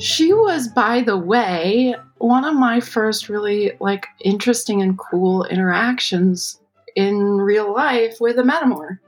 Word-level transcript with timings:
She 0.00 0.32
was, 0.32 0.66
by 0.68 1.02
the 1.02 1.18
way, 1.18 1.94
one 2.16 2.46
of 2.46 2.54
my 2.54 2.80
first 2.80 3.28
really 3.28 3.72
like 3.80 4.06
interesting 4.24 4.80
and 4.80 4.98
cool 4.98 5.44
interactions 5.44 6.58
in 6.96 7.18
real 7.22 7.74
life 7.74 8.16
with 8.18 8.38
a 8.38 8.42
metamour. 8.42 8.98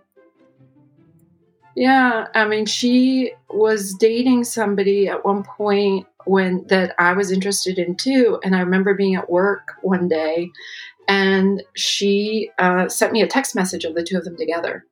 Yeah, 1.74 2.26
I 2.34 2.46
mean, 2.46 2.66
she 2.66 3.32
was 3.48 3.94
dating 3.94 4.44
somebody 4.44 5.08
at 5.08 5.24
one 5.24 5.44
point 5.44 6.06
when 6.26 6.66
that 6.68 6.94
I 6.98 7.14
was 7.14 7.32
interested 7.32 7.78
in 7.78 7.96
too, 7.96 8.38
and 8.44 8.54
I 8.54 8.60
remember 8.60 8.92
being 8.92 9.14
at 9.14 9.30
work 9.30 9.76
one 9.80 10.08
day, 10.08 10.50
and 11.08 11.62
she 11.74 12.50
uh, 12.58 12.88
sent 12.88 13.14
me 13.14 13.22
a 13.22 13.26
text 13.26 13.54
message 13.54 13.84
of 13.84 13.94
the 13.94 14.04
two 14.04 14.18
of 14.18 14.24
them 14.24 14.36
together, 14.36 14.84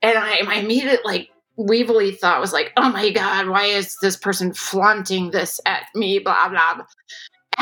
and 0.00 0.16
I, 0.16 0.40
my 0.42 0.54
immediate 0.54 1.04
like 1.04 1.28
Weebly 1.58 2.18
thought 2.18 2.40
was 2.40 2.52
like, 2.52 2.72
oh 2.76 2.90
my 2.90 3.10
God, 3.10 3.48
why 3.48 3.64
is 3.64 3.96
this 4.02 4.16
person 4.16 4.52
flaunting 4.52 5.30
this 5.30 5.60
at 5.66 5.86
me? 5.94 6.18
Blah, 6.18 6.48
blah. 6.48 6.82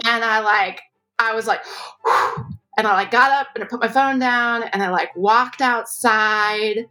And 0.05 0.25
I 0.25 0.41
like, 0.41 0.83
I 1.19 1.35
was 1.35 1.47
like, 1.47 1.65
Whew. 2.05 2.47
and 2.77 2.87
I 2.87 2.95
like 2.95 3.11
got 3.11 3.31
up 3.31 3.49
and 3.55 3.63
I 3.63 3.67
put 3.69 3.81
my 3.81 3.89
phone 3.89 4.19
down 4.19 4.65
and 4.65 4.83
I 4.83 4.91
like 4.91 5.15
walked 5.17 5.61
outside 5.61 6.87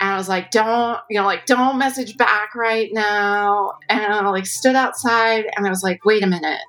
and 0.00 0.08
I 0.08 0.16
was 0.16 0.28
like, 0.28 0.50
don't, 0.50 0.98
you 1.10 1.18
know, 1.18 1.26
like, 1.26 1.44
don't 1.44 1.76
message 1.76 2.16
back 2.16 2.54
right 2.54 2.90
now. 2.92 3.74
And 3.90 4.00
I 4.00 4.26
like 4.30 4.46
stood 4.46 4.74
outside 4.74 5.44
and 5.56 5.66
I 5.66 5.68
was 5.68 5.82
like, 5.82 6.04
wait 6.06 6.22
a 6.22 6.26
minute, 6.26 6.60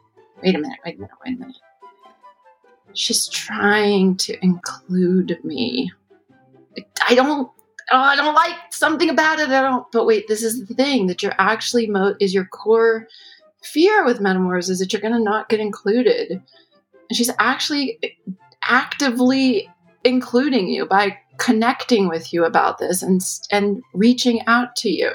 wait 0.44 0.56
a 0.56 0.60
minute, 0.60 0.80
wait 0.84 0.98
a 0.98 1.00
minute, 1.00 1.16
wait 1.26 1.36
a 1.38 1.40
minute. 1.40 1.56
She's 2.94 3.28
trying 3.28 4.18
to 4.18 4.38
include 4.44 5.40
me. 5.46 5.92
I 7.08 7.16
don't 7.16 7.50
oh, 7.92 7.98
I 7.98 8.16
don't 8.16 8.36
like 8.36 8.56
something 8.72 9.10
about 9.10 9.40
it. 9.40 9.50
I 9.50 9.62
don't. 9.62 9.90
But 9.92 10.06
wait, 10.06 10.28
this 10.28 10.44
is 10.44 10.66
the 10.66 10.74
thing 10.74 11.08
that 11.08 11.22
you're 11.22 11.36
actually 11.38 11.88
mo- 11.88 12.16
is 12.20 12.34
your 12.34 12.46
core 12.46 13.08
fear 13.62 14.04
with 14.04 14.20
metamours 14.20 14.70
is 14.70 14.80
that 14.80 14.92
you're 14.92 15.02
going 15.02 15.14
to 15.14 15.20
not 15.20 15.50
get 15.50 15.60
included. 15.60 16.32
And 16.32 17.18
she's 17.18 17.30
actually 17.40 18.00
actively 18.64 19.70
including 20.04 20.68
you 20.68 20.86
by 20.86 21.18
connecting 21.38 22.08
with 22.08 22.34
you 22.34 22.46
about 22.46 22.78
this 22.78 23.02
and 23.02 23.22
and 23.52 23.82
reaching 23.94 24.46
out 24.48 24.76
to 24.78 24.90
you. 24.90 25.12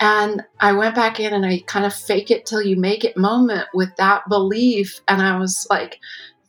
And 0.00 0.42
I 0.60 0.72
went 0.72 0.94
back 0.94 1.20
in 1.20 1.32
and 1.32 1.46
I 1.46 1.62
kind 1.66 1.86
of 1.86 1.94
fake 1.94 2.30
it 2.30 2.46
till 2.46 2.62
you 2.62 2.76
make 2.76 3.04
it 3.04 3.16
moment 3.16 3.68
with 3.74 3.94
that 3.96 4.28
belief. 4.28 5.00
And 5.06 5.22
I 5.22 5.38
was 5.38 5.66
like, 5.70 6.00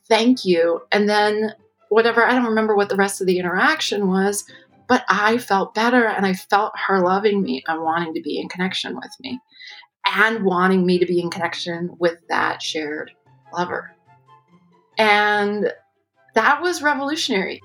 thank 0.08 0.44
you. 0.44 0.82
And 0.90 1.08
then 1.08 1.52
whatever, 1.88 2.24
I 2.24 2.34
don't 2.34 2.46
remember 2.46 2.74
what 2.74 2.88
the 2.88 2.96
rest 2.96 3.20
of 3.20 3.26
the 3.26 3.38
interaction 3.38 4.08
was, 4.08 4.44
but 4.88 5.04
I 5.08 5.38
felt 5.38 5.74
better 5.74 6.06
and 6.06 6.24
I 6.24 6.34
felt 6.34 6.72
her 6.86 7.00
loving 7.00 7.42
me 7.42 7.62
and 7.66 7.82
wanting 7.82 8.14
to 8.14 8.22
be 8.22 8.38
in 8.38 8.48
connection 8.48 8.94
with 8.94 9.10
me 9.20 9.40
and 10.06 10.44
wanting 10.44 10.86
me 10.86 10.98
to 10.98 11.06
be 11.06 11.20
in 11.20 11.30
connection 11.30 11.90
with 11.98 12.20
that 12.28 12.62
shared 12.62 13.10
lover. 13.52 13.94
And 14.98 15.72
that 16.34 16.62
was 16.62 16.82
revolutionary. 16.82 17.60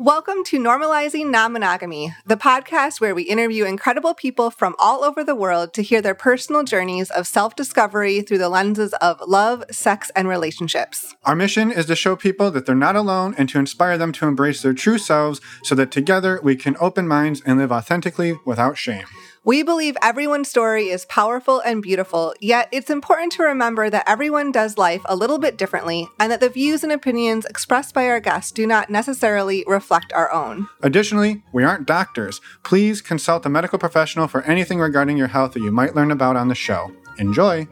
Welcome 0.00 0.44
to 0.44 0.60
Normalizing 0.60 1.28
Non 1.28 1.52
Monogamy, 1.52 2.14
the 2.24 2.36
podcast 2.36 3.00
where 3.00 3.16
we 3.16 3.24
interview 3.24 3.64
incredible 3.64 4.14
people 4.14 4.48
from 4.48 4.76
all 4.78 5.02
over 5.02 5.24
the 5.24 5.34
world 5.34 5.74
to 5.74 5.82
hear 5.82 6.00
their 6.00 6.14
personal 6.14 6.62
journeys 6.62 7.10
of 7.10 7.26
self 7.26 7.56
discovery 7.56 8.20
through 8.20 8.38
the 8.38 8.48
lenses 8.48 8.92
of 9.00 9.20
love, 9.26 9.64
sex, 9.72 10.12
and 10.14 10.28
relationships. 10.28 11.16
Our 11.24 11.34
mission 11.34 11.72
is 11.72 11.86
to 11.86 11.96
show 11.96 12.14
people 12.14 12.52
that 12.52 12.64
they're 12.64 12.76
not 12.76 12.94
alone 12.94 13.34
and 13.36 13.48
to 13.48 13.58
inspire 13.58 13.98
them 13.98 14.12
to 14.12 14.26
embrace 14.28 14.62
their 14.62 14.72
true 14.72 14.98
selves 14.98 15.40
so 15.64 15.74
that 15.74 15.90
together 15.90 16.38
we 16.44 16.54
can 16.54 16.76
open 16.78 17.08
minds 17.08 17.42
and 17.44 17.58
live 17.58 17.72
authentically 17.72 18.38
without 18.46 18.78
shame. 18.78 19.06
We 19.48 19.62
believe 19.62 19.96
everyone's 20.02 20.50
story 20.50 20.90
is 20.90 21.06
powerful 21.06 21.60
and 21.60 21.80
beautiful, 21.80 22.34
yet 22.38 22.68
it's 22.70 22.90
important 22.90 23.32
to 23.32 23.44
remember 23.44 23.88
that 23.88 24.06
everyone 24.06 24.52
does 24.52 24.76
life 24.76 25.00
a 25.06 25.16
little 25.16 25.38
bit 25.38 25.56
differently 25.56 26.06
and 26.20 26.30
that 26.30 26.40
the 26.40 26.50
views 26.50 26.84
and 26.84 26.92
opinions 26.92 27.46
expressed 27.46 27.94
by 27.94 28.08
our 28.08 28.20
guests 28.20 28.52
do 28.52 28.66
not 28.66 28.90
necessarily 28.90 29.64
reflect 29.66 30.12
our 30.12 30.30
own. 30.30 30.68
Additionally, 30.82 31.42
we 31.54 31.64
aren't 31.64 31.86
doctors. 31.86 32.42
Please 32.62 33.00
consult 33.00 33.46
a 33.46 33.48
medical 33.48 33.78
professional 33.78 34.28
for 34.28 34.42
anything 34.42 34.80
regarding 34.80 35.16
your 35.16 35.28
health 35.28 35.54
that 35.54 35.62
you 35.62 35.72
might 35.72 35.94
learn 35.94 36.10
about 36.10 36.36
on 36.36 36.48
the 36.48 36.54
show. 36.54 36.92
Enjoy! 37.16 37.66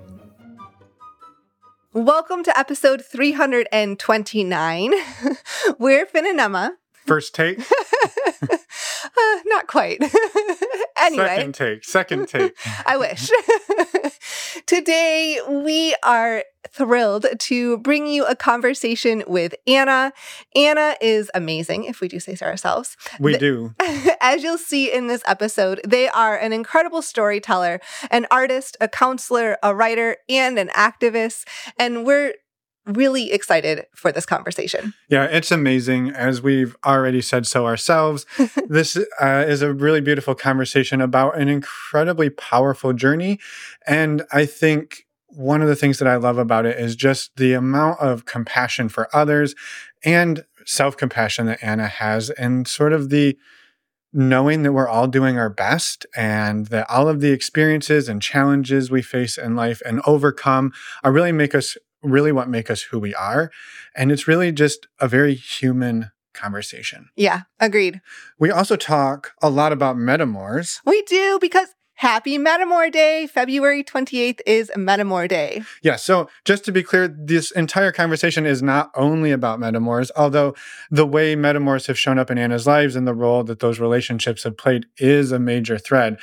Welcome 1.93 2.43
to 2.45 2.59
episode 2.59 3.05
329. 3.05 4.93
We're 5.79 6.07
Finn 6.07 6.27
and 6.27 6.41
Emma. 6.41 6.79
First 7.05 7.35
take. 7.35 7.59
uh, 9.05 9.41
not 9.47 9.67
quite. 9.67 9.99
anyway. 10.99 11.27
Second 11.27 11.55
take. 11.55 11.85
Second 11.85 12.29
take. 12.29 12.57
I 12.87 12.97
wish. 12.97 13.31
Today, 14.67 15.41
we 15.49 15.95
are 16.03 16.45
thrilled 16.69 17.27
to 17.39 17.79
bring 17.79 18.07
you 18.07 18.25
a 18.27 18.35
conversation 18.35 19.23
with 19.27 19.55
Anna. 19.67 20.13
Anna 20.55 20.97
is 21.01 21.31
amazing, 21.35 21.85
if 21.85 22.01
we 22.01 22.09
do 22.09 22.19
say 22.19 22.35
so 22.35 22.47
ourselves. 22.47 22.97
We 23.21 23.39
do. 23.39 23.75
As 24.21 24.43
you'll 24.43 24.59
see 24.59 24.93
in 24.93 25.07
this 25.07 25.23
episode, 25.27 25.81
they 25.87 26.09
are 26.09 26.37
an 26.37 26.53
incredible 26.53 27.03
storyteller, 27.03 27.81
an 28.11 28.27
artist, 28.31 28.77
a 28.81 28.89
counselor, 28.89 29.59
a 29.63 29.75
writer, 29.75 30.17
and 30.29 30.59
an 30.59 30.69
activist. 30.69 31.47
And 31.79 32.05
we're 32.05 32.35
really 32.87 33.33
excited 33.33 33.87
for 33.95 34.13
this 34.13 34.25
conversation. 34.25 34.95
Yeah, 35.09 35.25
it's 35.25 35.51
amazing. 35.51 36.11
As 36.11 36.41
we've 36.41 36.77
already 36.85 37.21
said 37.21 37.47
so 37.47 37.67
ourselves, 37.67 38.27
this 38.69 38.97
uh, 39.21 39.45
is 39.47 39.63
a 39.63 39.73
really 39.73 40.01
beautiful 40.01 40.35
conversation 40.35 41.01
about 41.01 41.39
an 41.39 41.49
incredibly 41.49 42.31
powerful 42.31 42.93
journey. 42.93 43.41
And 43.87 44.25
I 44.33 44.47
think 44.47 45.07
one 45.29 45.61
of 45.61 45.69
the 45.69 45.77
things 45.77 45.99
that 45.99 46.09
I 46.09 46.17
love 46.17 46.39
about 46.39 46.65
it 46.65 46.79
is 46.79 46.97
just 46.97 47.37
the 47.37 47.53
amount 47.53 48.01
of 48.01 48.25
compassion 48.25 48.89
for 48.89 49.15
others 49.15 49.55
and 50.05 50.45
self 50.65 50.97
compassion 50.97 51.47
that 51.47 51.63
Anna 51.63 51.89
has, 51.89 52.31
and 52.31 52.67
sort 52.67 52.93
of 52.93 53.11
the 53.11 53.37
knowing 54.13 54.63
that 54.63 54.73
we're 54.73 54.89
all 54.89 55.07
doing 55.07 55.37
our 55.37 55.51
best 55.51 56.07
and 56.17 56.69
that 56.69 56.89
all 56.89 57.07
of 57.07 57.21
the 57.21 57.33
experiences 57.33 58.09
and 58.09 58.23
challenges 58.23 58.91
we 58.91 59.03
face 59.03 59.37
in 59.37 59.55
life 59.55 59.83
and 59.85 60.01
overcome 60.07 60.73
are 61.05 61.13
really 61.13 61.33
make 61.33 61.55
us 61.55 61.77
really 62.07 62.33
what 62.33 62.49
make 62.49 62.71
us 62.71 62.83
who 62.83 62.99
we 62.99 63.15
are. 63.15 63.51
And 63.95 64.11
it's 64.13 64.29
really 64.29 64.53
just 64.53 64.87
a 65.01 65.09
very 65.09 65.35
human 65.35 66.11
conversation. 66.33 67.09
Yeah, 67.17 67.43
agreed. 67.59 68.01
We 68.39 68.51
also 68.51 68.77
talk 68.77 69.33
a 69.43 69.51
lot 69.51 69.73
about 69.73 69.97
metamours. 69.97 70.81
We 70.85 71.03
do 71.03 71.39
because 71.41 71.69
Happy 71.97 72.39
Metamour 72.39 72.93
Day. 72.93 73.27
February 73.27 73.83
28th 73.83 74.41
is 74.45 74.71
Metamour 74.77 75.27
Day. 75.27 75.63
Yeah. 75.83 75.97
So, 75.97 76.29
just 76.45 76.63
to 76.67 76.73
be 76.73 76.83
clear, 76.83 77.09
this 77.09 77.51
entire 77.51 77.91
conversation 77.91 78.45
is 78.45 78.63
not 78.63 78.91
only 78.95 79.33
about 79.33 79.61
metamours, 79.61 80.11
although 80.15 80.55
the 80.91 81.07
way 81.07 81.35
metamours 81.35 81.87
have 81.87 81.99
shown 81.99 82.19
up 82.19 82.31
in 82.31 82.37
Anna's 82.37 82.67
lives 82.67 82.97
and 82.97 83.09
the 83.09 83.15
role 83.15 83.45
that 83.45 83.61
those 83.61 83.81
relationships 83.81 84.45
have 84.45 84.59
played 84.59 84.85
is 84.99 85.33
a 85.33 85.39
major 85.39 85.79
thread. 85.79 86.19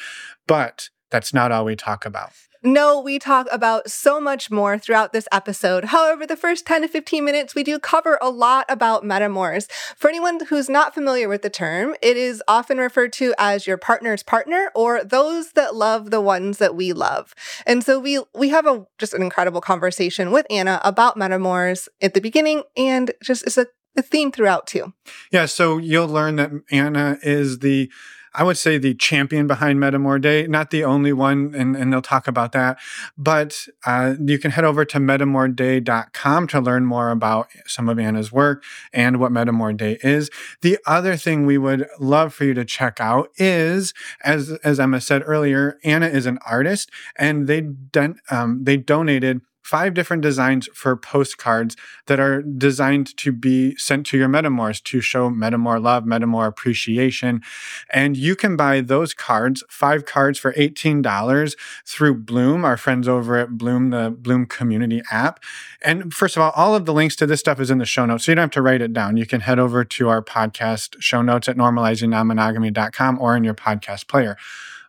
But 0.45 0.89
that's 1.09 1.33
not 1.33 1.51
all 1.51 1.65
we 1.65 1.75
talk 1.75 2.05
about. 2.05 2.33
No, 2.65 2.97
we 2.97 3.19
talk 3.19 3.47
about 3.51 3.91
so 3.91 4.21
much 4.21 4.49
more 4.49 4.77
throughout 4.77 5.11
this 5.11 5.27
episode. 5.33 5.85
However, 5.85 6.25
the 6.25 6.37
first 6.37 6.65
10 6.65 6.83
to 6.83 6.87
15 6.87 7.25
minutes, 7.25 7.53
we 7.53 7.61
do 7.61 7.77
cover 7.77 8.17
a 8.21 8.29
lot 8.29 8.65
about 8.69 9.03
metamours. 9.03 9.69
For 9.97 10.09
anyone 10.09 10.39
who's 10.45 10.69
not 10.69 10.93
familiar 10.93 11.27
with 11.27 11.41
the 11.41 11.49
term, 11.49 11.93
it 12.01 12.15
is 12.15 12.41
often 12.47 12.77
referred 12.77 13.11
to 13.13 13.33
as 13.37 13.67
your 13.67 13.75
partner's 13.75 14.23
partner 14.23 14.71
or 14.73 15.03
those 15.03 15.51
that 15.51 15.75
love 15.75 16.09
the 16.09 16.21
ones 16.21 16.57
that 16.59 16.73
we 16.73 16.93
love. 16.93 17.35
And 17.65 17.83
so 17.83 17.99
we 17.99 18.23
we 18.33 18.47
have 18.49 18.65
a 18.65 18.87
just 18.97 19.13
an 19.13 19.21
incredible 19.21 19.59
conversation 19.59 20.31
with 20.31 20.45
Anna 20.49 20.79
about 20.85 21.17
metamours 21.17 21.89
at 22.01 22.13
the 22.13 22.21
beginning 22.21 22.63
and 22.77 23.11
just 23.21 23.43
it's 23.43 23.57
a, 23.57 23.67
a 23.97 24.01
theme 24.01 24.31
throughout 24.31 24.67
too. 24.67 24.93
Yeah, 25.31 25.47
so 25.47 25.79
you'll 25.79 26.07
learn 26.07 26.37
that 26.37 26.51
Anna 26.71 27.17
is 27.23 27.59
the 27.59 27.91
I 28.33 28.43
would 28.43 28.57
say 28.57 28.77
the 28.77 28.93
champion 28.93 29.47
behind 29.47 29.79
Metamour 29.79 30.21
Day, 30.21 30.47
not 30.47 30.71
the 30.71 30.83
only 30.83 31.13
one, 31.13 31.53
and, 31.55 31.75
and 31.75 31.91
they'll 31.91 32.01
talk 32.01 32.27
about 32.27 32.51
that. 32.53 32.79
But 33.17 33.67
uh, 33.85 34.15
you 34.23 34.39
can 34.39 34.51
head 34.51 34.63
over 34.63 34.85
to 34.85 34.97
metamourday.com 34.97 36.47
to 36.47 36.59
learn 36.59 36.85
more 36.85 37.11
about 37.11 37.47
some 37.65 37.89
of 37.89 37.99
Anna's 37.99 38.31
work 38.31 38.63
and 38.91 39.19
what 39.19 39.31
Metamour 39.31 39.77
Day 39.77 39.97
is. 40.01 40.29
The 40.61 40.79
other 40.85 41.15
thing 41.15 41.45
we 41.45 41.57
would 41.57 41.87
love 41.99 42.33
for 42.33 42.45
you 42.45 42.53
to 42.53 42.65
check 42.65 42.99
out 42.99 43.29
is, 43.37 43.93
as 44.23 44.51
as 44.63 44.79
Emma 44.79 45.01
said 45.01 45.23
earlier, 45.25 45.79
Anna 45.83 46.07
is 46.07 46.25
an 46.25 46.39
artist, 46.45 46.89
and 47.15 47.47
they 47.47 47.61
don- 47.61 48.19
um, 48.31 48.63
they 48.63 48.77
donated 48.77 49.41
five 49.63 49.93
different 49.93 50.21
designs 50.21 50.67
for 50.73 50.95
postcards 50.95 51.75
that 52.07 52.19
are 52.19 52.41
designed 52.41 53.15
to 53.17 53.31
be 53.31 53.75
sent 53.77 54.05
to 54.07 54.17
your 54.17 54.27
metamours 54.27 54.83
to 54.83 55.01
show 55.01 55.29
metamour 55.29 55.81
love, 55.81 56.03
metamour 56.03 56.47
appreciation. 56.47 57.41
And 57.89 58.17
you 58.17 58.35
can 58.35 58.55
buy 58.55 58.81
those 58.81 59.13
cards, 59.13 59.63
five 59.69 60.05
cards 60.05 60.37
for 60.37 60.53
$18 60.53 61.55
through 61.85 62.15
Bloom, 62.15 62.65
our 62.65 62.77
friends 62.77 63.07
over 63.07 63.37
at 63.37 63.57
Bloom, 63.57 63.89
the 63.89 64.11
Bloom 64.11 64.45
community 64.45 65.01
app. 65.11 65.39
And 65.81 66.13
first 66.13 66.35
of 66.35 66.43
all, 66.43 66.51
all 66.55 66.75
of 66.75 66.85
the 66.85 66.93
links 66.93 67.15
to 67.17 67.25
this 67.25 67.39
stuff 67.39 67.59
is 67.59 67.71
in 67.71 67.77
the 67.77 67.85
show 67.85 68.05
notes. 68.05 68.25
So 68.25 68.31
you 68.31 68.35
don't 68.35 68.43
have 68.43 68.51
to 68.51 68.61
write 68.61 68.81
it 68.81 68.93
down. 68.93 69.17
You 69.17 69.25
can 69.25 69.41
head 69.41 69.59
over 69.59 69.83
to 69.83 70.09
our 70.09 70.21
podcast 70.21 70.95
show 70.99 71.21
notes 71.21 71.47
at 71.47 71.57
normalizingnonmonogamy.com 71.57 73.19
or 73.19 73.37
in 73.37 73.43
your 73.43 73.55
podcast 73.55 74.07
player. 74.07 74.37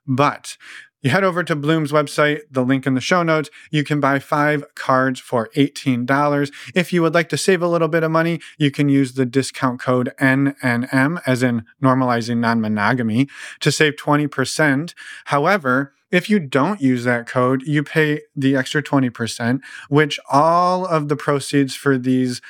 But 0.07 0.57
You 1.05 1.11
head 1.11 1.23
over 1.23 1.45
to 1.45 1.55
Bloom's 1.55 1.93
website, 1.93 2.41
the 2.51 2.65
link 2.65 2.87
in 2.87 2.95
the 2.95 3.01
show 3.01 3.23
notes. 3.23 3.51
You 3.71 3.85
can 3.85 4.01
buy 4.01 4.19
five 4.21 4.65
cards 4.75 5.21
for 5.21 5.51
$18. 5.55 6.51
If 6.75 6.95
you 6.95 7.03
would 7.03 7.13
like 7.13 7.29
to 7.29 7.37
save 7.37 7.61
a 7.61 7.69
little 7.69 7.89
bit 7.89 8.03
of 8.03 8.11
money, 8.11 8.41
you 8.57 8.71
can 8.71 8.89
use 8.89 9.13
the 9.13 9.27
discount 9.27 9.81
code 9.81 10.15
NNM, 10.19 11.21
as 11.27 11.43
in 11.43 11.67
normalizing 11.83 12.39
non 12.39 12.63
monogamy, 12.63 13.29
to 13.61 13.71
save 13.71 13.97
20%. 13.97 14.95
However, 15.27 15.93
if 16.11 16.31
you 16.31 16.39
don't 16.39 16.81
use 16.81 17.05
that 17.05 17.27
code, 17.27 17.65
you 17.65 17.83
pay 17.83 18.23
the 18.35 18.57
extra 18.57 18.83
20%, 18.83 19.61
which 19.91 20.19
all 20.31 20.87
of 20.87 21.09
the 21.09 21.17
proceeds 21.17 21.75
for 21.75 21.99
these 21.99 22.41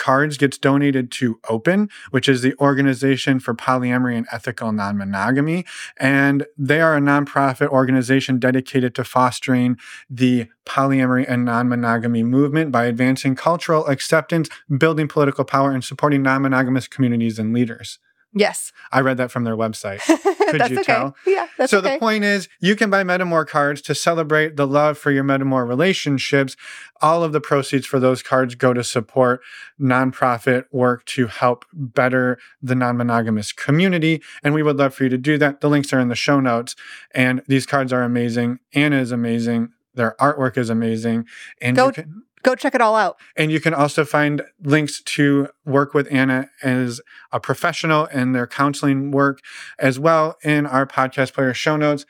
cards 0.00 0.36
gets 0.36 0.58
donated 0.58 1.12
to 1.12 1.38
Open, 1.48 1.88
which 2.10 2.28
is 2.28 2.42
the 2.42 2.56
Organization 2.58 3.38
for 3.38 3.54
Polyamory 3.54 4.16
and 4.16 4.26
Ethical 4.32 4.72
Non 4.72 4.96
Monogamy. 4.96 5.64
And 5.98 6.46
they 6.58 6.80
are 6.80 6.96
a 6.96 7.00
nonprofit 7.00 7.68
organization 7.68 8.40
dedicated 8.40 8.94
to 8.96 9.04
fostering 9.04 9.76
the 10.08 10.48
polyamory 10.66 11.26
and 11.28 11.44
non 11.44 11.68
monogamy 11.68 12.22
movement 12.22 12.72
by 12.72 12.86
advancing 12.86 13.36
cultural 13.36 13.86
acceptance, 13.86 14.48
building 14.76 15.06
political 15.06 15.44
power, 15.44 15.70
and 15.70 15.84
supporting 15.84 16.22
non 16.22 16.42
monogamous 16.42 16.88
communities 16.88 17.38
and 17.38 17.52
leaders. 17.52 17.98
Yes. 18.32 18.72
I 18.92 19.00
read 19.00 19.16
that 19.16 19.30
from 19.30 19.44
their 19.44 19.56
website. 19.56 20.00
Could 20.50 20.70
you 20.70 20.80
okay. 20.80 20.82
tell? 20.82 21.16
Yeah, 21.26 21.48
that's 21.58 21.70
so 21.70 21.78
okay. 21.78 21.94
the 21.94 21.98
point 21.98 22.24
is, 22.24 22.48
you 22.60 22.76
can 22.76 22.90
buy 22.90 23.02
Metamour 23.02 23.46
cards 23.46 23.80
to 23.82 23.94
celebrate 23.94 24.56
the 24.56 24.66
love 24.66 24.98
for 24.98 25.10
your 25.10 25.24
Metamour 25.24 25.66
relationships. 25.66 26.56
All 27.00 27.24
of 27.24 27.32
the 27.32 27.40
proceeds 27.40 27.86
for 27.86 27.98
those 27.98 28.22
cards 28.22 28.54
go 28.54 28.72
to 28.72 28.84
support 28.84 29.40
nonprofit 29.80 30.64
work 30.70 31.04
to 31.06 31.26
help 31.26 31.64
better 31.72 32.38
the 32.62 32.74
non-monogamous 32.74 33.52
community, 33.52 34.22
and 34.42 34.54
we 34.54 34.62
would 34.62 34.76
love 34.76 34.94
for 34.94 35.04
you 35.04 35.10
to 35.10 35.18
do 35.18 35.38
that. 35.38 35.60
The 35.60 35.68
links 35.68 35.92
are 35.92 36.00
in 36.00 36.08
the 36.08 36.14
show 36.14 36.40
notes, 36.40 36.76
and 37.12 37.42
these 37.46 37.66
cards 37.66 37.92
are 37.92 38.02
amazing. 38.02 38.58
Anna 38.74 38.96
is 38.96 39.12
amazing. 39.12 39.70
Their 39.94 40.14
artwork 40.20 40.56
is 40.56 40.70
amazing, 40.70 41.26
and 41.60 41.76
Go 41.76 41.90
can, 41.90 42.22
Go 42.42 42.54
check 42.54 42.74
it 42.74 42.80
all 42.80 42.96
out. 42.96 43.16
and 43.36 43.50
you 43.52 43.60
can 43.60 43.74
also 43.74 44.04
find 44.04 44.42
links 44.62 45.02
to 45.02 45.48
work 45.64 45.94
with 45.94 46.08
Anna 46.10 46.48
as 46.62 47.00
a 47.32 47.40
professional 47.40 48.06
and 48.12 48.34
their 48.34 48.46
counseling 48.46 49.10
work 49.10 49.40
as 49.78 49.98
well 49.98 50.36
in 50.42 50.66
our 50.66 50.86
podcast 50.86 51.34
player 51.34 51.52
show 51.52 51.76
notes. 51.76 52.06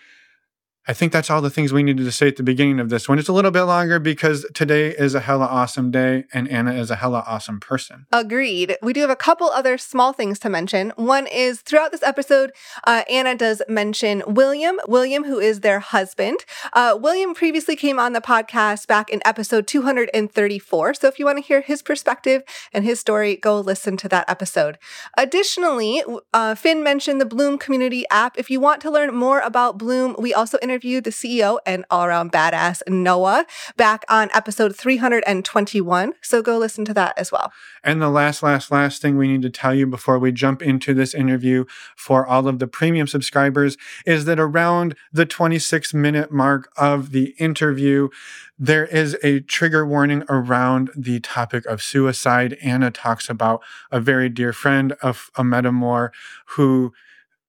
I 0.88 0.94
think 0.94 1.12
that's 1.12 1.29
all 1.29 1.43
the 1.43 1.50
things 1.50 1.73
we 1.73 1.82
needed 1.82 2.05
to 2.05 2.12
say 2.12 2.29
at 2.29 2.37
the 2.37 2.43
beginning 2.43 2.81
of 2.81 2.88
this 2.88 3.06
one. 3.06 3.19
It's 3.19 3.29
a 3.29 3.35
little 3.35 3.50
bit 3.50 3.65
longer 3.65 3.99
because 3.99 4.47
today 4.55 4.88
is 4.88 5.15
a 5.15 5.21
hella 5.21 5.44
awesome 5.44 5.91
day 5.91 6.25
and 6.32 6.49
Anna 6.49 6.73
is 6.73 6.91
a 6.91 6.97
hella 6.97 7.23
awesome 7.27 7.61
person. 7.61 8.06
Agreed. 8.11 8.77
We 8.82 8.94
do 8.94 9.03
have 9.03 9.11
a 9.11 9.17
couple 9.17 9.50
other 9.50 9.77
small 9.77 10.15
things 10.15 10.38
to 10.41 10.49
mention. 10.49 10.93
One 10.97 11.27
is 11.27 11.61
throughout 11.61 11.93
this 11.93 12.03
episode, 12.03 12.53
uh, 12.87 13.03
Anna 13.11 13.35
does 13.35 13.61
mention 13.69 14.23
William, 14.27 14.81
William, 14.88 15.25
who 15.25 15.38
is 15.38 15.61
their 15.61 15.81
husband. 15.81 16.47
Uh, 16.73 16.99
William 17.00 17.35
previously 17.35 17.76
came 17.76 17.99
on 17.99 18.15
the 18.15 18.23
podcast 18.23 18.87
back 18.87 19.11
in 19.11 19.21
episode 19.26 19.67
234. 19.67 20.94
So 20.94 21.09
if 21.09 21.19
you 21.19 21.26
want 21.26 21.37
to 21.37 21.44
hear 21.44 21.61
his 21.61 21.83
perspective 21.83 22.43
and 22.73 22.85
his 22.85 22.99
story, 22.99 23.37
go 23.37 23.61
listen 23.61 23.99
to 23.99 24.09
that 24.09 24.29
episode. 24.31 24.79
Additionally, 25.19 26.03
uh, 26.33 26.55
Finn 26.55 26.83
mentioned 26.83 27.21
the 27.21 27.26
Bloom 27.26 27.59
community 27.59 28.05
app. 28.11 28.38
If 28.38 28.50
you 28.50 28.61
want 28.61 28.81
to 28.81 28.91
learn 28.91 29.15
more 29.15 29.41
about 29.41 29.76
Bloom, 29.76 30.17
we 30.19 30.33
also 30.33 30.56
interviewed 30.71 31.03
the 31.03 31.11
CEO 31.11 31.59
and 31.67 31.85
all 31.91 32.05
around 32.05 32.31
badass 32.31 32.81
Noah 32.89 33.45
back 33.77 34.05
on 34.09 34.31
episode 34.33 34.77
321. 34.77 36.13
So 36.23 36.43
go 36.43 36.59
listen 36.59 36.85
to 36.85 36.95
that 36.95 37.19
as 37.19 37.33
well. 37.33 37.53
And 37.83 38.01
the 38.01 38.09
last, 38.09 38.41
last, 38.41 38.71
last 38.71 39.03
thing 39.03 39.17
we 39.17 39.27
need 39.27 39.43
to 39.43 39.51
tell 39.51 39.75
you 39.75 39.87
before 39.87 40.19
we 40.19 40.31
jump 40.31 40.63
into 40.63 40.95
this 40.95 41.13
interview 41.13 41.65
for 41.97 42.25
all 42.25 42.47
of 42.47 42.61
the 42.61 42.69
premium 42.69 43.09
subscribers 43.09 43.77
is 44.07 44.27
that 44.27 44.39
around 44.39 44.95
the 45.13 45.27
26 45.27 45.93
minute 45.93 46.31
mark 46.31 46.71
of 46.77 47.11
the 47.11 47.35
interview, 47.39 48.09
there 48.57 48.87
is 48.87 49.17
a 49.25 49.41
trigger 49.41 49.85
warning 49.85 50.23
around 50.29 50.91
the 50.95 51.19
topic 51.19 51.67
of 51.67 51.83
suicide. 51.83 52.57
Anna 52.63 52.93
talks 52.93 53.29
about 53.29 53.61
a 53.91 53.99
very 53.99 54.29
dear 54.29 54.53
friend 54.53 54.93
of 55.03 55.31
a 55.35 55.43
metamour 55.43 56.11
who 56.51 56.93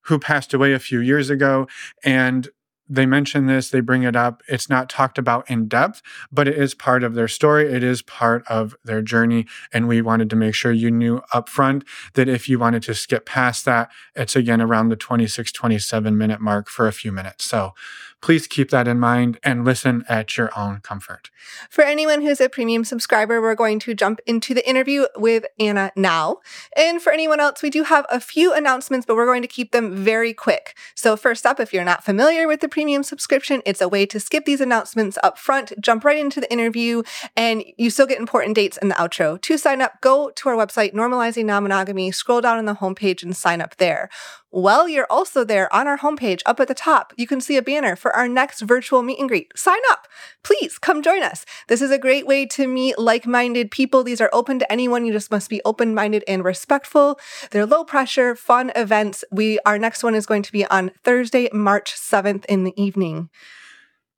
who 0.06 0.18
passed 0.18 0.54
away 0.54 0.74
a 0.74 0.80
few 0.80 1.00
years 1.00 1.30
ago 1.30 1.68
and 2.04 2.50
they 2.92 3.06
mention 3.06 3.46
this, 3.46 3.70
they 3.70 3.80
bring 3.80 4.04
it 4.04 4.16
up. 4.18 4.44
It's 4.50 4.70
not 4.70 4.90
talked 4.90 5.18
about 5.18 5.50
in 5.50 5.68
depth, 5.70 6.02
but 6.32 6.48
it 6.48 6.58
is 6.58 6.74
part 6.74 7.04
of 7.04 7.14
their 7.14 7.30
story. 7.30 7.72
It 7.72 7.84
is 7.84 8.02
part 8.02 8.46
of 8.48 8.76
their 8.84 9.02
journey. 9.02 9.48
And 9.72 9.88
we 9.88 10.02
wanted 10.02 10.30
to 10.32 10.36
make 10.36 10.56
sure 10.56 10.74
you 10.74 10.92
knew 10.92 11.22
upfront 11.34 11.84
that 12.16 12.28
if 12.28 12.50
you 12.50 12.60
wanted 12.60 12.84
to 12.84 12.94
skip 12.94 13.26
past 13.26 13.64
that, 13.64 13.90
it's 14.14 14.36
again 14.36 14.62
around 14.62 14.90
the 14.90 14.98
26, 14.98 15.54
27 15.54 16.18
minute 16.18 16.42
mark 16.42 16.68
for 16.70 16.86
a 16.88 16.92
few 16.92 17.14
minutes. 17.14 17.46
So 17.46 17.74
please 18.22 18.48
keep 18.48 18.70
that 18.70 18.88
in 18.88 19.00
mind 19.00 19.40
and 19.44 19.66
listen 19.66 20.04
at 20.08 20.38
your 20.38 20.52
own 20.58 20.80
comfort. 20.80 21.30
For 21.70 21.84
anyone 21.84 22.22
who's 22.22 22.40
a 22.40 22.50
premium 22.50 22.84
subscriber, 22.84 23.42
we're 23.42 23.56
going 23.56 23.80
to 23.80 23.94
jump 23.94 24.20
into 24.26 24.54
the 24.54 24.68
interview 24.68 25.06
with 25.16 25.46
Anna 25.60 25.92
now. 25.96 26.38
And 26.76 27.02
for 27.02 27.12
anyone 27.12 27.40
else, 27.40 27.62
we 27.62 27.70
do 27.70 27.84
have 27.84 28.06
a 28.10 28.20
few 28.20 28.54
announcements, 28.54 29.06
but 29.06 29.16
we're 29.16 29.26
going 29.26 29.42
to 29.42 29.48
keep 29.48 29.72
them 29.72 29.96
very 29.96 30.34
quick. 30.34 30.78
So, 30.96 31.18
first 31.18 31.46
up, 31.46 31.60
if 31.60 31.74
you're 31.74 31.84
not 31.84 32.04
familiar 32.04 32.48
with 32.48 32.62
the 32.62 32.70
premium 32.70 33.04
subscription, 33.04 33.62
it's 33.66 33.82
a 33.82 33.90
way 33.90 34.06
to 34.06 34.20
skip 34.20 34.46
these 34.46 34.62
announcements 34.62 35.18
up 35.24 35.38
front, 35.38 35.74
jump 35.82 36.04
right 36.04 36.18
into 36.18 36.40
the 36.40 36.52
interview, 36.52 37.04
and 37.36 37.64
you 37.78 37.90
still 37.90 38.08
get 38.08 38.20
important 38.20 38.56
dates 38.56 38.78
in 38.78 38.88
the 38.88 38.96
outro. 38.96 39.42
To 39.42 39.58
sign 39.58 39.82
up, 39.82 40.00
go 40.02 40.30
to 40.30 40.50
our 40.50 40.56
website, 40.56 40.94
Normalizing 40.94 41.46
Non 41.46 41.64
Monogamy, 41.64 42.12
scroll 42.12 42.42
down 42.42 42.58
on 42.58 42.66
the 42.66 42.76
homepage 42.76 43.24
and 43.24 43.36
sign 43.36 43.62
up 43.62 43.78
there. 43.78 44.10
Well, 44.54 44.90
you're 44.90 45.08
also 45.10 45.46
there 45.46 45.74
on 45.74 45.88
our 45.88 45.98
homepage 45.98 46.42
up 46.46 46.60
at 46.60 46.68
the 46.68 46.74
top. 46.74 47.14
You 47.16 47.26
can 47.26 47.40
see 47.40 47.56
a 47.56 47.62
banner 47.62 47.96
for 47.96 48.14
our 48.14 48.28
next 48.28 48.62
virtual 48.62 49.02
meet 49.02 49.18
and 49.18 49.30
greet. 49.30 49.58
Sign 49.58 49.80
up. 49.90 50.10
Please 50.44 50.78
come 50.78 51.02
join 51.02 51.24
us. 51.24 51.46
This 51.70 51.82
is 51.82 51.90
a 51.90 51.98
great 51.98 52.28
way 52.28 52.46
to 52.48 52.68
meet 52.68 53.00
like 53.00 53.26
minded 53.26 53.72
people. 53.72 54.04
These 54.04 54.20
are 54.20 54.30
open 54.34 54.60
to 54.60 54.70
anyone. 54.70 55.06
You 55.06 55.14
just 55.14 55.32
must 55.32 55.50
be 55.50 55.62
open 55.64 55.96
minded 55.96 56.26
and 56.28 56.44
respectful. 56.44 57.18
They're 57.52 57.66
low 57.66 57.86
pressure, 57.86 58.36
fun 58.36 58.74
events. 58.76 59.24
We 59.32 59.58
Our 59.66 59.80
next 59.80 60.04
one 60.04 60.16
is 60.16 60.26
going 60.26 60.44
to 60.44 60.52
be 60.52 60.66
on 60.66 60.92
Thursday, 61.02 61.48
March 61.54 61.94
7th 61.94 62.44
in 62.46 62.66
the 62.66 62.74
evening. 62.82 63.30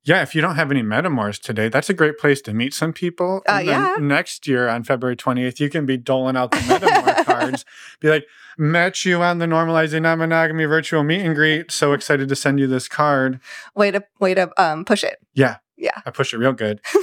Yeah, 0.05 0.21
if 0.21 0.35
you 0.35 0.41
don't 0.41 0.55
have 0.55 0.69
any 0.69 0.83
metamours 0.83 1.39
today, 1.39 1.69
that's 1.69 1.89
a 1.89 1.93
great 1.93 2.17
place 2.17 2.41
to 2.41 2.53
meet 2.53 2.73
some 2.73 2.91
people. 2.91 3.41
Uh, 3.47 3.53
And 3.59 3.67
yeah. 3.67 3.95
Next 4.01 4.47
year 4.47 4.67
on 4.67 4.83
February 4.83 5.15
28th, 5.15 5.59
you 5.61 5.69
can 5.69 5.85
be 5.85 5.95
doling 5.95 6.35
out 6.35 6.51
the 6.51 6.57
metamour 6.69 7.25
cards. 7.25 7.63
Be 8.01 8.09
like, 8.09 8.25
met 8.57 9.05
you 9.05 9.21
on 9.21 9.37
the 9.37 9.45
normalizing 9.45 10.01
non-monogamy 10.01 10.65
virtual 10.65 11.03
meet 11.03 11.21
and 11.21 11.35
greet. 11.35 11.71
So 11.71 11.93
excited 11.93 12.27
to 12.27 12.35
send 12.35 12.59
you 12.59 12.67
this 12.67 12.87
card. 12.89 13.39
Way 13.75 13.91
to 13.91 14.03
way 14.19 14.33
to 14.33 14.51
um, 14.61 14.83
push 14.83 15.03
it. 15.05 15.19
Yeah. 15.33 15.57
Yeah. 15.77 16.01
I 16.05 16.11
push 16.11 16.33
it 16.33 16.37
real 16.37 16.53
good. 16.53 16.81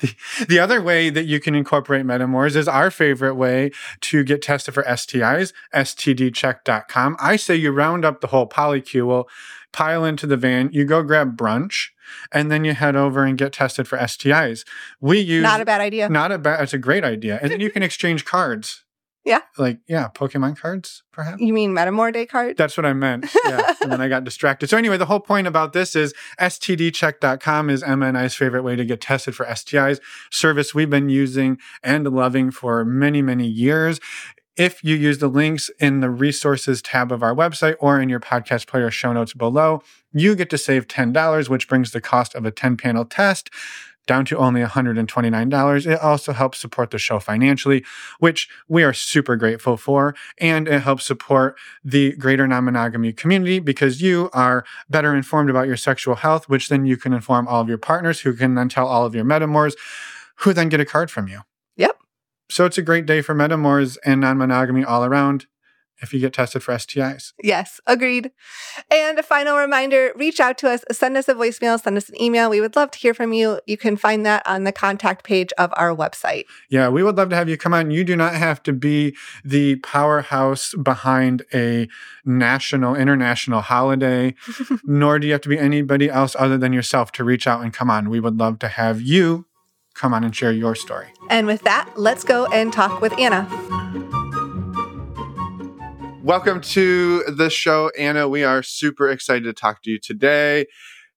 the, 0.00 0.14
the 0.48 0.58
other 0.58 0.82
way 0.82 1.08
that 1.08 1.24
you 1.24 1.40
can 1.40 1.54
incorporate 1.54 2.04
metamours 2.04 2.54
is 2.56 2.68
our 2.68 2.90
favorite 2.90 3.34
way 3.34 3.70
to 4.02 4.24
get 4.24 4.42
tested 4.42 4.74
for 4.74 4.82
STIs, 4.82 5.52
stdcheck.com. 5.74 7.16
I 7.20 7.36
say 7.36 7.56
you 7.56 7.72
round 7.72 8.04
up 8.04 8.20
the 8.20 8.26
whole 8.28 8.48
polycule, 8.48 9.24
pile 9.72 10.04
into 10.04 10.26
the 10.26 10.36
van, 10.36 10.70
you 10.72 10.84
go 10.84 11.02
grab 11.02 11.36
brunch, 11.36 11.88
and 12.32 12.50
then 12.50 12.64
you 12.64 12.74
head 12.74 12.94
over 12.96 13.24
and 13.24 13.38
get 13.38 13.52
tested 13.52 13.88
for 13.88 13.96
STIs. 13.98 14.64
We 15.00 15.18
use 15.20 15.42
Not 15.42 15.60
a 15.60 15.64
bad 15.64 15.80
idea. 15.80 16.08
not 16.08 16.30
a 16.32 16.38
bad 16.38 16.62
it's 16.62 16.72
a 16.74 16.78
great 16.78 17.04
idea. 17.04 17.38
And 17.40 17.50
then 17.50 17.60
you 17.60 17.70
can 17.70 17.82
exchange 17.82 18.24
cards. 18.24 18.84
Yeah. 19.24 19.42
Like, 19.56 19.78
yeah, 19.86 20.08
Pokemon 20.12 20.58
cards, 20.58 21.04
perhaps. 21.12 21.40
You 21.40 21.52
mean 21.52 21.70
Metamour 21.72 22.12
Day 22.12 22.26
card? 22.26 22.56
That's 22.56 22.76
what 22.76 22.84
I 22.84 22.92
meant. 22.92 23.26
Yeah. 23.46 23.72
and 23.80 23.92
then 23.92 24.00
I 24.00 24.08
got 24.08 24.24
distracted. 24.24 24.68
So, 24.68 24.76
anyway, 24.76 24.96
the 24.96 25.06
whole 25.06 25.20
point 25.20 25.46
about 25.46 25.72
this 25.72 25.94
is 25.94 26.12
stdcheck.com 26.40 27.70
is 27.70 27.82
Emma 27.84 28.06
and 28.06 28.18
I's 28.18 28.34
favorite 28.34 28.62
way 28.62 28.74
to 28.76 28.84
get 28.84 29.00
tested 29.00 29.36
for 29.36 29.46
STIs, 29.46 30.00
service 30.32 30.74
we've 30.74 30.90
been 30.90 31.08
using 31.08 31.58
and 31.84 32.04
loving 32.08 32.50
for 32.50 32.84
many, 32.84 33.22
many 33.22 33.46
years. 33.46 34.00
If 34.56 34.84
you 34.84 34.96
use 34.96 35.18
the 35.18 35.28
links 35.28 35.70
in 35.80 36.00
the 36.00 36.10
resources 36.10 36.82
tab 36.82 37.10
of 37.10 37.22
our 37.22 37.34
website 37.34 37.76
or 37.80 38.00
in 38.00 38.10
your 38.10 38.20
podcast 38.20 38.66
player 38.66 38.90
show 38.90 39.12
notes 39.12 39.32
below, 39.32 39.82
you 40.12 40.34
get 40.34 40.50
to 40.50 40.58
save 40.58 40.88
$10, 40.88 41.48
which 41.48 41.68
brings 41.68 41.92
the 41.92 42.02
cost 42.02 42.34
of 42.34 42.44
a 42.44 42.50
10 42.50 42.76
panel 42.76 43.06
test 43.06 43.48
down 44.06 44.24
to 44.26 44.36
only 44.36 44.60
$129. 44.62 45.86
It 45.86 46.00
also 46.00 46.32
helps 46.32 46.58
support 46.58 46.90
the 46.90 46.98
show 46.98 47.18
financially, 47.18 47.84
which 48.18 48.48
we 48.68 48.82
are 48.82 48.92
super 48.92 49.36
grateful 49.36 49.76
for. 49.76 50.14
And 50.38 50.68
it 50.68 50.82
helps 50.82 51.06
support 51.06 51.56
the 51.84 52.14
greater 52.16 52.46
non 52.46 52.64
monogamy 52.64 53.12
community 53.12 53.58
because 53.58 54.02
you 54.02 54.28
are 54.32 54.64
better 54.90 55.14
informed 55.14 55.50
about 55.50 55.66
your 55.66 55.76
sexual 55.76 56.16
health, 56.16 56.48
which 56.48 56.68
then 56.68 56.84
you 56.84 56.96
can 56.96 57.12
inform 57.12 57.48
all 57.48 57.62
of 57.62 57.68
your 57.68 57.78
partners 57.78 58.20
who 58.20 58.34
can 58.34 58.54
then 58.54 58.68
tell 58.68 58.86
all 58.86 59.06
of 59.06 59.14
your 59.14 59.24
metamours 59.24 59.74
who 60.36 60.52
then 60.52 60.68
get 60.68 60.80
a 60.80 60.84
card 60.84 61.10
from 61.10 61.28
you. 61.28 61.40
So 62.52 62.66
it's 62.66 62.76
a 62.76 62.82
great 62.82 63.06
day 63.06 63.22
for 63.22 63.34
metamours 63.34 63.96
and 64.04 64.20
non 64.20 64.36
monogamy 64.36 64.84
all 64.84 65.06
around. 65.06 65.46
if 66.02 66.12
you 66.12 66.18
get 66.18 66.32
tested 66.32 66.62
for 66.64 66.74
STIs. 66.74 67.32
Yes, 67.42 67.80
agreed. 67.86 68.32
And 68.90 69.18
a 69.20 69.22
final 69.22 69.56
reminder 69.56 70.12
reach 70.16 70.40
out 70.40 70.58
to 70.58 70.68
us, 70.68 70.84
send 70.90 71.16
us 71.16 71.28
a 71.28 71.34
voicemail, 71.34 71.80
send 71.80 71.96
us 71.96 72.08
an 72.08 72.20
email. 72.20 72.50
We 72.50 72.60
would 72.60 72.74
love 72.74 72.90
to 72.90 72.98
hear 72.98 73.14
from 73.14 73.32
you. 73.32 73.60
You 73.66 73.76
can 73.76 73.96
find 73.96 74.26
that 74.26 74.44
on 74.44 74.64
the 74.64 74.72
contact 74.72 75.24
page 75.24 75.50
of 75.58 75.72
our 75.76 75.94
website. 75.94 76.44
Yeah, 76.68 76.88
we 76.88 77.04
would 77.04 77.16
love 77.16 77.30
to 77.30 77.36
have 77.36 77.48
you 77.48 77.56
come 77.56 77.72
on. 77.72 77.92
You 77.92 78.02
do 78.02 78.16
not 78.16 78.34
have 78.34 78.62
to 78.64 78.72
be 78.72 79.16
the 79.44 79.76
powerhouse 79.76 80.74
behind 80.74 81.44
a 81.54 81.88
national, 82.24 82.96
international 82.96 83.60
holiday, 83.60 84.34
nor 84.84 85.20
do 85.20 85.28
you 85.28 85.32
have 85.32 85.42
to 85.42 85.48
be 85.48 85.58
anybody 85.58 86.10
else 86.10 86.34
other 86.38 86.58
than 86.58 86.72
yourself 86.72 87.12
to 87.12 87.24
reach 87.24 87.46
out 87.46 87.62
and 87.62 87.72
come 87.72 87.88
on. 87.88 88.10
We 88.10 88.20
would 88.20 88.38
love 88.38 88.58
to 88.58 88.68
have 88.68 89.00
you 89.00 89.46
come 89.94 90.14
on 90.14 90.24
and 90.24 90.34
share 90.34 90.52
your 90.52 90.74
story. 90.74 91.08
And 91.30 91.46
with 91.46 91.62
that, 91.62 91.90
let's 91.96 92.24
go 92.24 92.46
and 92.46 92.72
talk 92.72 93.00
with 93.00 93.12
Anna. 93.18 93.48
Welcome 96.22 96.60
to 96.60 97.24
the 97.24 97.50
show, 97.50 97.90
Anna. 97.98 98.28
We 98.28 98.44
are 98.44 98.62
super 98.62 99.10
excited 99.10 99.44
to 99.44 99.52
talk 99.52 99.82
to 99.82 99.90
you 99.90 99.98
today. 99.98 100.66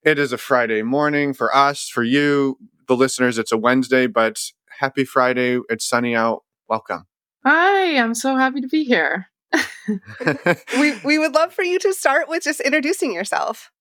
It 0.04 0.18
is 0.18 0.34
a 0.34 0.38
Friday 0.38 0.82
morning 0.82 1.34
for 1.34 1.56
us, 1.56 1.88
for 1.88 2.04
you, 2.04 2.58
the 2.88 2.96
listeners. 2.96 3.38
It's 3.38 3.52
a 3.52 3.58
Wednesday, 3.58 4.08
but 4.08 4.40
happy 4.80 5.06
Friday. 5.06 5.60
It's 5.70 5.88
sunny 5.88 6.16
out. 6.16 6.44
Welcome. 6.68 7.06
Hi, 7.46 7.98
I'm 7.98 8.16
so 8.16 8.36
happy 8.36 8.62
to 8.62 8.68
be 8.68 8.84
here. 8.84 9.28
we 10.80 10.98
we 11.04 11.20
would 11.20 11.36
love 11.36 11.54
for 11.54 11.64
you 11.64 11.78
to 11.80 11.94
start 11.94 12.28
with 12.28 12.44
just 12.44 12.60
introducing 12.60 13.14
yourself. 13.14 13.72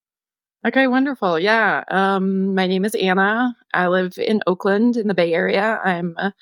Okay, 0.66 0.86
wonderful. 0.86 1.38
Yeah. 1.38 1.84
Um, 1.88 2.54
my 2.54 2.66
name 2.66 2.86
is 2.86 2.94
Anna. 2.94 3.54
I 3.74 3.88
live 3.88 4.16
in 4.16 4.40
Oakland 4.46 4.96
in 4.96 5.08
the 5.08 5.14
Bay 5.14 5.34
Area. 5.34 5.78
I'm 5.84 6.14
a, 6.16 6.32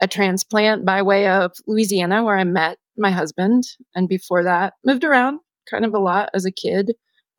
a 0.00 0.08
transplant 0.08 0.84
by 0.84 1.02
way 1.02 1.28
of 1.28 1.52
Louisiana, 1.68 2.24
where 2.24 2.36
I 2.36 2.42
met 2.42 2.78
my 2.98 3.12
husband. 3.12 3.62
And 3.94 4.08
before 4.08 4.42
that, 4.42 4.74
moved 4.84 5.04
around 5.04 5.38
kind 5.70 5.84
of 5.84 5.94
a 5.94 6.00
lot 6.00 6.30
as 6.34 6.44
a 6.44 6.50
kid. 6.50 6.94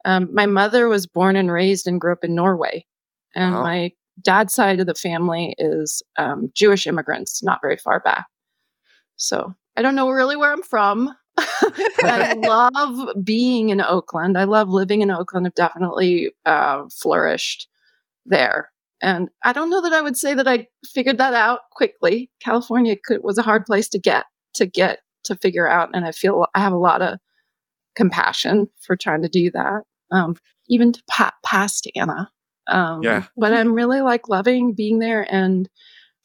Um, 0.06 0.34
my 0.34 0.46
mother 0.46 0.88
was 0.88 1.06
born 1.06 1.36
and 1.36 1.52
raised 1.52 1.86
and 1.86 2.00
grew 2.00 2.14
up 2.14 2.24
in 2.24 2.34
Norway. 2.34 2.86
And 3.36 3.54
wow. 3.54 3.64
my 3.64 3.92
dad's 4.22 4.54
side 4.54 4.80
of 4.80 4.88
the 4.88 4.96
family 4.96 5.54
is 5.58 6.02
um, 6.18 6.50
Jewish 6.56 6.88
immigrants, 6.88 7.44
not 7.44 7.60
very 7.62 7.78
far 7.78 8.00
back. 8.00 8.28
So 9.18 9.54
I 9.76 9.82
don't 9.82 9.96
know 9.96 10.10
really 10.10 10.38
where 10.38 10.54
I'm 10.54 10.64
from. 10.64 11.14
I 11.38 12.34
love 12.38 13.24
being 13.24 13.70
in 13.70 13.82
Oakland. 13.82 14.38
I 14.38 14.46
love 14.46 14.70
living 14.70 15.02
in 15.02 15.12
Oakland. 15.12 15.48
I've 15.48 15.56
definitely 15.56 16.32
uh, 16.46 16.84
flourished 16.90 17.68
there. 18.26 18.72
And 19.02 19.30
I 19.44 19.54
don't 19.54 19.70
know 19.70 19.82
that 19.82 19.94
I 19.94 20.02
would 20.02 20.18
say 20.18 20.34
that 20.34 20.48
I 20.48 20.68
figured 20.86 21.18
that 21.18 21.34
out 21.34 21.62
quickly. 21.72 22.32
California 22.42 22.96
could, 22.96 23.24
was 23.24 23.38
a 23.38 23.44
hard 23.44 23.66
place 23.66 23.90
to 23.90 24.00
get 24.00 24.26
to 24.56 24.66
get 24.66 25.00
to 25.26 25.36
figure 25.36 25.68
out. 25.68 25.90
And 25.94 26.06
I 26.06 26.12
feel 26.12 26.46
I 26.56 26.60
have 26.60 26.74
a 26.74 26.78
lot 26.78 27.02
of 27.02 27.20
compassion 27.96 28.70
for 28.82 28.96
trying 28.96 29.22
to 29.22 29.30
do 29.30 29.52
that, 29.52 29.82
um, 30.12 30.36
even 30.70 30.94
to 30.94 31.04
pa- 31.10 31.36
past 31.44 31.90
Anna. 31.96 32.30
Um, 32.68 33.04
yeah. 33.04 33.26
But 33.38 33.54
I'm 33.54 33.74
really 33.74 34.02
like 34.02 34.30
loving 34.30 34.74
being 34.74 35.00
there. 35.00 35.28
And 35.30 35.70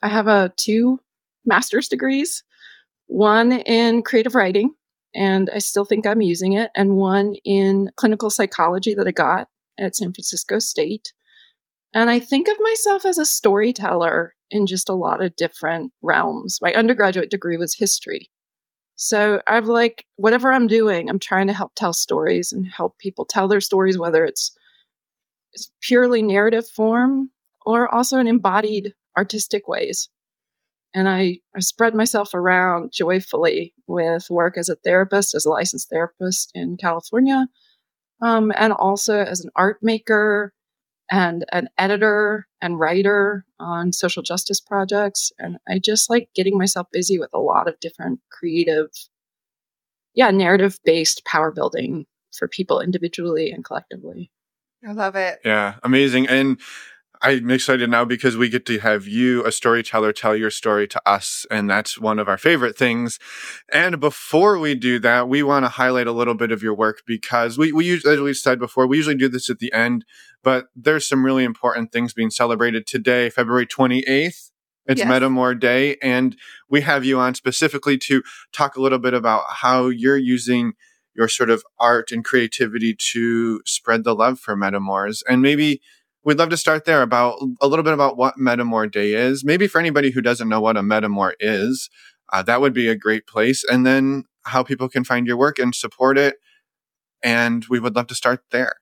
I 0.03 0.09
have 0.09 0.27
a 0.27 0.31
uh, 0.31 0.49
two 0.57 1.01
master's 1.45 1.89
degrees, 1.89 2.45
one 3.07 3.53
in 3.53 4.03
creative 4.03 4.35
writing, 4.35 4.73
and 5.15 5.51
I 5.53 5.59
still 5.59 5.85
think 5.85 6.07
I'm 6.07 6.21
using 6.21 6.53
it, 6.53 6.71
and 6.75 6.97
one 6.97 7.35
in 7.45 7.91
clinical 7.97 8.31
psychology 8.31 8.95
that 8.95 9.07
I 9.07 9.13
got 9.13 9.49
at 9.79 9.97
San 9.97 10.13
Francisco 10.13 10.59
State. 10.59 11.13
And 11.93 12.09
I 12.09 12.21
think 12.21 12.49
of 12.49 12.57
myself 12.61 13.05
as 13.05 13.19
a 13.19 13.25
storyteller 13.25 14.35
in 14.51 14.67
just 14.67 14.89
a 14.89 14.95
lot 14.95 15.23
of 15.23 15.35
different 15.37 15.93
realms. 16.03 16.59
My 16.63 16.73
undergraduate 16.75 17.31
degree 17.31 17.57
was 17.57 17.75
history. 17.75 18.31
So 18.97 19.41
I've 19.47 19.67
like, 19.67 20.05
whatever 20.17 20.53
I'm 20.53 20.67
doing, 20.67 21.09
I'm 21.09 21.19
trying 21.19 21.47
to 21.47 21.53
help 21.53 21.73
tell 21.75 21.93
stories 21.93 22.53
and 22.53 22.67
help 22.67 22.99
people 22.99 23.25
tell 23.25 23.49
their 23.49 23.61
stories, 23.61 23.99
whether 23.99 24.25
it's, 24.25 24.53
it's 25.53 25.73
purely 25.81 26.23
narrative 26.23 26.69
form 26.69 27.31
or 27.65 27.93
also 27.93 28.19
in 28.19 28.27
embodied 28.27 28.93
artistic 29.17 29.67
ways. 29.67 30.09
And 30.93 31.09
I, 31.09 31.39
I 31.55 31.61
spread 31.61 31.95
myself 31.95 32.35
around 32.35 32.93
joyfully 32.93 33.75
with 33.87 34.29
work 34.29 34.59
as 34.59 34.69
a 34.69 34.75
therapist, 34.77 35.35
as 35.35 35.45
a 35.45 35.51
licensed 35.51 35.89
therapist 35.89 36.51
in 36.55 36.77
California, 36.77 37.47
um, 38.21 38.53
and 38.57 38.73
also 38.73 39.19
as 39.21 39.41
an 39.41 39.51
art 39.55 39.79
maker 39.83 40.53
and 41.11 41.45
an 41.53 41.69
editor 41.79 42.47
and 42.61 42.79
writer 42.79 43.45
on 43.59 43.93
social 43.93 44.23
justice 44.23 44.61
projects. 44.61 45.33
And 45.39 45.59
I 45.69 45.79
just 45.79 46.11
like 46.11 46.29
getting 46.35 46.59
myself 46.59 46.87
busy 46.93 47.19
with 47.19 47.31
a 47.33 47.41
lot 47.41 47.69
of 47.69 47.79
different 47.81 48.21
creative, 48.31 48.89
yeah, 50.15 50.31
narrative 50.31 50.79
based 50.85 51.25
power 51.25 51.51
building 51.51 52.07
for 52.33 52.49
people 52.49 52.81
individually 52.81 53.51
and 53.51 53.65
collectively. 53.65 54.31
I 54.87 54.93
love 54.93 55.17
it. 55.17 55.41
Yeah, 55.45 55.75
amazing. 55.83 56.29
And 56.29 56.61
I'm 57.23 57.51
excited 57.51 57.91
now 57.91 58.07
because 58.07 58.37
we 58.37 58.49
get 58.49 58.65
to 58.67 58.79
have 58.79 59.07
you, 59.07 59.45
a 59.45 59.53
storyteller, 59.53 60.13
tell 60.13 60.35
your 60.35 60.51
story 60.51 60.89
to 60.89 61.03
us. 61.05 61.45
And 61.51 61.69
that's 61.69 61.99
one 61.99 62.19
of 62.19 62.29
our 62.29 62.39
favorite 62.39 62.79
things. 62.79 63.19
And 63.71 64.01
before 64.01 64.59
we 64.59 64.75
do 64.75 64.99
that, 65.01 65.29
we 65.29 65.43
want 65.43 65.65
to 65.67 65.69
highlight 65.69 66.07
a 66.07 66.13
little 66.13 66.35
bit 66.35 66.51
of 66.51 66.63
your 66.63 66.75
work 66.75 67.03
because 67.07 67.59
we, 67.59 67.73
we 67.73 67.85
usually, 67.85 68.15
as 68.15 68.21
we 68.21 68.33
said 68.33 68.59
before, 68.59 68.87
we 68.87 68.97
usually 68.97 69.17
do 69.17 69.29
this 69.29 69.51
at 69.51 69.59
the 69.59 69.73
end, 69.73 70.07
but 70.43 70.69
there's 70.75 71.07
some 71.07 71.25
really 71.25 71.45
important 71.45 71.93
things 71.93 72.15
being 72.15 72.31
celebrated 72.31 72.87
today, 72.87 73.29
February 73.29 73.67
28th. 73.67 74.51
It's 74.87 74.99
yes. 74.99 75.07
Metamour 75.07 75.61
Day. 75.61 75.97
And 76.03 76.37
we 76.71 76.81
have 76.81 77.05
you 77.05 77.21
on 77.21 77.35
specifically 77.35 77.99
to 77.99 78.23
talk 78.51 78.77
a 78.77 78.81
little 78.81 78.99
bit 78.99 79.13
about 79.13 79.45
how 79.49 79.89
you're 79.89 80.17
using 80.17 80.73
your 81.15 81.29
sort 81.29 81.51
of 81.51 81.63
art 81.79 82.11
and 82.13 82.25
creativity 82.25 82.97
to 83.13 83.61
spread 83.67 84.05
the 84.05 84.15
love 84.15 84.41
for 84.41 84.57
metamours 84.57 85.23
and 85.29 85.43
maybe 85.43 85.83
we'd 86.25 86.39
love 86.39 86.51
to 86.51 86.57
start 86.57 86.85
there 86.85 87.03
about 87.03 87.39
a 87.61 87.67
little 87.67 87.83
bit 87.83 87.95
about 87.95 88.17
what 88.17 88.37
Metamour 88.39 88.91
Day 88.91 89.15
is. 89.15 89.45
Maybe 89.45 89.67
for 89.67 89.79
anybody 89.79 90.11
who 90.11 90.21
doesn't 90.21 90.49
know 90.49 90.61
what 90.61 90.77
a 90.77 90.83
Metamour 90.83 91.33
is, 91.41 91.89
uh, 92.33 92.43
that 92.43 92.61
would 92.61 92.75
be 92.75 92.89
a 92.89 92.97
great 92.97 93.27
place. 93.27 93.65
And 93.65 93.87
then 93.87 94.25
how 94.45 94.63
people 94.63 94.89
can 94.89 95.05
find 95.05 95.27
your 95.27 95.37
work 95.37 95.59
and 95.59 95.75
support 95.75 96.19
it. 96.19 96.37
And 97.23 97.65
we 97.69 97.81
would 97.81 97.97
love 97.97 98.07
to 98.09 98.15
start 98.15 98.43
there. 98.51 98.77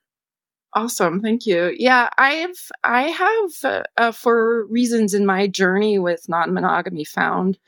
Awesome, 0.75 1.21
thank 1.21 1.47
you. 1.47 1.75
Yeah, 1.76 2.11
I've 2.18 2.68
I 2.85 3.02
have 3.09 3.85
uh, 3.97 4.12
for 4.12 4.66
reasons 4.66 5.14
in 5.14 5.25
my 5.25 5.47
journey 5.47 5.99
with 5.99 6.28
non-monogamy 6.28 7.04
found 7.04 7.59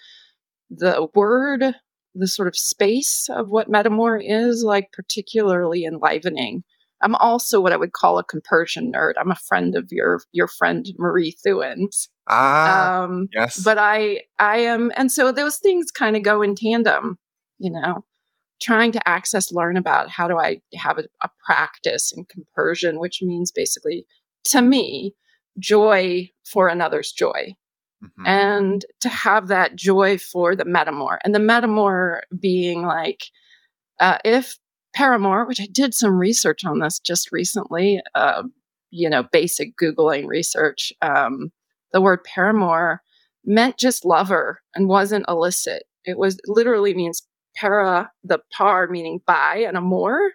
the 0.69 1.09
word, 1.15 1.75
the 2.15 2.29
sort 2.29 2.47
of 2.47 2.57
space 2.57 3.29
of 3.31 3.49
what 3.49 3.71
metamour 3.71 4.21
is 4.23 4.63
like 4.63 4.93
particularly 4.93 5.85
enlivening. 5.85 6.63
I'm 7.03 7.15
also 7.17 7.61
what 7.61 7.73
I 7.73 7.77
would 7.77 7.93
call 7.93 8.19
a 8.19 8.25
compersion 8.25 8.93
nerd. 8.93 9.15
I'm 9.19 9.31
a 9.31 9.37
friend 9.37 9.77
of 9.77 9.89
your 9.91 10.21
your 10.33 10.49
friend 10.49 10.87
Marie 10.99 11.37
Thouin. 11.45 11.87
Ah, 12.29 13.03
um, 13.03 13.29
yes. 13.33 13.63
But 13.63 13.79
I 13.79 14.23
I 14.39 14.59
am, 14.59 14.93
and 14.97 15.11
so 15.11 15.33
those 15.33 15.59
things 15.59 15.91
kind 15.91 16.17
of 16.17 16.23
go 16.23 16.43
in 16.43 16.55
tandem. 16.55 17.19
You 17.59 17.73
know, 17.73 18.05
trying 18.63 18.93
to 18.93 19.09
access, 19.09 19.53
learn 19.53 19.77
about 19.77 20.09
how 20.09 20.29
do 20.29 20.39
I 20.39 20.61
have 20.75 20.99
a, 20.99 21.05
a 21.23 21.31
practice 21.45 22.13
in 22.17 22.25
compersion, 22.27 22.99
which 22.99 23.21
means 23.23 23.51
basically 23.51 24.07
to 24.45 24.63
me 24.63 25.15
joy 25.59 26.31
for 26.45 26.69
another's 26.69 27.13
joy. 27.13 27.55
Mm-hmm. 28.03 28.27
And 28.27 28.85
to 29.01 29.11
have 29.11 29.49
that 29.49 29.77
joy 29.77 30.17
for 30.17 30.57
the 30.57 30.65
metamour, 30.65 31.19
and 31.23 31.35
the 31.35 31.39
metamour 31.39 32.21
being 32.39 32.83
like, 32.83 33.25
uh, 34.01 34.17
if 34.25 34.57
Paramour, 34.95 35.47
which 35.47 35.61
I 35.61 35.69
did 35.71 35.95
some 35.95 36.19
research 36.19 36.65
on 36.65 36.81
this 36.81 36.99
just 36.99 37.31
recently, 37.33 38.01
uh, 38.15 38.43
you 38.91 39.09
know, 39.09 39.25
basic 39.31 39.77
Googling 39.77 40.27
research. 40.27 40.93
Um, 41.01 41.53
the 41.93 42.01
word 42.01 42.25
paramour 42.25 43.03
meant 43.45 43.79
just 43.79 44.05
lover 44.05 44.61
and 44.75 44.89
wasn't 44.89 45.25
illicit. 45.29 45.85
It 46.05 46.19
was 46.19 46.39
literally 46.47 46.95
means 46.95 47.23
para, 47.57 48.11
the 48.23 48.41
par 48.57 48.89
meaning 48.89 49.21
by, 49.27 49.65
and 49.67 49.77
amor. 49.77 50.33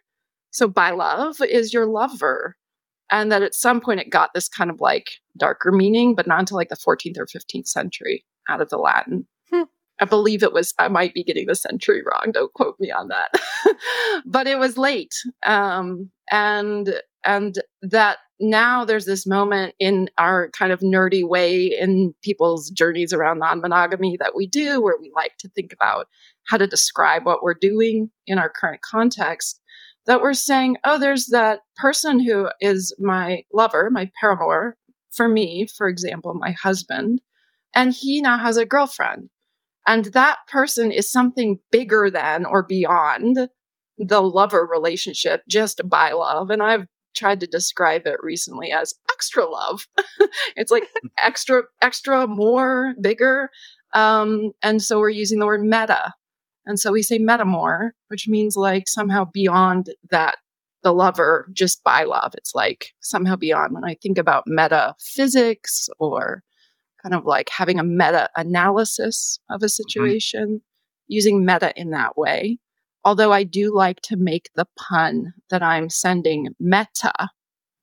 So 0.51 0.67
by 0.67 0.91
love 0.91 1.37
is 1.41 1.73
your 1.73 1.85
lover. 1.85 2.55
And 3.11 3.31
that 3.31 3.43
at 3.43 3.53
some 3.53 3.81
point 3.81 3.99
it 3.99 4.09
got 4.09 4.31
this 4.33 4.47
kind 4.47 4.71
of 4.71 4.81
like 4.81 5.11
darker 5.37 5.71
meaning, 5.71 6.15
but 6.15 6.27
not 6.27 6.39
until 6.39 6.57
like 6.57 6.69
the 6.69 6.75
14th 6.75 7.17
or 7.17 7.27
15th 7.27 7.67
century 7.67 8.25
out 8.49 8.61
of 8.61 8.69
the 8.69 8.77
Latin. 8.77 9.27
Hmm. 9.51 9.63
I 9.99 10.05
believe 10.05 10.43
it 10.43 10.53
was, 10.53 10.73
I 10.77 10.87
might 10.87 11.13
be 11.13 11.23
getting 11.23 11.47
the 11.47 11.55
century 11.55 12.03
wrong. 12.03 12.31
Don't 12.31 12.53
quote 12.53 12.75
me 12.79 12.91
on 12.91 13.07
that. 13.09 13.31
but 14.25 14.47
it 14.47 14.59
was 14.59 14.77
late. 14.77 15.13
Um, 15.43 16.09
and, 16.31 16.95
and 17.23 17.59
that 17.81 18.17
now 18.39 18.83
there's 18.83 19.05
this 19.05 19.25
moment 19.25 19.73
in 19.79 20.09
our 20.17 20.49
kind 20.51 20.73
of 20.73 20.81
nerdy 20.81 21.25
way 21.25 21.67
in 21.67 22.13
people's 22.21 22.69
journeys 22.69 23.13
around 23.13 23.39
non 23.39 23.61
monogamy 23.61 24.17
that 24.19 24.35
we 24.35 24.47
do 24.47 24.81
where 24.81 24.97
we 24.99 25.11
like 25.15 25.37
to 25.39 25.49
think 25.49 25.71
about 25.71 26.07
how 26.47 26.57
to 26.57 26.67
describe 26.67 27.25
what 27.25 27.41
we're 27.41 27.53
doing 27.53 28.11
in 28.27 28.37
our 28.37 28.49
current 28.49 28.81
context. 28.81 29.61
That 30.05 30.21
we're 30.21 30.33
saying, 30.33 30.77
oh, 30.83 30.99
there's 30.99 31.27
that 31.27 31.61
person 31.77 32.19
who 32.19 32.49
is 32.59 32.93
my 32.99 33.43
lover, 33.51 33.89
my 33.89 34.11
paramour, 34.19 34.77
for 35.11 35.27
me, 35.27 35.67
for 35.77 35.87
example, 35.87 36.33
my 36.35 36.51
husband, 36.51 37.21
and 37.73 37.91
he 37.91 38.21
now 38.21 38.37
has 38.37 38.57
a 38.57 38.65
girlfriend 38.65 39.29
And 39.87 40.05
that 40.05 40.39
person 40.47 40.91
is 40.91 41.11
something 41.11 41.59
bigger 41.71 42.09
than 42.09 42.45
or 42.45 42.63
beyond 42.63 43.49
the 43.97 44.21
lover 44.21 44.67
relationship, 44.69 45.41
just 45.47 45.81
by 45.87 46.11
love. 46.11 46.49
And 46.49 46.61
I've 46.61 46.87
tried 47.15 47.39
to 47.39 47.47
describe 47.47 48.05
it 48.05 48.17
recently 48.21 48.71
as 48.71 48.93
extra 49.11 49.45
love. 49.45 49.87
it's 50.55 50.71
like 50.71 50.83
extra, 51.23 51.63
extra, 51.81 52.27
more, 52.27 52.93
bigger. 53.01 53.49
Um, 53.93 54.51
and 54.61 54.81
so 54.81 54.99
we're 54.99 55.09
using 55.09 55.39
the 55.39 55.45
word 55.45 55.63
meta. 55.63 56.13
And 56.65 56.79
so 56.79 56.91
we 56.91 57.03
say 57.03 57.19
metamour, 57.19 57.91
which 58.07 58.27
means 58.27 58.55
like 58.55 58.87
somehow 58.87 59.25
beyond 59.31 59.93
that, 60.09 60.37
the 60.83 60.93
lover 60.93 61.49
just 61.53 61.83
by 61.83 62.03
love. 62.03 62.33
It's 62.35 62.53
like 62.53 62.93
somehow 62.99 63.35
beyond. 63.35 63.73
When 63.73 63.83
I 63.83 63.95
think 64.01 64.17
about 64.17 64.43
metaphysics 64.45 65.89
or 65.99 66.43
kind 67.05 67.13
of 67.13 67.25
like 67.25 67.49
having 67.49 67.79
a 67.79 67.83
meta 67.83 68.29
analysis 68.35 69.39
of 69.49 69.61
a 69.61 69.65
mm-hmm. 69.65 69.69
situation, 69.69 70.45
mm-hmm. 70.45 70.57
using 71.07 71.45
meta 71.45 71.71
in 71.75 71.91
that 71.91 72.17
way. 72.17 72.57
Although 73.03 73.31
I 73.31 73.43
do 73.43 73.75
like 73.75 74.01
to 74.03 74.17
make 74.17 74.49
the 74.55 74.65
pun 74.77 75.33
that 75.51 75.61
I'm 75.61 75.89
sending 75.89 76.49
metta, 76.59 77.13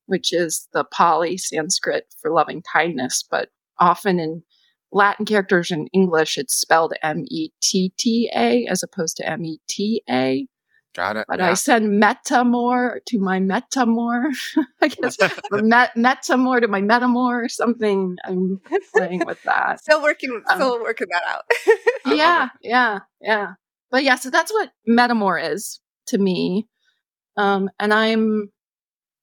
which 0.07 0.33
is 0.33 0.69
the 0.73 0.85
Pali 0.85 1.37
Sanskrit 1.37 2.13
for 2.21 2.33
loving 2.33 2.63
kindness, 2.73 3.25
but 3.31 3.51
often 3.79 4.19
in 4.19 4.43
Latin 4.91 5.25
characters 5.25 5.71
in 5.71 5.87
English, 5.93 6.37
it's 6.37 6.55
spelled 6.55 6.95
M 7.03 7.25
E 7.29 7.51
T 7.63 7.93
T 7.97 8.29
A 8.35 8.67
as 8.67 8.83
opposed 8.83 9.17
to 9.19 9.29
M 9.29 9.45
E 9.45 9.59
T 9.69 10.03
A. 10.11 10.47
Got 10.95 11.17
it. 11.17 11.25
But 11.27 11.39
yeah. 11.39 11.51
I 11.51 11.55
send 11.55 12.03
metamour 12.03 12.99
to 13.07 13.19
my 13.19 13.41
metamour. 13.41 14.31
I 14.83 14.89
guess 14.89 15.17
met, 15.51 15.95
metamour 15.97 16.61
to 16.61 16.69
my 16.69 16.83
metamour. 16.83 17.51
Something 17.51 18.17
I'm 18.25 18.61
playing 18.95 19.25
with 19.25 19.43
that. 19.45 19.81
still 19.81 20.03
working. 20.03 20.43
Um, 20.51 20.57
still 20.59 20.81
working 20.83 21.09
that 21.11 21.23
out. 21.27 21.45
yeah, 22.17 22.49
yeah, 22.63 22.99
yeah 23.21 23.55
but 23.93 24.03
yeah, 24.03 24.17
so 24.17 24.31
that's 24.31 24.53
what 24.53 24.73
metamour 24.89 25.53
is 25.53 25.79
to 26.07 26.19
me. 26.19 26.67
Um, 27.37 27.71
and 27.79 27.93
I'm 27.93 28.51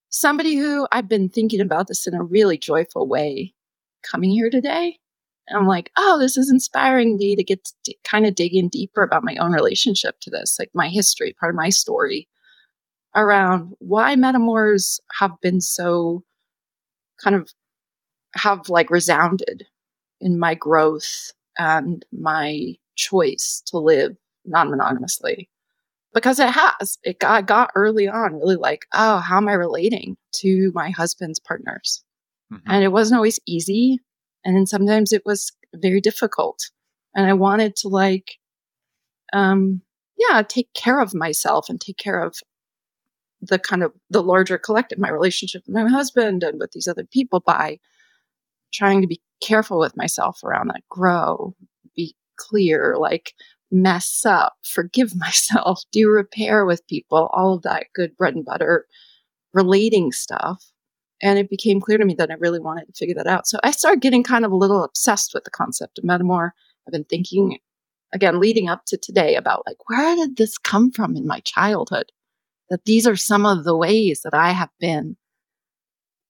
somebody 0.09 0.55
who 0.55 0.87
I've 0.91 1.09
been 1.09 1.27
thinking 1.27 1.59
about 1.59 1.87
this 1.87 2.07
in 2.07 2.13
a 2.13 2.23
really 2.23 2.57
joyful 2.57 3.07
way 3.07 3.55
coming 4.03 4.29
here 4.29 4.49
today. 4.49 4.98
I'm 5.55 5.67
like, 5.67 5.91
oh, 5.97 6.17
this 6.19 6.37
is 6.37 6.51
inspiring 6.51 7.17
me 7.17 7.35
to 7.35 7.43
get 7.43 7.71
to 7.85 7.93
kind 8.03 8.25
of 8.25 8.35
dig 8.35 8.55
in 8.55 8.69
deeper 8.69 9.01
about 9.01 9.23
my 9.23 9.35
own 9.37 9.51
relationship 9.51 10.19
to 10.21 10.29
this, 10.29 10.57
like 10.59 10.69
my 10.73 10.89
history, 10.89 11.35
part 11.39 11.51
of 11.51 11.55
my 11.55 11.69
story 11.69 12.27
around 13.15 13.73
why 13.79 14.15
metamours 14.15 14.99
have 15.19 15.31
been 15.41 15.61
so 15.61 16.23
kind 17.21 17.35
of 17.35 17.49
have 18.35 18.69
like 18.69 18.89
resounded 18.91 19.65
in 20.21 20.37
my 20.37 20.53
growth 20.53 21.31
and 21.57 22.05
my 22.11 22.75
choice 22.95 23.63
to 23.65 23.77
live 23.77 24.15
non 24.45 24.69
monogamously 24.69 25.49
because 26.13 26.39
it 26.39 26.49
has. 26.49 26.97
It 27.03 27.19
got, 27.19 27.45
got 27.45 27.71
early 27.75 28.07
on 28.07 28.35
really 28.35 28.55
like, 28.55 28.85
oh, 28.93 29.17
how 29.17 29.37
am 29.37 29.47
I 29.47 29.53
relating 29.53 30.17
to 30.37 30.71
my 30.73 30.89
husband's 30.89 31.39
partners? 31.39 32.03
Mm-hmm. 32.51 32.69
And 32.69 32.83
it 32.83 32.91
wasn't 32.91 33.17
always 33.17 33.39
easy. 33.45 33.99
And 34.45 34.55
then 34.55 34.65
sometimes 34.65 35.11
it 35.11 35.23
was 35.25 35.51
very 35.75 36.01
difficult. 36.01 36.59
And 37.15 37.25
I 37.25 37.33
wanted 37.33 37.75
to 37.77 37.87
like, 37.87 38.37
um, 39.33 39.81
yeah, 40.17 40.41
take 40.41 40.73
care 40.73 41.01
of 41.01 41.13
myself 41.13 41.69
and 41.69 41.79
take 41.79 41.97
care 41.97 42.21
of 42.21 42.37
the 43.41 43.59
kind 43.59 43.83
of 43.83 43.93
the 44.09 44.21
larger 44.21 44.57
collective, 44.57 44.99
my 44.99 45.09
relationship 45.09 45.63
with 45.65 45.75
my 45.75 45.87
husband 45.87 46.43
and 46.43 46.59
with 46.59 46.71
these 46.71 46.87
other 46.87 47.05
people 47.05 47.39
by 47.39 47.79
trying 48.73 49.01
to 49.01 49.07
be 49.07 49.21
careful 49.41 49.79
with 49.79 49.95
myself 49.95 50.43
around 50.43 50.67
that, 50.67 50.83
grow, 50.89 51.55
be 51.95 52.15
clear, 52.37 52.95
like 52.99 53.33
mess 53.71 54.25
up, 54.25 54.53
forgive 54.63 55.15
myself, 55.15 55.83
do 55.91 56.09
repair 56.09 56.65
with 56.65 56.85
people, 56.87 57.29
all 57.33 57.55
of 57.55 57.63
that 57.63 57.87
good 57.95 58.15
bread 58.17 58.35
and 58.35 58.45
butter 58.45 58.85
relating 59.53 60.11
stuff. 60.11 60.71
And 61.21 61.37
it 61.37 61.49
became 61.49 61.81
clear 61.81 61.97
to 61.97 62.05
me 62.05 62.13
that 62.15 62.31
I 62.31 62.35
really 62.35 62.59
wanted 62.59 62.87
to 62.87 62.93
figure 62.93 63.15
that 63.15 63.27
out. 63.27 63.47
So 63.47 63.59
I 63.63 63.71
started 63.71 64.01
getting 64.01 64.23
kind 64.23 64.45
of 64.45 64.51
a 64.51 64.55
little 64.55 64.83
obsessed 64.83 65.33
with 65.33 65.43
the 65.43 65.51
concept 65.51 65.97
of 65.97 66.05
metamour. 66.05 66.51
I've 66.87 66.93
been 66.93 67.03
thinking 67.03 67.59
again, 68.13 68.39
leading 68.39 68.69
up 68.69 68.85
to 68.85 68.97
today 68.97 69.35
about 69.35 69.63
like, 69.65 69.77
where 69.87 70.15
did 70.15 70.37
this 70.37 70.57
come 70.57 70.91
from 70.91 71.15
in 71.15 71.27
my 71.27 71.39
childhood? 71.41 72.11
That 72.69 72.85
these 72.85 73.07
are 73.07 73.15
some 73.15 73.45
of 73.45 73.63
the 73.63 73.75
ways 73.75 74.21
that 74.23 74.33
I 74.33 74.51
have 74.51 74.69
been, 74.79 75.17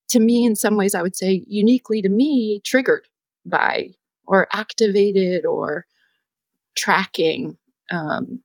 to 0.10 0.20
me, 0.20 0.46
in 0.46 0.56
some 0.56 0.76
ways, 0.76 0.96
I 0.96 1.02
would 1.02 1.16
say 1.16 1.44
uniquely 1.48 2.02
to 2.02 2.10
me, 2.10 2.62
triggered 2.66 3.08
by 3.46 3.92
or 4.26 4.48
activated 4.54 5.46
or 5.46 5.86
tracking 6.76 7.58
um, 7.92 8.42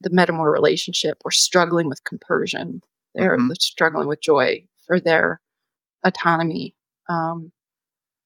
the 0.00 0.10
metamour 0.10 0.52
relationship 0.52 1.18
or 1.24 1.30
struggling 1.30 1.88
with 1.88 2.04
compersion. 2.04 2.80
They're 3.14 3.36
mm-hmm. 3.36 3.52
struggling 3.60 4.08
with 4.08 4.20
joy 4.20 4.66
for 4.86 4.98
their 4.98 5.40
autonomy. 6.04 6.74
Um, 7.08 7.52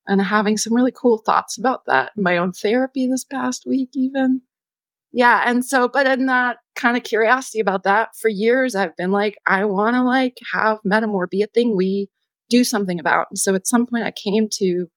and 0.07 0.23
having 0.23 0.57
some 0.57 0.75
really 0.75 0.93
cool 0.93 1.19
thoughts 1.19 1.59
about 1.59 1.85
that 1.87 2.13
in 2.17 2.23
my 2.23 2.39
own 2.39 2.53
therapy 2.53 3.07
this 3.07 3.25
past 3.25 3.65
week, 3.67 3.91
even. 3.95 4.41
Yeah. 5.13 5.43
And 5.45 5.65
so, 5.65 5.89
but 5.89 6.07
in 6.07 6.27
that 6.27 6.59
kind 6.75 6.97
of 6.97 7.03
curiosity 7.03 7.61
about 7.61 7.83
that 7.85 8.17
for 8.17 8.29
years, 8.29 8.75
I've 8.75 8.97
been 8.97 9.11
like, 9.11 9.37
I 9.47 9.65
want 9.67 9.95
to 9.97 10.03
like 10.03 10.39
have 10.53 10.79
metamour 10.87 11.29
be 11.29 11.43
a 11.43 11.47
thing 11.47 11.77
we 11.77 12.09
do 12.49 12.65
something 12.65 12.99
about. 12.99 13.27
And 13.31 13.39
so 13.39 13.55
at 13.55 13.67
some 13.67 13.87
point 13.87 14.05
I 14.05 14.11
came 14.11 14.49
to 14.55 14.89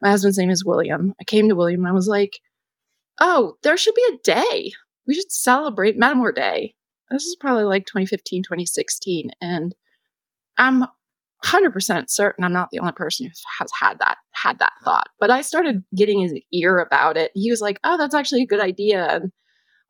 my 0.00 0.10
husband's 0.10 0.38
name 0.38 0.50
is 0.50 0.64
William. 0.64 1.14
I 1.20 1.24
came 1.24 1.48
to 1.48 1.54
William 1.54 1.80
and 1.80 1.88
I 1.88 1.92
was 1.92 2.08
like, 2.08 2.40
oh, 3.20 3.54
there 3.62 3.76
should 3.76 3.94
be 3.94 4.06
a 4.12 4.18
day. 4.24 4.72
We 5.06 5.14
should 5.14 5.30
celebrate 5.30 5.98
Metamour 5.98 6.34
Day. 6.34 6.74
This 7.10 7.24
is 7.24 7.36
probably 7.36 7.64
like 7.64 7.86
2015, 7.86 8.42
2016. 8.42 9.30
And 9.40 9.74
I'm 10.58 10.86
100% 11.44 12.04
certain 12.08 12.44
I'm 12.44 12.52
not 12.52 12.68
the 12.70 12.78
only 12.78 12.92
person 12.92 13.26
who 13.26 13.32
has 13.58 13.70
had 13.80 13.98
that 13.98 14.18
had 14.32 14.58
that 14.60 14.72
thought. 14.84 15.08
But 15.18 15.30
I 15.30 15.42
started 15.42 15.82
getting 15.94 16.20
his 16.20 16.34
ear 16.52 16.78
about 16.78 17.16
it. 17.16 17.32
He 17.34 17.50
was 17.50 17.60
like, 17.60 17.80
"Oh, 17.84 17.96
that's 17.96 18.14
actually 18.14 18.42
a 18.42 18.46
good 18.46 18.60
idea." 18.60 19.06
And 19.06 19.32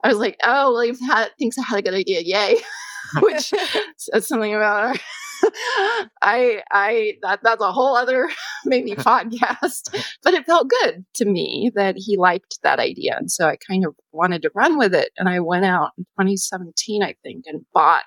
I 0.02 0.08
was 0.08 0.18
like, 0.18 0.36
"Oh, 0.42 0.72
William 0.72 0.98
had, 0.98 1.30
thinks 1.38 1.58
I 1.58 1.62
had 1.62 1.78
a 1.78 1.82
good 1.82 1.94
idea. 1.94 2.20
Yay!" 2.20 2.56
Which 3.20 3.52
says 3.98 4.26
something 4.26 4.54
about 4.54 4.84
our 4.84 4.94
I 6.22 6.62
I 6.70 7.14
that 7.22 7.40
that's 7.42 7.62
a 7.62 7.72
whole 7.72 7.96
other 7.96 8.30
maybe 8.64 8.92
podcast, 8.92 9.94
but 10.22 10.34
it 10.34 10.46
felt 10.46 10.70
good 10.70 11.04
to 11.14 11.24
me 11.24 11.70
that 11.74 11.96
he 11.98 12.16
liked 12.16 12.58
that 12.62 12.78
idea, 12.78 13.16
and 13.16 13.30
so 13.30 13.48
I 13.48 13.56
kind 13.56 13.84
of 13.84 13.94
wanted 14.12 14.42
to 14.42 14.50
run 14.54 14.78
with 14.78 14.94
it. 14.94 15.10
And 15.16 15.28
I 15.28 15.40
went 15.40 15.64
out 15.64 15.90
in 15.98 16.04
2017, 16.04 17.02
I 17.02 17.14
think, 17.22 17.44
and 17.46 17.64
bought 17.74 18.04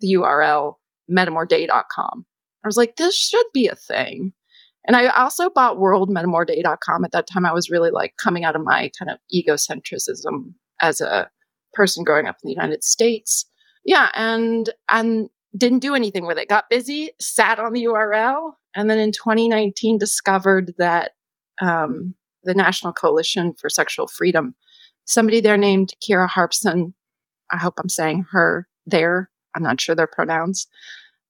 the 0.00 0.14
URL 0.14 0.74
metamourday.com. 1.10 2.24
I 2.64 2.68
was 2.68 2.76
like, 2.76 2.96
this 2.96 3.14
should 3.14 3.46
be 3.52 3.68
a 3.68 3.74
thing. 3.74 4.32
And 4.86 4.96
I 4.96 5.08
also 5.08 5.50
bought 5.50 5.76
worldmetamourday.com. 5.76 7.04
At 7.04 7.12
that 7.12 7.26
time, 7.26 7.46
I 7.46 7.52
was 7.52 7.70
really 7.70 7.90
like 7.90 8.16
coming 8.16 8.44
out 8.44 8.56
of 8.56 8.62
my 8.62 8.90
kind 8.98 9.10
of 9.10 9.18
egocentrism 9.34 10.54
as 10.80 11.00
a 11.00 11.30
person 11.72 12.04
growing 12.04 12.26
up 12.26 12.36
in 12.42 12.48
the 12.48 12.54
United 12.54 12.84
States. 12.84 13.46
Yeah, 13.84 14.10
and 14.14 14.70
and 14.90 15.28
didn't 15.56 15.80
do 15.80 15.94
anything 15.94 16.26
with 16.26 16.38
it. 16.38 16.48
Got 16.48 16.70
busy, 16.70 17.10
sat 17.20 17.58
on 17.58 17.72
the 17.72 17.84
URL, 17.84 18.52
and 18.74 18.90
then 18.90 18.98
in 18.98 19.12
2019 19.12 19.98
discovered 19.98 20.74
that 20.78 21.12
um, 21.60 22.14
the 22.42 22.54
National 22.54 22.92
Coalition 22.92 23.54
for 23.54 23.68
Sexual 23.68 24.08
Freedom, 24.08 24.54
somebody 25.04 25.40
there 25.40 25.56
named 25.56 25.94
Kira 26.02 26.28
Harpson, 26.28 26.92
I 27.52 27.56
hope 27.56 27.74
I'm 27.78 27.88
saying 27.88 28.26
her 28.32 28.66
there. 28.86 29.30
I'm 29.54 29.62
not 29.62 29.80
sure 29.80 29.94
their 29.94 30.08
pronouns 30.08 30.66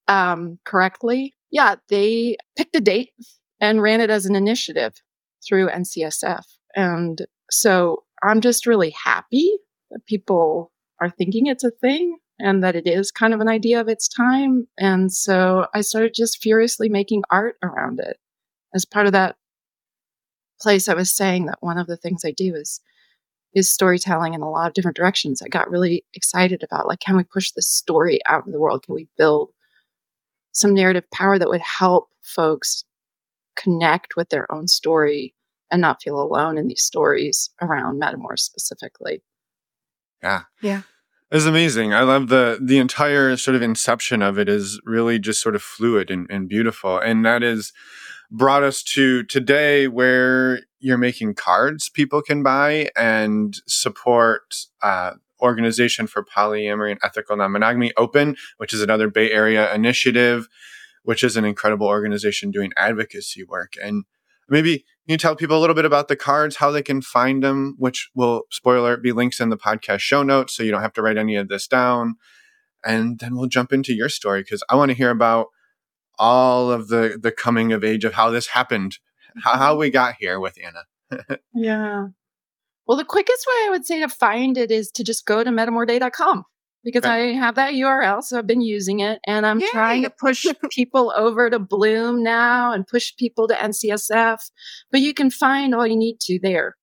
um, 0.08 0.58
correctly. 0.64 1.34
Yeah, 1.50 1.76
they 1.88 2.36
picked 2.56 2.76
a 2.76 2.80
date 2.80 3.12
and 3.60 3.82
ran 3.82 4.00
it 4.00 4.10
as 4.10 4.26
an 4.26 4.34
initiative 4.34 4.94
through 5.46 5.68
NCSF. 5.68 6.44
And 6.74 7.26
so 7.50 8.04
I'm 8.22 8.40
just 8.40 8.66
really 8.66 8.90
happy 8.90 9.58
that 9.90 10.06
people 10.06 10.72
are 11.00 11.10
thinking 11.10 11.46
it's 11.46 11.64
a 11.64 11.70
thing 11.70 12.18
and 12.38 12.64
that 12.64 12.74
it 12.74 12.86
is 12.86 13.10
kind 13.10 13.32
of 13.32 13.40
an 13.40 13.48
idea 13.48 13.80
of 13.80 13.88
its 13.88 14.08
time. 14.08 14.66
And 14.78 15.12
so 15.12 15.66
I 15.74 15.82
started 15.82 16.14
just 16.14 16.42
furiously 16.42 16.88
making 16.88 17.22
art 17.30 17.56
around 17.62 18.00
it. 18.00 18.18
As 18.74 18.84
part 18.84 19.06
of 19.06 19.12
that 19.12 19.36
place, 20.60 20.88
I 20.88 20.94
was 20.94 21.14
saying 21.14 21.46
that 21.46 21.58
one 21.60 21.78
of 21.78 21.86
the 21.86 21.96
things 21.96 22.22
I 22.24 22.32
do 22.32 22.54
is 22.54 22.80
is 23.54 23.70
storytelling 23.70 24.34
in 24.34 24.42
a 24.42 24.50
lot 24.50 24.66
of 24.66 24.74
different 24.74 24.96
directions. 24.96 25.40
I 25.40 25.48
got 25.48 25.70
really 25.70 26.04
excited 26.12 26.64
about 26.64 26.88
like, 26.88 26.98
can 26.98 27.16
we 27.16 27.22
push 27.22 27.52
this 27.52 27.68
story 27.68 28.18
out 28.26 28.44
in 28.46 28.50
the 28.50 28.58
world? 28.58 28.84
Can 28.84 28.96
we 28.96 29.06
build 29.16 29.50
some 30.54 30.72
narrative 30.72 31.08
power 31.10 31.38
that 31.38 31.48
would 31.48 31.60
help 31.60 32.08
folks 32.22 32.84
connect 33.56 34.16
with 34.16 34.30
their 34.30 34.50
own 34.50 34.66
story 34.66 35.34
and 35.70 35.80
not 35.80 36.02
feel 36.02 36.20
alone 36.20 36.56
in 36.56 36.68
these 36.68 36.82
stories 36.82 37.50
around 37.60 38.00
metamours 38.00 38.40
specifically? 38.40 39.22
Yeah. 40.22 40.42
Yeah. 40.62 40.82
It's 41.30 41.46
amazing. 41.46 41.92
I 41.92 42.02
love 42.02 42.28
the 42.28 42.58
the 42.62 42.78
entire 42.78 43.36
sort 43.36 43.56
of 43.56 43.62
inception 43.62 44.22
of 44.22 44.38
it 44.38 44.48
is 44.48 44.80
really 44.84 45.18
just 45.18 45.42
sort 45.42 45.56
of 45.56 45.62
fluid 45.62 46.10
and, 46.10 46.26
and 46.30 46.48
beautiful. 46.48 46.98
And 46.98 47.24
that 47.24 47.42
is 47.42 47.72
brought 48.30 48.62
us 48.62 48.82
to 48.82 49.24
today 49.24 49.88
where 49.88 50.60
you're 50.78 50.98
making 50.98 51.34
cards 51.34 51.88
people 51.88 52.22
can 52.22 52.42
buy 52.42 52.90
and 52.96 53.56
support 53.66 54.54
uh, 54.82 55.12
organization 55.44 56.08
for 56.08 56.24
polyamory 56.24 56.90
and 56.90 57.00
ethical 57.04 57.36
non-monogamy 57.36 57.92
open 57.96 58.34
which 58.56 58.72
is 58.72 58.80
another 58.80 59.08
bay 59.08 59.30
area 59.30 59.72
initiative 59.72 60.48
which 61.04 61.22
is 61.22 61.36
an 61.36 61.44
incredible 61.44 61.86
organization 61.86 62.50
doing 62.50 62.72
advocacy 62.76 63.44
work. 63.44 63.74
And 63.80 64.04
maybe 64.48 64.84
you 65.06 65.16
tell 65.16 65.36
people 65.36 65.56
a 65.56 65.60
little 65.60 65.76
bit 65.76 65.84
about 65.84 66.08
the 66.08 66.16
cards 66.16 66.56
how 66.56 66.70
they 66.70 66.82
can 66.82 67.02
find 67.02 67.44
them 67.44 67.76
which 67.78 68.10
will 68.14 68.44
spoiler 68.50 68.96
be 68.96 69.12
links 69.12 69.38
in 69.38 69.50
the 69.50 69.56
podcast 69.56 70.00
show 70.00 70.22
notes 70.22 70.56
so 70.56 70.62
you 70.62 70.70
don't 70.70 70.82
have 70.82 70.94
to 70.94 71.02
write 71.02 71.18
any 71.18 71.36
of 71.36 71.48
this 71.48 71.68
down. 71.68 72.16
And 72.84 73.18
then 73.18 73.36
we'll 73.36 73.48
jump 73.48 73.72
into 73.72 73.94
your 73.94 74.08
story 74.08 74.42
because 74.42 74.62
i 74.68 74.74
want 74.74 74.90
to 74.90 74.96
hear 74.96 75.10
about 75.10 75.46
all 76.18 76.70
of 76.70 76.88
the 76.88 77.18
the 77.20 77.32
coming 77.32 77.72
of 77.72 77.84
age 77.84 78.04
of 78.04 78.14
how 78.14 78.30
this 78.30 78.48
happened 78.48 78.98
how, 79.42 79.56
how 79.56 79.70
mm-hmm. 79.72 79.80
we 79.80 79.90
got 79.90 80.16
here 80.18 80.38
with 80.38 80.58
anna. 80.62 81.38
Yeah 81.54 82.08
well, 82.86 82.98
the 82.98 83.04
quickest 83.04 83.46
way 83.46 83.66
I 83.66 83.70
would 83.70 83.86
say 83.86 84.00
to 84.00 84.08
find 84.08 84.58
it 84.58 84.70
is 84.70 84.90
to 84.92 85.04
just 85.04 85.26
go 85.26 85.42
to 85.42 85.50
metamourday.com 85.50 86.44
because 86.84 87.04
I 87.04 87.32
have 87.32 87.54
that 87.54 87.72
URL. 87.72 88.22
So 88.22 88.38
I've 88.38 88.46
been 88.46 88.60
using 88.60 89.00
it 89.00 89.18
and 89.26 89.46
I'm 89.46 89.60
Yay. 89.60 89.68
trying 89.72 90.02
to 90.02 90.10
push 90.10 90.46
people 90.70 91.12
over 91.16 91.48
to 91.48 91.58
Bloom 91.58 92.22
now 92.22 92.72
and 92.72 92.86
push 92.86 93.16
people 93.16 93.48
to 93.48 93.54
NCSF, 93.54 94.50
but 94.90 95.00
you 95.00 95.14
can 95.14 95.30
find 95.30 95.74
all 95.74 95.86
you 95.86 95.96
need 95.96 96.20
to 96.20 96.38
there. 96.42 96.76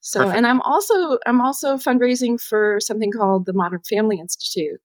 So, 0.00 0.20
Perfect. 0.20 0.36
and 0.38 0.46
I'm 0.46 0.60
also, 0.62 1.18
I'm 1.26 1.40
also 1.40 1.76
fundraising 1.76 2.40
for 2.40 2.78
something 2.80 3.12
called 3.12 3.46
the 3.46 3.52
Modern 3.52 3.80
Family 3.88 4.18
Institute, 4.18 4.80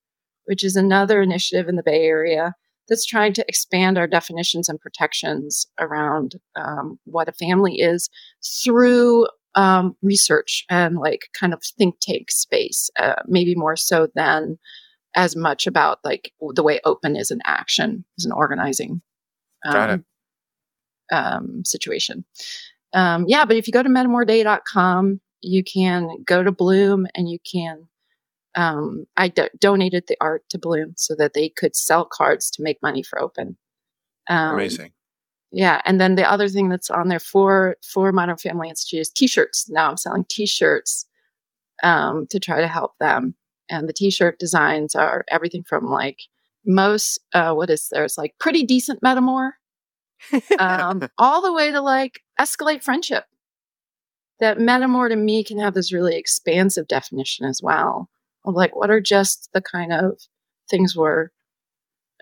which 0.45 0.63
is 0.63 0.75
another 0.75 1.21
initiative 1.21 1.67
in 1.67 1.75
the 1.75 1.83
Bay 1.83 2.03
Area 2.03 2.53
that's 2.89 3.05
trying 3.05 3.33
to 3.33 3.45
expand 3.47 3.97
our 3.97 4.07
definitions 4.07 4.67
and 4.67 4.79
protections 4.79 5.65
around 5.79 6.35
um, 6.55 6.99
what 7.05 7.29
a 7.29 7.31
family 7.31 7.75
is 7.75 8.09
through 8.63 9.27
um, 9.55 9.95
research 10.01 10.65
and 10.69 10.97
like 10.97 11.29
kind 11.39 11.53
of 11.53 11.63
think 11.63 11.95
tank 12.01 12.31
space, 12.31 12.89
uh, 12.99 13.21
maybe 13.27 13.55
more 13.55 13.75
so 13.75 14.07
than 14.15 14.57
as 15.15 15.35
much 15.35 15.67
about 15.67 15.99
like 16.03 16.31
the 16.53 16.63
way 16.63 16.79
open 16.85 17.15
is 17.15 17.31
an 17.31 17.41
action, 17.45 18.03
is 18.17 18.25
an 18.25 18.31
organizing 18.31 19.01
um. 19.65 20.03
Um, 21.11 21.63
situation. 21.65 22.25
Um, 22.93 23.25
yeah, 23.27 23.45
but 23.45 23.55
if 23.55 23.67
you 23.67 23.73
go 23.73 23.83
to 23.83 23.89
metamourday.com, 23.89 25.19
you 25.41 25.63
can 25.63 26.23
go 26.25 26.41
to 26.41 26.51
Bloom 26.51 27.05
and 27.13 27.29
you 27.29 27.37
can. 27.39 27.87
Um, 28.55 29.05
I 29.17 29.27
do- 29.27 29.49
donated 29.59 30.05
the 30.07 30.17
art 30.21 30.43
to 30.49 30.57
Bloom 30.57 30.93
so 30.95 31.15
that 31.15 31.33
they 31.33 31.49
could 31.49 31.75
sell 31.75 32.05
cards 32.05 32.49
to 32.51 32.63
make 32.63 32.81
money 32.81 33.03
for 33.03 33.21
Open. 33.21 33.57
Um, 34.29 34.55
amazing 34.55 34.93
yeah, 35.55 35.81
and 35.85 36.01
then 36.01 36.15
the 36.15 36.29
other 36.29 36.49
thing 36.49 36.67
that's 36.67 36.89
on 36.89 37.09
there 37.09 37.19
for 37.19 37.77
for 37.83 38.11
Modern 38.11 38.37
Family 38.37 38.69
Institute 38.69 39.01
is 39.01 39.09
T-shirts. 39.11 39.69
Now 39.69 39.87
I'm 39.87 39.97
selling 39.97 40.25
T-shirts 40.27 41.05
um, 41.83 42.25
to 42.31 42.39
try 42.39 42.59
to 42.59 42.67
help 42.67 42.97
them, 42.99 43.35
and 43.69 43.87
the 43.87 43.93
T-shirt 43.93 44.39
designs 44.39 44.95
are 44.95 45.23
everything 45.29 45.63
from 45.63 45.85
like 45.85 46.21
most 46.65 47.19
uh, 47.33 47.53
what 47.53 47.69
is 47.69 47.87
there's 47.91 48.17
like 48.17 48.33
pretty 48.39 48.63
decent 48.63 49.01
metamour, 49.01 49.51
um, 50.57 51.07
all 51.19 51.43
the 51.43 51.53
way 51.53 51.71
to 51.71 51.81
like 51.81 52.21
escalate 52.41 52.83
friendship. 52.83 53.25
That 54.39 54.57
metamour 54.57 55.09
to 55.09 55.15
me 55.15 55.43
can 55.43 55.59
have 55.59 55.75
this 55.75 55.93
really 55.93 56.17
expansive 56.17 56.87
definition 56.87 57.45
as 57.45 57.61
well 57.61 58.09
of 58.43 58.55
like 58.55 58.75
what 58.75 58.89
are 58.89 58.99
just 58.99 59.49
the 59.53 59.61
kind 59.61 59.93
of 59.93 60.19
things 60.67 60.95
we're 60.95 61.29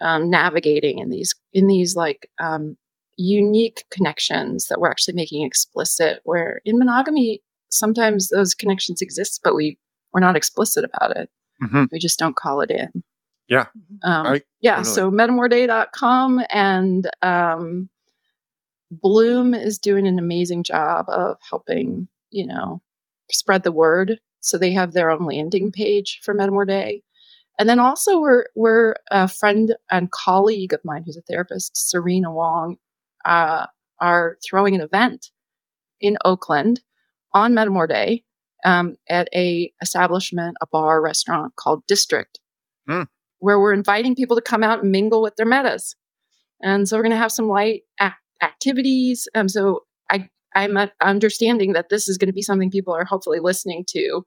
um, 0.01 0.29
navigating 0.29 0.99
in 0.99 1.09
these 1.09 1.33
in 1.53 1.67
these 1.67 1.95
like 1.95 2.29
um, 2.41 2.75
unique 3.17 3.83
connections 3.91 4.67
that 4.67 4.79
we're 4.79 4.89
actually 4.89 5.13
making 5.13 5.45
explicit 5.45 6.21
where 6.23 6.61
in 6.65 6.77
monogamy 6.79 7.41
sometimes 7.69 8.29
those 8.29 8.53
connections 8.55 9.01
exist 9.01 9.41
but 9.43 9.55
we 9.55 9.77
we're 10.13 10.19
not 10.21 10.35
explicit 10.35 10.83
about 10.83 11.15
it 11.15 11.29
Mhm. 11.61 11.89
we 11.91 11.99
just 11.99 12.17
don't 12.19 12.35
call 12.35 12.61
it 12.61 12.71
in 12.71 13.03
Yeah. 13.47 13.67
um, 14.03 14.25
I- 14.27 14.41
yeah 14.61 14.77
totally. 14.77 14.95
so 14.95 15.11
metamourday.com 15.11 16.41
and 16.51 17.09
um, 17.21 17.89
bloom 18.89 19.53
is 19.53 19.77
doing 19.77 20.07
an 20.07 20.19
amazing 20.19 20.63
job 20.63 21.05
of 21.09 21.37
helping 21.49 22.07
you 22.29 22.45
know 22.45 22.81
spread 23.31 23.63
the 23.63 23.71
word 23.71 24.19
so 24.41 24.57
they 24.57 24.71
have 24.71 24.93
their 24.93 25.09
own 25.11 25.25
landing 25.25 25.71
page 25.71 26.19
for 26.23 26.33
metamour 26.33 26.67
day 26.67 27.01
and 27.59 27.69
then 27.69 27.79
also 27.79 28.19
we're 28.19 28.45
we're 28.55 28.95
a 29.11 29.27
friend 29.27 29.75
and 29.89 30.11
colleague 30.11 30.73
of 30.73 30.81
mine 30.83 31.03
who's 31.05 31.17
a 31.17 31.21
therapist 31.21 31.71
serena 31.89 32.31
wong 32.33 32.77
uh, 33.25 33.67
are 33.99 34.37
throwing 34.47 34.75
an 34.75 34.81
event 34.81 35.27
in 35.99 36.17
Oakland 36.25 36.81
on 37.33 37.53
Metamour 37.53 37.87
Day 37.87 38.23
um, 38.65 38.95
at 39.09 39.27
a 39.33 39.71
establishment, 39.81 40.55
a 40.61 40.67
bar 40.67 41.01
restaurant 41.01 41.55
called 41.55 41.83
District, 41.87 42.39
Hmm. 42.87 43.03
where 43.39 43.59
we're 43.59 43.73
inviting 43.73 44.15
people 44.15 44.35
to 44.35 44.41
come 44.41 44.63
out 44.63 44.81
and 44.81 44.91
mingle 44.91 45.21
with 45.21 45.35
their 45.35 45.45
metas. 45.45 45.95
And 46.61 46.87
so 46.87 46.97
we're 46.97 47.03
going 47.03 47.11
to 47.11 47.17
have 47.17 47.31
some 47.31 47.47
light 47.47 47.81
ac- 47.99 48.13
activities. 48.41 49.27
Um, 49.35 49.49
so 49.49 49.81
I 50.09 50.29
I'm 50.53 50.77
uh, 50.77 50.87
understanding 51.01 51.73
that 51.73 51.89
this 51.89 52.07
is 52.07 52.17
going 52.17 52.27
to 52.27 52.33
be 52.33 52.41
something 52.41 52.69
people 52.69 52.93
are 52.93 53.05
hopefully 53.05 53.39
listening 53.39 53.85
to 53.89 54.25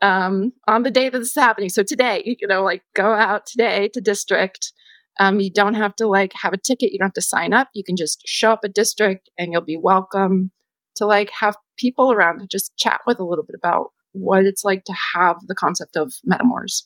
um, 0.00 0.52
on 0.66 0.82
the 0.82 0.90
day 0.90 1.08
that 1.08 1.18
this 1.18 1.28
is 1.28 1.34
happening. 1.34 1.68
So 1.68 1.82
today, 1.82 2.36
you 2.40 2.46
know, 2.48 2.62
like 2.62 2.82
go 2.94 3.12
out 3.12 3.46
today 3.46 3.88
to 3.94 4.00
District. 4.00 4.72
Um, 5.20 5.40
you 5.40 5.50
don't 5.50 5.74
have 5.74 5.94
to 5.96 6.06
like 6.06 6.32
have 6.40 6.52
a 6.52 6.58
ticket. 6.58 6.92
You 6.92 6.98
don't 6.98 7.08
have 7.08 7.14
to 7.14 7.22
sign 7.22 7.52
up. 7.52 7.68
You 7.74 7.84
can 7.84 7.96
just 7.96 8.22
show 8.26 8.52
up 8.52 8.60
at 8.64 8.74
district 8.74 9.30
and 9.38 9.52
you'll 9.52 9.60
be 9.60 9.76
welcome 9.76 10.50
to 10.96 11.06
like 11.06 11.30
have 11.40 11.56
people 11.76 12.12
around 12.12 12.38
to 12.40 12.46
just 12.46 12.76
chat 12.76 13.00
with 13.06 13.18
a 13.18 13.24
little 13.24 13.44
bit 13.44 13.56
about 13.56 13.92
what 14.12 14.44
it's 14.44 14.64
like 14.64 14.84
to 14.84 14.94
have 15.14 15.36
the 15.46 15.54
concept 15.54 15.96
of 15.96 16.12
metamours. 16.30 16.84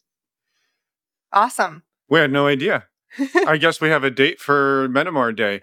Awesome. 1.32 1.82
we 2.08 2.20
had 2.20 2.30
no 2.30 2.46
idea 2.46 2.84
i 3.46 3.56
guess 3.56 3.80
we 3.80 3.88
have 3.88 4.04
a 4.04 4.10
date 4.10 4.40
for 4.40 4.88
metamour 4.88 5.34
day 5.34 5.60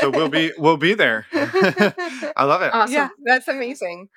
so 0.00 0.10
we'll 0.10 0.28
be 0.28 0.52
we'll 0.58 0.76
be 0.76 0.92
there 0.94 1.26
i 1.32 2.44
love 2.44 2.62
it 2.62 2.72
Awesome. 2.74 2.94
Yeah, 2.94 3.08
that's 3.24 3.48
amazing. 3.48 4.08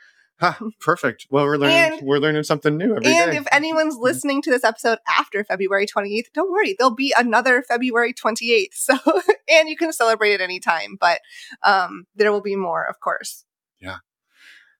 Huh, 0.41 0.53
perfect 0.79 1.27
well 1.29 1.45
we're 1.45 1.57
learning 1.57 1.77
And- 1.99 2.01
we're 2.07 2.17
learning 2.17 2.43
something 2.43 2.75
new 2.75 2.91
every 2.95 3.03
day. 3.03 3.15
and 3.15 3.33
if 3.37 3.47
anyone's 3.51 3.95
listening 3.95 4.41
to 4.41 4.49
this 4.49 4.63
episode 4.63 4.97
after 5.07 5.43
February 5.43 5.85
28th, 5.85 6.33
don't 6.33 6.51
worry, 6.51 6.75
there'll 6.77 6.95
be 6.95 7.13
another 7.15 7.61
February 7.61 8.11
28th. 8.13 8.73
So, 8.73 8.97
and 9.49 9.69
you 9.69 9.77
can 9.77 9.93
celebrate 9.93 10.33
at 10.33 10.41
any 10.41 10.59
time, 10.59 10.97
but 10.99 11.21
um, 11.61 12.05
there 12.15 12.31
will 12.31 12.41
be 12.41 12.55
more, 12.55 12.83
of 12.83 12.99
course. 12.99 13.45
Yeah. 13.79 13.97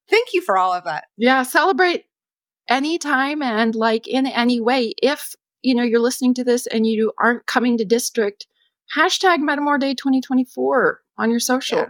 Thank 0.10 0.34
you 0.34 0.42
for 0.42 0.58
all 0.58 0.74
of 0.74 0.84
that. 0.86 1.06
Yeah, 1.16 1.44
celebrate 1.44 2.06
anytime 2.68 3.44
and 3.44 3.76
like 3.76 4.08
in 4.08 4.26
any 4.26 4.60
way. 4.60 4.94
If 5.02 5.36
you 5.62 5.76
know 5.76 5.84
you're 5.84 6.00
listening 6.00 6.34
to 6.36 6.44
this 6.44 6.66
and 6.66 6.88
you 6.88 7.14
aren't 7.20 7.46
coming 7.46 7.78
to 7.78 7.86
district, 7.86 8.48
hashtag 8.98 9.38
Metamour 9.38 9.80
Day 9.80 9.94
2024 9.94 11.02
on 11.20 11.30
your 11.30 11.40
social. 11.40 11.78
Yeah. 11.80 11.90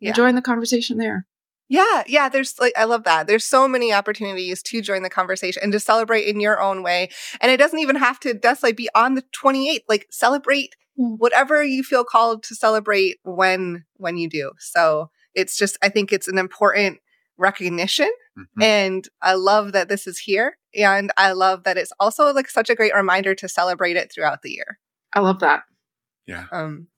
Yeah. 0.00 0.12
Join 0.12 0.34
the 0.36 0.42
conversation 0.42 0.96
there. 0.96 1.26
Yeah, 1.70 2.02
yeah, 2.08 2.28
there's 2.28 2.58
like 2.58 2.72
I 2.76 2.82
love 2.84 3.04
that. 3.04 3.28
There's 3.28 3.44
so 3.44 3.68
many 3.68 3.92
opportunities 3.92 4.60
to 4.64 4.82
join 4.82 5.02
the 5.04 5.08
conversation 5.08 5.62
and 5.62 5.70
to 5.72 5.78
celebrate 5.78 6.24
in 6.26 6.40
your 6.40 6.60
own 6.60 6.82
way. 6.82 7.10
And 7.40 7.52
it 7.52 7.58
doesn't 7.58 7.78
even 7.78 7.94
have 7.94 8.18
to 8.20 8.34
that's 8.34 8.64
like 8.64 8.76
be 8.76 8.90
on 8.96 9.14
the 9.14 9.22
28th. 9.32 9.84
Like 9.88 10.06
celebrate 10.10 10.74
Mm. 10.98 11.18
whatever 11.18 11.62
you 11.62 11.84
feel 11.84 12.02
called 12.02 12.42
to 12.42 12.54
celebrate 12.56 13.20
when 13.22 13.84
when 13.98 14.16
you 14.16 14.28
do. 14.28 14.50
So, 14.58 15.08
it's 15.34 15.56
just 15.56 15.78
I 15.80 15.88
think 15.88 16.12
it's 16.12 16.26
an 16.26 16.36
important 16.36 16.98
recognition 17.38 18.10
Mhm. 18.36 18.62
and 18.62 19.08
I 19.22 19.34
love 19.34 19.70
that 19.72 19.88
this 19.88 20.08
is 20.08 20.18
here 20.18 20.58
and 20.74 21.12
I 21.16 21.30
love 21.32 21.62
that 21.64 21.78
it's 21.78 21.92
also 22.00 22.32
like 22.34 22.50
such 22.50 22.68
a 22.70 22.74
great 22.74 22.92
reminder 22.94 23.36
to 23.36 23.48
celebrate 23.48 23.96
it 23.96 24.10
throughout 24.12 24.42
the 24.42 24.50
year. 24.50 24.80
I 25.12 25.20
love 25.20 25.38
that. 25.38 25.62
yeah 26.26 26.46
Um 26.50 26.88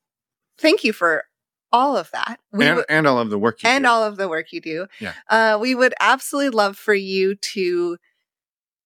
thank 0.58 0.82
you 0.84 0.92
for 0.94 1.24
all 1.72 1.96
of 1.96 2.10
that. 2.12 2.38
We 2.52 2.66
and, 2.66 2.76
would- 2.76 2.86
and 2.88 3.06
all 3.06 3.18
of 3.18 3.30
the 3.30 3.38
work 3.38 3.62
you 3.62 3.68
and 3.68 3.84
do. 3.84 3.88
all 3.90 4.04
of 4.04 4.16
the 4.16 4.28
work 4.28 4.52
you 4.52 4.60
do. 4.60 4.86
Yeah. 5.00 5.14
Uh, 5.28 5.58
we 5.60 5.74
would 5.74 5.94
absolutely 6.00 6.50
love 6.56 6.76
for 6.76 6.94
you 6.94 7.34
to 7.36 7.96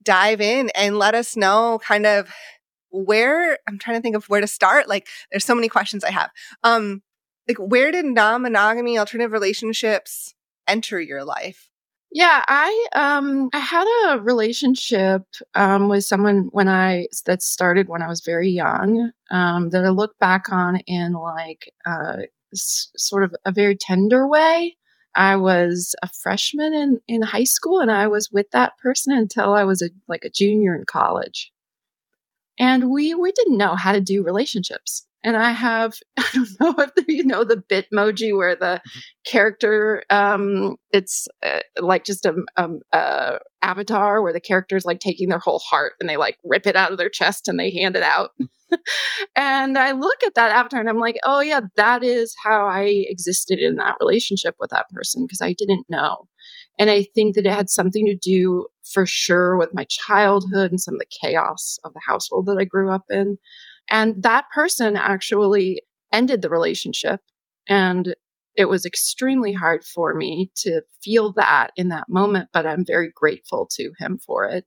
dive 0.03 0.41
in 0.41 0.71
and 0.75 0.99
let 0.99 1.15
us 1.15 1.37
know 1.37 1.81
kind 1.83 2.07
of 2.07 2.31
where 2.91 3.59
I'm 3.69 3.79
trying 3.79 3.97
to 3.99 4.03
think 4.03 4.17
of 4.17 4.29
where 4.29 4.41
to 4.41 4.47
start. 4.47 4.89
Like, 4.89 5.09
there's 5.31 5.45
so 5.45 5.55
many 5.55 5.69
questions 5.69 6.05
I 6.05 6.11
have. 6.13 6.31
Um, 6.63 7.03
like, 7.49 7.59
where 7.59 7.91
did 7.93 8.05
non-monogamy 8.05 8.99
alternative 8.99 9.33
relationships 9.33 10.35
enter 10.69 11.01
your 11.01 11.25
life? 11.25 11.69
Yeah, 12.13 12.45
I 12.47 12.87
um 12.95 13.51
I 13.53 13.59
had 13.59 13.87
a 14.15 14.21
relationship 14.21 15.23
um 15.55 15.89
with 15.89 16.05
someone 16.05 16.49
when 16.53 16.69
I 16.69 17.09
that 17.27 17.43
started 17.43 17.89
when 17.89 18.01
I 18.01 18.07
was 18.09 18.21
very 18.21 18.49
young 18.49 19.11
um 19.31 19.71
that 19.71 19.85
I 19.85 19.89
look 19.91 20.17
back 20.19 20.51
on 20.51 20.77
in 20.87 21.13
like 21.15 21.71
uh 21.85 22.19
s- 22.21 22.29
sort 22.55 23.25
of 23.25 23.35
a 23.45 23.53
very 23.53 23.77
tender 23.77 24.27
way. 24.27 24.77
I 25.15 25.37
was 25.37 25.95
a 26.03 26.09
freshman 26.23 26.75
in 26.75 27.01
in 27.09 27.23
high 27.23 27.45
school 27.45 27.81
and 27.81 27.91
I 27.91 28.07
was 28.07 28.31
with 28.31 28.51
that 28.51 28.77
person 28.79 29.17
until 29.17 29.55
I 29.55 29.65
was 29.65 29.83
a 29.83 29.91
like 30.09 30.25
a 30.25 30.31
junior 30.31 30.75
in 30.75 30.85
college. 30.85 31.53
And 32.59 32.91
we 32.91 33.15
we 33.15 33.33
didn't 33.33 33.57
know 33.59 33.75
how 33.77 33.93
to 33.93 34.01
do 34.01 34.23
relationships. 34.23 35.06
And 35.27 35.37
I 35.37 35.51
have 35.51 35.99
I 36.17 36.25
don't 36.33 36.61
know 36.61 36.75
if 36.79 37.05
you 37.09 37.25
know 37.25 37.45
the 37.45 37.57
Bitmoji 37.57 38.35
where 38.35 38.57
the 38.57 38.81
mm-hmm. 38.81 39.01
character 39.27 40.05
um 40.09 40.77
it's 40.93 41.29
uh, 41.45 41.61
like 41.81 42.05
just 42.05 42.25
a, 42.25 42.35
um 42.57 42.81
uh 42.93 43.39
avatar 43.61 44.23
where 44.23 44.33
the 44.33 44.41
character 44.41 44.77
is 44.77 44.87
like 44.87 45.01
taking 45.01 45.29
their 45.29 45.41
whole 45.41 45.59
heart 45.59 45.95
and 46.01 46.09
they 46.09 46.17
like 46.17 46.39
rip 46.45 46.67
it 46.67 46.77
out 46.77 46.93
of 46.93 46.99
their 46.99 47.11
chest 47.11 47.49
and 47.49 47.59
they 47.59 47.71
hand 47.73 47.97
it 47.97 48.03
out. 48.03 48.31
and 49.37 49.77
I 49.77 49.93
look 49.93 50.23
at 50.25 50.35
that 50.35 50.53
avatar 50.53 50.81
and 50.81 50.89
I'm 50.89 51.01
like, 51.01 51.17
oh 51.25 51.41
yeah, 51.41 51.61
that 51.77 52.05
is 52.05 52.35
how 52.43 52.67
I 52.67 53.05
existed 53.09 53.59
in 53.59 53.77
that 53.77 53.97
relationship 54.01 54.55
with 54.61 54.71
that 54.71 54.89
person 54.91 55.25
because 55.25 55.41
I 55.41 55.53
didn't 55.53 55.87
know. 55.89 56.29
And 56.79 56.91
I 56.91 57.07
think 57.15 57.35
that 57.35 57.47
it 57.47 57.53
had 57.53 57.71
something 57.71 58.07
to 58.07 58.15
do 58.15 58.67
for 58.85 59.07
sure 59.07 59.57
with 59.57 59.75
my 59.75 59.85
childhood 59.89 60.71
and 60.71 60.81
some 60.81 60.95
of 60.95 61.01
the 61.01 61.19
chaos 61.21 61.79
of 61.85 61.93
the 61.95 62.01
household 62.07 62.47
that 62.47 62.59
I 62.59 62.65
grew 62.65 62.91
up 62.91 63.05
in. 63.11 63.39
And 63.91 64.23
that 64.23 64.47
person 64.55 64.97
actually 64.97 65.83
ended 66.13 66.43
the 66.43 66.51
relationship. 66.51 67.21
And 67.69 68.15
it 68.57 68.69
was 68.69 68.87
extremely 68.87 69.53
hard 69.53 69.85
for 69.85 70.15
me 70.15 70.51
to 70.57 70.81
feel 71.03 71.33
that 71.35 71.71
in 71.77 71.89
that 71.89 72.09
moment, 72.09 72.49
but 72.53 72.67
I'm 72.67 72.85
very 72.87 73.13
grateful 73.15 73.69
to 73.73 73.93
him 73.99 74.19
for 74.19 74.47
it. 74.47 74.65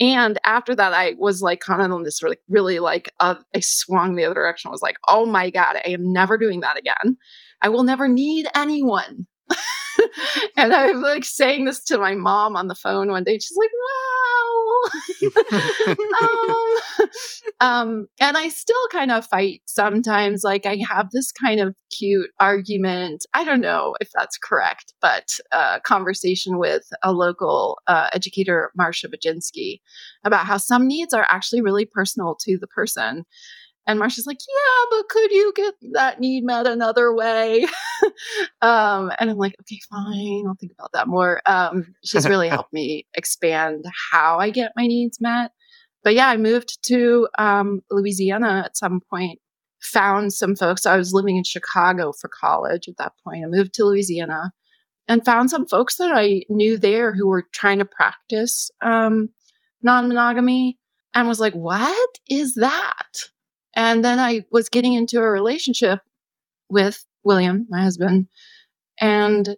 And 0.00 0.38
after 0.44 0.74
that, 0.74 0.92
I 0.92 1.14
was 1.18 1.40
like 1.40 1.60
kind 1.60 1.80
of 1.80 1.92
on 1.92 2.02
this 2.02 2.22
really, 2.22 2.38
really 2.48 2.78
like, 2.80 3.12
uh, 3.20 3.36
I 3.54 3.60
swung 3.60 4.16
the 4.16 4.24
other 4.24 4.34
direction. 4.34 4.68
I 4.68 4.72
was 4.72 4.82
like, 4.82 4.96
oh 5.08 5.24
my 5.26 5.50
God, 5.50 5.76
I 5.76 5.90
am 5.90 6.12
never 6.12 6.36
doing 6.36 6.60
that 6.60 6.78
again. 6.78 7.16
I 7.62 7.68
will 7.68 7.84
never 7.84 8.08
need 8.08 8.46
anyone. 8.54 9.26
and 10.56 10.72
I'm 10.72 11.00
like 11.00 11.24
saying 11.24 11.64
this 11.64 11.82
to 11.84 11.98
my 11.98 12.14
mom 12.14 12.56
on 12.56 12.68
the 12.68 12.74
phone 12.74 13.10
one 13.10 13.24
day. 13.24 13.38
She's 13.38 13.56
like, 13.56 13.70
wow. 13.84 14.14
um, 16.22 16.76
um, 17.60 18.06
and 18.20 18.36
I 18.36 18.48
still 18.48 18.76
kind 18.90 19.10
of 19.10 19.26
fight 19.26 19.62
sometimes. 19.66 20.42
Like 20.44 20.66
I 20.66 20.78
have 20.88 21.10
this 21.10 21.32
kind 21.32 21.60
of 21.60 21.74
cute 21.90 22.30
argument. 22.40 23.24
I 23.32 23.44
don't 23.44 23.60
know 23.60 23.94
if 24.00 24.10
that's 24.14 24.38
correct, 24.38 24.94
but 25.00 25.30
uh, 25.52 25.80
conversation 25.80 26.58
with 26.58 26.88
a 27.02 27.12
local 27.12 27.78
uh, 27.86 28.08
educator, 28.12 28.72
Marsha 28.78 29.06
Baginski, 29.06 29.80
about 30.24 30.46
how 30.46 30.56
some 30.56 30.86
needs 30.86 31.14
are 31.14 31.26
actually 31.30 31.62
really 31.62 31.84
personal 31.84 32.36
to 32.40 32.58
the 32.58 32.66
person. 32.66 33.24
And 33.86 34.00
Marsha's 34.00 34.26
like, 34.26 34.38
yeah, 34.40 34.84
but 34.90 35.08
could 35.08 35.30
you 35.30 35.52
get 35.54 35.74
that 35.92 36.18
need 36.18 36.44
met 36.44 36.66
another 36.66 37.14
way? 37.14 37.66
um, 38.62 39.12
and 39.18 39.30
I'm 39.30 39.36
like, 39.36 39.54
okay, 39.60 39.78
fine. 39.90 40.44
I'll 40.46 40.56
think 40.58 40.72
about 40.72 40.92
that 40.94 41.06
more. 41.06 41.42
Um, 41.46 41.94
she's 42.02 42.28
really 42.28 42.48
helped 42.50 42.72
me 42.72 43.06
expand 43.14 43.84
how 44.10 44.38
I 44.38 44.50
get 44.50 44.72
my 44.76 44.86
needs 44.86 45.20
met. 45.20 45.52
But 46.02 46.14
yeah, 46.14 46.28
I 46.28 46.36
moved 46.36 46.82
to 46.86 47.28
um, 47.38 47.82
Louisiana 47.90 48.62
at 48.66 48.76
some 48.76 49.00
point, 49.10 49.38
found 49.82 50.32
some 50.32 50.56
folks. 50.56 50.86
I 50.86 50.96
was 50.96 51.12
living 51.12 51.36
in 51.36 51.44
Chicago 51.44 52.12
for 52.12 52.28
college 52.28 52.88
at 52.88 52.96
that 52.98 53.12
point. 53.22 53.44
I 53.44 53.48
moved 53.48 53.74
to 53.74 53.84
Louisiana 53.84 54.52
and 55.08 55.24
found 55.24 55.50
some 55.50 55.66
folks 55.66 55.96
that 55.96 56.12
I 56.14 56.42
knew 56.48 56.78
there 56.78 57.12
who 57.12 57.28
were 57.28 57.46
trying 57.52 57.78
to 57.78 57.84
practice 57.84 58.70
um, 58.80 59.28
non 59.82 60.08
monogamy 60.08 60.78
and 61.14 61.28
was 61.28 61.40
like, 61.40 61.54
what 61.54 62.18
is 62.28 62.54
that? 62.54 63.30
And 63.76 64.04
then 64.04 64.18
I 64.18 64.44
was 64.50 64.68
getting 64.68 64.94
into 64.94 65.18
a 65.18 65.30
relationship 65.30 66.00
with 66.68 67.04
William, 67.24 67.66
my 67.68 67.82
husband, 67.82 68.28
and 69.00 69.56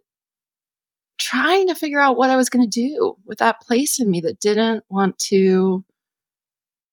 trying 1.19 1.69
to 1.69 1.75
figure 1.75 2.01
out 2.01 2.17
what 2.17 2.31
I 2.31 2.37
was 2.37 2.51
going 2.51 2.69
to 2.69 2.81
do 2.81 3.17
with 3.25 3.39
that 3.39 3.61
place 3.61 4.01
in 4.01 4.11
me 4.11 4.21
that 4.23 4.41
didn't 4.41 4.85
want 4.89 5.19
to 5.31 5.85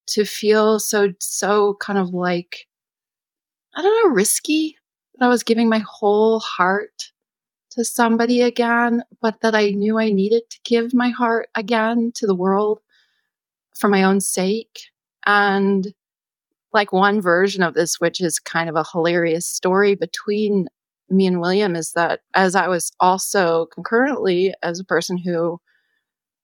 to 0.05 0.25
feel 0.25 0.79
so 0.79 1.13
so 1.19 1.75
kind 1.79 1.97
of 1.97 2.09
like 2.09 2.67
I 3.75 3.81
don't 3.81 4.09
know 4.09 4.15
risky 4.15 4.77
that 5.15 5.25
I 5.25 5.29
was 5.29 5.43
giving 5.43 5.69
my 5.69 5.79
whole 5.79 6.39
heart 6.39 7.11
to 7.71 7.83
somebody 7.83 8.41
again, 8.41 9.03
but 9.21 9.41
that 9.41 9.55
I 9.55 9.69
knew 9.69 9.97
I 9.97 10.11
needed 10.11 10.43
to 10.49 10.59
give 10.63 10.93
my 10.93 11.09
heart 11.09 11.49
again 11.55 12.11
to 12.15 12.27
the 12.27 12.35
world 12.35 12.79
for 13.75 13.87
my 13.87 14.03
own 14.03 14.21
sake. 14.21 14.79
And 15.25 15.93
like 16.73 16.91
one 16.91 17.21
version 17.21 17.63
of 17.63 17.73
this, 17.73 17.99
which 17.99 18.19
is 18.21 18.39
kind 18.39 18.69
of 18.69 18.75
a 18.75 18.85
hilarious 18.91 19.45
story 19.45 19.95
between 19.95 20.67
me 21.09 21.27
and 21.27 21.39
William, 21.39 21.75
is 21.75 21.91
that 21.93 22.21
as 22.33 22.55
I 22.55 22.67
was 22.67 22.91
also 22.99 23.67
concurrently 23.73 24.53
as 24.63 24.79
a 24.79 24.85
person 24.85 25.17
who, 25.17 25.59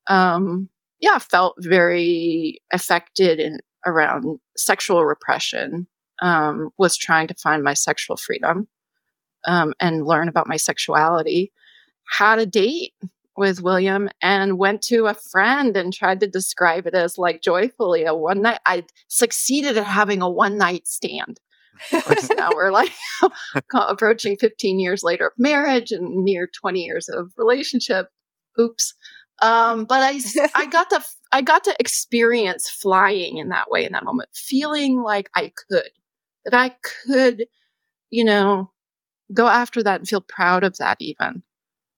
um, 0.07 0.69
yeah, 0.99 1.17
felt 1.17 1.55
very 1.59 2.61
affected 2.71 3.39
in 3.39 3.59
around 3.85 4.39
sexual 4.57 5.05
repression, 5.05 5.87
um, 6.21 6.69
was 6.77 6.97
trying 6.97 7.27
to 7.27 7.35
find 7.35 7.63
my 7.63 7.73
sexual 7.73 8.17
freedom 8.17 8.67
um, 9.45 9.73
and 9.79 10.05
learn 10.05 10.27
about 10.27 10.47
my 10.47 10.57
sexuality, 10.57 11.51
had 12.09 12.39
a 12.39 12.45
date 12.45 12.93
with 13.39 13.61
William 13.61 14.09
and 14.21 14.59
went 14.59 14.81
to 14.81 15.05
a 15.05 15.13
friend 15.13 15.77
and 15.77 15.93
tried 15.93 16.19
to 16.19 16.27
describe 16.27 16.85
it 16.85 16.93
as 16.93 17.17
like 17.17 17.41
joyfully 17.41 18.03
a 18.03 18.13
one 18.13 18.41
night. 18.41 18.59
I 18.65 18.83
succeeded 19.07 19.77
at 19.77 19.85
having 19.85 20.21
a 20.21 20.29
one 20.29 20.57
night 20.57 20.85
stand. 20.85 21.39
Of 21.93 22.03
course, 22.03 22.29
now 22.35 22.49
we're 22.53 22.71
like 22.71 22.91
approaching 23.73 24.35
15 24.35 24.81
years 24.81 25.03
later 25.03 25.27
of 25.27 25.33
marriage 25.37 25.91
and 25.91 26.25
near 26.25 26.49
20 26.53 26.81
years 26.81 27.07
of 27.07 27.31
relationship. 27.37 28.09
Oops. 28.59 28.93
Um, 29.41 29.85
but 29.85 30.01
I, 30.03 30.19
I 30.53 30.65
got 30.69 30.89
to, 30.89 31.01
I 31.31 31.41
got 31.41 31.63
to 31.63 31.75
experience 31.79 32.69
flying 32.69 33.37
in 33.37 33.47
that 33.49 33.71
way 33.71 33.85
in 33.85 33.93
that 33.93 34.03
moment, 34.03 34.29
feeling 34.33 35.01
like 35.01 35.29
I 35.33 35.53
could, 35.69 35.89
that 36.43 36.53
I 36.53 36.75
could, 37.07 37.45
you 38.09 38.25
know, 38.25 38.69
go 39.33 39.47
after 39.47 39.81
that 39.81 40.01
and 40.01 40.09
feel 40.09 40.21
proud 40.21 40.65
of 40.65 40.75
that 40.77 40.97
even 40.99 41.41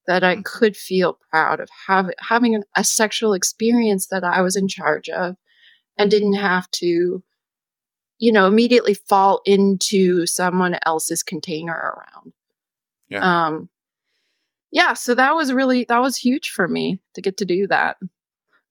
that 0.08 0.24
I 0.24 0.42
could 0.42 0.76
feel 0.76 1.20
proud 1.30 1.60
of 1.60 1.70
have, 1.88 2.10
having 2.20 2.64
a 2.76 2.84
sexual 2.84 3.34
experience 3.34 4.08
that 4.08 4.24
I 4.24 4.42
was 4.42 4.56
in 4.56 4.68
charge 4.68 5.10
of 5.10 5.36
and 5.98 6.10
didn't 6.10 6.34
have 6.34 6.70
to, 6.72 7.24
you 8.18 8.32
know, 8.32 8.48
immediately 8.48 8.94
fall 8.94 9.42
into 9.46 10.26
someone 10.26 10.78
else's 10.86 11.24
container 11.24 11.74
around. 11.74 12.34
Yeah. 13.10 13.46
Um, 13.48 13.70
yeah. 14.72 14.94
So 14.94 15.14
that 15.16 15.36
was 15.36 15.52
really, 15.52 15.86
that 15.90 16.02
was 16.02 16.18
huge 16.18 16.50
for 16.50 16.68
me 16.68 17.00
to 17.14 17.22
get 17.22 17.38
to 17.38 17.46
do 17.46 17.68
that. 17.68 17.98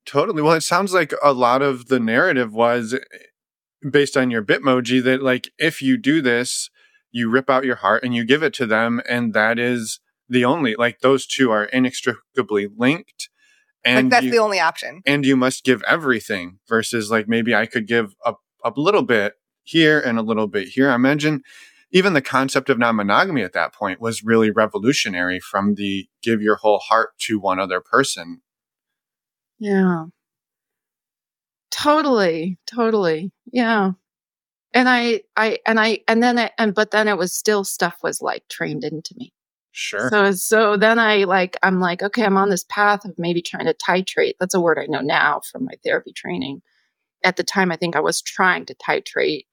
Totally. 0.07 0.43
Well, 0.43 0.55
it 0.55 0.63
sounds 0.63 0.95
like 0.95 1.13
a 1.23 1.33
lot 1.33 1.63
of 1.63 1.89
the 1.89 2.01
narrative 2.01 2.53
was 2.53 2.95
eh, 2.95 3.89
based 3.89 4.17
on 4.17 4.31
your 4.31 4.43
Bitmoji 4.43 5.03
that, 5.05 5.23
like, 5.23 5.51
if 5.59 5.83
you 5.83 5.97
do 5.99 6.23
this, 6.23 6.71
you 7.13 7.29
rip 7.29 7.51
out 7.51 7.65
your 7.65 7.77
heart 7.77 8.03
and 8.03 8.15
you 8.15 8.25
give 8.25 8.43
it 8.43 8.55
to 8.55 8.67
them. 8.67 9.03
And 9.09 9.35
that 9.35 9.59
is, 9.59 10.01
the 10.31 10.45
only 10.45 10.75
like 10.77 11.01
those 11.01 11.27
two 11.27 11.51
are 11.51 11.65
inextricably 11.65 12.69
linked 12.75 13.29
and 13.85 14.07
like 14.07 14.11
that's 14.11 14.25
you, 14.27 14.31
the 14.31 14.39
only 14.39 14.61
option. 14.61 15.03
and 15.05 15.27
you 15.27 15.37
must 15.37 15.65
give 15.65 15.83
everything 15.87 16.59
versus 16.69 17.11
like 17.11 17.29
maybe 17.29 17.55
i 17.55 17.67
could 17.67 17.87
give 17.87 18.15
a, 18.25 18.35
a 18.65 18.73
little 18.77 19.03
bit 19.03 19.35
here 19.71 20.01
and 20.01 20.19
a 20.19 20.23
little 20.23 20.47
bit 20.47 20.69
here. 20.69 20.91
I 20.91 20.95
imagine 20.95 21.43
even 21.93 22.13
the 22.13 22.23
concept 22.23 22.71
of 22.71 22.79
non-monogamy 22.79 23.43
at 23.43 23.53
that 23.53 23.73
point 23.73 24.01
was 24.01 24.23
really 24.23 24.51
revolutionary 24.51 25.41
from 25.41 25.75
the 25.75 26.09
give 26.23 26.41
your 26.43 26.57
whole 26.57 26.79
heart 26.79 27.11
to 27.21 27.39
one 27.39 27.59
other 27.59 27.81
person. 27.81 28.43
Yeah. 29.59 30.07
Totally 31.71 32.59
totally. 32.67 33.33
Yeah. 33.53 33.93
And 34.73 34.89
i 34.89 35.23
i 35.37 35.59
and 35.67 35.81
i 35.81 36.01
and 36.07 36.23
then 36.23 36.39
I, 36.39 36.51
and 36.59 36.75
but 36.75 36.91
then 36.91 37.09
it 37.09 37.19
was 37.19 37.35
still 37.35 37.65
stuff 37.65 37.97
was 38.03 38.21
like 38.21 38.45
trained 38.49 38.85
into 38.85 39.15
me 39.17 39.33
Sure. 39.73 40.09
So 40.11 40.33
so 40.33 40.77
then 40.77 40.99
I 40.99 41.25
like 41.25 41.57
I'm 41.63 41.81
like 41.81 42.03
okay 42.03 42.25
I'm 42.25 42.37
on 42.37 42.51
this 42.51 42.65
path 42.69 43.05
of 43.05 43.15
maybe 43.19 43.41
trying 43.41 43.67
to 43.67 43.75
titrate. 43.75 44.35
That's 44.41 44.55
a 44.55 44.61
word 44.61 44.79
I 44.79 44.87
know 44.87 45.01
now 45.01 45.41
from 45.51 45.65
my 45.65 45.75
therapy 45.85 46.13
training. 46.13 46.63
At 47.25 47.37
the 47.37 47.45
time 47.45 47.71
I 47.71 47.77
think 47.77 47.95
I 47.95 48.01
was 48.01 48.21
trying 48.21 48.67
to 48.67 48.75
titrate, 48.75 49.47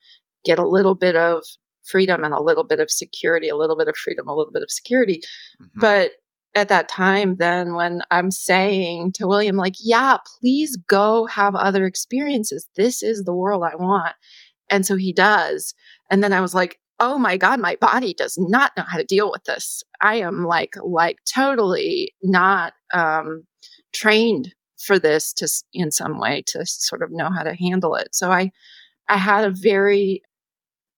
get 0.44 0.58
a 0.58 0.68
little 0.68 0.96
bit 0.96 1.16
of 1.16 1.44
freedom 1.84 2.24
and 2.24 2.34
a 2.34 2.42
little 2.42 2.64
bit 2.64 2.80
of 2.80 2.90
security, 2.90 3.48
a 3.48 3.56
little 3.56 3.78
bit 3.78 3.88
of 3.88 3.96
freedom, 3.96 4.28
a 4.28 4.36
little 4.36 4.52
bit 4.52 4.64
of 4.64 4.72
security. 4.72 5.22
Mm-hmm. 5.62 5.80
But 5.80 6.12
at 6.56 6.70
that 6.70 6.90
time 6.90 7.36
then 7.36 7.76
when 7.76 8.02
I'm 8.10 8.32
saying 8.32 9.12
to 9.14 9.28
William 9.28 9.56
like 9.56 9.76
yeah, 9.80 10.18
please 10.40 10.76
go 10.88 11.28
have 11.28 11.54
other 11.54 11.86
experiences. 11.86 12.68
This 12.76 13.04
is 13.04 13.24
the 13.24 13.36
world 13.36 13.64
I 13.64 13.76
want. 13.76 14.16
And 14.72 14.84
so 14.86 14.96
he 14.96 15.14
does. 15.14 15.76
And 16.10 16.24
then 16.24 16.34
I 16.34 16.42
was 16.42 16.56
like 16.56 16.80
oh 17.00 17.18
my 17.18 17.38
god 17.38 17.60
my 17.60 17.76
body 17.76 18.14
does 18.14 18.38
not 18.38 18.72
know 18.76 18.84
how 18.88 18.98
to 18.98 19.04
deal 19.04 19.32
with 19.32 19.44
this. 19.46 19.84
I 20.02 20.16
am 20.18 20.46
like 20.46 20.76
like 20.84 21.18
totally 21.34 22.14
not 22.24 22.74
um 22.94 23.44
trained 23.94 24.54
for 24.78 25.00
this 25.00 25.34
to 25.34 25.48
in 25.74 25.92
some 25.92 26.20
way 26.20 26.44
to 26.48 26.66
sort 26.66 27.02
of 27.02 27.12
know 27.12 27.30
how 27.30 27.44
to 27.44 27.54
handle 27.56 27.96
it. 27.96 28.10
So 28.14 28.32
i 28.32 28.52
i 29.10 29.18
had 29.18 29.46
a 29.46 29.52
very 29.52 30.22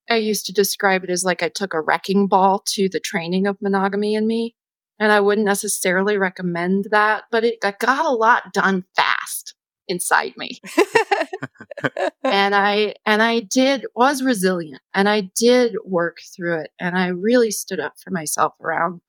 i 0.10 0.16
used 0.16 0.46
to 0.46 0.54
describe 0.54 1.04
it 1.04 1.10
as 1.10 1.24
like 1.24 1.44
i 1.44 1.50
took 1.50 1.74
a 1.74 1.82
wrecking 1.82 2.28
ball 2.28 2.64
to 2.66 2.90
the 2.90 3.00
training 3.00 3.48
of 3.48 3.62
monogamy 3.62 4.16
in 4.16 4.28
me 4.28 4.56
and 5.00 5.12
i 5.12 5.20
wouldn't 5.20 5.46
necessarily 5.46 6.18
recommend 6.18 6.88
that 6.92 7.24
but 7.32 7.44
it 7.44 7.60
got 7.62 8.06
a 8.06 8.10
lot 8.10 8.54
done 8.54 8.84
fast 8.96 9.56
inside 9.88 10.34
me 10.38 10.60
and 12.24 12.56
I 12.56 12.96
and 13.06 13.22
I 13.22 13.42
did 13.42 13.86
was 13.96 14.24
resilient 14.24 14.82
and 14.94 15.10
I 15.10 15.30
did 15.36 15.76
work 15.86 16.18
through 16.36 16.62
it 16.62 16.72
and 16.80 16.98
I 16.98 17.08
really 17.08 17.52
stood 17.52 17.80
up 17.80 17.94
for 18.00 18.12
myself 18.12 18.54
around 18.62 19.02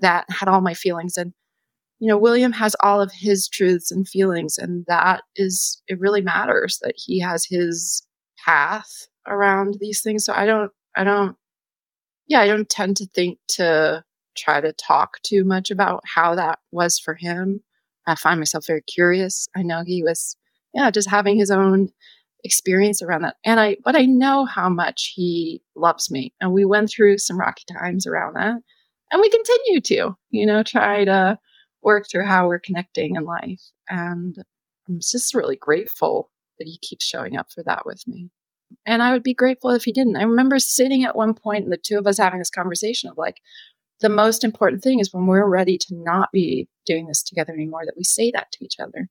that 0.00 0.26
had 0.30 0.48
all 0.48 0.60
my 0.60 0.74
feelings 0.74 1.16
and 1.16 1.32
you 1.98 2.08
know 2.08 2.18
William 2.18 2.52
has 2.52 2.76
all 2.80 3.00
of 3.00 3.12
his 3.12 3.48
truths 3.48 3.90
and 3.90 4.08
feelings 4.08 4.58
and 4.58 4.84
that 4.86 5.22
is 5.36 5.82
it 5.88 6.00
really 6.00 6.22
matters 6.22 6.78
that 6.82 6.94
he 6.96 7.20
has 7.20 7.44
his 7.44 8.02
path 8.44 9.06
around 9.26 9.76
these 9.80 10.02
things 10.02 10.24
so 10.24 10.32
I 10.32 10.46
don't 10.46 10.72
I 10.96 11.04
don't 11.04 11.36
yeah 12.26 12.40
I 12.40 12.46
don't 12.46 12.68
tend 12.68 12.96
to 12.98 13.06
think 13.06 13.38
to 13.48 14.04
try 14.36 14.60
to 14.60 14.72
talk 14.72 15.20
too 15.22 15.44
much 15.44 15.70
about 15.70 16.02
how 16.06 16.34
that 16.34 16.58
was 16.72 16.98
for 16.98 17.14
him. 17.14 17.60
I 18.06 18.14
find 18.14 18.40
myself 18.40 18.66
very 18.66 18.82
curious. 18.82 19.48
I 19.54 19.62
know 19.62 19.82
he 19.84 20.02
was 20.02 20.36
yeah 20.74 20.90
just 20.90 21.08
having 21.08 21.36
his 21.38 21.50
own 21.50 21.90
experience 22.44 23.02
around 23.02 23.22
that. 23.22 23.36
And 23.44 23.60
I, 23.60 23.76
but 23.84 23.96
I 23.96 24.06
know 24.06 24.44
how 24.44 24.68
much 24.68 25.12
he 25.14 25.62
loves 25.76 26.10
me. 26.10 26.32
And 26.40 26.52
we 26.52 26.64
went 26.64 26.90
through 26.90 27.18
some 27.18 27.38
rocky 27.38 27.64
times 27.70 28.06
around 28.06 28.34
that. 28.34 28.56
And 29.12 29.20
we 29.20 29.28
continue 29.28 29.80
to, 29.80 30.16
you 30.30 30.46
know, 30.46 30.62
try 30.62 31.04
to 31.04 31.38
work 31.82 32.06
through 32.08 32.24
how 32.24 32.46
we're 32.46 32.60
connecting 32.60 33.16
in 33.16 33.24
life. 33.24 33.60
And 33.88 34.36
I'm 34.88 35.00
just 35.00 35.34
really 35.34 35.56
grateful 35.56 36.30
that 36.58 36.68
he 36.68 36.78
keeps 36.78 37.04
showing 37.04 37.36
up 37.36 37.50
for 37.52 37.62
that 37.64 37.84
with 37.84 38.06
me. 38.06 38.30
And 38.86 39.02
I 39.02 39.12
would 39.12 39.22
be 39.22 39.34
grateful 39.34 39.70
if 39.70 39.84
he 39.84 39.92
didn't. 39.92 40.16
I 40.16 40.22
remember 40.22 40.58
sitting 40.58 41.04
at 41.04 41.16
one 41.16 41.34
point 41.34 41.64
and 41.64 41.72
the 41.72 41.76
two 41.76 41.98
of 41.98 42.06
us 42.06 42.18
having 42.18 42.38
this 42.38 42.50
conversation 42.50 43.10
of 43.10 43.18
like, 43.18 43.40
the 44.00 44.08
most 44.08 44.44
important 44.44 44.82
thing 44.82 44.98
is 44.98 45.12
when 45.12 45.26
we're 45.26 45.46
ready 45.46 45.76
to 45.76 45.94
not 45.94 46.30
be 46.32 46.68
doing 46.86 47.06
this 47.06 47.22
together 47.22 47.52
anymore, 47.52 47.82
that 47.84 47.96
we 47.98 48.04
say 48.04 48.30
that 48.30 48.50
to 48.52 48.64
each 48.64 48.76
other. 48.80 49.08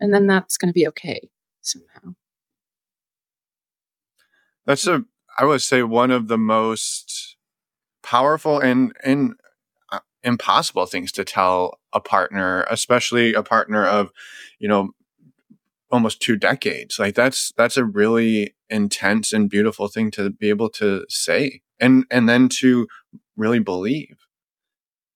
And 0.00 0.14
then 0.14 0.26
that's 0.26 0.56
going 0.56 0.68
to 0.68 0.74
be 0.74 0.88
okay 0.88 1.28
somehow. 1.60 2.14
That's 4.66 4.86
a, 4.86 5.04
I 5.38 5.44
would 5.44 5.62
say, 5.62 5.82
one 5.82 6.10
of 6.10 6.28
the 6.28 6.38
most 6.38 7.36
powerful 8.02 8.58
and 8.60 8.92
and 9.02 9.34
uh, 9.90 10.00
impossible 10.22 10.86
things 10.86 11.10
to 11.12 11.24
tell 11.24 11.78
a 11.92 12.00
partner, 12.00 12.66
especially 12.70 13.34
a 13.34 13.42
partner 13.42 13.84
of, 13.84 14.10
you 14.58 14.68
know, 14.68 14.90
almost 15.90 16.20
two 16.20 16.36
decades. 16.36 16.98
Like 16.98 17.14
that's 17.14 17.52
that's 17.56 17.76
a 17.76 17.84
really 17.84 18.54
intense 18.68 19.32
and 19.32 19.48
beautiful 19.48 19.88
thing 19.88 20.10
to 20.12 20.30
be 20.30 20.48
able 20.48 20.68
to 20.70 21.04
say, 21.08 21.62
and 21.80 22.04
and 22.10 22.28
then 22.28 22.48
to 22.60 22.86
really 23.36 23.58
believe. 23.60 24.16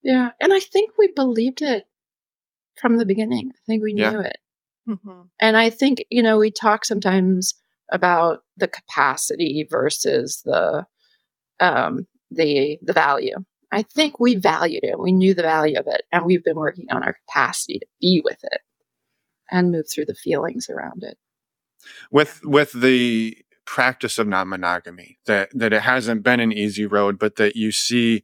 Yeah, 0.01 0.31
and 0.41 0.53
I 0.53 0.59
think 0.59 0.91
we 0.97 1.07
believed 1.15 1.61
it 1.61 1.85
from 2.75 2.97
the 2.97 3.05
beginning. 3.05 3.51
I 3.53 3.59
think 3.65 3.83
we 3.83 3.93
knew 3.93 4.01
yeah. 4.01 4.21
it. 4.21 4.37
Mm-hmm. 4.87 5.21
And 5.39 5.57
I 5.57 5.69
think, 5.69 6.03
you 6.09 6.21
know, 6.21 6.37
we 6.37 6.51
talk 6.51 6.85
sometimes 6.85 7.53
about 7.91 8.39
the 8.57 8.67
capacity 8.67 9.67
versus 9.69 10.41
the 10.45 10.85
um, 11.59 12.07
the 12.31 12.79
the 12.81 12.93
value. 12.93 13.37
I 13.71 13.83
think 13.83 14.19
we 14.19 14.35
valued 14.35 14.83
it. 14.83 14.99
We 14.99 15.11
knew 15.11 15.33
the 15.33 15.41
value 15.41 15.79
of 15.79 15.87
it, 15.87 16.03
and 16.11 16.25
we've 16.25 16.43
been 16.43 16.57
working 16.57 16.87
on 16.91 17.03
our 17.03 17.13
capacity 17.27 17.79
to 17.79 17.85
be 18.01 18.21
with 18.23 18.43
it 18.43 18.61
and 19.49 19.71
move 19.71 19.85
through 19.89 20.05
the 20.05 20.15
feelings 20.15 20.69
around 20.69 21.03
it. 21.03 21.17
With 22.11 22.41
with 22.43 22.73
the 22.73 23.37
practice 23.65 24.17
of 24.17 24.27
non-monogamy, 24.27 25.19
that 25.25 25.49
that 25.53 25.73
it 25.73 25.81
hasn't 25.81 26.23
been 26.23 26.39
an 26.39 26.51
easy 26.51 26.85
road, 26.85 27.17
but 27.17 27.37
that 27.37 27.55
you 27.55 27.71
see 27.71 28.23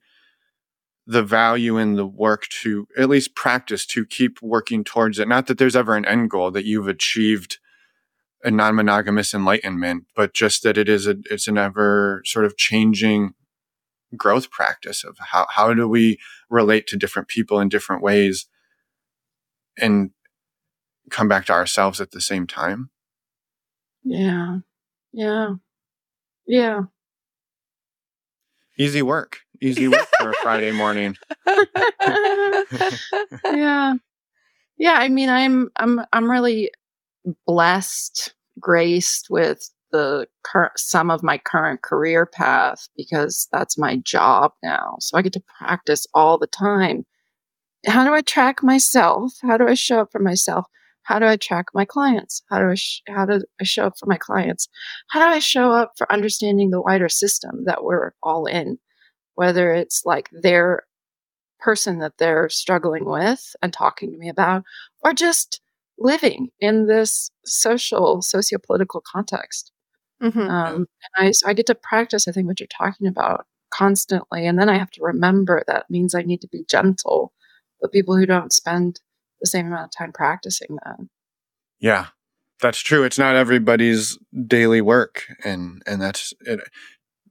the 1.09 1.23
value 1.23 1.75
in 1.79 1.95
the 1.95 2.05
work 2.05 2.47
to 2.61 2.87
at 2.95 3.09
least 3.09 3.33
practice 3.33 3.83
to 3.83 4.05
keep 4.05 4.39
working 4.43 4.83
towards 4.83 5.17
it. 5.17 5.27
Not 5.27 5.47
that 5.47 5.57
there's 5.57 5.75
ever 5.75 5.95
an 5.95 6.05
end 6.05 6.29
goal 6.29 6.51
that 6.51 6.65
you've 6.65 6.87
achieved 6.87 7.57
a 8.43 8.51
non-monogamous 8.51 9.33
enlightenment, 9.33 10.03
but 10.15 10.35
just 10.35 10.61
that 10.61 10.77
it 10.77 10.87
is 10.87 11.07
a 11.07 11.15
it's 11.25 11.47
an 11.47 11.57
ever 11.57 12.21
sort 12.25 12.45
of 12.45 12.57
changing 12.57 13.33
growth 14.15 14.51
practice 14.51 15.03
of 15.03 15.17
how 15.19 15.47
how 15.49 15.73
do 15.73 15.87
we 15.87 16.19
relate 16.47 16.85
to 16.85 16.95
different 16.95 17.27
people 17.27 17.59
in 17.59 17.69
different 17.69 18.03
ways 18.03 18.45
and 19.79 20.11
come 21.09 21.27
back 21.27 21.47
to 21.47 21.53
ourselves 21.53 21.99
at 21.99 22.11
the 22.11 22.21
same 22.21 22.45
time. 22.45 22.91
Yeah. 24.03 24.59
Yeah. 25.11 25.55
Yeah. 26.45 26.83
Easy 28.79 29.01
work. 29.01 29.39
Easy 29.61 29.89
work 29.89 30.07
for 30.17 30.29
a 30.29 30.33
Friday 30.35 30.71
morning. 30.71 31.15
yeah. 33.45 33.95
Yeah, 34.77 34.93
I 34.93 35.09
mean 35.09 35.27
I'm 35.27 35.69
I'm 35.75 35.99
I'm 36.13 36.31
really 36.31 36.71
blessed, 37.45 38.33
graced 38.59 39.27
with 39.29 39.69
the 39.91 40.27
current 40.43 40.71
some 40.77 41.11
of 41.11 41.23
my 41.23 41.37
current 41.37 41.81
career 41.81 42.25
path 42.25 42.87
because 42.95 43.49
that's 43.51 43.77
my 43.77 43.97
job 43.97 44.53
now. 44.63 44.95
So 45.01 45.17
I 45.17 45.21
get 45.21 45.33
to 45.33 45.43
practice 45.59 46.07
all 46.13 46.37
the 46.37 46.47
time. 46.47 47.05
How 47.85 48.05
do 48.05 48.13
I 48.13 48.21
track 48.21 48.63
myself? 48.63 49.33
How 49.41 49.57
do 49.57 49.67
I 49.67 49.73
show 49.73 49.99
up 49.99 50.11
for 50.13 50.19
myself? 50.19 50.67
How 51.09 51.17
do 51.17 51.25
I 51.25 51.37
track 51.37 51.65
my 51.73 51.85
clients? 51.85 52.43
How 52.51 52.59
do 52.59 52.69
I 52.69 52.75
sh- 52.75 53.01
how 53.07 53.25
do 53.25 53.41
I 53.59 53.63
show 53.63 53.87
up 53.87 53.97
for 53.97 54.05
my 54.05 54.17
clients? 54.17 54.69
How 55.09 55.19
do 55.19 55.25
I 55.25 55.39
show 55.39 55.71
up 55.71 55.93
for 55.97 56.11
understanding 56.11 56.69
the 56.69 56.81
wider 56.81 57.09
system 57.09 57.65
that 57.65 57.83
we're 57.83 58.11
all 58.21 58.45
in? 58.45 58.77
Whether 59.33 59.73
it's 59.73 60.05
like 60.05 60.29
their 60.31 60.83
person 61.59 61.97
that 61.99 62.19
they're 62.19 62.47
struggling 62.49 63.05
with 63.05 63.55
and 63.63 63.73
talking 63.73 64.11
to 64.11 64.19
me 64.19 64.29
about, 64.29 64.63
or 65.03 65.13
just 65.13 65.61
living 65.97 66.49
in 66.59 66.85
this 66.85 67.31
social, 67.43 68.21
socio-political 68.21 69.01
context. 69.11 69.71
Mm-hmm. 70.21 70.39
Um, 70.41 70.75
and 71.15 71.27
I, 71.27 71.31
so 71.31 71.47
I 71.47 71.53
get 71.53 71.65
to 71.67 71.75
practice, 71.75 72.27
I 72.27 72.31
think, 72.31 72.45
what 72.45 72.59
you're 72.59 72.67
talking 72.67 73.07
about 73.07 73.47
constantly. 73.71 74.45
And 74.45 74.59
then 74.59 74.69
I 74.69 74.77
have 74.77 74.91
to 74.91 75.01
remember 75.03 75.63
that 75.65 75.89
means 75.89 76.13
I 76.13 76.21
need 76.21 76.41
to 76.41 76.47
be 76.47 76.65
gentle 76.69 77.33
with 77.81 77.91
people 77.91 78.15
who 78.15 78.27
don't 78.27 78.53
spend 78.53 79.01
the 79.41 79.47
same 79.47 79.67
amount 79.67 79.85
of 79.85 79.91
time 79.97 80.11
practicing 80.11 80.77
that. 80.83 80.97
Yeah, 81.79 82.07
that's 82.61 82.79
true. 82.79 83.03
It's 83.03 83.19
not 83.19 83.35
everybody's 83.35 84.17
daily 84.47 84.81
work. 84.81 85.23
And, 85.43 85.81
and 85.85 86.01
that's 86.01 86.33
it. 86.41 86.59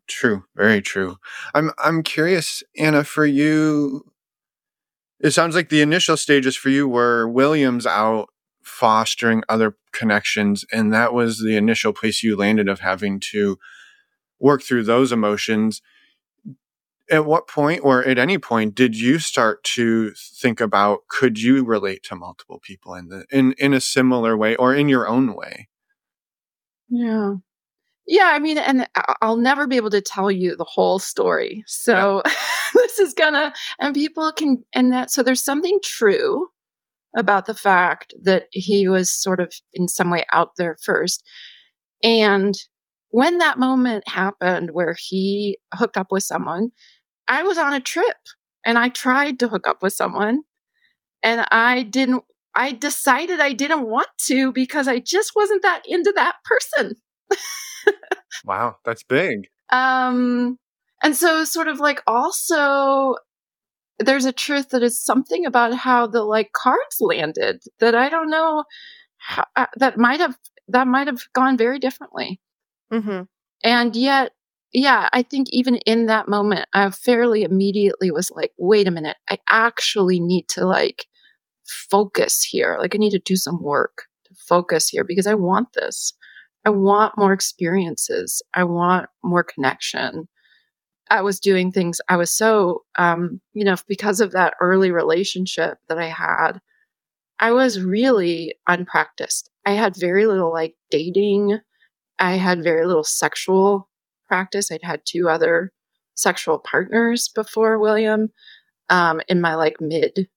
True. 0.07 0.45
Very 0.57 0.81
true. 0.81 1.19
I'm, 1.55 1.71
I'm 1.79 2.03
curious, 2.03 2.63
Anna, 2.79 3.05
for 3.05 3.27
you, 3.27 4.11
it 5.21 5.33
sounds 5.33 5.55
like 5.55 5.69
the 5.69 5.83
initial 5.83 6.17
stages 6.17 6.57
for 6.57 6.71
you 6.71 6.89
were 6.89 7.29
Williams 7.29 7.87
out 7.87 8.29
fostering 8.63 9.43
other 9.49 9.77
connections. 9.93 10.65
And 10.73 10.93
that 10.93 11.13
was 11.13 11.43
the 11.43 11.57
initial 11.57 11.93
place 11.93 12.23
you 12.23 12.37
landed 12.37 12.69
of 12.69 12.81
having 12.81 13.21
to 13.33 13.59
work 14.39 14.63
through 14.63 14.85
those 14.85 15.13
emotions. 15.13 15.83
At 17.11 17.25
what 17.25 17.49
point, 17.49 17.81
or 17.83 18.05
at 18.05 18.19
any 18.19 18.39
point, 18.39 18.75
did 18.75 18.99
you 18.99 19.19
start 19.19 19.65
to 19.75 20.13
think 20.15 20.61
about 20.61 21.09
could 21.09 21.41
you 21.41 21.65
relate 21.65 22.03
to 22.05 22.17
multiple 22.17 22.61
people 22.63 22.95
in 22.95 23.09
the 23.09 23.25
in 23.31 23.53
in 23.59 23.73
a 23.73 23.81
similar 23.81 24.37
way 24.37 24.57
or 24.57 24.75
in 24.75 24.89
your 24.89 25.09
own 25.09 25.35
way? 25.35 25.69
Yeah. 26.89 27.35
Yeah, 28.07 28.31
I 28.33 28.39
mean, 28.39 28.57
and 28.57 28.89
I'll 29.21 29.37
never 29.37 29.67
be 29.67 29.77
able 29.77 29.91
to 29.91 30.01
tell 30.01 30.31
you 30.31 30.57
the 30.57 30.65
whole 30.65 30.99
story. 30.99 31.63
So 31.67 32.23
yeah. 32.25 32.33
this 32.75 32.99
is 32.99 33.13
gonna, 33.13 33.53
and 33.79 33.95
people 33.95 34.33
can, 34.33 34.65
and 34.73 34.91
that, 34.93 35.11
so 35.11 35.23
there's 35.23 35.45
something 35.45 35.79
true 35.85 36.49
about 37.17 37.45
the 37.45 37.55
fact 37.55 38.15
that 38.23 38.47
he 38.51 38.89
was 38.89 39.11
sort 39.11 39.41
of 39.41 39.53
in 39.75 39.89
some 39.89 40.11
way 40.11 40.25
out 40.33 40.57
there 40.57 40.79
first. 40.83 41.23
And 42.03 42.55
when 43.11 43.39
that 43.39 43.59
moment 43.59 44.09
happened 44.09 44.71
where 44.73 44.97
he 44.99 45.59
hooked 45.75 45.99
up 45.99 46.09
with 46.11 46.23
someone, 46.23 46.71
I 47.29 47.43
was 47.43 47.59
on 47.59 47.73
a 47.75 47.81
trip 47.81 48.17
and 48.65 48.79
I 48.79 48.89
tried 48.89 49.39
to 49.41 49.49
hook 49.49 49.67
up 49.67 49.83
with 49.83 49.93
someone 49.93 50.43
and 51.23 51.47
I 51.51 51.83
didn't, 51.83 52.25
I 52.55 52.73
decided 52.73 53.41
I 53.41 53.53
didn't 53.53 53.87
want 53.87 54.09
to 54.23 54.53
because 54.53 54.89
I 54.89 54.99
just 54.99 55.33
wasn't 55.37 55.63
that 55.63 55.83
into 55.87 56.13
that 56.17 56.37
person. 56.45 56.97
wow, 58.45 58.77
that's 58.85 59.03
big. 59.03 59.49
Um, 59.71 60.59
and 61.03 61.15
so 61.15 61.45
sort 61.45 61.69
of 61.69 61.81
like 61.81 62.03
also 62.07 63.17
there's 63.99 64.25
a 64.25 64.33
truth 64.33 64.71
that 64.71 64.83
is 64.83 65.01
something 65.01 65.45
about 65.45 65.75
how 65.75 66.07
the 66.07 66.23
like 66.23 66.53
cards 66.53 66.99
landed 67.01 67.63
that 67.81 67.95
I 67.95 68.09
don't 68.09 68.31
know 68.31 68.65
how, 69.17 69.45
uh, 69.57 69.67
that 69.77 69.99
might 69.99 70.21
have 70.21 70.39
that 70.69 70.87
might 70.87 71.07
have 71.07 71.23
gone 71.33 71.57
very 71.57 71.79
differently. 71.79 72.41
Mm-hmm. 72.93 73.23
And 73.65 73.97
yet, 73.97 74.33
yeah, 74.73 75.09
I 75.13 75.23
think 75.23 75.49
even 75.51 75.77
in 75.79 76.07
that 76.07 76.29
moment, 76.29 76.67
I 76.75 76.91
fairly 76.91 77.43
immediately 77.43 78.11
was 78.11 78.31
like, 78.31 78.53
wait 78.59 78.87
a 78.87 78.91
minute, 78.91 79.17
I 79.31 79.39
actually 79.49 80.21
need 80.21 80.49
to 80.51 80.67
like 80.67 81.07
focus 81.91 82.43
here. 82.43 82.77
Like 82.79 82.95
I 82.95 82.99
need 82.99 83.11
to 83.11 83.19
do 83.19 83.37
some 83.37 83.63
work 83.63 84.05
to 84.27 84.35
focus 84.47 84.89
here 84.89 85.05
because 85.05 85.27
I 85.27 85.35
want 85.35 85.73
this. 85.75 86.13
I 86.65 86.71
want 86.71 87.17
more 87.17 87.33
experiences. 87.33 88.43
I 88.55 88.65
want 88.65 89.07
more 89.23 89.45
connection. 89.45 90.29
I 91.11 91.23
was 91.23 91.41
doing 91.41 91.73
things. 91.73 92.01
I 92.09 92.17
was 92.17 92.31
so, 92.31 92.83
um, 92.99 93.41
you 93.55 93.65
know, 93.65 93.77
because 93.89 94.21
of 94.21 94.33
that 94.33 94.55
early 94.61 94.91
relationship 94.91 95.79
that 95.89 95.99
I 95.99 96.09
had, 96.09 96.61
I 97.41 97.53
was 97.53 97.81
really 97.81 98.55
unpracticed. 98.69 99.51
I 99.65 99.73
had 99.73 99.97
very 99.97 100.27
little 100.27 100.53
like 100.53 100.75
dating. 100.91 101.59
I 102.19 102.33
had 102.33 102.63
very 102.63 102.85
little 102.85 103.05
sexual 103.05 103.89
practice. 104.29 104.71
I'd 104.71 104.83
had 104.83 105.03
two 105.05 105.29
other 105.29 105.73
sexual 106.15 106.59
partners 106.59 107.29
before 107.29 107.79
William 107.79 108.29
um, 108.91 109.21
in 109.29 109.41
my 109.41 109.55
like 109.55 109.81
mid 109.81 110.29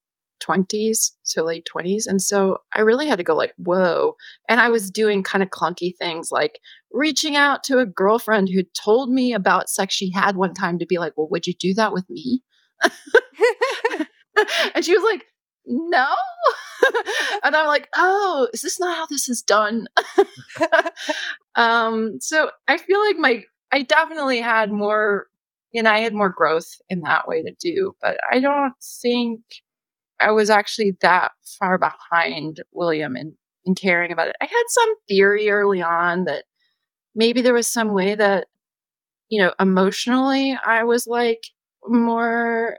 20s, 0.42 1.12
so 1.24 1.44
late 1.44 1.68
20s. 1.74 2.08
And 2.08 2.22
so 2.22 2.58
I 2.76 2.82
really 2.82 3.08
had 3.08 3.18
to 3.18 3.24
go 3.24 3.36
like, 3.36 3.54
whoa. 3.58 4.16
And 4.50 4.60
I 4.60 4.70
was 4.70 4.92
doing 4.92 5.24
kind 5.24 5.44
of 5.44 5.50
clunky 5.50 5.96
things 5.96 6.32
like 6.32 6.60
reaching 6.92 7.36
out 7.36 7.64
to 7.66 7.80
a 7.80 7.86
girlfriend 7.86 8.50
who 8.50 8.64
told 8.64 9.12
me 9.12 9.34
about 9.34 9.70
sex 9.70 9.94
she 9.94 10.12
had 10.12 10.36
one 10.36 10.54
time 10.54 10.80
to 10.80 10.86
be 10.86 10.98
like, 10.98 11.14
well, 11.16 11.30
would 11.30 11.48
you 11.48 11.54
do 11.54 11.74
that 11.76 11.94
with 11.94 12.10
me? 12.10 12.42
and 14.76 14.84
she 14.84 14.98
was 14.98 15.04
like, 15.04 15.26
no. 15.66 16.08
and 17.44 17.56
I'm 17.56 17.68
like, 17.68 17.88
oh, 17.96 18.48
is 18.54 18.62
this 18.62 18.80
not 18.80 18.98
how 18.98 19.06
this 19.06 19.30
is 19.30 19.42
done? 19.42 19.88
um, 21.56 22.20
so 22.20 22.50
I 22.68 22.78
feel 22.78 23.00
like 23.00 23.18
my, 23.18 23.44
I 23.72 23.84
definitely 23.84 24.42
had 24.42 24.72
more, 24.72 25.28
you 25.72 25.84
know, 25.84 25.92
I 25.92 26.00
had 26.00 26.14
more 26.14 26.30
growth 26.30 26.70
in 26.90 27.02
that 27.02 27.28
way 27.28 27.42
to 27.44 27.54
do, 27.60 27.96
but 28.02 28.18
I 28.32 28.40
don't 28.40 28.74
think 29.02 29.42
I 30.20 30.32
was 30.32 30.50
actually 30.50 30.98
that 31.02 31.32
far 31.60 31.78
behind 31.78 32.62
William 32.74 33.16
in, 33.18 33.36
in 33.66 33.76
caring 33.76 34.12
about 34.12 34.28
it. 34.30 34.36
I 34.42 34.46
had 34.46 34.64
some 34.70 34.96
theory 35.08 35.50
early 35.50 35.82
on 35.82 36.26
that 36.26 36.46
maybe 37.16 37.42
there 37.42 37.54
was 37.54 37.68
some 37.68 37.94
way 37.94 38.16
that, 38.16 38.48
you 39.30 39.42
know, 39.42 39.54
emotionally 39.60 40.58
I 40.66 40.84
was 40.84 41.08
like 41.08 41.44
more 41.88 42.78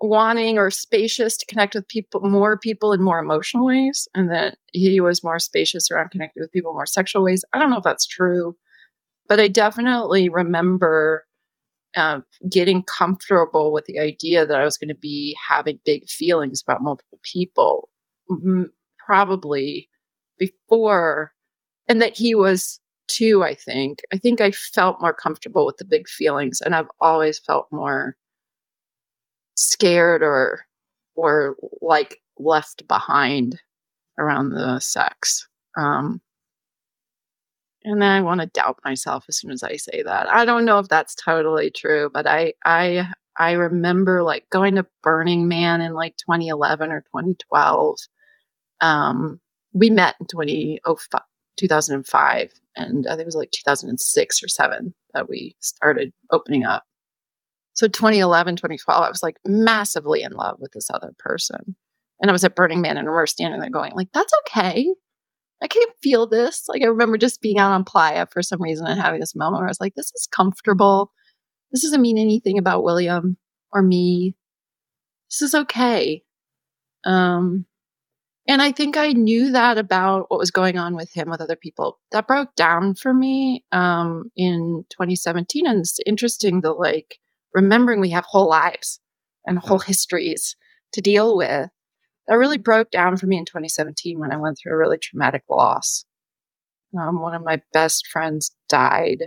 wanting 0.00 0.58
or 0.58 0.70
spacious 0.70 1.36
to 1.36 1.46
connect 1.46 1.74
with 1.74 1.88
people, 1.88 2.20
more 2.22 2.58
people 2.58 2.92
in 2.92 3.02
more 3.02 3.18
emotional 3.18 3.66
ways, 3.66 4.08
and 4.14 4.30
that 4.30 4.58
he 4.72 5.00
was 5.00 5.24
more 5.24 5.38
spacious 5.38 5.90
around 5.90 6.10
connecting 6.10 6.40
with 6.40 6.52
people 6.52 6.72
more 6.72 6.86
sexual 6.86 7.24
ways. 7.24 7.44
I 7.52 7.58
don't 7.58 7.70
know 7.70 7.78
if 7.78 7.84
that's 7.84 8.06
true, 8.06 8.56
but 9.28 9.40
I 9.40 9.48
definitely 9.48 10.28
remember 10.28 11.26
uh, 11.96 12.20
getting 12.50 12.82
comfortable 12.84 13.72
with 13.72 13.86
the 13.86 13.98
idea 13.98 14.46
that 14.46 14.60
I 14.60 14.64
was 14.64 14.76
going 14.76 14.88
to 14.88 14.94
be 14.94 15.36
having 15.48 15.80
big 15.84 16.08
feelings 16.08 16.62
about 16.62 16.82
multiple 16.82 17.18
people, 17.22 17.88
m- 18.30 18.72
probably 19.04 19.88
before, 20.38 21.32
and 21.88 22.00
that 22.02 22.16
he 22.16 22.34
was 22.34 22.80
too. 23.08 23.42
I 23.42 23.54
think. 23.54 24.00
I 24.12 24.18
think 24.18 24.40
I 24.40 24.50
felt 24.52 25.00
more 25.00 25.14
comfortable 25.14 25.66
with 25.66 25.78
the 25.78 25.84
big 25.84 26.08
feelings, 26.08 26.60
and 26.60 26.74
I've 26.74 26.90
always 27.00 27.38
felt 27.38 27.68
more 27.72 28.16
scared 29.56 30.22
or 30.22 30.64
or 31.14 31.56
like 31.82 32.18
left 32.38 32.86
behind 32.86 33.60
around 34.18 34.50
the 34.50 34.78
sex. 34.80 35.48
Um, 35.76 36.20
and 37.84 38.02
then 38.02 38.10
I 38.10 38.20
want 38.20 38.40
to 38.40 38.46
doubt 38.46 38.78
myself 38.84 39.24
as 39.28 39.38
soon 39.38 39.50
as 39.50 39.62
I 39.62 39.76
say 39.76 40.02
that. 40.02 40.28
I 40.28 40.44
don't 40.44 40.64
know 40.64 40.78
if 40.78 40.88
that's 40.88 41.14
totally 41.14 41.70
true, 41.70 42.10
but 42.12 42.26
I 42.26 42.54
I 42.64 43.08
I 43.38 43.52
remember 43.52 44.22
like 44.22 44.50
going 44.50 44.74
to 44.76 44.86
Burning 45.02 45.48
Man 45.48 45.80
in 45.80 45.94
like 45.94 46.16
2011 46.16 46.90
or 46.90 47.02
2012. 47.02 47.98
Um, 48.80 49.40
we 49.72 49.90
met 49.90 50.16
in 50.20 50.26
2005, 50.26 51.20
2005 51.56 52.52
and 52.76 53.06
I 53.06 53.10
think 53.10 53.22
it 53.22 53.26
was 53.26 53.34
like 53.34 53.50
2006 53.50 54.42
or 54.42 54.48
7 54.48 54.94
that 55.14 55.28
we 55.28 55.56
started 55.60 56.12
opening 56.30 56.64
up. 56.64 56.84
So 57.74 57.86
2011, 57.86 58.56
2012, 58.56 59.04
I 59.04 59.08
was 59.08 59.22
like 59.22 59.36
massively 59.44 60.22
in 60.22 60.32
love 60.32 60.56
with 60.58 60.72
this 60.72 60.90
other 60.90 61.12
person. 61.18 61.76
And 62.20 62.30
I 62.30 62.32
was 62.32 62.44
at 62.44 62.56
Burning 62.56 62.80
Man 62.80 62.96
and 62.96 63.06
we 63.06 63.12
were 63.12 63.26
standing 63.26 63.60
there 63.60 63.70
going 63.70 63.92
like, 63.94 64.08
that's 64.12 64.32
okay. 64.46 64.88
I 65.62 65.66
can't 65.66 65.92
feel 66.02 66.26
this. 66.26 66.64
Like 66.68 66.82
I 66.82 66.86
remember 66.86 67.18
just 67.18 67.40
being 67.40 67.58
out 67.58 67.72
on 67.72 67.84
Playa 67.84 68.26
for 68.26 68.42
some 68.42 68.62
reason 68.62 68.86
and 68.86 69.00
having 69.00 69.20
this 69.20 69.34
moment 69.34 69.60
where 69.60 69.68
I 69.68 69.70
was 69.70 69.80
like, 69.80 69.94
this 69.94 70.12
is 70.14 70.28
comfortable. 70.30 71.12
This 71.72 71.82
doesn't 71.82 72.02
mean 72.02 72.18
anything 72.18 72.58
about 72.58 72.84
William 72.84 73.36
or 73.72 73.82
me. 73.82 74.34
This 75.30 75.42
is 75.42 75.54
okay. 75.54 76.22
Um, 77.04 77.66
and 78.48 78.62
I 78.62 78.72
think 78.72 78.96
I 78.96 79.12
knew 79.12 79.52
that 79.52 79.76
about 79.76 80.26
what 80.28 80.38
was 80.38 80.50
going 80.50 80.78
on 80.78 80.94
with 80.94 81.12
him 81.12 81.28
with 81.28 81.42
other 81.42 81.56
people. 81.56 81.98
That 82.12 82.26
broke 82.26 82.54
down 82.54 82.94
for 82.94 83.12
me 83.12 83.64
um, 83.72 84.30
in 84.36 84.84
2017. 84.88 85.66
And 85.66 85.80
it's 85.80 85.98
interesting 86.06 86.62
the 86.62 86.72
like 86.72 87.18
remembering 87.52 88.00
we 88.00 88.10
have 88.10 88.24
whole 88.24 88.48
lives 88.48 89.00
and 89.44 89.58
whole 89.58 89.78
histories 89.80 90.56
to 90.92 91.02
deal 91.02 91.36
with. 91.36 91.68
That 92.28 92.36
really 92.36 92.58
broke 92.58 92.90
down 92.90 93.16
for 93.16 93.26
me 93.26 93.38
in 93.38 93.46
2017 93.46 94.18
when 94.18 94.32
I 94.32 94.36
went 94.36 94.58
through 94.58 94.74
a 94.74 94.76
really 94.76 94.98
traumatic 94.98 95.44
loss. 95.50 96.04
Um, 96.98 97.20
one 97.20 97.34
of 97.34 97.42
my 97.42 97.60
best 97.72 98.06
friends 98.06 98.54
died 98.68 99.24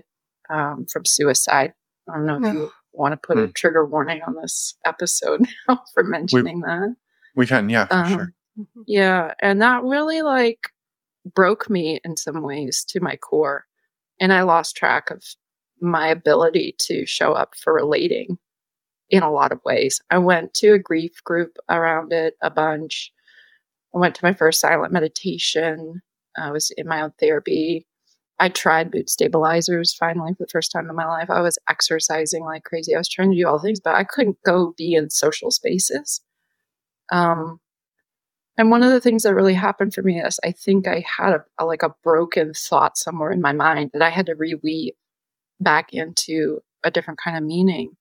um, 0.49 0.85
from 0.91 1.05
suicide. 1.05 1.73
I 2.07 2.17
don't 2.17 2.25
know 2.25 2.47
if 2.47 2.53
you 2.53 2.71
want 2.93 3.13
to 3.13 3.17
put 3.17 3.37
a 3.37 3.45
hmm. 3.45 3.51
trigger 3.51 3.85
warning 3.85 4.21
on 4.27 4.35
this 4.41 4.75
episode 4.85 5.41
now 5.67 5.81
for 5.93 6.03
mentioning 6.03 6.57
we, 6.57 6.67
that. 6.67 6.95
We 7.35 7.47
can, 7.47 7.69
yeah, 7.69 7.87
um, 7.89 8.09
sure. 8.09 8.33
Yeah, 8.85 9.33
and 9.41 9.61
that 9.61 9.83
really 9.83 10.21
like 10.21 10.59
broke 11.33 11.69
me 11.69 11.99
in 12.03 12.17
some 12.17 12.41
ways 12.41 12.85
to 12.89 12.99
my 12.99 13.15
core, 13.15 13.65
and 14.19 14.33
I 14.33 14.43
lost 14.43 14.75
track 14.75 15.09
of 15.09 15.23
my 15.79 16.07
ability 16.07 16.75
to 16.79 17.05
show 17.05 17.33
up 17.33 17.53
for 17.55 17.73
relating 17.73 18.37
in 19.11 19.21
a 19.23 19.31
lot 19.31 19.51
of 19.51 19.59
ways. 19.63 20.01
I 20.09 20.17
went 20.17 20.53
to 20.55 20.73
a 20.73 20.79
grief 20.79 21.23
group 21.23 21.57
around 21.69 22.13
it 22.13 22.35
a 22.41 22.49
bunch. 22.49 23.11
I 23.93 23.99
went 23.99 24.15
to 24.15 24.25
my 24.25 24.33
first 24.33 24.61
silent 24.61 24.93
meditation. 24.93 26.01
I 26.37 26.51
was 26.51 26.71
in 26.77 26.87
my 26.87 27.01
own 27.01 27.11
therapy. 27.19 27.85
I 28.39 28.49
tried 28.49 28.93
mood 28.93 29.09
stabilizers 29.09 29.93
finally 29.93 30.33
for 30.33 30.45
the 30.45 30.51
first 30.51 30.71
time 30.71 30.89
in 30.89 30.95
my 30.95 31.05
life. 31.05 31.29
I 31.29 31.41
was 31.41 31.59
exercising 31.69 32.43
like 32.43 32.63
crazy. 32.63 32.95
I 32.95 32.97
was 32.97 33.09
trying 33.09 33.31
to 33.31 33.37
do 33.37 33.47
all 33.47 33.59
things, 33.59 33.79
but 33.79 33.93
I 33.93 34.03
couldn't 34.03 34.37
go 34.45 34.73
be 34.77 34.95
in 34.95 35.11
social 35.11 35.51
spaces. 35.51 36.21
Um, 37.11 37.59
and 38.57 38.71
one 38.71 38.81
of 38.81 38.91
the 38.91 39.01
things 39.01 39.23
that 39.23 39.35
really 39.35 39.53
happened 39.53 39.93
for 39.93 40.01
me 40.01 40.21
is 40.21 40.39
I 40.43 40.51
think 40.51 40.87
I 40.87 41.03
had 41.17 41.33
a, 41.33 41.43
a 41.59 41.65
like 41.65 41.83
a 41.83 41.93
broken 42.03 42.53
thought 42.53 42.97
somewhere 42.97 43.31
in 43.31 43.41
my 43.41 43.53
mind 43.53 43.91
that 43.93 44.01
I 44.01 44.09
had 44.09 44.25
to 44.27 44.35
reweave 44.35 44.93
back 45.59 45.93
into 45.93 46.61
a 46.83 46.91
different 46.91 47.19
kind 47.23 47.37
of 47.37 47.43
meaning. 47.43 47.95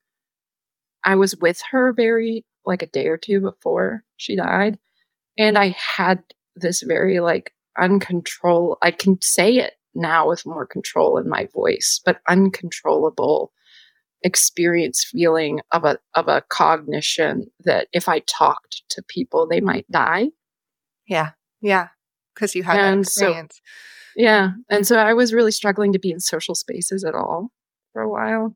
I 1.05 1.17
was 1.17 1.37
with 1.37 1.61
her 1.71 1.93
very 1.93 2.45
like 2.67 2.83
a 2.83 2.87
day 2.87 3.07
or 3.07 3.17
two 3.17 3.41
before 3.41 4.05
she 4.17 4.37
died, 4.37 4.79
and 5.39 5.57
I 5.57 5.77
had 5.97 6.23
this 6.57 6.83
very 6.83 7.21
like 7.21 7.53
uncontrolled, 7.79 8.79
I 8.83 8.91
can 8.91 9.19
say 9.23 9.57
it 9.57 9.75
now 9.95 10.29
with 10.29 10.47
more 10.47 10.67
control 10.67 11.19
in 11.19 11.29
my 11.29 11.49
voice, 11.53 12.01
but 12.05 12.21
uncontrollable 12.29 13.53
experience 14.23 15.03
feeling 15.03 15.61
of 15.73 15.85
a 15.85 15.99
of 16.15 16.29
a 16.29 16.43
cognition 16.51 17.47
that 17.61 17.89
if 17.93 18.09
I 18.09 18.19
talked 18.21 18.83
to 18.91 19.03
people 19.09 19.49
they 19.49 19.61
might 19.61 19.91
die. 19.91 20.29
Yeah. 21.07 21.31
Yeah. 21.61 21.89
Because 22.35 22.55
you 22.55 22.63
had 22.63 22.79
and 22.79 22.99
that 22.99 23.09
experience. 23.09 23.55
So, 23.55 24.23
yeah. 24.23 24.51
And 24.69 24.87
so 24.87 24.97
I 24.99 25.15
was 25.15 25.33
really 25.33 25.53
struggling 25.53 25.93
to 25.93 25.99
be 25.99 26.11
in 26.11 26.21
social 26.21 26.55
spaces 26.55 27.05
at 27.05 27.15
all 27.15 27.51
for 27.93 28.03
a 28.03 28.11
while. 28.11 28.55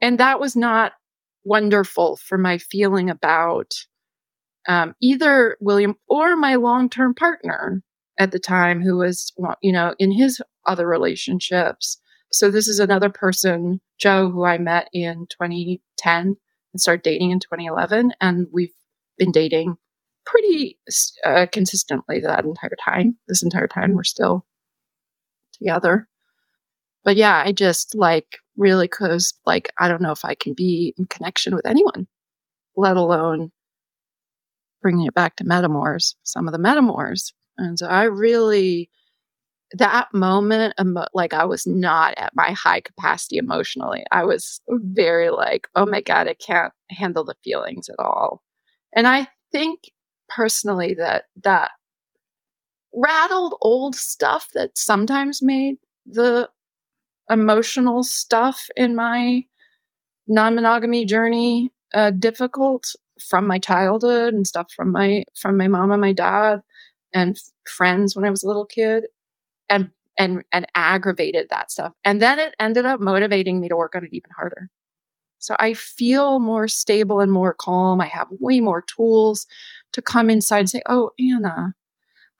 And 0.00 0.18
that 0.18 0.38
was 0.38 0.54
not 0.54 0.92
wonderful 1.44 2.16
for 2.16 2.38
my 2.38 2.58
feeling 2.58 3.10
about 3.10 3.72
um, 4.68 4.94
either 5.00 5.56
William 5.60 5.96
or 6.08 6.36
my 6.36 6.56
long 6.56 6.88
term 6.90 7.14
partner 7.14 7.82
at 8.18 8.30
the 8.30 8.38
time, 8.38 8.82
who 8.82 8.98
was, 8.98 9.32
you 9.62 9.72
know, 9.72 9.94
in 9.98 10.12
his 10.12 10.40
other 10.66 10.86
relationships. 10.86 11.98
So 12.32 12.50
this 12.50 12.68
is 12.68 12.78
another 12.78 13.08
person, 13.10 13.80
Joe, 13.98 14.30
who 14.30 14.44
I 14.44 14.58
met 14.58 14.88
in 14.92 15.26
2010 15.30 16.36
and 16.72 16.80
started 16.80 17.02
dating 17.02 17.30
in 17.30 17.40
2011. 17.40 18.12
And 18.20 18.46
we've 18.52 18.74
been 19.18 19.32
dating 19.32 19.76
pretty 20.26 20.78
uh, 21.24 21.46
consistently 21.50 22.20
that 22.20 22.44
entire 22.44 22.76
time. 22.84 23.16
This 23.26 23.42
entire 23.42 23.66
time, 23.66 23.94
we're 23.94 24.04
still 24.04 24.46
together. 25.54 26.08
But 27.04 27.16
yeah, 27.16 27.42
I 27.44 27.52
just 27.52 27.94
like 27.94 28.38
really 28.56 28.88
cause 28.88 29.32
like 29.46 29.72
I 29.78 29.88
don't 29.88 30.02
know 30.02 30.12
if 30.12 30.24
I 30.24 30.34
can 30.34 30.54
be 30.54 30.94
in 30.98 31.06
connection 31.06 31.54
with 31.54 31.66
anyone, 31.66 32.06
let 32.76 32.96
alone 32.96 33.52
bringing 34.82 35.06
it 35.06 35.14
back 35.14 35.36
to 35.36 35.44
metamours, 35.44 36.14
some 36.22 36.48
of 36.48 36.52
the 36.52 36.58
metamours. 36.58 37.32
And 37.58 37.78
so 37.78 37.86
I 37.86 38.04
really 38.04 38.90
that 39.72 40.08
moment 40.12 40.74
like 41.14 41.32
i 41.32 41.44
was 41.44 41.66
not 41.66 42.12
at 42.16 42.34
my 42.34 42.50
high 42.50 42.80
capacity 42.80 43.36
emotionally 43.36 44.02
i 44.10 44.24
was 44.24 44.60
very 44.68 45.30
like 45.30 45.68
oh 45.76 45.86
my 45.86 46.00
god 46.00 46.26
i 46.26 46.34
can't 46.34 46.72
handle 46.90 47.24
the 47.24 47.36
feelings 47.44 47.88
at 47.88 47.98
all 48.04 48.42
and 48.94 49.06
i 49.06 49.28
think 49.52 49.92
personally 50.28 50.94
that 50.94 51.24
that 51.42 51.70
rattled 52.92 53.54
old 53.60 53.94
stuff 53.94 54.48
that 54.54 54.76
sometimes 54.76 55.40
made 55.40 55.76
the 56.04 56.48
emotional 57.30 58.02
stuff 58.02 58.68
in 58.76 58.94
my 58.96 59.44
non 60.28 60.54
monogamy 60.54 61.04
journey 61.04 61.72
uh, 61.94 62.10
difficult 62.10 62.94
from 63.20 63.46
my 63.46 63.58
childhood 63.58 64.34
and 64.34 64.46
stuff 64.46 64.72
from 64.74 64.92
my 64.92 65.24
from 65.36 65.56
my 65.56 65.68
mom 65.68 65.92
and 65.92 66.00
my 66.00 66.12
dad 66.12 66.62
and 67.14 67.38
friends 67.66 68.16
when 68.16 68.24
I 68.24 68.30
was 68.30 68.42
a 68.44 68.48
little 68.48 68.66
kid 68.66 69.04
and 69.70 69.90
and 70.18 70.44
and 70.52 70.66
aggravated 70.74 71.48
that 71.50 71.70
stuff. 71.70 71.92
And 72.04 72.22
then 72.22 72.38
it 72.38 72.54
ended 72.60 72.86
up 72.86 73.00
motivating 73.00 73.60
me 73.60 73.68
to 73.68 73.76
work 73.76 73.94
on 73.96 74.04
it 74.04 74.10
even 74.12 74.30
harder. 74.36 74.70
So 75.38 75.56
I 75.58 75.74
feel 75.74 76.40
more 76.40 76.68
stable 76.68 77.20
and 77.20 77.32
more 77.32 77.54
calm. 77.54 78.00
I 78.00 78.06
have 78.06 78.28
way 78.40 78.60
more 78.60 78.82
tools 78.82 79.46
to 79.92 80.02
come 80.02 80.30
inside 80.30 80.60
and 80.60 80.70
say, 80.70 80.82
"Oh, 80.88 81.10
Anna, 81.18 81.74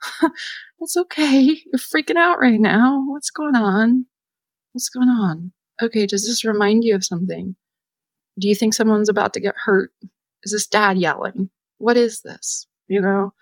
it's 0.80 0.96
okay. 0.96 1.40
You're 1.42 1.78
freaking 1.78 2.16
out 2.16 2.40
right 2.40 2.60
now. 2.60 3.04
What's 3.08 3.30
going 3.30 3.56
on? 3.56 4.06
What's 4.72 4.88
going 4.88 5.08
on? 5.08 5.52
Okay, 5.82 6.06
does 6.06 6.26
this 6.26 6.44
remind 6.44 6.84
you 6.84 6.94
of 6.94 7.04
something? 7.04 7.56
Do 8.38 8.48
you 8.48 8.54
think 8.54 8.74
someone's 8.74 9.08
about 9.08 9.34
to 9.34 9.40
get 9.40 9.54
hurt? 9.64 9.92
Is 10.44 10.52
this 10.52 10.66
dad 10.66 10.98
yelling? 10.98 11.50
What 11.78 11.96
is 11.96 12.22
this? 12.22 12.66
You 12.86 13.00
know? 13.00 13.32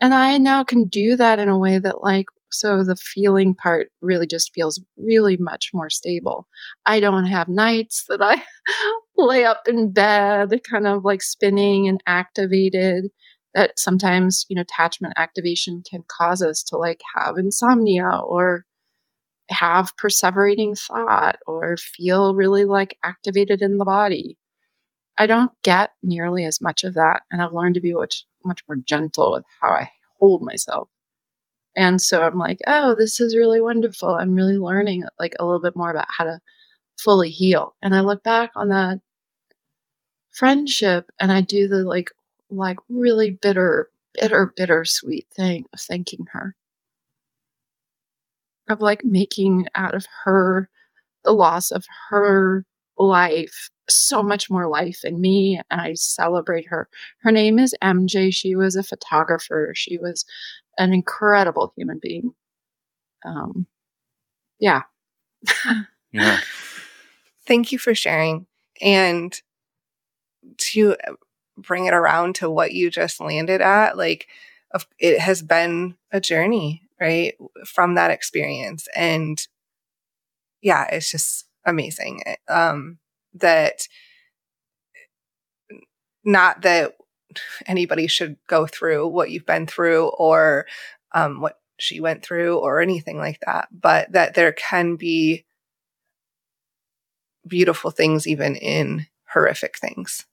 And 0.00 0.12
I 0.12 0.38
now 0.38 0.64
can 0.64 0.88
do 0.88 1.16
that 1.16 1.38
in 1.38 1.48
a 1.48 1.58
way 1.58 1.78
that, 1.78 2.02
like, 2.02 2.26
so 2.50 2.82
the 2.84 2.96
feeling 2.96 3.54
part 3.54 3.90
really 4.00 4.26
just 4.26 4.52
feels 4.54 4.80
really 4.96 5.36
much 5.36 5.70
more 5.72 5.90
stable. 5.90 6.46
I 6.84 7.00
don't 7.00 7.26
have 7.26 7.48
nights 7.48 8.04
that 8.08 8.22
I 8.22 8.42
lay 9.16 9.44
up 9.44 9.62
in 9.68 9.92
bed, 9.92 10.60
kind 10.68 10.86
of 10.86 11.04
like 11.04 11.22
spinning 11.22 11.88
and 11.88 12.02
activated. 12.06 13.06
That 13.54 13.78
sometimes, 13.78 14.44
you 14.48 14.56
know, 14.56 14.62
attachment 14.62 15.14
activation 15.16 15.82
can 15.88 16.02
cause 16.08 16.42
us 16.42 16.62
to 16.64 16.76
like 16.76 17.00
have 17.14 17.38
insomnia 17.38 18.20
or 18.24 18.66
have 19.50 19.96
perseverating 19.96 20.78
thought 20.78 21.36
or 21.46 21.76
feel 21.76 22.34
really 22.34 22.64
like 22.64 22.98
activated 23.02 23.62
in 23.62 23.78
the 23.78 23.84
body. 23.84 24.36
I 25.18 25.26
don't 25.26 25.52
get 25.62 25.92
nearly 26.02 26.44
as 26.44 26.60
much 26.60 26.84
of 26.84 26.94
that. 26.94 27.22
And 27.30 27.40
I've 27.40 27.52
learned 27.52 27.74
to 27.76 27.80
be 27.80 27.94
much, 27.94 28.26
much 28.44 28.62
more 28.68 28.76
gentle 28.76 29.32
with 29.32 29.44
how 29.60 29.70
I 29.70 29.90
hold 30.18 30.42
myself. 30.42 30.88
And 31.76 32.00
so 32.00 32.22
I'm 32.22 32.38
like, 32.38 32.58
oh, 32.66 32.94
this 32.94 33.20
is 33.20 33.36
really 33.36 33.60
wonderful. 33.60 34.10
I'm 34.10 34.34
really 34.34 34.58
learning 34.58 35.04
like 35.20 35.34
a 35.38 35.44
little 35.44 35.60
bit 35.60 35.76
more 35.76 35.90
about 35.90 36.06
how 36.08 36.24
to 36.24 36.40
fully 36.98 37.30
heal. 37.30 37.74
And 37.82 37.94
I 37.94 38.00
look 38.00 38.22
back 38.22 38.50
on 38.56 38.68
that 38.70 39.00
friendship 40.32 41.10
and 41.20 41.32
I 41.32 41.40
do 41.40 41.68
the 41.68 41.84
like 41.84 42.10
like 42.50 42.78
really 42.88 43.30
bitter, 43.30 43.90
bitter, 44.14 44.52
bitter 44.56 44.84
sweet 44.84 45.26
thing 45.34 45.64
of 45.72 45.80
thanking 45.80 46.26
her. 46.32 46.54
Of 48.68 48.80
like 48.80 49.04
making 49.04 49.66
out 49.74 49.94
of 49.94 50.06
her 50.24 50.68
the 51.24 51.32
loss 51.32 51.70
of 51.70 51.84
her 52.08 52.64
life 52.98 53.70
so 53.88 54.22
much 54.22 54.50
more 54.50 54.68
life 54.68 55.04
in 55.04 55.20
me 55.20 55.60
and 55.70 55.80
I 55.80 55.94
celebrate 55.94 56.68
her. 56.68 56.88
Her 57.22 57.30
name 57.30 57.58
is 57.58 57.74
MJ. 57.82 58.32
She 58.32 58.56
was 58.56 58.76
a 58.76 58.82
photographer. 58.82 59.72
She 59.76 59.98
was 59.98 60.24
an 60.78 60.92
incredible 60.92 61.72
human 61.76 61.98
being. 62.02 62.32
Um, 63.24 63.66
yeah. 64.58 64.82
yeah. 66.12 66.40
Thank 67.46 67.72
you 67.72 67.78
for 67.78 67.94
sharing. 67.94 68.46
And 68.80 69.40
to 70.58 70.96
bring 71.56 71.86
it 71.86 71.94
around 71.94 72.34
to 72.36 72.50
what 72.50 72.72
you 72.72 72.90
just 72.90 73.20
landed 73.20 73.60
at, 73.60 73.96
like 73.96 74.26
it 74.98 75.20
has 75.20 75.42
been 75.42 75.96
a 76.12 76.20
journey, 76.20 76.82
right? 77.00 77.34
From 77.66 77.94
that 77.94 78.10
experience. 78.10 78.88
And 78.94 79.38
yeah, 80.62 80.86
it's 80.90 81.10
just 81.10 81.46
amazing. 81.64 82.22
Um, 82.48 82.98
that 83.34 83.88
not 86.24 86.62
that 86.62 86.94
anybody 87.66 88.06
should 88.06 88.36
go 88.48 88.66
through 88.66 89.08
what 89.08 89.30
you've 89.30 89.46
been 89.46 89.66
through 89.66 90.08
or 90.08 90.66
um, 91.14 91.40
what 91.40 91.60
she 91.78 92.00
went 92.00 92.24
through 92.24 92.58
or 92.58 92.80
anything 92.80 93.18
like 93.18 93.40
that, 93.46 93.68
but 93.70 94.10
that 94.12 94.34
there 94.34 94.52
can 94.52 94.96
be 94.96 95.44
beautiful 97.46 97.90
things 97.90 98.26
even 98.26 98.56
in 98.56 99.06
horrific 99.32 99.78
things. 99.78 100.26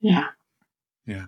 Yeah. 0.00 0.28
Yeah. 1.06 1.26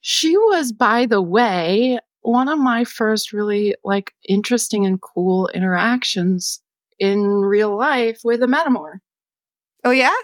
She 0.00 0.36
was, 0.36 0.72
by 0.72 1.06
the 1.06 1.22
way, 1.22 1.98
one 2.22 2.48
of 2.48 2.58
my 2.58 2.84
first 2.84 3.32
really 3.32 3.74
like 3.84 4.12
interesting 4.28 4.86
and 4.86 5.00
cool 5.00 5.48
interactions 5.48 6.60
in 6.98 7.26
real 7.26 7.76
life 7.76 8.20
with 8.24 8.42
a 8.42 8.46
metamour. 8.46 8.98
Oh 9.84 9.90
yeah? 9.90 10.14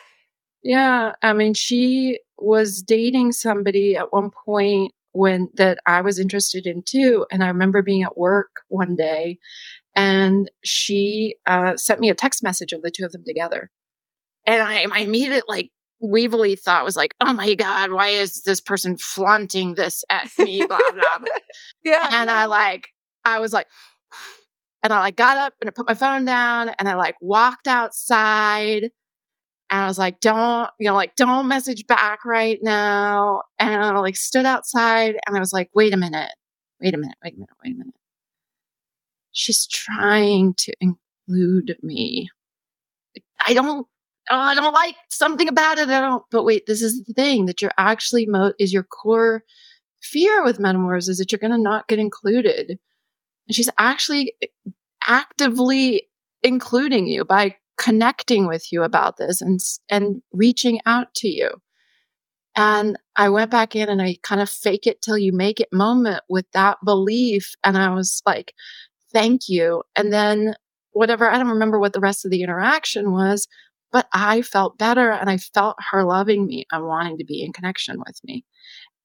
Yeah. 0.63 1.13
I 1.23 1.33
mean, 1.33 1.55
she 1.55 2.21
was 2.39 2.83
dating 2.83 3.33
somebody 3.33 3.97
at 3.97 4.13
one 4.13 4.31
point 4.31 4.93
when 5.13 5.49
that 5.55 5.79
I 5.87 6.01
was 6.01 6.19
interested 6.19 6.67
in 6.67 6.83
too. 6.83 7.27
And 7.33 7.43
I 7.43 7.49
remember 7.49 7.83
being 7.83 8.03
at 8.03 8.17
work 8.17 8.61
one 8.69 8.95
day 8.95 9.39
and 9.97 10.51
she 10.63 11.37
uh, 11.47 11.77
sent 11.77 12.01
me 12.01 12.11
a 12.11 12.15
text 12.15 12.43
message 12.43 12.73
of 12.73 12.83
the 12.83 12.91
two 12.91 13.05
of 13.05 13.13
them 13.13 13.25
together. 13.25 13.71
And 14.47 14.63
I, 14.63 14.87
my 14.87 15.01
immediate 15.01 15.49
like 15.49 15.71
weevily 16.03 16.59
thought 16.59 16.85
was 16.85 16.97
like, 16.97 17.15
oh 17.21 17.33
my 17.33 17.55
God, 17.55 17.91
why 17.93 18.09
is 18.09 18.43
this 18.43 18.61
person 18.61 18.97
flaunting 18.97 19.75
this 19.75 20.05
at 20.11 20.31
me? 20.39 20.59
blah, 20.67 20.79
blah, 20.79 21.19
blah. 21.19 21.29
yeah. 21.85 22.09
And 22.13 22.31
I 22.31 22.47
like, 22.47 22.89
I 23.25 23.41
was 23.41 23.53
like, 23.53 23.67
and 24.83 24.93
I 24.93 25.01
like 25.01 25.17
got 25.17 25.37
up 25.37 25.55
and 25.61 25.69
I 25.69 25.73
put 25.73 25.89
my 25.89 25.95
phone 25.95 26.25
down 26.25 26.71
and 26.79 26.89
I 26.89 26.95
like 26.95 27.17
walked 27.21 27.67
outside 27.67 28.91
and 29.71 29.83
I 29.83 29.87
was 29.87 29.99
like, 29.99 30.21
don't, 30.21 30.71
you 30.79 30.89
know, 30.89 30.95
like, 30.95 31.15
don't 31.15 31.47
message 31.47 31.87
back 31.87 32.25
right 32.25 32.59
now. 32.63 33.43
And 33.59 33.75
I 33.75 33.99
like 33.99 34.17
stood 34.17 34.47
outside 34.47 35.17
and 35.27 35.37
I 35.37 35.41
was 35.41 35.53
like, 35.53 35.69
wait 35.75 35.93
a 35.93 35.99
minute, 35.99 36.33
wait 36.81 36.95
a 36.95 36.99
minute, 36.99 37.17
wait 37.23 37.35
a 37.35 37.37
minute, 37.37 37.51
wait 37.63 37.75
a 37.75 37.79
minute. 37.79 37.95
She's 39.33 39.67
trying 39.67 40.55
to 40.55 40.73
include 40.81 41.77
me. 41.83 42.31
I 43.47 43.53
don't, 43.53 43.87
oh, 44.31 44.39
I 44.39 44.55
don't 44.55 44.73
like 44.73 44.97
something 45.09 45.49
about 45.49 45.79
it. 45.79 45.89
I 45.89 46.01
don't, 46.01 46.23
but 46.31 46.45
wait, 46.45 46.67
this 46.67 46.83
is 46.83 47.05
the 47.05 47.13
thing 47.13 47.47
that 47.47 47.63
you're 47.63 47.73
actually, 47.79 48.27
mo- 48.27 48.53
is 48.59 48.73
your 48.73 48.83
core 48.85 49.45
fear 50.03 50.45
with 50.45 50.59
metamours 50.59 51.09
is 51.09 51.19
that 51.19 51.33
you're 51.33 51.39
going 51.39 51.53
to 51.53 51.59
not 51.59 51.89
get 51.89 51.99
included. 51.99 52.79
And 53.49 53.55
she's 53.55 53.71
actually 53.79 54.35
eh, 54.43 54.47
actively 55.07 56.03
including 56.43 57.07
you 57.07 57.25
by 57.25 57.57
connecting 57.79 58.47
with 58.47 58.73
you 58.73 58.83
about 58.83 59.17
this 59.17 59.41
and 59.41 59.61
and 59.89 60.23
reaching 60.33 60.81
out 60.87 61.15
to 61.15 61.29
you. 61.29 61.51
And 62.57 62.99
I 63.15 63.29
went 63.29 63.53
back 63.53 63.77
in 63.77 63.89
and 63.89 64.03
I 64.03 64.17
kind 64.23 64.41
of 64.41 64.51
fake 64.51 64.87
it 64.87 65.01
till 65.01 65.17
you 65.17 65.33
make 65.33 65.61
it 65.61 65.69
moment 65.73 66.23
with 66.29 66.47
that 66.53 66.79
belief. 66.85 67.55
And 67.63 67.79
I 67.79 67.95
was 67.95 68.21
like, 68.27 68.53
thank 69.13 69.49
you. 69.49 69.85
And 69.95 70.13
then 70.13 70.55
whatever, 70.91 71.31
I 71.31 71.39
don't 71.39 71.49
remember 71.49 71.79
what 71.79 71.93
the 71.93 72.01
rest 72.01 72.25
of 72.25 72.33
the 72.33 72.43
interaction 72.43 73.13
was, 73.13 73.47
but 73.93 74.07
I 74.13 74.43
felt 74.43 74.79
better 74.79 75.11
and 75.11 75.31
I 75.31 75.39
felt 75.39 75.77
her 75.91 76.05
loving 76.05 76.47
me 76.47 76.67
and 76.71 76.85
wanting 76.87 77.19
to 77.19 77.25
be 77.25 77.43
in 77.43 77.53
connection 77.53 77.99
with 77.99 78.21
me 78.25 78.45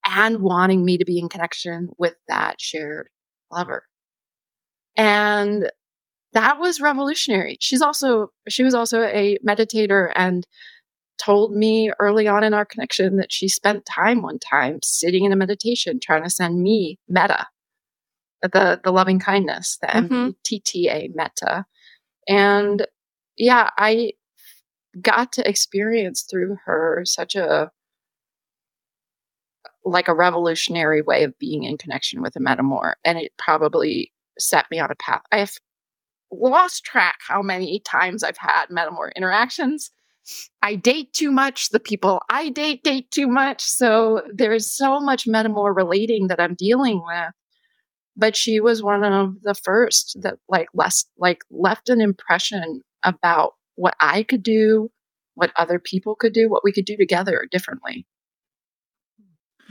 and 0.05 0.39
wanting 0.39 0.83
me 0.83 0.97
to 0.97 1.05
be 1.05 1.19
in 1.19 1.29
connection 1.29 1.89
with 1.97 2.15
that 2.27 2.59
shared 2.59 3.09
lover. 3.51 3.83
And 4.97 5.71
that 6.33 6.59
was 6.59 6.81
revolutionary. 6.81 7.57
She's 7.59 7.81
also, 7.81 8.31
she 8.49 8.63
was 8.63 8.73
also 8.73 9.03
a 9.03 9.37
meditator 9.47 10.11
and 10.15 10.45
told 11.23 11.53
me 11.53 11.91
early 11.99 12.27
on 12.27 12.43
in 12.43 12.53
our 12.53 12.65
connection 12.65 13.17
that 13.17 13.31
she 13.31 13.47
spent 13.47 13.85
time 13.85 14.21
one 14.21 14.39
time 14.39 14.79
sitting 14.83 15.23
in 15.23 15.31
a 15.31 15.37
meditation 15.37 15.99
trying 16.01 16.23
to 16.23 16.29
send 16.29 16.61
me 16.61 16.99
metta, 17.07 17.45
the, 18.41 18.81
the 18.83 18.91
loving 18.91 19.19
kindness, 19.19 19.77
the 19.81 19.87
mm-hmm. 19.87 20.29
MTTA 20.43 21.15
metta. 21.15 21.65
And 22.27 22.85
yeah, 23.37 23.69
I 23.77 24.13
got 25.01 25.31
to 25.33 25.47
experience 25.47 26.25
through 26.29 26.57
her 26.65 27.03
such 27.05 27.35
a, 27.35 27.71
like 29.85 30.07
a 30.07 30.15
revolutionary 30.15 31.01
way 31.01 31.23
of 31.23 31.37
being 31.39 31.63
in 31.63 31.77
connection 31.77 32.21
with 32.21 32.35
a 32.35 32.39
metamour. 32.39 32.93
And 33.03 33.17
it 33.17 33.33
probably 33.37 34.11
set 34.39 34.65
me 34.71 34.79
on 34.79 34.91
a 34.91 34.95
path. 34.95 35.21
I 35.31 35.37
have 35.37 35.53
lost 36.31 36.83
track 36.83 37.19
how 37.27 37.41
many 37.41 37.79
times 37.79 38.23
I've 38.23 38.37
had 38.37 38.67
metamour 38.67 39.13
interactions. 39.15 39.91
I 40.61 40.75
date 40.75 41.13
too 41.13 41.31
much. 41.31 41.69
The 41.69 41.79
people 41.79 42.21
I 42.29 42.49
date 42.49 42.83
date 42.83 43.11
too 43.11 43.27
much. 43.27 43.61
So 43.61 44.21
there's 44.33 44.71
so 44.71 44.99
much 44.99 45.25
metamour 45.25 45.75
relating 45.75 46.27
that 46.27 46.39
I'm 46.39 46.55
dealing 46.55 47.01
with. 47.05 47.33
But 48.15 48.35
she 48.35 48.59
was 48.59 48.83
one 48.83 49.03
of 49.03 49.41
the 49.41 49.55
first 49.55 50.17
that 50.21 50.35
like 50.47 50.67
less 50.73 51.05
like 51.17 51.39
left 51.49 51.89
an 51.89 51.99
impression 51.99 52.81
about 53.03 53.53
what 53.75 53.95
I 53.99 54.23
could 54.23 54.43
do, 54.43 54.91
what 55.35 55.51
other 55.55 55.79
people 55.79 56.15
could 56.15 56.33
do, 56.33 56.49
what 56.49 56.63
we 56.63 56.71
could 56.71 56.85
do 56.85 56.97
together 56.97 57.47
differently. 57.51 58.05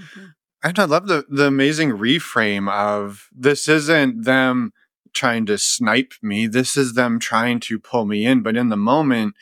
Mm-hmm. 0.00 0.26
And 0.64 0.78
I 0.78 0.84
love 0.84 1.08
the 1.08 1.24
the 1.28 1.46
amazing 1.46 1.90
reframe 1.90 2.70
of 2.70 3.28
this 3.32 3.68
isn't 3.68 4.24
them 4.24 4.72
trying 5.12 5.44
to 5.46 5.58
snipe 5.58 6.12
me. 6.22 6.46
This 6.46 6.76
is 6.76 6.94
them 6.94 7.18
trying 7.18 7.60
to 7.60 7.78
pull 7.78 8.06
me 8.06 8.24
in. 8.24 8.42
But 8.42 8.56
in 8.56 8.68
the 8.68 8.76
moment, 8.76 9.34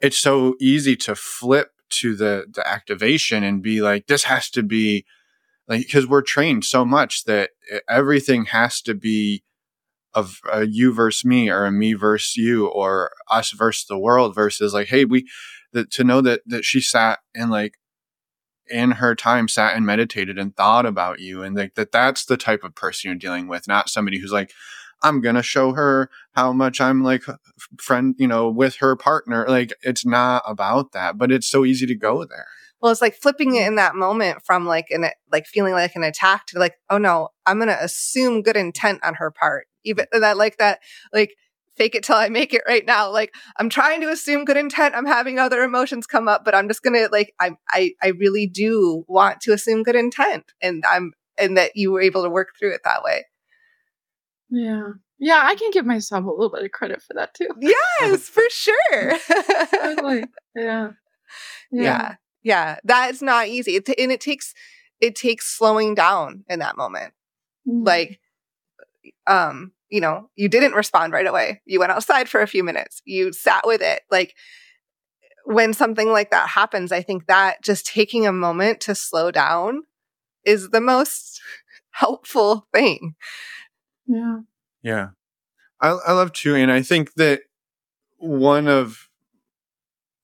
it's 0.00 0.18
so 0.18 0.56
easy 0.60 0.96
to 0.96 1.14
flip 1.14 1.72
to 1.90 2.16
the 2.16 2.46
the 2.52 2.66
activation 2.66 3.44
and 3.44 3.62
be 3.62 3.82
like, 3.82 4.06
this 4.06 4.24
has 4.24 4.50
to 4.50 4.62
be 4.62 5.04
like 5.68 5.82
because 5.82 6.06
we're 6.06 6.22
trained 6.22 6.64
so 6.64 6.84
much 6.84 7.24
that 7.24 7.50
everything 7.88 8.46
has 8.46 8.80
to 8.82 8.94
be 8.94 9.42
of 10.14 10.40
a 10.52 10.66
you 10.66 10.92
versus 10.92 11.24
me 11.24 11.48
or 11.48 11.64
a 11.64 11.72
me 11.72 11.94
versus 11.94 12.36
you 12.36 12.66
or 12.66 13.12
us 13.30 13.50
versus 13.50 13.86
the 13.86 13.98
world 13.98 14.34
versus 14.34 14.74
like 14.74 14.88
hey 14.88 15.04
we 15.04 15.26
that 15.72 15.90
to 15.90 16.04
know 16.04 16.20
that 16.20 16.40
that 16.46 16.64
she 16.64 16.80
sat 16.80 17.20
and 17.34 17.50
like 17.50 17.74
in 18.68 18.92
her 18.92 19.14
time 19.14 19.48
sat 19.48 19.76
and 19.76 19.84
meditated 19.84 20.38
and 20.38 20.56
thought 20.56 20.86
about 20.86 21.20
you 21.20 21.42
and 21.42 21.56
like 21.56 21.74
that 21.74 21.92
that's 21.92 22.24
the 22.24 22.36
type 22.36 22.62
of 22.62 22.74
person 22.74 23.08
you're 23.08 23.18
dealing 23.18 23.48
with 23.48 23.66
not 23.66 23.88
somebody 23.88 24.18
who's 24.18 24.32
like 24.32 24.52
i'm 25.02 25.20
gonna 25.20 25.42
show 25.42 25.72
her 25.72 26.10
how 26.32 26.52
much 26.52 26.80
i'm 26.80 27.02
like 27.02 27.22
friend 27.78 28.14
you 28.18 28.26
know 28.26 28.48
with 28.48 28.76
her 28.76 28.94
partner 28.94 29.46
like 29.48 29.72
it's 29.82 30.06
not 30.06 30.42
about 30.46 30.92
that 30.92 31.18
but 31.18 31.32
it's 31.32 31.48
so 31.48 31.64
easy 31.64 31.86
to 31.86 31.94
go 31.94 32.24
there 32.24 32.46
well, 32.82 32.90
it's 32.90 33.00
like 33.00 33.14
flipping 33.14 33.54
it 33.54 33.64
in 33.64 33.76
that 33.76 33.94
moment 33.94 34.44
from 34.44 34.66
like 34.66 34.88
an 34.90 35.06
like 35.30 35.46
feeling 35.46 35.72
like 35.72 35.94
an 35.94 36.02
attack 36.02 36.46
to 36.46 36.58
like, 36.58 36.74
oh 36.90 36.98
no, 36.98 37.28
I'm 37.46 37.60
gonna 37.60 37.78
assume 37.80 38.42
good 38.42 38.56
intent 38.56 38.98
on 39.04 39.14
her 39.14 39.30
part. 39.30 39.68
Even 39.84 40.06
that 40.12 40.36
like 40.36 40.58
that 40.58 40.80
like 41.12 41.36
fake 41.76 41.94
it 41.94 42.04
till 42.04 42.16
I 42.16 42.28
make 42.28 42.52
it 42.52 42.62
right 42.66 42.84
now. 42.84 43.10
Like 43.10 43.34
I'm 43.56 43.68
trying 43.68 44.00
to 44.02 44.10
assume 44.10 44.44
good 44.44 44.56
intent. 44.56 44.94
I'm 44.94 45.06
having 45.06 45.38
other 45.38 45.62
emotions 45.62 46.06
come 46.06 46.28
up, 46.28 46.44
but 46.44 46.54
I'm 46.54 46.68
just 46.68 46.82
gonna 46.82 47.08
like 47.10 47.34
I 47.40 47.52
I 47.70 47.92
I 48.02 48.08
really 48.08 48.46
do 48.46 49.04
want 49.08 49.40
to 49.42 49.52
assume 49.52 49.82
good 49.82 49.96
intent, 49.96 50.52
and 50.60 50.84
I'm 50.88 51.12
and 51.38 51.56
that 51.56 51.72
you 51.74 51.92
were 51.92 52.00
able 52.00 52.22
to 52.22 52.30
work 52.30 52.50
through 52.58 52.74
it 52.74 52.82
that 52.84 53.02
way. 53.02 53.24
Yeah. 54.50 54.90
Yeah, 55.18 55.40
I 55.44 55.54
can 55.54 55.70
give 55.70 55.86
myself 55.86 56.24
a 56.24 56.30
little 56.30 56.50
bit 56.50 56.64
of 56.64 56.72
credit 56.72 57.00
for 57.00 57.14
that 57.14 57.32
too. 57.32 57.48
Yes, 57.60 58.28
for 58.28 58.42
sure. 58.50 59.18
totally. 59.80 60.24
Yeah. 60.56 60.90
yeah. 61.70 61.82
yeah 61.82 62.14
yeah 62.42 62.76
that's 62.84 63.22
not 63.22 63.48
easy 63.48 63.76
it, 63.76 63.88
and 63.98 64.12
it 64.12 64.20
takes 64.20 64.54
it 65.00 65.14
takes 65.14 65.46
slowing 65.46 65.94
down 65.94 66.44
in 66.48 66.58
that 66.58 66.76
moment 66.76 67.12
mm-hmm. 67.68 67.84
like 67.84 68.20
um 69.26 69.72
you 69.88 70.00
know 70.00 70.30
you 70.36 70.48
didn't 70.48 70.74
respond 70.74 71.12
right 71.12 71.26
away. 71.26 71.60
You 71.64 71.80
went 71.80 71.92
outside 71.92 72.28
for 72.28 72.40
a 72.40 72.46
few 72.46 72.64
minutes. 72.64 73.02
You 73.04 73.32
sat 73.32 73.66
with 73.66 73.82
it. 73.82 74.02
Like 74.10 74.34
when 75.44 75.72
something 75.72 76.08
like 76.10 76.30
that 76.30 76.48
happens 76.48 76.92
i 76.92 77.02
think 77.02 77.26
that 77.26 77.60
just 77.64 77.84
taking 77.84 78.24
a 78.24 78.32
moment 78.32 78.80
to 78.80 78.94
slow 78.94 79.32
down 79.32 79.82
is 80.44 80.70
the 80.70 80.80
most 80.80 81.40
helpful 81.90 82.68
thing. 82.72 83.14
Yeah. 84.06 84.38
Yeah. 84.82 85.08
I, 85.80 85.88
I 85.88 86.12
love 86.12 86.32
too 86.32 86.54
and 86.54 86.70
i 86.70 86.80
think 86.80 87.14
that 87.14 87.40
one 88.18 88.68
of 88.68 89.08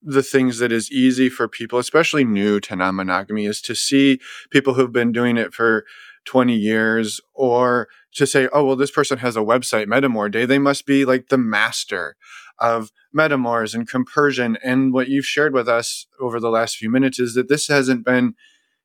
the 0.00 0.22
things 0.22 0.58
that 0.58 0.70
is 0.70 0.90
easy 0.90 1.28
for 1.28 1.48
people, 1.48 1.78
especially 1.78 2.24
new 2.24 2.60
to 2.60 2.76
non 2.76 2.94
monogamy, 2.94 3.46
is 3.46 3.60
to 3.62 3.74
see 3.74 4.20
people 4.50 4.74
who've 4.74 4.92
been 4.92 5.12
doing 5.12 5.36
it 5.36 5.52
for 5.52 5.84
20 6.28 6.54
years 6.54 7.22
or 7.32 7.88
to 8.12 8.26
say, 8.26 8.48
oh, 8.52 8.62
well, 8.62 8.76
this 8.76 8.90
person 8.90 9.16
has 9.18 9.34
a 9.34 9.40
website, 9.40 9.86
Metamour 9.86 10.30
Day. 10.30 10.44
They 10.44 10.58
must 10.58 10.84
be 10.84 11.06
like 11.06 11.28
the 11.28 11.38
master 11.38 12.16
of 12.58 12.92
metamours 13.16 13.74
and 13.74 13.88
compersion. 13.88 14.58
And 14.62 14.92
what 14.92 15.08
you've 15.08 15.24
shared 15.24 15.54
with 15.54 15.68
us 15.68 16.06
over 16.20 16.38
the 16.38 16.50
last 16.50 16.76
few 16.76 16.90
minutes 16.90 17.18
is 17.18 17.32
that 17.32 17.48
this 17.48 17.68
hasn't 17.68 18.04
been, 18.04 18.34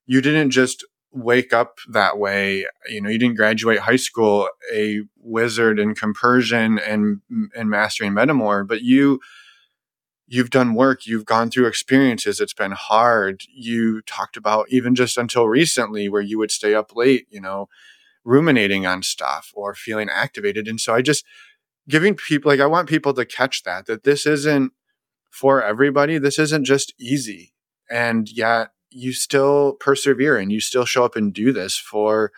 you 0.05 0.21
didn't 0.21 0.51
just 0.51 0.85
wake 1.11 1.51
up 1.51 1.79
that 1.89 2.17
way. 2.17 2.65
You 2.87 3.01
know, 3.01 3.09
you 3.09 3.19
didn't 3.19 3.35
graduate 3.35 3.79
high 3.79 3.97
school 3.97 4.47
a 4.73 5.01
wizard 5.17 5.79
in 5.79 5.95
compersion 5.95 6.79
and, 6.79 7.19
and 7.53 7.69
mastering 7.69 8.13
metamour, 8.13 8.65
but 8.65 8.83
you, 8.83 9.19
you've 10.33 10.49
done 10.49 10.73
work, 10.73 11.05
you've 11.05 11.25
gone 11.25 11.51
through 11.51 11.67
experiences, 11.67 12.41
it's 12.41 12.53
been 12.53 12.71
hard. 12.71 13.43
You 13.53 14.01
talked 14.01 14.35
about 14.35 14.65
even 14.69 14.95
just 14.95 15.15
until 15.15 15.47
recently 15.47 16.09
where 16.09 16.21
you 16.21 16.39
would 16.39 16.49
stay 16.49 16.73
up 16.73 16.95
late, 16.95 17.27
you 17.29 17.39
know, 17.39 17.69
ruminating 18.25 18.85
on 18.87 19.03
stuff 19.03 19.51
or 19.53 19.75
feeling 19.75 20.09
activated. 20.09 20.67
And 20.67 20.81
so 20.81 20.95
I 20.95 21.03
just 21.03 21.23
giving 21.87 22.15
people 22.15 22.49
like 22.49 22.59
I 22.59 22.65
want 22.65 22.89
people 22.89 23.13
to 23.13 23.25
catch 23.25 23.63
that 23.63 23.85
that 23.85 24.03
this 24.03 24.25
isn't 24.25 24.73
for 25.29 25.61
everybody. 25.61 26.17
This 26.17 26.39
isn't 26.39 26.65
just 26.65 26.93
easy. 26.99 27.53
And 27.89 28.27
yet 28.27 28.69
you 28.89 29.13
still 29.13 29.73
persevere 29.73 30.37
and 30.37 30.51
you 30.51 30.61
still 30.61 30.85
show 30.85 31.05
up 31.05 31.15
and 31.15 31.31
do 31.31 31.53
this 31.53 31.77
for 31.77 32.31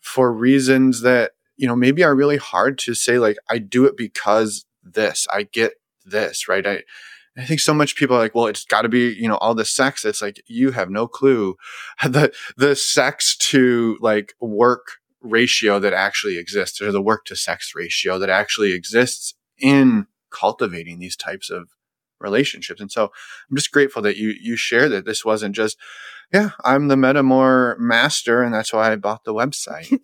for 0.00 0.32
reasons 0.32 1.02
that 1.02 1.32
you 1.56 1.68
know 1.68 1.76
maybe 1.76 2.02
are 2.02 2.14
really 2.14 2.38
hard 2.38 2.76
to 2.78 2.94
say 2.94 3.20
like 3.20 3.36
I 3.48 3.58
do 3.58 3.84
it 3.84 3.96
because 3.96 4.64
this. 4.82 5.26
I 5.30 5.44
get 5.44 5.74
this, 6.04 6.48
right? 6.48 6.66
I, 6.66 6.82
I 7.36 7.44
think 7.44 7.60
so 7.60 7.72
much 7.72 7.96
people 7.96 8.16
are 8.16 8.20
like, 8.20 8.34
well, 8.34 8.46
it's 8.46 8.64
got 8.64 8.82
to 8.82 8.88
be, 8.88 9.12
you 9.12 9.26
know, 9.26 9.36
all 9.36 9.54
the 9.54 9.64
sex. 9.64 10.04
It's 10.04 10.20
like 10.20 10.42
you 10.46 10.72
have 10.72 10.90
no 10.90 11.06
clue 11.06 11.56
the 12.04 12.32
the 12.56 12.76
sex 12.76 13.36
to 13.36 13.96
like 14.00 14.34
work 14.40 14.98
ratio 15.20 15.78
that 15.78 15.92
actually 15.92 16.38
exists, 16.38 16.80
or 16.80 16.92
the 16.92 17.02
work 17.02 17.24
to 17.26 17.36
sex 17.36 17.72
ratio 17.74 18.18
that 18.18 18.28
actually 18.30 18.72
exists 18.72 19.34
in 19.58 20.06
cultivating 20.30 20.98
these 20.98 21.16
types 21.16 21.48
of 21.48 21.68
relationships. 22.20 22.80
And 22.80 22.90
so 22.90 23.04
I'm 23.50 23.56
just 23.56 23.72
grateful 23.72 24.02
that 24.02 24.16
you 24.16 24.34
you 24.40 24.56
share 24.56 24.88
that 24.90 25.06
this 25.06 25.24
wasn't 25.24 25.54
just, 25.54 25.78
yeah, 26.32 26.50
I'm 26.64 26.88
the 26.88 26.96
Metamour 26.96 27.78
master, 27.78 28.42
and 28.42 28.52
that's 28.52 28.72
why 28.72 28.92
I 28.92 28.96
bought 28.96 29.24
the 29.24 29.34
website. 29.34 30.00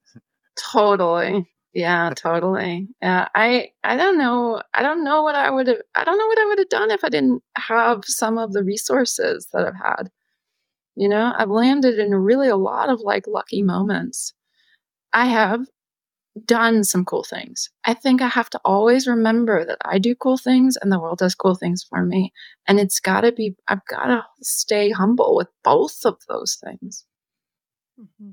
totally. 0.72 1.48
Yeah, 1.72 2.10
totally. 2.16 2.88
Yeah, 3.00 3.28
I 3.34 3.70
I 3.84 3.96
don't 3.96 4.18
know. 4.18 4.60
I 4.74 4.82
don't 4.82 5.04
know 5.04 5.22
what 5.22 5.36
I 5.36 5.50
would 5.50 5.68
have. 5.68 5.80
I 5.94 6.02
don't 6.04 6.18
know 6.18 6.26
what 6.26 6.38
I 6.38 6.44
would 6.46 6.58
have 6.58 6.68
done 6.68 6.90
if 6.90 7.04
I 7.04 7.08
didn't 7.08 7.42
have 7.56 8.04
some 8.04 8.38
of 8.38 8.52
the 8.52 8.64
resources 8.64 9.46
that 9.52 9.66
I've 9.66 9.76
had. 9.76 10.10
You 10.96 11.08
know, 11.08 11.32
I've 11.36 11.50
landed 11.50 11.98
in 11.98 12.14
really 12.14 12.48
a 12.48 12.56
lot 12.56 12.90
of 12.90 13.00
like 13.02 13.26
lucky 13.28 13.62
moments. 13.62 14.34
I 15.12 15.26
have 15.26 15.62
done 16.46 16.84
some 16.84 17.04
cool 17.04 17.24
things. 17.24 17.70
I 17.84 17.94
think 17.94 18.22
I 18.22 18.28
have 18.28 18.50
to 18.50 18.60
always 18.64 19.06
remember 19.08 19.64
that 19.66 19.78
I 19.84 19.98
do 19.98 20.14
cool 20.16 20.38
things 20.38 20.76
and 20.82 20.92
the 20.92 21.00
world 21.00 21.18
does 21.18 21.34
cool 21.36 21.56
things 21.56 21.84
for 21.88 22.04
me. 22.06 22.32
And 22.68 22.80
it's 22.80 23.00
got 23.00 23.22
to 23.22 23.32
be, 23.32 23.56
I've 23.68 23.84
got 23.86 24.06
to 24.06 24.24
stay 24.42 24.90
humble 24.90 25.36
with 25.36 25.48
both 25.64 26.04
of 26.06 26.18
those 26.28 26.56
things. 26.64 27.06
Mm-hmm. 28.00 28.30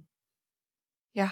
Yeah. 1.13 1.31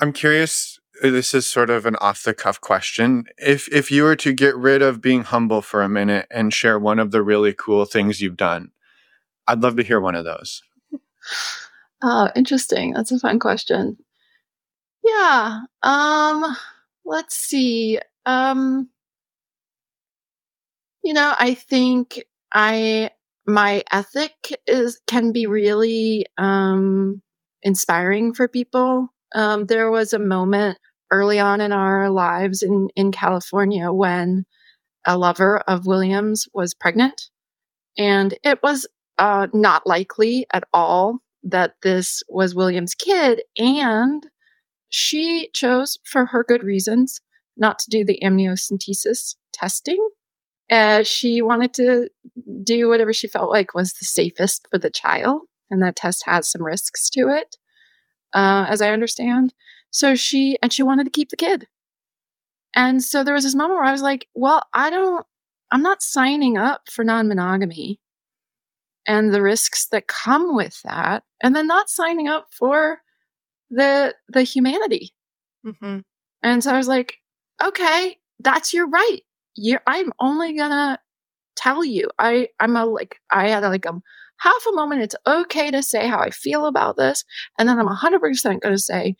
I'm 0.00 0.12
curious. 0.12 0.78
Uh, 1.02 1.10
this 1.10 1.34
is 1.34 1.46
sort 1.46 1.70
of 1.70 1.86
an 1.86 1.96
off 1.96 2.22
the 2.22 2.34
cuff 2.34 2.60
question. 2.60 3.24
If 3.38 3.68
if 3.72 3.90
you 3.90 4.02
were 4.04 4.16
to 4.16 4.32
get 4.32 4.56
rid 4.56 4.82
of 4.82 5.00
being 5.00 5.24
humble 5.24 5.62
for 5.62 5.82
a 5.82 5.88
minute 5.88 6.26
and 6.30 6.52
share 6.52 6.78
one 6.78 6.98
of 6.98 7.10
the 7.10 7.22
really 7.22 7.52
cool 7.52 7.84
things 7.84 8.20
you've 8.20 8.36
done, 8.36 8.70
I'd 9.46 9.62
love 9.62 9.76
to 9.76 9.82
hear 9.82 10.00
one 10.00 10.14
of 10.14 10.24
those. 10.24 10.62
Oh, 12.02 12.28
interesting. 12.36 12.92
That's 12.92 13.10
a 13.10 13.18
fun 13.18 13.38
question. 13.38 13.96
Yeah. 15.02 15.60
Um. 15.82 16.56
Let's 17.04 17.36
see. 17.36 17.98
Um. 18.26 18.90
You 21.02 21.14
know, 21.14 21.34
I 21.38 21.54
think 21.54 22.22
I 22.52 23.10
my 23.46 23.82
ethic 23.92 24.32
is 24.66 25.00
can 25.06 25.32
be 25.32 25.46
really 25.46 26.26
um 26.36 27.22
inspiring 27.62 28.34
for 28.34 28.46
people 28.46 29.10
um, 29.34 29.66
there 29.66 29.90
was 29.90 30.12
a 30.12 30.18
moment 30.18 30.78
early 31.10 31.38
on 31.38 31.60
in 31.60 31.72
our 31.72 32.10
lives 32.10 32.62
in, 32.62 32.88
in 32.96 33.12
California 33.12 33.92
when 33.92 34.44
a 35.06 35.16
lover 35.16 35.58
of 35.60 35.86
William's 35.86 36.46
was 36.52 36.74
pregnant. 36.74 37.30
And 37.96 38.36
it 38.42 38.62
was 38.62 38.86
uh, 39.18 39.46
not 39.52 39.86
likely 39.86 40.46
at 40.52 40.64
all 40.72 41.18
that 41.44 41.74
this 41.82 42.22
was 42.28 42.54
William's 42.54 42.94
kid. 42.94 43.42
And 43.56 44.26
she 44.88 45.48
chose, 45.54 45.98
for 46.04 46.26
her 46.26 46.44
good 46.44 46.62
reasons, 46.62 47.20
not 47.56 47.78
to 47.80 47.90
do 47.90 48.04
the 48.04 48.20
amniocentesis 48.22 49.36
testing. 49.52 50.08
Uh, 50.70 51.04
she 51.04 51.40
wanted 51.40 51.72
to 51.74 52.08
do 52.64 52.88
whatever 52.88 53.12
she 53.12 53.28
felt 53.28 53.50
like 53.50 53.74
was 53.74 53.92
the 53.94 54.04
safest 54.04 54.66
for 54.70 54.78
the 54.78 54.90
child. 54.90 55.42
And 55.70 55.82
that 55.82 55.96
test 55.96 56.24
has 56.26 56.48
some 56.48 56.62
risks 56.62 57.08
to 57.10 57.28
it 57.28 57.56
uh, 58.34 58.66
as 58.68 58.80
I 58.80 58.90
understand. 58.90 59.54
So 59.90 60.14
she, 60.14 60.58
and 60.62 60.72
she 60.72 60.82
wanted 60.82 61.04
to 61.04 61.10
keep 61.10 61.30
the 61.30 61.36
kid. 61.36 61.66
And 62.74 63.02
so 63.02 63.24
there 63.24 63.34
was 63.34 63.44
this 63.44 63.54
moment 63.54 63.78
where 63.78 63.88
I 63.88 63.92
was 63.92 64.02
like, 64.02 64.28
well, 64.34 64.62
I 64.74 64.90
don't, 64.90 65.26
I'm 65.70 65.82
not 65.82 66.02
signing 66.02 66.58
up 66.58 66.90
for 66.90 67.04
non 67.04 67.28
monogamy 67.28 68.00
and 69.06 69.32
the 69.32 69.42
risks 69.42 69.86
that 69.88 70.08
come 70.08 70.56
with 70.56 70.82
that, 70.82 71.22
and 71.42 71.54
then 71.54 71.66
not 71.66 71.88
signing 71.88 72.28
up 72.28 72.48
for 72.50 73.00
the 73.70 74.14
the 74.28 74.42
humanity. 74.42 75.14
Mm-hmm. 75.64 76.00
And 76.42 76.64
so 76.64 76.72
I 76.72 76.76
was 76.76 76.88
like, 76.88 77.14
okay, 77.62 78.18
that's 78.40 78.74
your 78.74 78.88
right. 78.88 79.20
you 79.54 79.78
I'm 79.86 80.12
only 80.18 80.56
gonna 80.56 80.98
tell 81.56 81.84
you. 81.84 82.10
I 82.18 82.48
I'm 82.60 82.76
a 82.76 82.84
like 82.84 83.20
I 83.30 83.48
had 83.48 83.62
like 83.62 83.86
a 83.86 84.00
half 84.38 84.66
a 84.68 84.74
moment, 84.74 85.02
it's 85.02 85.16
okay 85.26 85.70
to 85.70 85.82
say 85.82 86.06
how 86.06 86.18
I 86.18 86.30
feel 86.30 86.66
about 86.66 86.96
this. 86.96 87.24
And 87.58 87.68
then 87.68 87.78
I'm 87.78 87.88
100% 87.88 88.60
going 88.60 88.74
to 88.74 88.78
say, 88.78 89.16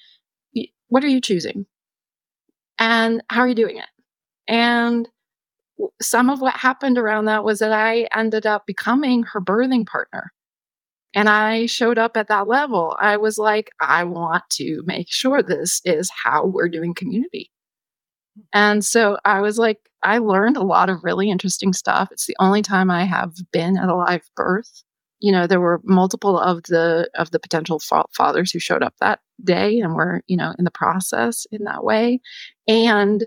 what 0.88 1.04
are 1.04 1.08
you 1.08 1.20
choosing? 1.20 1.66
And 2.78 3.22
how 3.30 3.40
are 3.40 3.48
you 3.48 3.54
doing 3.54 3.78
it? 3.78 3.88
And 4.48 5.08
some 6.00 6.30
of 6.30 6.40
what 6.40 6.54
happened 6.54 6.98
around 6.98 7.26
that 7.26 7.44
was 7.44 7.58
that 7.58 7.72
I 7.72 8.08
ended 8.14 8.46
up 8.46 8.66
becoming 8.66 9.24
her 9.24 9.40
birthing 9.40 9.86
partner. 9.86 10.32
And 11.14 11.28
I 11.28 11.66
showed 11.66 11.98
up 11.98 12.16
at 12.16 12.28
that 12.28 12.46
level. 12.46 12.96
I 13.00 13.16
was 13.16 13.38
like, 13.38 13.70
I 13.80 14.04
want 14.04 14.44
to 14.52 14.82
make 14.84 15.06
sure 15.10 15.42
this 15.42 15.80
is 15.84 16.10
how 16.10 16.46
we're 16.46 16.68
doing 16.68 16.94
community. 16.94 17.50
And 18.52 18.84
so 18.84 19.16
I 19.24 19.40
was 19.40 19.58
like, 19.58 19.78
I 20.02 20.18
learned 20.18 20.58
a 20.58 20.62
lot 20.62 20.90
of 20.90 21.02
really 21.02 21.30
interesting 21.30 21.72
stuff. 21.72 22.10
It's 22.12 22.26
the 22.26 22.36
only 22.38 22.60
time 22.62 22.90
I 22.90 23.04
have 23.04 23.32
been 23.50 23.78
at 23.78 23.88
a 23.88 23.94
live 23.94 24.28
birth. 24.36 24.84
You 25.20 25.32
know, 25.32 25.46
there 25.46 25.60
were 25.60 25.80
multiple 25.84 26.38
of 26.38 26.62
the 26.64 27.10
of 27.14 27.30
the 27.30 27.38
potential 27.38 27.78
fa- 27.78 28.04
fathers 28.14 28.50
who 28.50 28.58
showed 28.58 28.82
up 28.82 28.94
that 29.00 29.20
day 29.42 29.80
and 29.80 29.94
were, 29.94 30.22
you 30.26 30.36
know, 30.36 30.54
in 30.58 30.64
the 30.64 30.70
process 30.70 31.46
in 31.50 31.64
that 31.64 31.84
way. 31.84 32.20
And 32.68 33.24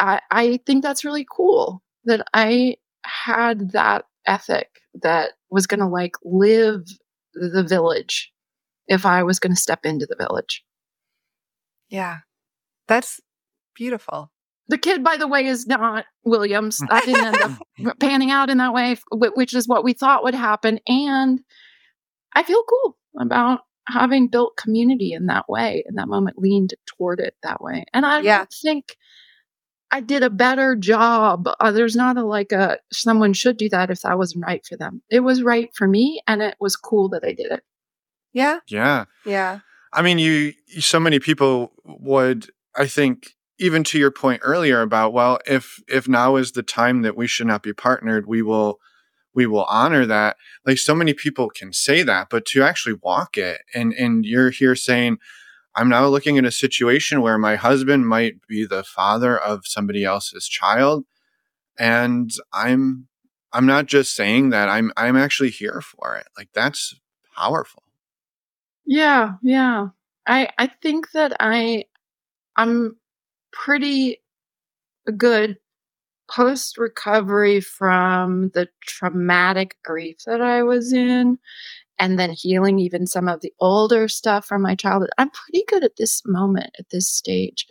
I 0.00 0.20
I 0.30 0.60
think 0.66 0.82
that's 0.82 1.04
really 1.04 1.26
cool 1.30 1.82
that 2.04 2.26
I 2.34 2.76
had 3.04 3.72
that 3.72 4.04
ethic 4.26 4.68
that 5.02 5.32
was 5.50 5.66
going 5.66 5.80
to 5.80 5.86
like 5.86 6.14
live 6.24 6.82
the 7.34 7.62
village 7.62 8.32
if 8.88 9.06
I 9.06 9.22
was 9.22 9.38
going 9.38 9.54
to 9.54 9.60
step 9.60 9.80
into 9.84 10.06
the 10.06 10.16
village. 10.16 10.64
Yeah. 11.88 12.18
That's 12.88 13.20
beautiful. 13.74 14.30
The 14.68 14.78
kid, 14.78 15.04
by 15.04 15.16
the 15.16 15.28
way, 15.28 15.46
is 15.46 15.66
not 15.66 16.06
Williams. 16.24 16.78
That 16.90 17.04
didn't 17.04 17.24
end 17.24 17.36
up 17.84 17.98
panning 18.00 18.30
out 18.30 18.50
in 18.50 18.58
that 18.58 18.74
way, 18.74 18.96
which 19.12 19.54
is 19.54 19.68
what 19.68 19.84
we 19.84 19.92
thought 19.92 20.24
would 20.24 20.34
happen. 20.34 20.80
And 20.86 21.40
I 22.34 22.42
feel 22.42 22.62
cool 22.68 22.96
about 23.18 23.60
having 23.88 24.28
built 24.28 24.56
community 24.56 25.12
in 25.12 25.26
that 25.26 25.48
way, 25.48 25.84
in 25.88 25.94
that 25.94 26.08
moment, 26.08 26.38
leaned 26.38 26.74
toward 26.86 27.20
it 27.20 27.34
that 27.42 27.60
way. 27.60 27.84
And 27.94 28.04
I 28.04 28.20
yeah. 28.20 28.38
don't 28.38 28.54
think 28.60 28.96
I 29.90 30.00
did 30.00 30.22
a 30.22 30.30
better 30.30 30.74
job. 30.74 31.48
Uh, 31.60 31.70
there's 31.70 31.94
not 31.94 32.16
a 32.16 32.24
like 32.24 32.52
a 32.52 32.78
someone 32.92 33.32
should 33.32 33.56
do 33.56 33.68
that 33.68 33.90
if 33.90 34.02
that 34.02 34.18
wasn't 34.18 34.44
right 34.44 34.64
for 34.66 34.76
them. 34.76 35.02
It 35.10 35.20
was 35.20 35.42
right 35.42 35.70
for 35.74 35.86
me, 35.86 36.20
and 36.26 36.42
it 36.42 36.56
was 36.60 36.76
cool 36.76 37.08
that 37.10 37.24
I 37.24 37.32
did 37.32 37.52
it. 37.52 37.62
Yeah. 38.32 38.58
Yeah. 38.68 39.04
Yeah. 39.24 39.60
I 39.92 40.02
mean, 40.02 40.18
you, 40.18 40.52
so 40.78 41.00
many 41.00 41.18
people 41.18 41.72
would, 41.84 42.50
I 42.76 42.86
think, 42.86 43.34
even 43.58 43.82
to 43.84 43.98
your 43.98 44.10
point 44.10 44.40
earlier 44.44 44.82
about 44.82 45.12
well 45.12 45.38
if 45.46 45.82
if 45.88 46.08
now 46.08 46.36
is 46.36 46.52
the 46.52 46.62
time 46.62 47.02
that 47.02 47.16
we 47.16 47.26
should 47.26 47.46
not 47.46 47.62
be 47.62 47.72
partnered 47.72 48.26
we 48.26 48.42
will 48.42 48.78
we 49.36 49.46
will 49.46 49.64
honor 49.64 50.06
that. 50.06 50.38
Like 50.64 50.78
so 50.78 50.94
many 50.94 51.12
people 51.12 51.50
can 51.50 51.72
say 51.72 52.02
that 52.02 52.28
but 52.30 52.44
to 52.46 52.62
actually 52.62 52.96
walk 53.02 53.36
it 53.36 53.60
and 53.72 53.92
and 53.92 54.24
you're 54.24 54.50
here 54.50 54.74
saying 54.74 55.18
i'm 55.76 55.88
now 55.88 56.08
looking 56.08 56.38
at 56.38 56.44
a 56.44 56.50
situation 56.50 57.20
where 57.20 57.38
my 57.38 57.54
husband 57.54 58.08
might 58.08 58.44
be 58.48 58.66
the 58.66 58.82
father 58.82 59.38
of 59.38 59.66
somebody 59.66 60.04
else's 60.04 60.48
child 60.48 61.04
and 61.78 62.32
i'm 62.52 63.06
i'm 63.52 63.66
not 63.66 63.86
just 63.86 64.16
saying 64.16 64.50
that 64.50 64.68
i'm 64.68 64.90
i'm 64.96 65.16
actually 65.16 65.50
here 65.50 65.80
for 65.80 66.16
it. 66.16 66.26
Like 66.36 66.48
that's 66.54 66.98
powerful. 67.36 67.84
Yeah 68.86 69.34
yeah. 69.42 69.88
I 70.26 70.48
i 70.58 70.66
think 70.66 71.12
that 71.12 71.36
i 71.38 71.84
i'm 72.56 72.96
pretty 73.64 74.22
good 75.16 75.56
post 76.30 76.78
recovery 76.78 77.60
from 77.60 78.50
the 78.50 78.68
traumatic 78.82 79.76
grief 79.84 80.16
that 80.26 80.40
I 80.40 80.62
was 80.62 80.92
in 80.92 81.38
and 81.98 82.18
then 82.18 82.30
healing 82.30 82.78
even 82.78 83.06
some 83.06 83.28
of 83.28 83.40
the 83.40 83.52
older 83.60 84.08
stuff 84.08 84.44
from 84.44 84.62
my 84.62 84.74
childhood. 84.74 85.10
I'm 85.18 85.30
pretty 85.30 85.64
good 85.68 85.84
at 85.84 85.96
this 85.96 86.22
moment, 86.26 86.70
at 86.78 86.90
this 86.90 87.08
stage 87.08 87.66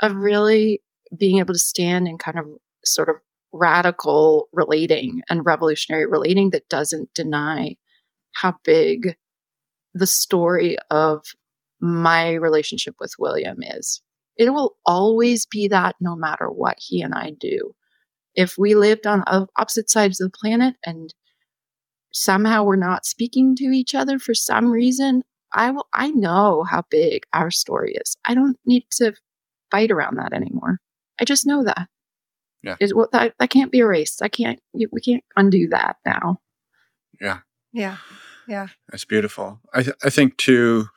of 0.00 0.14
really 0.14 0.82
being 1.16 1.38
able 1.38 1.54
to 1.54 1.58
stand 1.58 2.06
and 2.06 2.18
kind 2.18 2.38
of 2.38 2.46
sort 2.84 3.08
of 3.08 3.16
radical 3.52 4.48
relating 4.52 5.22
and 5.28 5.44
revolutionary 5.44 6.06
relating 6.06 6.50
that 6.50 6.68
doesn't 6.68 7.12
deny 7.14 7.76
how 8.32 8.54
big 8.64 9.16
the 9.92 10.06
story 10.06 10.76
of 10.90 11.24
my 11.80 12.34
relationship 12.34 12.94
with 13.00 13.12
William 13.18 13.58
is. 13.62 14.00
It 14.36 14.50
will 14.50 14.76
always 14.86 15.46
be 15.46 15.68
that 15.68 15.96
no 16.00 16.16
matter 16.16 16.48
what 16.48 16.78
he 16.78 17.02
and 17.02 17.14
I 17.14 17.32
do. 17.38 17.74
If 18.34 18.56
we 18.56 18.74
lived 18.74 19.06
on 19.06 19.24
opposite 19.56 19.90
sides 19.90 20.20
of 20.20 20.30
the 20.30 20.38
planet 20.38 20.76
and 20.84 21.12
somehow 22.12 22.64
we're 22.64 22.76
not 22.76 23.04
speaking 23.04 23.56
to 23.56 23.64
each 23.64 23.94
other 23.94 24.18
for 24.18 24.34
some 24.34 24.70
reason, 24.70 25.22
I 25.52 25.70
will 25.72 25.88
I 25.92 26.10
know 26.10 26.64
how 26.64 26.84
big 26.90 27.24
our 27.32 27.50
story 27.50 27.94
is. 27.94 28.16
I 28.24 28.34
don't 28.34 28.56
need 28.64 28.84
to 28.92 29.12
fight 29.70 29.90
around 29.90 30.16
that 30.16 30.32
anymore. 30.32 30.78
I 31.20 31.24
just 31.24 31.46
know 31.46 31.64
that. 31.64 31.88
Yeah. 32.62 32.76
It, 32.78 32.94
well, 32.94 33.08
that, 33.12 33.34
that 33.38 33.50
can't 33.50 33.72
be 33.72 33.78
erased. 33.78 34.22
I 34.22 34.28
can't 34.28 34.60
we 34.72 35.00
can't 35.00 35.24
undo 35.36 35.68
that 35.68 35.96
now. 36.06 36.40
Yeah. 37.20 37.38
Yeah. 37.72 37.96
Yeah. 38.50 38.66
That's 38.90 39.04
beautiful. 39.04 39.60
I, 39.72 39.84
th- 39.84 39.96
I 40.02 40.10
think, 40.10 40.36
too, 40.36 40.88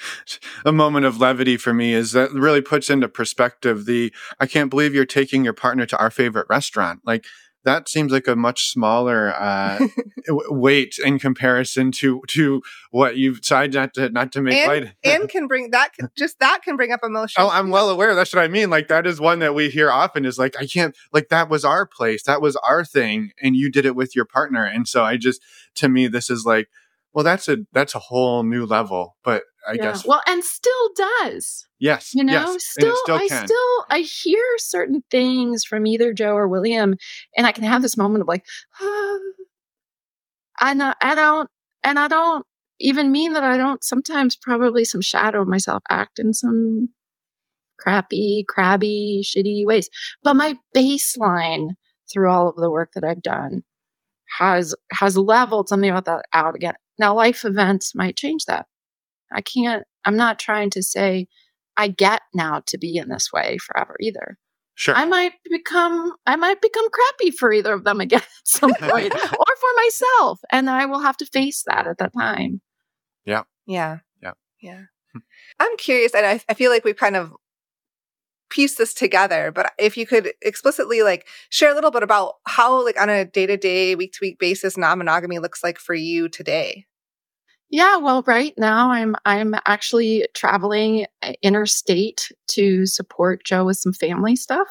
a 0.66 0.72
moment 0.72 1.06
of 1.06 1.18
levity 1.18 1.56
for 1.56 1.72
me 1.72 1.94
is 1.94 2.12
that 2.12 2.30
really 2.32 2.60
puts 2.60 2.90
into 2.90 3.08
perspective 3.08 3.86
the 3.86 4.12
I 4.38 4.46
can't 4.46 4.68
believe 4.68 4.94
you're 4.94 5.06
taking 5.06 5.42
your 5.42 5.54
partner 5.54 5.86
to 5.86 5.98
our 5.98 6.10
favorite 6.10 6.46
restaurant. 6.50 7.00
Like, 7.06 7.24
that 7.64 7.88
seems 7.88 8.12
like 8.12 8.28
a 8.28 8.36
much 8.36 8.70
smaller 8.70 9.34
uh, 9.34 9.78
weight 10.28 10.96
in 11.04 11.18
comparison 11.18 11.90
to 11.92 12.22
to 12.28 12.62
what 12.90 13.16
you've 13.16 13.40
decided 13.40 13.74
not 13.74 13.94
to 13.94 14.10
not 14.10 14.32
to 14.32 14.42
make 14.42 14.54
and, 14.54 14.68
light. 14.68 14.94
and 15.02 15.28
can 15.30 15.46
bring 15.46 15.70
that 15.70 15.92
can, 15.94 16.08
just 16.16 16.38
that 16.40 16.60
can 16.62 16.76
bring 16.76 16.92
up 16.92 17.00
emotion. 17.02 17.42
Oh, 17.42 17.50
I'm 17.50 17.70
well 17.70 17.90
aware. 17.90 18.14
That's 18.14 18.32
what 18.32 18.42
I 18.42 18.48
mean. 18.48 18.70
Like 18.70 18.88
that 18.88 19.06
is 19.06 19.20
one 19.20 19.40
that 19.40 19.54
we 19.54 19.70
hear 19.70 19.90
often. 19.90 20.24
Is 20.24 20.38
like 20.38 20.56
I 20.58 20.66
can't 20.66 20.96
like 21.12 21.28
that 21.28 21.48
was 21.48 21.64
our 21.64 21.84
place, 21.84 22.22
that 22.24 22.40
was 22.40 22.56
our 22.56 22.84
thing, 22.84 23.32
and 23.42 23.56
you 23.56 23.70
did 23.70 23.84
it 23.84 23.96
with 23.96 24.14
your 24.14 24.24
partner. 24.24 24.64
And 24.64 24.86
so 24.86 25.04
I 25.04 25.16
just 25.16 25.42
to 25.76 25.88
me 25.88 26.06
this 26.06 26.30
is 26.30 26.44
like 26.46 26.68
well, 27.18 27.24
that's 27.24 27.48
a 27.48 27.56
that's 27.72 27.96
a 27.96 27.98
whole 27.98 28.44
new 28.44 28.64
level. 28.64 29.16
But 29.24 29.42
I 29.66 29.72
yeah. 29.72 29.82
guess 29.82 30.06
well, 30.06 30.22
and 30.28 30.44
still 30.44 30.90
does. 30.94 31.66
Yes, 31.80 32.14
you 32.14 32.22
know, 32.22 32.32
yes, 32.32 32.64
still, 32.64 32.94
still 33.02 33.16
I 33.16 33.26
still 33.26 33.84
I 33.90 33.98
hear 34.22 34.44
certain 34.58 35.02
things 35.10 35.64
from 35.64 35.84
either 35.84 36.12
Joe 36.12 36.36
or 36.36 36.46
William, 36.46 36.94
and 37.36 37.44
I 37.44 37.50
can 37.50 37.64
have 37.64 37.82
this 37.82 37.96
moment 37.96 38.22
of 38.22 38.28
like, 38.28 38.46
oh. 38.80 39.32
I, 40.60 40.94
I 41.00 41.16
don't, 41.16 41.50
and 41.82 41.98
I 41.98 42.06
don't 42.06 42.46
even 42.78 43.10
mean 43.10 43.32
that 43.32 43.42
I 43.42 43.56
don't 43.56 43.82
sometimes 43.82 44.36
probably 44.36 44.84
some 44.84 45.00
shadow 45.00 45.42
of 45.42 45.48
myself 45.48 45.82
act 45.90 46.20
in 46.20 46.32
some 46.32 46.90
crappy, 47.80 48.44
crabby, 48.48 49.24
shitty 49.24 49.66
ways. 49.66 49.90
But 50.22 50.34
my 50.34 50.56
baseline 50.72 51.70
through 52.12 52.30
all 52.30 52.48
of 52.48 52.54
the 52.54 52.70
work 52.70 52.92
that 52.94 53.02
I've 53.02 53.22
done 53.22 53.64
has 54.38 54.76
has 54.92 55.16
leveled 55.16 55.68
something 55.68 55.90
about 55.90 56.04
that 56.04 56.26
out 56.32 56.54
again. 56.54 56.74
Now, 56.98 57.14
life 57.14 57.44
events 57.44 57.94
might 57.94 58.16
change 58.16 58.44
that. 58.46 58.66
I 59.32 59.40
can't, 59.40 59.84
I'm 60.04 60.16
not 60.16 60.38
trying 60.38 60.70
to 60.70 60.82
say 60.82 61.26
I 61.76 61.88
get 61.88 62.22
now 62.34 62.62
to 62.66 62.78
be 62.78 62.96
in 62.96 63.08
this 63.08 63.30
way 63.32 63.58
forever 63.58 63.96
either. 64.00 64.38
Sure. 64.74 64.94
I 64.94 65.04
might 65.04 65.32
become, 65.50 66.12
I 66.26 66.36
might 66.36 66.60
become 66.60 66.88
crappy 66.90 67.32
for 67.32 67.52
either 67.52 67.72
of 67.72 67.84
them 67.84 68.00
again 68.00 68.20
at 68.20 68.28
some 68.44 68.74
point 68.80 69.12
or 69.12 69.18
for 69.20 69.72
myself. 69.76 70.40
And 70.50 70.70
I 70.70 70.86
will 70.86 71.00
have 71.00 71.16
to 71.18 71.26
face 71.26 71.64
that 71.66 71.86
at 71.86 71.98
that 71.98 72.12
time. 72.12 72.60
Yeah. 73.24 73.42
Yeah. 73.66 73.98
Yeah. 74.22 74.32
Yeah. 74.60 74.82
I'm 75.58 75.76
curious, 75.78 76.14
and 76.14 76.24
I, 76.24 76.40
I 76.48 76.54
feel 76.54 76.70
like 76.70 76.84
we've 76.84 76.96
kind 76.96 77.16
of 77.16 77.32
piece 78.50 78.76
this 78.76 78.94
together 78.94 79.50
but 79.52 79.72
if 79.78 79.96
you 79.96 80.06
could 80.06 80.32
explicitly 80.42 81.02
like 81.02 81.26
share 81.50 81.70
a 81.70 81.74
little 81.74 81.90
bit 81.90 82.02
about 82.02 82.34
how 82.46 82.84
like 82.84 83.00
on 83.00 83.08
a 83.08 83.24
day-to-day 83.24 83.94
week-to-week 83.94 84.38
basis 84.38 84.76
non-monogamy 84.76 85.38
looks 85.38 85.62
like 85.62 85.78
for 85.78 85.94
you 85.94 86.28
today? 86.28 86.86
Yeah 87.70 87.96
well 87.98 88.22
right 88.26 88.54
now 88.56 88.90
i'm 88.90 89.14
i'm 89.26 89.54
actually 89.66 90.26
traveling 90.34 91.06
uh, 91.22 91.32
interstate 91.42 92.32
to 92.48 92.86
support 92.86 93.44
joe 93.44 93.66
with 93.66 93.76
some 93.76 93.92
family 93.92 94.36
stuff 94.36 94.68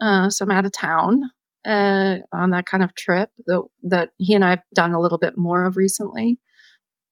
uh, 0.00 0.30
so 0.30 0.44
i'm 0.44 0.50
out 0.50 0.66
of 0.66 0.72
town 0.72 1.22
uh, 1.66 2.18
on 2.32 2.50
that 2.50 2.66
kind 2.66 2.84
of 2.84 2.94
trip 2.94 3.30
that, 3.46 3.62
that 3.82 4.10
he 4.18 4.34
and 4.34 4.44
i've 4.44 4.62
done 4.74 4.92
a 4.92 5.00
little 5.00 5.18
bit 5.18 5.36
more 5.36 5.64
of 5.64 5.76
recently. 5.76 6.38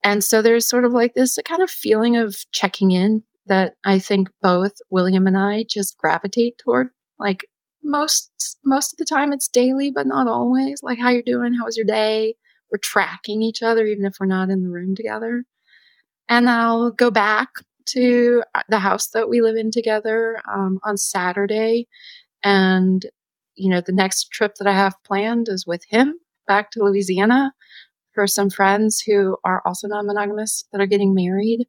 And 0.02 0.22
so 0.24 0.42
there's 0.42 0.66
sort 0.66 0.84
of 0.84 0.92
like 0.92 1.14
this 1.14 1.38
kind 1.44 1.62
of 1.62 1.70
feeling 1.70 2.16
of 2.16 2.44
checking 2.52 2.90
in 2.90 3.22
that 3.46 3.74
I 3.84 3.98
think 3.98 4.28
both 4.40 4.72
William 4.90 5.26
and 5.26 5.36
I 5.36 5.64
just 5.68 5.98
gravitate 5.98 6.58
toward. 6.58 6.88
Like 7.18 7.46
most 7.82 8.30
most 8.64 8.92
of 8.92 8.98
the 8.98 9.04
time 9.04 9.32
it's 9.32 9.48
daily, 9.48 9.90
but 9.90 10.06
not 10.06 10.28
always. 10.28 10.82
Like 10.82 10.98
how 10.98 11.10
you're 11.10 11.22
doing, 11.22 11.54
how 11.54 11.64
was 11.64 11.76
your 11.76 11.86
day? 11.86 12.34
We're 12.70 12.78
tracking 12.78 13.42
each 13.42 13.62
other 13.62 13.84
even 13.84 14.04
if 14.04 14.14
we're 14.18 14.26
not 14.26 14.50
in 14.50 14.62
the 14.62 14.70
room 14.70 14.94
together. 14.94 15.44
And 16.28 16.48
I'll 16.48 16.90
go 16.90 17.10
back 17.10 17.48
to 17.86 18.42
uh, 18.54 18.62
the 18.68 18.78
house 18.78 19.08
that 19.08 19.28
we 19.28 19.40
live 19.40 19.56
in 19.56 19.70
together 19.70 20.40
um, 20.52 20.78
on 20.84 20.96
Saturday. 20.96 21.88
And, 22.44 23.04
you 23.54 23.70
know, 23.70 23.80
the 23.80 23.92
next 23.92 24.30
trip 24.30 24.54
that 24.56 24.68
I 24.68 24.72
have 24.72 24.94
planned 25.04 25.48
is 25.48 25.66
with 25.66 25.82
him 25.88 26.14
back 26.46 26.70
to 26.72 26.82
Louisiana 26.82 27.52
for 28.14 28.26
some 28.26 28.50
friends 28.50 29.00
who 29.00 29.36
are 29.44 29.62
also 29.64 29.88
non 29.88 30.06
monogamous 30.06 30.64
that 30.72 30.80
are 30.80 30.86
getting 30.86 31.14
married 31.14 31.66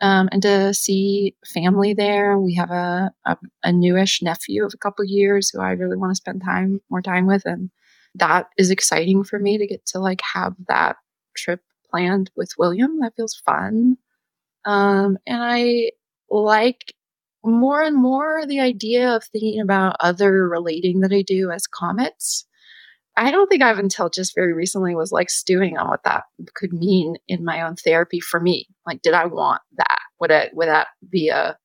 um, 0.00 0.28
and 0.32 0.42
to 0.42 0.74
see 0.74 1.34
family 1.46 1.94
there. 1.94 2.38
We 2.38 2.54
have 2.54 2.70
a, 2.70 3.12
a, 3.24 3.36
a 3.64 3.72
newish 3.72 4.22
nephew 4.22 4.64
of 4.64 4.72
a 4.74 4.78
couple 4.78 5.04
years 5.04 5.50
who 5.50 5.60
I 5.60 5.72
really 5.72 5.96
want 5.96 6.10
to 6.12 6.16
spend 6.16 6.42
time 6.42 6.80
more 6.90 7.02
time 7.02 7.26
with, 7.26 7.42
and 7.44 7.70
that 8.14 8.48
is 8.58 8.70
exciting 8.70 9.24
for 9.24 9.38
me 9.38 9.58
to 9.58 9.66
get 9.66 9.84
to 9.86 9.98
like 9.98 10.20
have 10.34 10.54
that 10.68 10.96
trip 11.36 11.60
planned 11.90 12.30
with 12.36 12.50
William. 12.58 13.00
That 13.00 13.14
feels 13.16 13.34
fun. 13.44 13.96
Um, 14.64 15.18
and 15.26 15.42
I 15.42 15.92
like 16.30 16.94
more 17.44 17.82
and 17.82 17.96
more 17.96 18.44
the 18.46 18.60
idea 18.60 19.14
of 19.14 19.24
thinking 19.24 19.60
about 19.60 19.96
other 20.00 20.48
relating 20.48 21.00
that 21.00 21.12
I 21.12 21.22
do 21.22 21.50
as 21.50 21.66
comets. 21.66 22.46
I 23.16 23.30
don't 23.30 23.48
think 23.48 23.62
I've 23.62 23.78
until 23.78 24.10
just 24.10 24.34
very 24.34 24.52
recently 24.52 24.94
was 24.94 25.10
like 25.10 25.30
stewing 25.30 25.78
on 25.78 25.88
what 25.88 26.04
that 26.04 26.24
could 26.54 26.72
mean 26.72 27.16
in 27.28 27.44
my 27.44 27.62
own 27.62 27.76
therapy 27.76 28.20
for 28.20 28.40
me. 28.40 28.66
Like, 28.86 29.00
did 29.02 29.14
I 29.14 29.26
want 29.26 29.62
that? 29.78 30.00
Would 30.20 30.30
it 30.30 30.52
would 30.54 30.68
that 30.68 30.88
be 31.08 31.28
a, 31.28 31.56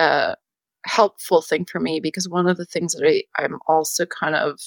a 0.00 0.36
helpful 0.84 1.40
thing 1.40 1.66
for 1.66 1.78
me? 1.78 2.00
Because 2.00 2.28
one 2.28 2.48
of 2.48 2.56
the 2.56 2.66
things 2.66 2.94
that 2.94 3.06
I, 3.06 3.22
I'm 3.42 3.58
also 3.68 4.06
kind 4.06 4.34
of 4.34 4.58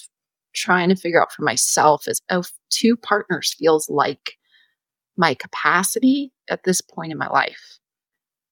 trying 0.56 0.90
to 0.90 0.96
figure 0.96 1.22
out 1.22 1.34
for 1.34 1.44
myself 1.44 2.08
is 2.08 2.22
oh, 2.30 2.44
two 2.70 2.96
partners 2.96 3.56
feels 3.58 3.90
like 3.90 4.34
my 5.18 5.34
capacity 5.34 6.32
at 6.50 6.64
this 6.64 6.82
point 6.82 7.12
in 7.12 7.18
my 7.18 7.28
life. 7.28 7.80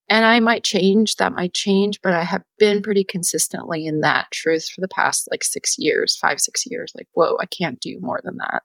And 0.09 0.25
I 0.25 0.39
might 0.39 0.63
change, 0.63 1.17
that 1.17 1.33
might 1.33 1.53
change, 1.53 1.99
but 2.01 2.13
I 2.13 2.23
have 2.23 2.43
been 2.57 2.81
pretty 2.81 3.03
consistently 3.03 3.85
in 3.85 4.01
that 4.01 4.31
truth 4.31 4.69
for 4.69 4.79
the 4.79 4.87
past 4.87 5.27
like 5.29 5.43
six 5.43 5.75
years, 5.77 6.15
five, 6.15 6.39
six 6.39 6.65
years. 6.65 6.93
Like, 6.95 7.07
whoa, 7.13 7.37
I 7.41 7.45
can't 7.45 7.79
do 7.79 7.99
more 7.99 8.21
than 8.23 8.37
that. 8.37 8.63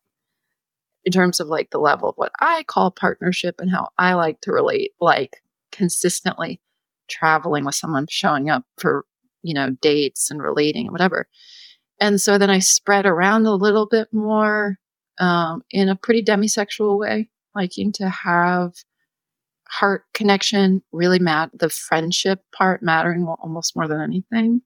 In 1.04 1.10
terms 1.10 1.40
of 1.40 1.48
like 1.48 1.70
the 1.70 1.80
level 1.80 2.10
of 2.10 2.14
what 2.14 2.30
I 2.40 2.62
call 2.68 2.92
partnership 2.92 3.56
and 3.58 3.70
how 3.70 3.88
I 3.98 4.14
like 4.14 4.40
to 4.42 4.52
relate, 4.52 4.92
like 5.00 5.42
consistently 5.72 6.60
traveling 7.08 7.64
with 7.64 7.74
someone, 7.74 8.06
showing 8.08 8.48
up 8.48 8.64
for, 8.78 9.04
you 9.42 9.54
know, 9.54 9.70
dates 9.82 10.30
and 10.30 10.40
relating 10.40 10.86
and 10.86 10.92
whatever. 10.92 11.26
And 12.00 12.20
so 12.20 12.38
then 12.38 12.50
I 12.50 12.60
spread 12.60 13.04
around 13.04 13.46
a 13.46 13.54
little 13.54 13.86
bit 13.86 14.08
more 14.12 14.76
um, 15.18 15.62
in 15.72 15.88
a 15.88 15.96
pretty 15.96 16.22
demisexual 16.22 16.98
way, 16.98 17.30
liking 17.54 17.90
to 17.92 18.08
have 18.08 18.74
heart 19.72 20.04
connection 20.12 20.82
really 20.92 21.18
mat 21.18 21.50
the 21.54 21.70
friendship 21.70 22.40
part 22.56 22.82
mattering 22.82 23.26
almost 23.26 23.74
more 23.74 23.88
than 23.88 24.00
anything. 24.00 24.60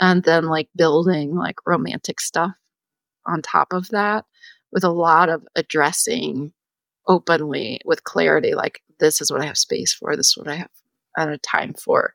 And 0.00 0.24
then 0.24 0.46
like 0.46 0.68
building 0.74 1.36
like 1.36 1.56
romantic 1.64 2.20
stuff 2.20 2.52
on 3.24 3.40
top 3.40 3.72
of 3.72 3.88
that 3.90 4.24
with 4.72 4.82
a 4.82 4.90
lot 4.90 5.28
of 5.28 5.46
addressing 5.54 6.52
openly 7.06 7.80
with 7.84 8.04
clarity 8.04 8.54
like 8.54 8.80
this 9.00 9.20
is 9.20 9.30
what 9.30 9.40
i 9.40 9.44
have 9.44 9.58
space 9.58 9.92
for 9.92 10.16
this 10.16 10.28
is 10.28 10.36
what 10.36 10.48
i 10.48 10.54
have 10.54 10.70
at 11.16 11.28
a 11.28 11.38
time 11.38 11.74
for. 11.74 12.12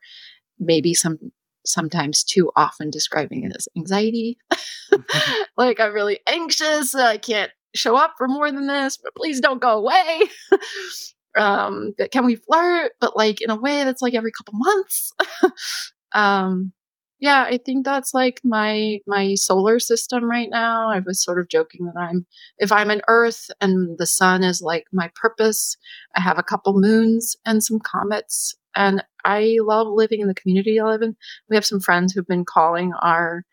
Maybe 0.58 0.94
some 0.94 1.18
sometimes 1.64 2.24
too 2.24 2.50
often 2.56 2.90
describing 2.90 3.44
it 3.44 3.52
as 3.56 3.68
anxiety. 3.76 4.38
Mm-hmm. 4.52 5.42
Like 5.56 5.80
i'm 5.80 5.92
really 5.92 6.20
anxious 6.28 6.94
i 6.94 7.18
can't 7.18 7.50
show 7.74 7.96
up 7.96 8.14
for 8.16 8.28
more 8.28 8.50
than 8.50 8.68
this 8.68 8.96
but 8.96 9.14
please 9.16 9.40
don't 9.40 9.60
go 9.60 9.78
away 9.78 10.22
um 11.38 11.94
can 12.12 12.24
we 12.26 12.36
flirt? 12.36 12.92
But 13.00 13.16
like 13.16 13.40
in 13.40 13.50
a 13.50 13.56
way 13.56 13.84
that's 13.84 14.02
like 14.02 14.14
every 14.14 14.32
couple 14.32 14.54
months. 14.58 15.12
Um 16.14 16.72
yeah 17.20 17.42
i 17.48 17.58
think 17.58 17.84
that's 17.84 18.14
like 18.14 18.40
my 18.44 18.98
my 19.06 19.34
solar 19.34 19.78
system 19.80 20.24
right 20.24 20.48
now. 20.50 20.88
I 20.90 21.00
was 21.00 21.22
sort 21.22 21.38
of 21.40 21.48
joking 21.48 21.86
that 21.86 21.98
i'm 22.00 22.26
if 22.58 22.70
i'm 22.72 22.90
an 22.90 23.02
earth 23.08 23.50
and 23.60 23.98
the 23.98 24.06
sun 24.06 24.44
is 24.44 24.62
like 24.62 24.84
my 24.92 25.10
purpose 25.16 25.76
i 26.16 26.20
have 26.20 26.38
a 26.38 26.42
couple 26.42 26.80
moons 26.80 27.36
and 27.44 27.62
some 27.62 27.80
comets. 27.80 28.54
And 28.76 29.02
i 29.24 29.56
love 29.60 29.88
living 29.88 30.20
in 30.20 30.28
the 30.28 30.34
community 30.34 30.78
i 30.80 30.84
live 30.84 31.02
in. 31.02 31.16
We 31.50 31.56
have 31.56 31.66
some 31.66 31.80
friends 31.80 32.12
who've 32.12 32.26
been 32.26 32.44
calling 32.44 32.92
our 33.02 33.44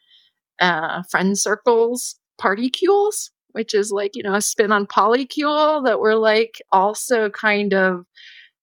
uh, 0.62 1.04
friend 1.10 1.38
circles 1.38 2.16
partycules 2.42 3.30
which 3.56 3.74
is 3.74 3.90
like, 3.90 4.12
you 4.16 4.22
know, 4.22 4.34
a 4.34 4.42
spin 4.42 4.74
on 4.74 4.86
polycule 4.86 5.82
that 5.86 6.02
we're 6.02 6.16
like 6.16 6.62
also 6.74 7.30
kind 7.30 7.74
of 7.74 8.06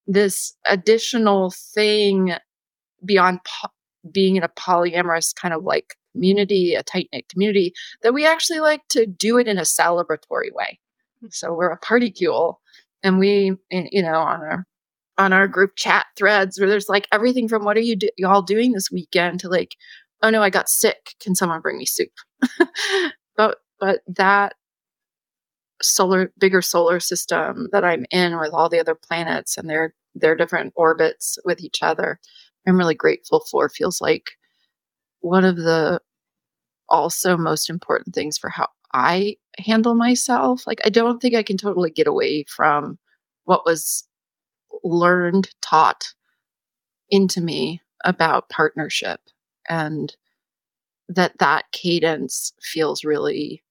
this 0.06 0.54
additional 0.66 1.50
thing 1.50 2.34
beyond 3.02 3.40
po- 3.44 3.70
being 4.12 4.36
in 4.36 4.42
a 4.42 4.50
polyamorous 4.50 5.34
kind 5.34 5.54
of 5.54 5.64
like 5.64 5.94
community, 6.12 6.74
a 6.74 6.82
tight 6.82 7.08
knit 7.10 7.26
community, 7.30 7.72
that 8.02 8.12
we 8.12 8.26
actually 8.26 8.60
like 8.60 8.82
to 8.90 9.06
do 9.06 9.38
it 9.38 9.48
in 9.48 9.56
a 9.56 9.62
celebratory 9.62 10.52
way. 10.52 10.78
Hmm. 11.20 11.28
So 11.30 11.54
we're 11.54 11.72
a 11.72 11.80
partycule 11.80 12.56
and 13.02 13.18
we, 13.18 13.56
you 13.70 14.02
know, 14.02 14.18
on 14.18 14.42
our 14.42 14.66
on 15.16 15.32
our 15.32 15.48
group 15.48 15.72
chat 15.76 16.04
threads 16.18 16.60
where 16.60 16.68
there's 16.68 16.90
like 16.90 17.08
everything 17.12 17.48
from 17.48 17.64
what 17.64 17.78
are 17.78 17.80
you 17.80 17.96
do- 17.96 18.10
y'all 18.18 18.42
doing 18.42 18.72
this 18.72 18.90
weekend? 18.90 19.40
to 19.40 19.48
like 19.48 19.74
oh 20.22 20.28
no 20.28 20.42
i 20.42 20.50
got 20.50 20.68
sick. 20.68 21.14
Can 21.18 21.34
someone 21.34 21.62
bring 21.62 21.78
me 21.78 21.86
soup? 21.86 22.10
But 23.34 23.58
but 23.80 24.00
that 24.08 24.54
solar 25.82 26.32
bigger 26.38 26.62
solar 26.62 27.00
system 27.00 27.68
that 27.72 27.84
I'm 27.84 28.06
in 28.10 28.38
with 28.38 28.52
all 28.52 28.68
the 28.68 28.80
other 28.80 28.94
planets 28.94 29.56
and 29.56 29.68
their 29.68 29.94
their 30.14 30.36
different 30.36 30.72
orbits 30.76 31.38
with 31.44 31.60
each 31.60 31.82
other. 31.82 32.20
I'm 32.66 32.78
really 32.78 32.94
grateful 32.94 33.44
for 33.50 33.68
feels 33.68 34.00
like 34.00 34.32
one 35.20 35.44
of 35.44 35.56
the 35.56 36.00
also 36.88 37.36
most 37.36 37.70
important 37.70 38.14
things 38.14 38.38
for 38.38 38.50
how 38.50 38.68
I 38.94 39.36
handle 39.58 39.94
myself. 39.94 40.66
Like 40.66 40.80
I 40.84 40.90
don't 40.90 41.20
think 41.20 41.34
I 41.34 41.42
can 41.42 41.56
totally 41.56 41.90
get 41.90 42.06
away 42.06 42.44
from 42.48 42.98
what 43.44 43.66
was 43.66 44.04
learned, 44.84 45.50
taught 45.62 46.14
into 47.10 47.40
me 47.40 47.80
about 48.04 48.48
partnership 48.48 49.20
and 49.68 50.14
that 51.08 51.38
that 51.38 51.64
cadence 51.72 52.52
feels 52.62 53.04
really 53.04 53.62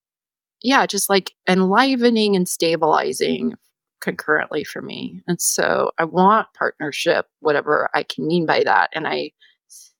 yeah, 0.62 0.86
just 0.86 1.10
like 1.10 1.34
enlivening 1.48 2.36
and 2.36 2.48
stabilizing 2.48 3.54
concurrently 4.02 4.64
for 4.64 4.82
me. 4.82 5.22
And 5.28 5.40
so 5.40 5.92
I 5.98 6.06
want 6.06 6.48
partnership, 6.58 7.28
whatever 7.40 7.90
I 7.94 8.04
can 8.04 8.28
mean 8.28 8.46
by 8.46 8.64
that. 8.64 8.90
And 8.94 9.08
I 9.08 9.32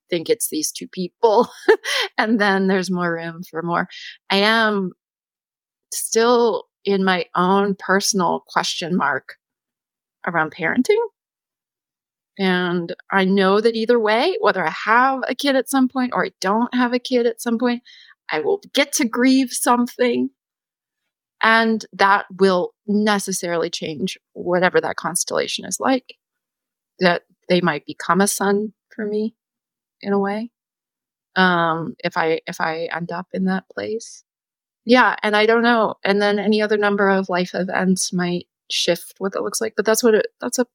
think 0.10 0.30
it's 0.30 0.50
these 0.50 0.72
two 0.72 0.88
people. 0.88 1.48
and 2.18 2.40
then 2.40 2.68
there's 2.68 2.92
more 2.92 3.14
room 3.14 3.44
for 3.50 3.62
more. 3.62 3.88
I 4.30 4.38
am 4.38 4.92
still 5.94 6.66
in 6.84 7.04
my 7.04 7.26
own 7.36 7.76
personal 7.76 8.44
question 8.48 8.98
mark 8.98 9.36
around 10.28 10.54
parenting. 10.54 11.00
And 12.40 12.96
I 13.12 13.26
know 13.26 13.62
that 13.62 13.76
either 13.76 14.00
way, 14.00 14.38
whether 14.42 14.66
I 14.66 14.74
have 14.86 15.20
a 15.28 15.36
kid 15.36 15.56
at 15.56 15.70
some 15.70 15.88
point 15.88 16.12
or 16.14 16.26
I 16.26 16.32
don't 16.40 16.74
have 16.74 16.94
a 16.94 17.00
kid 17.00 17.28
at 17.28 17.42
some 17.42 17.60
point, 17.60 17.84
I 18.32 18.40
will 18.40 18.62
get 18.74 18.94
to 18.94 19.06
grieve 19.06 19.52
something 19.52 20.30
and 21.42 21.86
that 21.94 22.26
will 22.40 22.74
necessarily 22.88 23.70
change 23.70 24.18
whatever 24.34 24.80
that 24.82 24.96
constellation 24.96 25.66
is 25.66 25.80
like. 25.80 26.16
That 27.00 27.24
they 27.50 27.62
might 27.62 27.86
become 27.86 28.22
a 28.22 28.28
sun 28.28 28.74
for 28.96 29.06
me 29.06 29.36
in 30.02 30.14
a 30.14 30.20
way. 30.20 30.52
Um, 31.36 31.96
if 32.04 32.18
I 32.18 32.42
if 32.48 32.60
I 32.62 32.90
end 32.94 33.12
up 33.12 33.28
in 33.34 33.46
that 33.46 33.66
place. 33.74 34.24
Yeah, 34.86 35.16
and 35.22 35.36
I 35.36 35.46
don't 35.46 35.62
know. 35.62 35.96
And 36.04 36.22
then 36.22 36.40
any 36.40 36.62
other 36.62 36.78
number 36.78 37.10
of 37.10 37.30
life 37.30 37.52
events 37.54 38.12
might 38.12 38.48
shift 38.70 39.14
what 39.20 39.36
it 39.36 39.42
looks 39.42 39.62
like. 39.62 39.74
But 39.76 39.86
that's 39.86 40.04
what 40.04 40.16
it 40.16 40.28
that's 40.40 40.60
a 40.60 40.66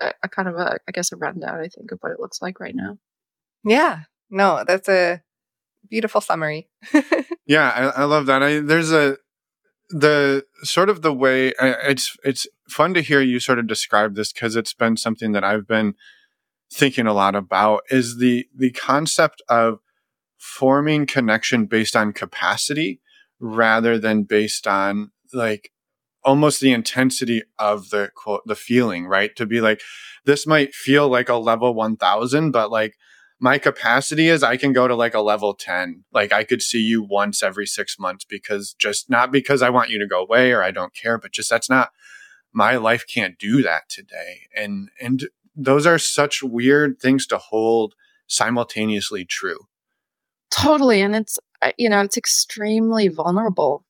a, 0.00 0.12
a 0.24 0.28
kind 0.28 0.48
of 0.48 0.56
a 0.56 0.78
I 0.88 0.92
guess 0.92 1.12
a 1.12 1.16
rundown, 1.16 1.60
I 1.60 1.68
think, 1.68 1.92
of 1.92 1.98
what 2.00 2.12
it 2.12 2.20
looks 2.20 2.40
like 2.42 2.60
right 2.60 2.74
now. 2.74 2.98
Yeah. 3.64 4.00
No, 4.30 4.64
that's 4.66 4.88
a 4.88 5.22
beautiful 5.90 6.20
summary. 6.20 6.68
yeah, 7.46 7.92
I, 7.94 8.02
I, 8.02 8.04
love 8.04 8.26
that. 8.26 8.42
I, 8.42 8.60
there's 8.60 8.92
a 8.92 9.18
the 9.92 10.44
sort 10.62 10.88
of 10.88 11.02
the 11.02 11.12
way 11.12 11.52
it's 11.60 12.16
it's 12.24 12.46
fun 12.68 12.94
to 12.94 13.02
hear 13.02 13.20
you 13.20 13.38
sort 13.38 13.58
of 13.58 13.66
describe 13.66 14.14
this 14.14 14.32
because 14.32 14.56
it's 14.56 14.72
been 14.72 14.96
something 14.96 15.32
that 15.32 15.44
I've 15.44 15.68
been 15.68 15.94
thinking 16.72 17.06
a 17.06 17.12
lot 17.12 17.34
about 17.34 17.82
is 17.90 18.16
the 18.16 18.46
the 18.56 18.70
concept 18.70 19.42
of 19.48 19.80
forming 20.38 21.06
connection 21.06 21.66
based 21.66 21.94
on 21.94 22.12
capacity 22.12 23.00
rather 23.38 23.98
than 23.98 24.22
based 24.22 24.66
on 24.66 25.10
like 25.34 25.70
almost 26.24 26.60
the 26.60 26.72
intensity 26.72 27.42
of 27.58 27.90
the 27.90 28.10
quote 28.14 28.42
the 28.46 28.56
feeling 28.56 29.06
right? 29.06 29.36
To 29.36 29.44
be 29.44 29.60
like 29.60 29.82
this 30.24 30.46
might 30.46 30.74
feel 30.74 31.08
like 31.08 31.28
a 31.28 31.36
level 31.36 31.74
1000 31.74 32.50
but 32.50 32.70
like 32.70 32.94
my 33.42 33.58
capacity 33.58 34.28
is 34.28 34.44
I 34.44 34.56
can 34.56 34.72
go 34.72 34.86
to 34.86 34.94
like 34.94 35.14
a 35.14 35.20
level 35.20 35.52
10. 35.52 36.04
Like 36.12 36.32
I 36.32 36.44
could 36.44 36.62
see 36.62 36.78
you 36.78 37.02
once 37.02 37.42
every 37.42 37.66
six 37.66 37.98
months 37.98 38.24
because 38.24 38.72
just 38.78 39.10
not 39.10 39.32
because 39.32 39.62
I 39.62 39.68
want 39.68 39.90
you 39.90 39.98
to 39.98 40.06
go 40.06 40.22
away 40.22 40.52
or 40.52 40.62
I 40.62 40.70
don't 40.70 40.94
care, 40.94 41.18
but 41.18 41.32
just 41.32 41.50
that's 41.50 41.68
not 41.68 41.90
my 42.52 42.76
life 42.76 43.04
can't 43.12 43.36
do 43.36 43.60
that 43.62 43.88
today. 43.88 44.42
And, 44.56 44.90
and 45.00 45.24
those 45.56 45.86
are 45.86 45.98
such 45.98 46.44
weird 46.44 47.00
things 47.00 47.26
to 47.26 47.38
hold 47.38 47.94
simultaneously 48.28 49.24
true. 49.24 49.66
Totally. 50.52 51.02
And 51.02 51.16
it's, 51.16 51.40
uh, 51.62 51.72
you 51.76 51.88
know, 51.90 52.00
it's 52.00 52.16
extremely 52.16 53.08
vulnerable. 53.08 53.84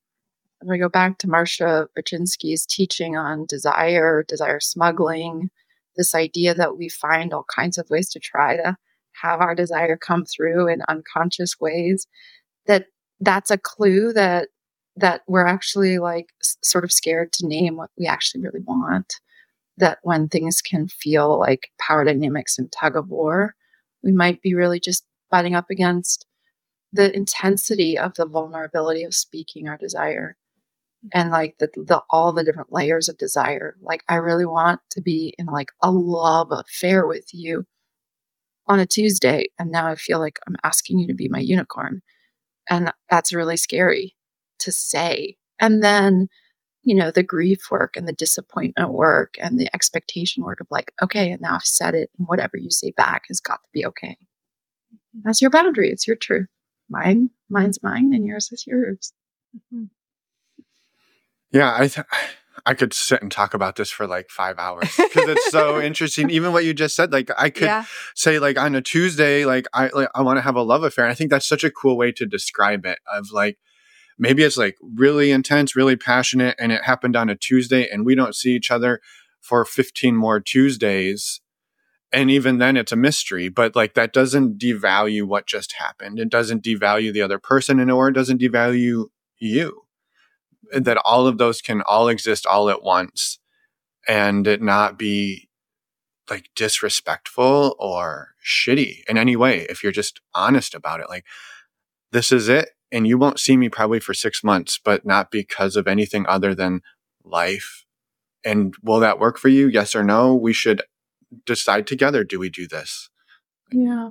And 0.62 0.70
we 0.70 0.78
go 0.78 0.88
back 0.88 1.18
to 1.18 1.28
Marcia 1.28 1.88
Baczynski's 1.94 2.64
teaching 2.64 3.18
on 3.18 3.44
desire, 3.44 4.24
desire 4.26 4.60
smuggling, 4.60 5.50
this 5.94 6.14
idea 6.14 6.54
that 6.54 6.78
we 6.78 6.88
find 6.88 7.34
all 7.34 7.44
kinds 7.54 7.76
of 7.76 7.90
ways 7.90 8.08
to 8.10 8.18
try 8.18 8.56
to 8.56 8.78
have 9.20 9.40
our 9.40 9.54
desire 9.54 9.96
come 9.96 10.24
through 10.24 10.68
in 10.68 10.82
unconscious 10.88 11.60
ways 11.60 12.06
that 12.66 12.86
that's 13.20 13.50
a 13.50 13.58
clue 13.58 14.12
that 14.12 14.48
that 14.96 15.22
we're 15.26 15.46
actually 15.46 15.98
like 15.98 16.26
s- 16.42 16.56
sort 16.62 16.84
of 16.84 16.92
scared 16.92 17.32
to 17.32 17.46
name 17.46 17.76
what 17.76 17.90
we 17.98 18.06
actually 18.06 18.42
really 18.42 18.60
want. 18.60 19.14
That 19.78 19.98
when 20.02 20.28
things 20.28 20.60
can 20.60 20.88
feel 20.88 21.38
like 21.38 21.70
power 21.80 22.04
dynamics 22.04 22.58
and 22.58 22.70
tug 22.70 22.96
of 22.96 23.08
war, 23.08 23.54
we 24.02 24.12
might 24.12 24.42
be 24.42 24.54
really 24.54 24.80
just 24.80 25.04
butting 25.30 25.54
up 25.54 25.70
against 25.70 26.26
the 26.92 27.14
intensity 27.16 27.98
of 27.98 28.14
the 28.14 28.26
vulnerability 28.26 29.04
of 29.04 29.14
speaking 29.14 29.68
our 29.68 29.78
desire 29.78 30.36
and 31.12 31.30
like 31.30 31.56
the, 31.58 31.68
the 31.76 32.02
all 32.10 32.32
the 32.32 32.44
different 32.44 32.72
layers 32.72 33.08
of 33.08 33.18
desire 33.18 33.76
like 33.80 34.02
i 34.08 34.14
really 34.14 34.46
want 34.46 34.80
to 34.90 35.00
be 35.00 35.34
in 35.38 35.46
like 35.46 35.70
a 35.82 35.90
love 35.90 36.48
affair 36.52 37.06
with 37.06 37.26
you 37.32 37.64
on 38.66 38.78
a 38.80 38.86
tuesday 38.86 39.46
and 39.58 39.70
now 39.70 39.86
i 39.88 39.94
feel 39.94 40.18
like 40.18 40.38
i'm 40.46 40.56
asking 40.64 40.98
you 40.98 41.06
to 41.06 41.14
be 41.14 41.28
my 41.28 41.40
unicorn. 41.40 42.00
And 42.70 42.92
that's 43.10 43.32
really 43.32 43.56
scary 43.56 44.14
to 44.60 44.70
say. 44.72 45.36
And 45.60 45.82
then 45.82 46.28
you 46.84 46.94
know 46.94 47.10
the 47.10 47.22
grief 47.22 47.70
work 47.70 47.96
and 47.96 48.06
the 48.08 48.12
disappointment 48.12 48.92
work 48.92 49.34
and 49.40 49.58
the 49.58 49.68
expectation 49.74 50.42
work 50.44 50.60
of 50.60 50.66
like 50.70 50.92
okay 51.02 51.30
and 51.30 51.40
now 51.40 51.54
i've 51.56 51.64
said 51.64 51.94
it 51.94 52.10
and 52.18 52.26
whatever 52.28 52.56
you 52.56 52.70
say 52.70 52.92
back 52.96 53.22
has 53.28 53.40
got 53.40 53.56
to 53.62 53.68
be 53.72 53.84
okay. 53.86 54.16
That's 55.24 55.40
your 55.42 55.50
boundary. 55.50 55.90
It's 55.90 56.06
your 56.06 56.16
truth. 56.16 56.48
Mine 56.88 57.30
mine's 57.50 57.82
mine 57.82 58.12
and 58.14 58.26
yours 58.26 58.48
is 58.52 58.64
yours. 58.66 59.12
Mhm. 59.72 59.90
Yeah, 61.52 61.74
I 61.78 61.88
th- 61.88 62.06
I 62.64 62.74
could 62.74 62.92
sit 62.94 63.22
and 63.22 63.30
talk 63.32 63.54
about 63.54 63.76
this 63.76 63.90
for 63.90 64.06
like 64.06 64.30
five 64.30 64.58
hours 64.58 64.94
because 64.96 65.28
it's 65.28 65.50
so 65.50 65.80
interesting. 65.82 66.30
Even 66.30 66.52
what 66.52 66.64
you 66.64 66.72
just 66.74 66.94
said, 66.94 67.12
like 67.12 67.30
I 67.36 67.50
could 67.50 67.64
Yeah. 67.64 67.84
say, 68.14 68.38
like 68.38 68.58
on 68.58 68.74
a 68.74 68.80
Tuesday, 68.80 69.44
like 69.44 69.66
I 69.74 69.88
like, 69.88 70.08
I 70.14 70.22
want 70.22 70.36
to 70.36 70.42
have 70.42 70.54
a 70.56 70.62
love 70.62 70.84
affair. 70.84 71.04
And 71.04 71.10
I 71.12 71.14
think 71.14 71.30
that's 71.30 71.46
such 71.48 71.64
a 71.64 71.70
cool 71.70 71.96
way 71.96 72.12
to 72.12 72.26
describe 72.26 72.86
it. 72.86 73.00
Of 73.12 73.32
like 73.32 73.58
maybe 74.18 74.44
it's 74.44 74.56
like 74.56 74.76
really 74.80 75.32
intense, 75.32 75.74
really 75.74 75.96
passionate, 75.96 76.54
and 76.58 76.70
it 76.70 76.84
happened 76.84 77.16
on 77.16 77.28
a 77.28 77.34
Tuesday, 77.36 77.88
and 77.90 78.06
we 78.06 78.14
don't 78.14 78.36
see 78.36 78.54
each 78.54 78.70
other 78.70 79.00
for 79.40 79.64
fifteen 79.64 80.16
more 80.16 80.38
Tuesdays. 80.40 81.40
And 82.14 82.30
even 82.30 82.58
then, 82.58 82.76
it's 82.76 82.92
a 82.92 82.96
mystery. 82.96 83.48
But 83.48 83.74
like 83.74 83.94
that 83.94 84.12
doesn't 84.12 84.58
devalue 84.58 85.24
what 85.24 85.46
just 85.46 85.74
happened. 85.78 86.20
It 86.20 86.28
doesn't 86.28 86.62
devalue 86.62 87.12
the 87.12 87.22
other 87.22 87.38
person, 87.40 87.80
and 87.80 87.90
or 87.90 88.08
it 88.08 88.12
doesn't 88.12 88.40
devalue 88.40 89.06
you 89.38 89.81
that 90.72 90.98
all 91.04 91.26
of 91.26 91.38
those 91.38 91.60
can 91.60 91.82
all 91.82 92.08
exist 92.08 92.46
all 92.46 92.70
at 92.70 92.82
once 92.82 93.38
and 94.08 94.46
it 94.46 94.62
not 94.62 94.98
be 94.98 95.48
like 96.30 96.50
disrespectful 96.54 97.76
or 97.78 98.28
shitty 98.44 99.02
in 99.08 99.18
any 99.18 99.36
way 99.36 99.66
if 99.68 99.82
you're 99.82 99.92
just 99.92 100.20
honest 100.34 100.74
about 100.74 101.00
it. 101.00 101.08
Like 101.08 101.24
this 102.12 102.32
is 102.32 102.48
it 102.48 102.70
and 102.90 103.06
you 103.06 103.18
won't 103.18 103.40
see 103.40 103.56
me 103.56 103.68
probably 103.68 104.00
for 104.00 104.14
6 104.14 104.44
months 104.44 104.78
but 104.82 105.04
not 105.04 105.30
because 105.30 105.76
of 105.76 105.88
anything 105.88 106.24
other 106.26 106.54
than 106.54 106.80
life. 107.24 107.84
And 108.44 108.74
will 108.82 109.00
that 109.00 109.18
work 109.18 109.38
for 109.38 109.48
you? 109.48 109.68
Yes 109.68 109.94
or 109.94 110.02
no? 110.02 110.34
We 110.34 110.52
should 110.52 110.82
decide 111.46 111.86
together 111.86 112.24
do 112.24 112.38
we 112.38 112.50
do 112.50 112.66
this? 112.66 113.08
Yeah 113.70 114.10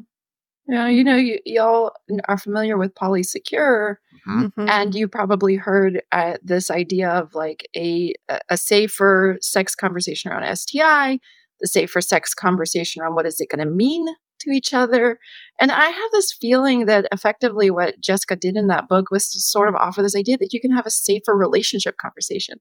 yeah 0.68 0.88
you 0.88 1.04
know 1.04 1.16
you, 1.16 1.40
y'all 1.46 1.92
are 2.28 2.38
familiar 2.38 2.78
with 2.78 2.94
polysecure 2.96 3.96
Mhm. 4.28 4.52
and 4.70 4.94
you 4.94 5.08
probably 5.08 5.56
heard 5.56 6.04
uh, 6.12 6.38
this 6.44 6.70
idea 6.70 7.10
of 7.10 7.34
like 7.34 7.68
a 7.76 8.14
a 8.50 8.56
safer 8.58 9.38
sex 9.42 9.74
conversation 9.74 10.32
around 10.32 10.44
STI, 10.56 11.20
the 11.60 11.68
safer 11.68 12.02
sex 12.02 12.34
conversation 12.36 13.02
around 13.02 13.16
what 13.16 13.26
is 13.26 13.40
it 13.40 13.50
going 13.50 13.68
to 13.68 13.74
mean 13.74 14.06
to 14.42 14.52
each 14.52 14.74
other. 14.76 15.18
And 15.60 15.72
I 15.72 15.86
have 15.90 16.12
this 16.12 16.32
feeling 16.34 16.86
that 16.86 17.08
effectively 17.12 17.72
what 17.72 18.00
Jessica 18.00 18.36
did 18.36 18.56
in 18.56 18.68
that 18.68 18.88
book 18.88 19.10
was 19.10 19.30
to 19.32 19.40
sort 19.40 19.70
of 19.70 19.76
offer 19.76 20.04
this 20.04 20.16
idea 20.16 20.38
that 20.38 20.54
you 20.54 20.62
can 20.62 20.72
have 20.72 20.86
a 20.86 20.92
safer 20.92 21.36
relationship 21.36 21.98
conversation. 21.98 22.60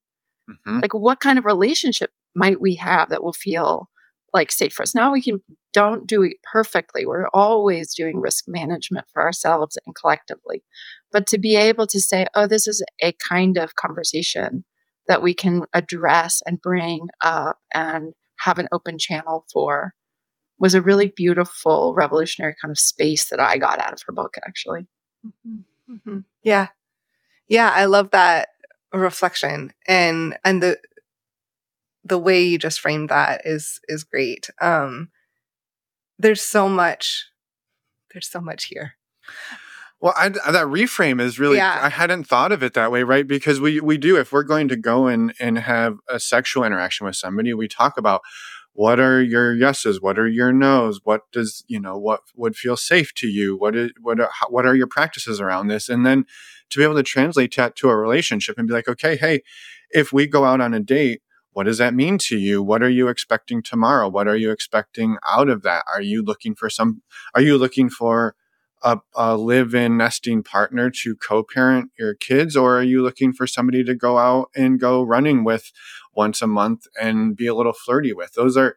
Mhm. 0.48 0.80
Like 0.80 0.94
what 0.94 1.20
kind 1.20 1.38
of 1.38 1.44
relationship 1.44 2.10
might 2.34 2.58
we 2.60 2.74
have 2.76 3.10
that 3.10 3.22
will 3.22 3.34
feel 3.34 3.90
like 4.32 4.52
safe 4.52 4.72
for 4.72 4.82
us? 4.82 4.94
Now 4.94 5.12
we 5.12 5.22
can 5.22 5.40
don't 5.72 6.06
do 6.06 6.22
it 6.22 6.36
perfectly. 6.52 7.06
We're 7.06 7.28
always 7.32 7.94
doing 7.94 8.20
risk 8.20 8.44
management 8.48 9.06
for 9.12 9.22
ourselves 9.22 9.78
and 9.86 9.94
collectively. 9.94 10.62
But 11.12 11.26
to 11.28 11.38
be 11.38 11.56
able 11.56 11.86
to 11.88 12.00
say, 12.00 12.26
oh, 12.34 12.46
this 12.46 12.66
is 12.66 12.82
a 13.02 13.12
kind 13.28 13.56
of 13.56 13.76
conversation 13.76 14.64
that 15.08 15.22
we 15.22 15.34
can 15.34 15.62
address 15.72 16.42
and 16.46 16.60
bring 16.60 17.08
up 17.22 17.58
and 17.74 18.12
have 18.40 18.58
an 18.58 18.68
open 18.72 18.98
channel 18.98 19.44
for 19.52 19.94
was 20.58 20.74
a 20.74 20.82
really 20.82 21.08
beautiful, 21.16 21.94
revolutionary 21.94 22.54
kind 22.60 22.70
of 22.70 22.78
space 22.78 23.28
that 23.30 23.40
I 23.40 23.58
got 23.58 23.78
out 23.80 23.92
of 23.92 24.02
her 24.06 24.12
book, 24.12 24.34
actually. 24.46 24.86
Mhm. 25.88 26.24
Yeah. 26.42 26.68
Yeah, 27.48 27.70
I 27.70 27.86
love 27.86 28.10
that 28.12 28.48
reflection 28.92 29.72
and 29.86 30.36
and 30.44 30.62
the 30.62 30.78
the 32.04 32.18
way 32.18 32.42
you 32.42 32.58
just 32.58 32.80
framed 32.80 33.08
that 33.10 33.42
is 33.44 33.80
is 33.88 34.04
great. 34.04 34.48
Um 34.60 35.10
there's 36.18 36.42
so 36.42 36.68
much 36.68 37.26
there's 38.12 38.30
so 38.30 38.40
much 38.40 38.64
here. 38.66 38.94
Well, 40.00 40.14
I, 40.16 40.30
that 40.30 40.66
reframe 40.66 41.20
is 41.20 41.38
really, 41.38 41.58
Yeah. 41.58 41.78
I 41.82 41.90
hadn't 41.90 42.24
thought 42.24 42.52
of 42.52 42.62
it 42.62 42.72
that 42.72 42.90
way, 42.90 43.02
right? 43.02 43.26
Because 43.26 43.60
we, 43.60 43.80
we 43.80 43.98
do, 43.98 44.16
if 44.16 44.32
we're 44.32 44.42
going 44.44 44.66
to 44.68 44.76
go 44.76 45.06
and, 45.08 45.34
and 45.38 45.58
have 45.58 45.98
a 46.08 46.18
sexual 46.18 46.64
interaction 46.64 47.04
with 47.04 47.16
somebody, 47.16 47.52
we 47.52 47.68
talk 47.68 47.98
about 47.98 48.22
what 48.72 48.98
are 48.98 49.20
your 49.20 49.54
yeses? 49.54 50.00
What 50.00 50.18
are 50.18 50.26
your 50.26 50.52
nos? 50.52 51.00
What 51.04 51.30
does, 51.32 51.64
you 51.68 51.78
know, 51.78 51.98
what 51.98 52.20
would 52.34 52.56
feel 52.56 52.78
safe 52.78 53.12
to 53.16 53.28
you? 53.28 53.58
What 53.58 53.76
is, 53.76 53.90
what, 54.00 54.20
are, 54.20 54.30
how- 54.32 54.48
what 54.48 54.64
are 54.64 54.74
your 54.74 54.86
practices 54.86 55.38
around 55.38 55.68
this? 55.68 55.90
And 55.90 56.06
then 56.06 56.24
to 56.70 56.78
be 56.78 56.84
able 56.84 56.94
to 56.94 57.02
translate 57.02 57.54
that 57.56 57.76
to 57.76 57.90
a 57.90 57.96
relationship 57.96 58.58
and 58.58 58.66
be 58.66 58.72
like, 58.72 58.88
okay, 58.88 59.16
hey, 59.16 59.42
if 59.90 60.14
we 60.14 60.26
go 60.26 60.44
out 60.44 60.62
on 60.62 60.72
a 60.72 60.80
date, 60.80 61.20
what 61.52 61.64
does 61.64 61.78
that 61.78 61.94
mean 61.94 62.16
to 62.18 62.36
you? 62.38 62.62
What 62.62 62.82
are 62.82 62.88
you 62.90 63.08
expecting 63.08 63.62
tomorrow? 63.62 64.08
What 64.08 64.28
are 64.28 64.36
you 64.36 64.50
expecting 64.50 65.16
out 65.28 65.48
of 65.48 65.62
that? 65.62 65.84
Are 65.92 66.02
you 66.02 66.22
looking 66.22 66.54
for 66.54 66.70
some, 66.70 67.02
are 67.34 67.42
you 67.42 67.58
looking 67.58 67.90
for, 67.90 68.34
a, 68.82 68.98
a 69.14 69.36
live-in 69.36 69.98
nesting 69.98 70.42
partner 70.42 70.90
to 70.90 71.14
co-parent 71.16 71.90
your 71.98 72.14
kids 72.14 72.56
or 72.56 72.78
are 72.78 72.82
you 72.82 73.02
looking 73.02 73.30
for 73.30 73.46
somebody 73.46 73.84
to 73.84 73.94
go 73.94 74.16
out 74.16 74.48
and 74.56 74.80
go 74.80 75.02
running 75.02 75.44
with 75.44 75.70
once 76.14 76.40
a 76.40 76.46
month 76.46 76.86
and 76.98 77.36
be 77.36 77.46
a 77.46 77.54
little 77.54 77.74
flirty 77.74 78.14
with 78.14 78.32
those 78.32 78.56
are 78.56 78.76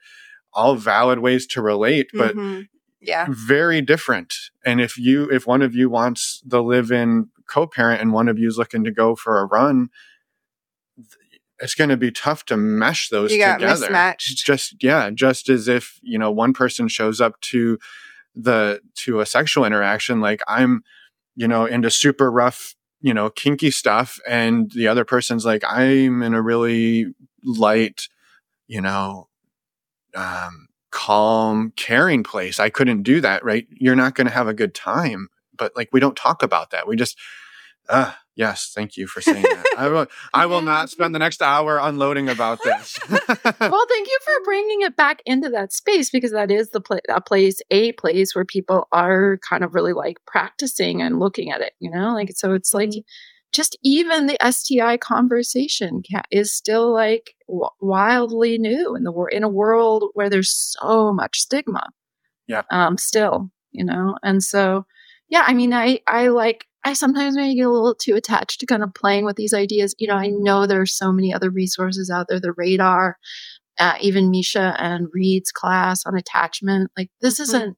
all 0.52 0.76
valid 0.76 1.20
ways 1.20 1.48
to 1.48 1.62
relate 1.62 2.10
but 2.14 2.36
Mhm. 2.36 2.68
yeah. 3.00 3.28
very 3.30 3.82
different 3.82 4.34
and 4.66 4.82
if 4.82 4.98
you 4.98 5.30
if 5.32 5.48
one 5.48 5.62
of 5.62 5.74
you 5.74 5.90
wants 5.90 6.42
the 6.46 6.62
live-in 6.62 7.30
co-parent 7.48 8.02
and 8.02 8.12
one 8.12 8.28
of 8.28 8.38
you 8.38 8.50
is 8.50 8.58
looking 8.58 8.84
to 8.84 8.92
go 8.92 9.16
for 9.16 9.40
a 9.40 9.46
run 9.46 9.88
it's 11.64 11.76
going 11.76 11.90
to 11.90 11.98
be 11.98 12.12
tough 12.12 12.46
to 12.46 12.58
mesh 12.58 13.10
those 13.10 13.32
You 13.32 13.40
got 13.40 13.60
together. 13.60 13.82
mismatched. 13.82 14.46
just 14.46 14.84
yeah 14.84 15.10
just 15.10 15.50
as 15.50 15.68
if 15.68 16.00
you 16.04 16.20
know 16.20 16.30
one 16.32 16.54
person 16.54 16.88
shows 16.88 17.20
up 17.22 17.40
to 17.42 17.80
the 18.36 18.82
to 18.96 19.20
a 19.20 19.26
sexual 19.26 19.64
interaction 19.66 20.20
like 20.22 20.42
i'm 20.48 20.84
you 21.36 21.48
know 21.48 21.66
into 21.66 21.90
super 21.90 22.32
rough 22.32 22.76
you 23.02 23.14
know 23.14 23.30
kinky 23.30 23.72
stuff 23.72 24.20
and 24.28 24.72
the 24.76 24.88
other 24.88 25.06
person's 25.06 25.46
like 25.46 25.64
i'm 25.68 26.22
in 26.22 26.34
a 26.34 26.42
really 26.42 27.14
light 27.44 28.08
you 28.68 28.82
know 28.82 29.28
um 30.16 30.68
calm 30.92 31.74
caring 31.76 32.24
place. 32.24 32.60
I 32.60 32.70
couldn't 32.70 33.02
do 33.02 33.20
that 33.22 33.44
right? 33.44 33.66
You're 33.72 33.96
not 33.96 34.14
going 34.14 34.28
to 34.28 34.34
have 34.34 34.48
a 34.48 34.54
good 34.54 34.76
time 34.76 35.30
but 35.58 35.76
like 35.76 35.90
we 35.92 36.00
don't 36.00 36.16
talk 36.16 36.44
about 36.44 36.70
that. 36.72 36.88
We 36.88 36.96
just 36.96 37.18
uh 37.90 38.14
yes 38.36 38.72
thank 38.76 38.98
you 38.98 39.08
for 39.08 39.22
saying 39.22 39.44
that. 39.44 39.66
I 39.78 39.88
will 39.90 40.08
i 40.34 40.46
will 40.46 40.62
not 40.62 40.90
spend 40.90 41.14
the 41.14 41.20
next 41.20 41.42
hour 41.42 41.78
unloading 41.78 42.30
about 42.30 42.60
this. 42.64 43.00
Well, 43.74 43.86
thank 43.90 44.08
you 44.08 44.20
for 44.26 44.34
bringing 44.44 44.82
it 44.82 44.96
back 44.96 45.22
into 45.26 45.50
that 45.50 45.72
space 45.74 46.10
because 46.10 46.32
that 46.32 46.52
is 46.52 46.70
the 46.72 46.82
pla- 46.82 46.98
a 47.10 47.22
place, 47.22 47.62
a 47.72 47.92
place 47.94 48.36
where 48.36 48.46
people 48.46 48.88
are 48.92 49.40
kind 49.48 49.64
of 49.64 49.74
really 49.74 49.94
like 49.94 50.18
practicing 50.26 51.02
and 51.02 51.20
looking 51.20 51.52
at 51.52 51.62
it, 51.62 51.74
you 51.80 51.90
know, 51.90 52.14
like 52.14 52.32
so 52.36 52.54
it's 52.54 52.74
like 52.74 52.92
just 53.54 53.78
even 53.84 54.28
the 54.28 54.38
STI 54.52 54.98
conversation 54.98 56.02
ca- 56.10 56.24
is 56.32 56.52
still 56.52 56.92
like 56.92 57.36
w- 57.48 57.70
wildly 57.80 58.58
new 58.58 58.96
in 58.96 59.04
the 59.04 59.12
world 59.12 59.34
in 59.34 59.44
a 59.44 59.50
world 59.50 60.10
where 60.14 60.30
there's 60.30 60.76
so 60.80 61.14
much 61.14 61.40
stigma. 61.40 61.88
Yeah. 62.48 62.64
Um, 62.72 62.98
still, 62.98 63.50
you 63.72 63.86
know, 63.86 64.18
and 64.24 64.44
so 64.44 64.86
yeah, 65.30 65.44
I 65.48 65.54
mean, 65.54 65.74
I 65.74 66.00
I 66.08 66.28
like 66.28 66.68
I 66.86 66.94
sometimes 66.94 67.36
maybe 67.36 67.56
get 67.56 67.66
a 67.68 67.72
little 67.72 67.96
too 67.96 68.16
attached 68.16 68.60
to 68.60 68.66
kind 68.66 68.84
of 68.84 68.94
playing 68.94 69.26
with 69.26 69.36
these 69.38 69.54
ideas. 69.54 69.96
You 70.00 70.08
know, 70.08 70.16
I 70.16 70.28
know 70.28 70.68
there's 70.68 70.96
so 70.98 71.12
many 71.12 71.34
other 71.34 71.50
resources 71.50 72.10
out 72.10 72.28
there, 72.30 72.40
the 72.40 72.54
radar, 72.54 73.18
uh, 73.80 73.96
even 74.02 74.32
Misha 74.32 74.76
and 74.80 75.08
Reed's 75.14 75.52
class 75.52 76.06
on 76.06 76.16
attachment. 76.18 76.92
Like 76.98 77.10
this 77.22 77.40
Mhm. 77.40 77.44
isn't 77.44 77.78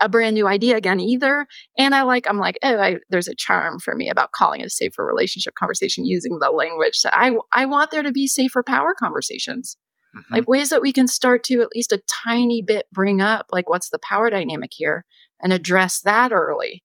a 0.00 0.08
brand 0.08 0.34
new 0.34 0.46
idea 0.48 0.76
again 0.76 1.00
either. 1.00 1.46
And 1.78 1.94
I 1.94 2.02
like, 2.02 2.26
I'm 2.28 2.38
like, 2.38 2.58
oh, 2.62 2.78
I, 2.78 2.98
there's 3.10 3.28
a 3.28 3.34
charm 3.34 3.80
for 3.80 3.96
me 3.96 4.10
about 4.10 4.32
calling 4.32 4.60
it 4.60 4.66
a 4.66 4.70
safer 4.70 5.04
relationship 5.06 5.54
conversation 5.56 6.06
using 6.06 6.38
the 6.40 6.50
language 6.52 7.00
that 7.02 7.16
I, 7.18 7.36
I 7.52 7.66
want 7.66 7.90
there 7.92 8.02
to 8.04 8.12
be 8.12 8.28
safer 8.28 8.62
power 8.62 8.94
conversations, 8.98 9.76
Mhm. 10.16 10.24
like 10.30 10.48
ways 10.48 10.68
that 10.70 10.82
we 10.82 10.92
can 10.92 11.08
start 11.08 11.42
to 11.46 11.62
at 11.62 11.70
least 11.74 11.92
a 11.92 12.02
tiny 12.24 12.62
bit 12.62 12.86
bring 12.92 13.20
up, 13.20 13.46
like, 13.52 13.68
what's 13.68 13.90
the 13.90 13.98
power 14.00 14.30
dynamic 14.30 14.70
here 14.74 15.04
and 15.42 15.52
address 15.52 16.02
that 16.02 16.32
early 16.32 16.83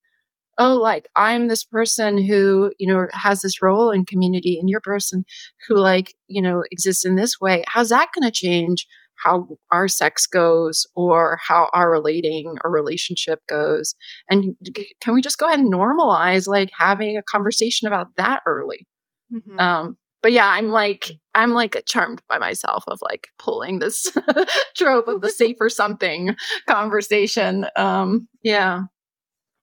oh, 0.60 0.74
like 0.74 1.08
I'm 1.16 1.48
this 1.48 1.64
person 1.64 2.22
who, 2.22 2.70
you 2.78 2.86
know, 2.86 3.06
has 3.12 3.40
this 3.40 3.62
role 3.62 3.90
in 3.90 4.04
community 4.04 4.58
and 4.60 4.68
you're 4.68 4.80
person 4.82 5.24
who 5.66 5.76
like, 5.76 6.14
you 6.28 6.42
know, 6.42 6.62
exists 6.70 7.04
in 7.04 7.16
this 7.16 7.40
way. 7.40 7.64
How's 7.66 7.88
that 7.88 8.10
going 8.14 8.30
to 8.30 8.30
change 8.30 8.86
how 9.24 9.48
our 9.72 9.88
sex 9.88 10.26
goes 10.26 10.86
or 10.94 11.38
how 11.42 11.70
our 11.72 11.90
relating 11.90 12.56
or 12.62 12.70
relationship 12.70 13.40
goes? 13.48 13.94
And 14.28 14.54
can 15.00 15.14
we 15.14 15.22
just 15.22 15.38
go 15.38 15.46
ahead 15.46 15.60
and 15.60 15.72
normalize 15.72 16.46
like 16.46 16.70
having 16.78 17.16
a 17.16 17.22
conversation 17.22 17.88
about 17.88 18.08
that 18.18 18.42
early? 18.46 18.86
Mm-hmm. 19.32 19.58
Um, 19.58 19.96
but 20.22 20.32
yeah, 20.32 20.48
I'm 20.48 20.68
like 20.68 21.10
I'm 21.34 21.52
like 21.52 21.82
charmed 21.86 22.20
by 22.28 22.36
myself 22.36 22.84
of 22.86 22.98
like 23.00 23.28
pulling 23.38 23.78
this 23.78 24.14
trope 24.76 25.08
of 25.08 25.22
the 25.22 25.30
safer 25.34 25.70
something 25.70 26.36
conversation. 26.68 27.64
Um, 27.76 28.28
yeah. 28.42 28.82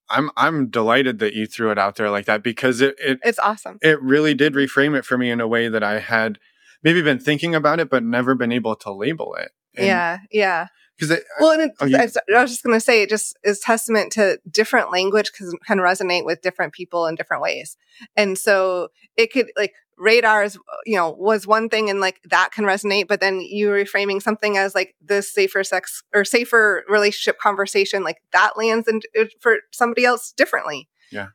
I'm 0.10 0.30
I'm 0.38 0.70
delighted 0.70 1.20
that 1.20 1.34
you 1.34 1.46
threw 1.46 1.72
it 1.72 1.78
out 1.78 1.96
there 1.96 2.10
like 2.10 2.26
that 2.26 2.44
because 2.44 2.82
it, 2.82 2.96
it 3.00 3.20
it's 3.24 3.40
awesome. 3.40 3.78
It 3.82 4.02
really 4.02 4.34
did 4.34 4.54
reframe 4.54 4.98
it 4.98 5.06
for 5.06 5.18
me 5.18 5.30
in 5.30 5.42
a 5.42 5.48
way 5.48 5.68
that 5.70 5.84
I 5.84 6.00
had 6.00 6.40
maybe 6.84 7.02
been 7.02 7.20
thinking 7.20 7.56
about 7.56 7.80
it 7.80 7.90
but 7.90 8.04
never 8.04 8.36
been 8.36 8.52
able 8.52 8.76
to 8.78 8.92
label 8.92 9.36
it. 9.36 9.52
And 9.76 9.86
yeah, 9.86 10.20
yeah. 10.32 10.68
Because 10.98 11.20
well, 11.40 11.52
and 11.52 11.72
oh, 11.80 11.86
you, 11.86 11.98
I 11.98 12.06
was 12.06 12.50
just 12.50 12.64
going 12.64 12.76
to 12.76 12.80
say 12.80 13.04
it 13.04 13.10
just 13.10 13.38
is 13.44 13.60
testament 13.60 14.12
to 14.14 14.40
different 14.50 14.92
language 14.92 15.32
can 15.32 15.78
resonate 15.78 16.26
with 16.26 16.42
different 16.42 16.74
people 16.74 17.06
in 17.06 17.16
different 17.16 17.44
ways, 17.44 17.78
and 18.16 18.38
so 18.38 18.90
it 19.16 19.32
could 19.32 19.52
like 19.56 19.74
radars 19.98 20.58
you 20.86 20.96
know 20.96 21.10
was 21.10 21.48
one 21.48 21.70
thing 21.70 21.90
and 21.90 22.00
like 22.00 22.22
that 22.30 22.52
can 22.52 22.66
resonate 22.66 23.08
but 23.08 23.20
then 23.20 23.42
you 23.42 23.68
reframing 23.70 24.22
something 24.22 24.56
as 24.56 24.76
like 24.76 24.94
this 25.02 25.34
safer 25.34 25.64
sex 25.64 26.04
or 26.14 26.24
safer 26.24 26.84
relationship 26.88 27.40
conversation 27.40 28.04
like 28.04 28.18
that 28.32 28.56
lands 28.56 28.88
in, 28.88 29.02
for 29.42 29.58
somebody 29.72 30.06
else 30.06 30.32
differently. 30.32 30.88
Yeah. 31.12 31.30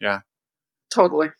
Yeah. 0.00 0.20
Totally 0.90 1.30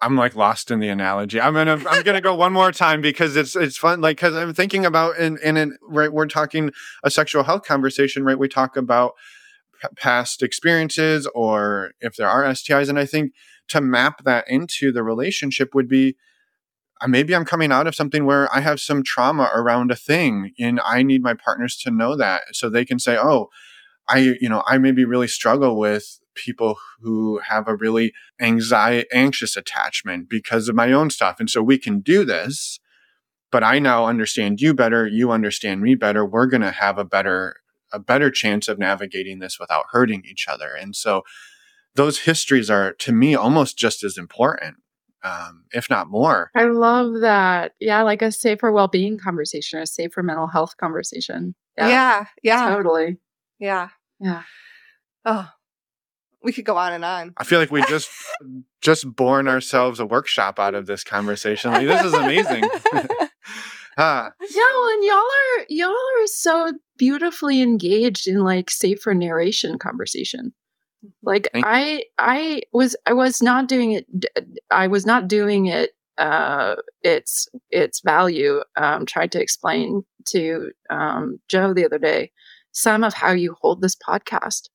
i'm 0.00 0.16
like 0.16 0.34
lost 0.34 0.70
in 0.70 0.80
the 0.80 0.88
analogy. 0.88 1.40
I'm 1.40 1.54
gonna 1.54 1.82
i'm 1.88 2.02
gonna 2.02 2.20
go 2.20 2.34
one 2.34 2.52
more 2.52 2.72
time 2.72 3.00
because 3.00 3.36
it's 3.36 3.56
it's 3.56 3.76
fun 3.76 4.00
like 4.00 4.16
because 4.16 4.34
i'm 4.34 4.54
thinking 4.54 4.84
about 4.86 5.16
in 5.18 5.38
in 5.38 5.56
an, 5.56 5.78
right 5.82 6.12
we're 6.12 6.26
talking 6.26 6.70
a 7.02 7.10
sexual 7.10 7.42
health 7.44 7.64
conversation 7.64 8.24
right? 8.24 8.38
We 8.38 8.48
talk 8.48 8.76
about 8.76 9.14
p- 9.80 9.88
past 9.96 10.42
experiences 10.42 11.26
or 11.34 11.92
if 12.00 12.16
there 12.16 12.28
are 12.28 12.44
stis 12.44 12.88
and 12.88 12.98
i 12.98 13.06
think 13.06 13.32
to 13.68 13.80
map 13.80 14.24
that 14.24 14.48
into 14.48 14.90
the 14.92 15.02
relationship 15.02 15.74
would 15.74 15.88
be 15.88 16.16
uh, 17.00 17.06
maybe 17.06 17.34
I'm 17.34 17.44
coming 17.44 17.70
out 17.70 17.86
of 17.86 17.94
something 17.94 18.24
where 18.24 18.52
I 18.54 18.60
have 18.60 18.80
some 18.80 19.02
trauma 19.02 19.50
around 19.54 19.90
a 19.90 19.96
thing 19.96 20.52
and 20.58 20.80
I 20.84 21.02
need 21.02 21.22
my 21.22 21.34
partners 21.34 21.76
to 21.84 21.90
know 21.90 22.16
that 22.16 22.42
so 22.52 22.68
they 22.68 22.84
can 22.84 22.98
say, 22.98 23.16
oh, 23.16 23.48
I, 24.08 24.36
you 24.40 24.48
know, 24.48 24.62
I 24.66 24.78
maybe 24.78 25.04
really 25.04 25.28
struggle 25.28 25.78
with 25.78 26.18
people 26.38 26.78
who 27.00 27.40
have 27.48 27.68
a 27.68 27.76
really 27.76 28.12
anxiety, 28.40 29.08
anxious 29.12 29.56
attachment 29.56 30.28
because 30.28 30.68
of 30.68 30.74
my 30.74 30.92
own 30.92 31.10
stuff. 31.10 31.36
And 31.38 31.50
so 31.50 31.62
we 31.62 31.78
can 31.78 32.00
do 32.00 32.24
this, 32.24 32.78
but 33.50 33.62
I 33.62 33.78
now 33.78 34.06
understand 34.06 34.60
you 34.60 34.74
better. 34.74 35.06
You 35.06 35.30
understand 35.30 35.82
me 35.82 35.94
better. 35.94 36.24
We're 36.24 36.46
going 36.46 36.62
to 36.62 36.70
have 36.70 36.98
a 36.98 37.04
better, 37.04 37.56
a 37.92 37.98
better 37.98 38.30
chance 38.30 38.68
of 38.68 38.78
navigating 38.78 39.38
this 39.38 39.58
without 39.58 39.86
hurting 39.90 40.24
each 40.28 40.46
other. 40.48 40.74
And 40.74 40.94
so 40.94 41.22
those 41.98 42.20
histories 42.20 42.70
are 42.70 42.92
to 42.94 43.12
me 43.12 43.34
almost 43.34 43.76
just 43.76 44.04
as 44.04 44.16
important 44.16 44.76
um, 45.24 45.64
if 45.72 45.90
not 45.90 46.08
more 46.08 46.50
i 46.54 46.64
love 46.64 47.20
that 47.20 47.72
yeah 47.80 48.02
like 48.02 48.22
a 48.22 48.30
safer 48.30 48.70
well-being 48.70 49.18
conversation 49.18 49.80
a 49.80 49.86
safer 49.86 50.22
mental 50.22 50.46
health 50.46 50.76
conversation 50.76 51.54
yeah 51.76 51.88
yeah, 51.88 52.24
yeah. 52.42 52.70
totally 52.70 53.16
yeah 53.58 53.88
yeah 54.20 54.42
oh 55.24 55.48
we 56.42 56.52
could 56.52 56.64
go 56.64 56.76
on 56.76 56.92
and 56.92 57.04
on. 57.04 57.32
I 57.36 57.44
feel 57.44 57.58
like 57.58 57.70
we 57.70 57.82
just 57.82 58.10
just 58.80 59.04
born 59.14 59.48
ourselves 59.48 60.00
a 60.00 60.06
workshop 60.06 60.58
out 60.58 60.74
of 60.74 60.86
this 60.86 61.04
conversation. 61.04 61.72
Like 61.72 61.86
this 61.86 62.04
is 62.04 62.14
amazing. 62.14 62.68
Huh. 63.96 64.30
yeah 64.48 64.62
well 64.74 64.88
and 64.90 65.04
y'all 65.04 65.16
are 65.16 65.66
y'all 65.68 65.90
are 65.90 66.26
so 66.28 66.72
beautifully 66.98 67.60
engaged 67.60 68.28
in 68.28 68.44
like 68.44 68.70
safer 68.70 69.12
narration 69.12 69.76
conversation. 69.76 70.52
Like 71.24 71.48
I 71.52 72.04
I 72.16 72.60
was 72.72 72.94
I 73.06 73.12
was 73.12 73.42
not 73.42 73.66
doing 73.66 73.90
it 73.90 74.06
I 74.70 74.86
was 74.86 75.04
not 75.04 75.26
doing 75.26 75.66
it 75.66 75.90
uh 76.16 76.76
its 77.02 77.48
its 77.70 78.00
value. 78.02 78.60
Um 78.76 79.04
tried 79.04 79.32
to 79.32 79.42
explain 79.42 80.04
to 80.26 80.70
um 80.90 81.40
Joe 81.48 81.74
the 81.74 81.84
other 81.84 81.98
day 81.98 82.30
some 82.70 83.02
of 83.02 83.14
how 83.14 83.32
you 83.32 83.56
hold 83.60 83.82
this 83.82 83.96
podcast 83.96 84.68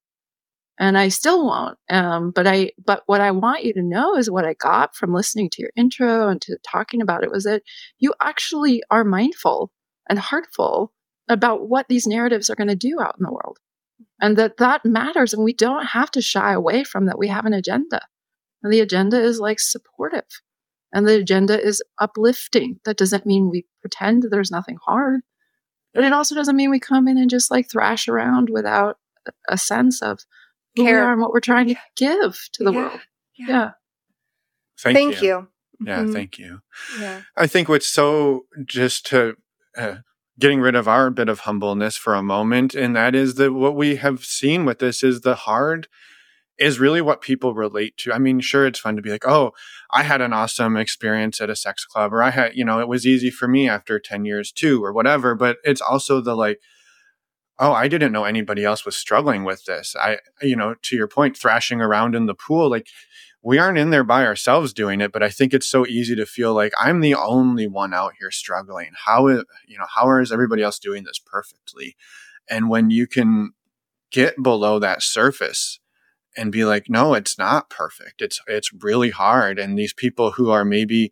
and 0.80 0.98
I 0.98 1.10
still 1.10 1.46
won't. 1.46 1.78
Um, 1.90 2.32
but 2.32 2.48
I, 2.48 2.72
but 2.84 3.04
what 3.06 3.22
I 3.22 3.32
want 3.32 3.64
you 3.64 3.74
to 3.74 3.82
know 3.84 4.16
is 4.16 4.30
what 4.30 4.46
I 4.46 4.54
got 4.56 4.96
from 4.96 5.14
listening 5.14 5.50
to 5.52 5.62
your 5.62 5.72
intro 5.76 6.30
and 6.30 6.42
to 6.42 6.58
talking 6.70 7.02
about 7.02 7.24
it 7.24 7.32
was 7.32 7.44
that 7.44 7.62
you 8.00 8.14
actually 8.22 8.82
are 8.90 9.04
mindful 9.04 9.72
and 10.10 10.18
heartful 10.18 10.92
about 11.30 11.70
what 11.70 11.88
these 11.90 12.08
narratives 12.08 12.50
are 12.50 12.56
going 12.56 12.68
to 12.68 12.76
do 12.76 13.00
out 13.00 13.16
in 13.20 13.24
the 13.24 13.32
world 13.32 13.60
and 14.22 14.38
that 14.38 14.58
that 14.58 14.86
matters 14.86 15.34
and 15.34 15.44
we 15.44 15.54
don't 15.54 15.86
have 15.88 16.12
to 16.12 16.22
shy 16.22 16.54
away 16.54 16.84
from 16.84 17.06
that 17.06 17.18
we 17.18 17.28
have 17.28 17.46
an 17.46 17.54
agenda 17.54 18.02
and 18.62 18.74
the 18.74 18.80
agenda 18.80 19.22
is 19.22 19.40
like 19.40 19.60
supportive 19.60 20.42
and 20.92 21.08
the 21.08 21.16
agenda 21.16 21.60
is 21.60 21.82
uplifting 22.00 22.80
that 22.86 22.98
doesn't 22.98 23.26
mean 23.26 23.50
we 23.50 23.66
pretend 23.82 24.24
there's 24.24 24.52
nothing 24.52 24.78
hard 24.86 25.22
but 25.94 26.04
it 26.04 26.14
also 26.14 26.36
doesn't 26.36 26.56
mean 26.56 26.70
we 26.70 26.80
come 26.80 27.08
in 27.08 27.18
and 27.18 27.30
just 27.30 27.52
like 27.52 27.70
thrash 27.70 28.08
around 28.08 28.50
without 28.50 28.98
a 29.48 29.58
sense 29.58 30.02
of 30.02 30.20
care 30.76 31.12
and 31.12 31.22
what 31.22 31.32
we're 31.32 31.40
trying 31.40 31.68
to 31.68 31.76
give 31.96 32.50
to 32.54 32.64
the 32.64 32.72
yeah. 32.72 32.78
world 32.78 33.00
yeah, 33.36 33.48
yeah. 33.48 33.72
thank, 34.80 34.98
thank 34.98 35.22
you. 35.22 35.28
you. 35.28 35.48
yeah 35.88 36.00
mm-hmm. 36.00 36.14
thank 36.14 36.38
you 36.38 36.62
yeah 37.00 37.22
i 37.36 37.48
think 37.48 37.70
what's 37.70 37.88
so 37.88 38.46
just 38.66 39.06
to 39.06 39.36
uh, 39.78 39.96
getting 40.40 40.60
rid 40.60 40.76
of 40.76 40.88
our 40.88 41.10
bit 41.10 41.30
of 41.30 41.42
humbleness 41.42 41.96
for 41.96 42.16
a 42.16 42.24
moment. 42.24 42.74
And 42.74 42.96
that 42.96 43.16
is 43.16 43.36
that 43.36 43.54
what 43.54 43.76
we 43.76 43.98
have 43.98 44.26
seen 44.26 44.66
with 44.66 44.80
this 44.80 45.04
is 45.04 45.22
the 45.22 45.36
hard 45.36 45.88
is 46.58 46.80
really 46.80 47.02
what 47.02 47.22
people 47.22 47.54
relate 47.54 47.98
to. 47.98 48.14
I 48.14 48.20
mean, 48.20 48.40
sure, 48.40 48.66
it's 48.66 48.80
fun 48.80 48.96
to 48.96 49.02
be 49.02 49.10
like, 49.10 49.28
oh, 49.28 49.52
I 49.92 50.04
had 50.04 50.22
an 50.22 50.34
awesome 50.34 50.78
experience 50.78 51.42
at 51.42 51.50
a 51.50 51.56
sex 51.56 51.86
club, 51.86 52.14
or 52.14 52.22
I 52.22 52.30
had, 52.30 52.56
you 52.56 52.64
know, 52.64 52.80
it 52.80 52.88
was 52.88 53.08
easy 53.08 53.32
for 53.32 53.48
me 53.48 53.68
after 53.68 54.00
10 54.00 54.26
years 54.26 54.52
too, 54.52 54.84
or 54.84 54.94
whatever. 54.94 55.36
But 55.36 55.58
it's 55.64 55.82
also 55.82 56.22
the 56.22 56.36
like, 56.36 56.60
oh, 57.60 57.72
I 57.72 57.88
didn't 57.88 58.12
know 58.12 58.24
anybody 58.26 58.64
else 58.64 58.86
was 58.86 58.96
struggling 58.96 59.44
with 59.44 59.66
this. 59.66 59.96
I, 60.00 60.18
you 60.42 60.56
know, 60.56 60.76
to 60.82 60.96
your 60.96 61.08
point, 61.08 61.38
thrashing 61.38 61.82
around 61.82 62.16
in 62.16 62.26
the 62.26 62.34
pool, 62.34 62.70
like 62.70 62.88
we 63.44 63.60
aren't 63.60 63.78
in 63.78 63.90
there 63.90 64.04
by 64.04 64.26
ourselves 64.26 64.74
doing 64.74 65.02
it, 65.02 65.12
but 65.12 65.22
I 65.22 65.30
think 65.30 65.54
it's 65.54 65.68
so 65.68 65.86
easy 65.86 66.16
to 66.16 66.26
feel 66.26 66.54
like 66.54 66.72
I'm 66.80 67.02
the 67.02 67.14
only 67.14 67.68
one 67.68 67.94
out 67.94 68.14
here 68.20 68.32
struggling. 68.32 68.92
How 69.06 69.28
is, 69.28 69.44
you 69.68 69.78
know, 69.78 69.86
how 69.94 70.18
is 70.18 70.32
everybody 70.32 70.64
else 70.64 70.80
doing 70.80 71.04
this 71.04 71.20
perfectly? 71.20 71.96
And 72.50 72.70
when 72.70 72.90
you 72.90 73.06
can 73.06 73.52
get 74.12 74.42
below 74.42 74.80
that 74.80 75.04
surface 75.04 75.80
and 76.38 76.52
be 76.52 76.64
like, 76.64 76.90
no, 76.90 77.14
it's 77.14 77.38
not 77.38 77.70
perfect. 77.70 78.22
It's, 78.22 78.40
it's 78.48 78.72
really 78.82 79.10
hard. 79.10 79.60
And 79.60 79.78
these 79.78 79.94
people 79.94 80.32
who 80.32 80.50
are 80.50 80.66
maybe 80.66 81.12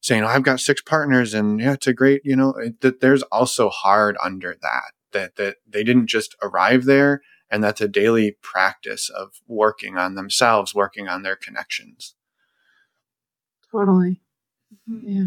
saying, 0.00 0.24
oh, 0.24 0.28
I've 0.28 0.42
got 0.42 0.60
six 0.60 0.82
partners 0.82 1.32
and 1.32 1.60
yeah, 1.60 1.74
it's 1.74 1.86
a 1.86 1.92
great, 1.92 2.22
you 2.24 2.36
know, 2.36 2.54
that 2.80 3.00
there's 3.00 3.22
also 3.24 3.68
hard 3.68 4.16
under 4.22 4.56
that, 4.62 4.92
that, 5.12 5.36
that 5.36 5.56
they 5.66 5.84
didn't 5.84 6.06
just 6.06 6.36
arrive 6.42 6.84
there 6.84 7.22
and 7.50 7.64
that's 7.64 7.80
a 7.80 7.88
daily 7.88 8.36
practice 8.42 9.08
of 9.08 9.40
working 9.46 9.96
on 9.96 10.14
themselves, 10.14 10.74
working 10.74 11.08
on 11.08 11.22
their 11.22 11.36
connections. 11.36 12.14
Totally. 13.70 14.20
Mm-hmm. 14.88 15.08
Yeah. 15.08 15.24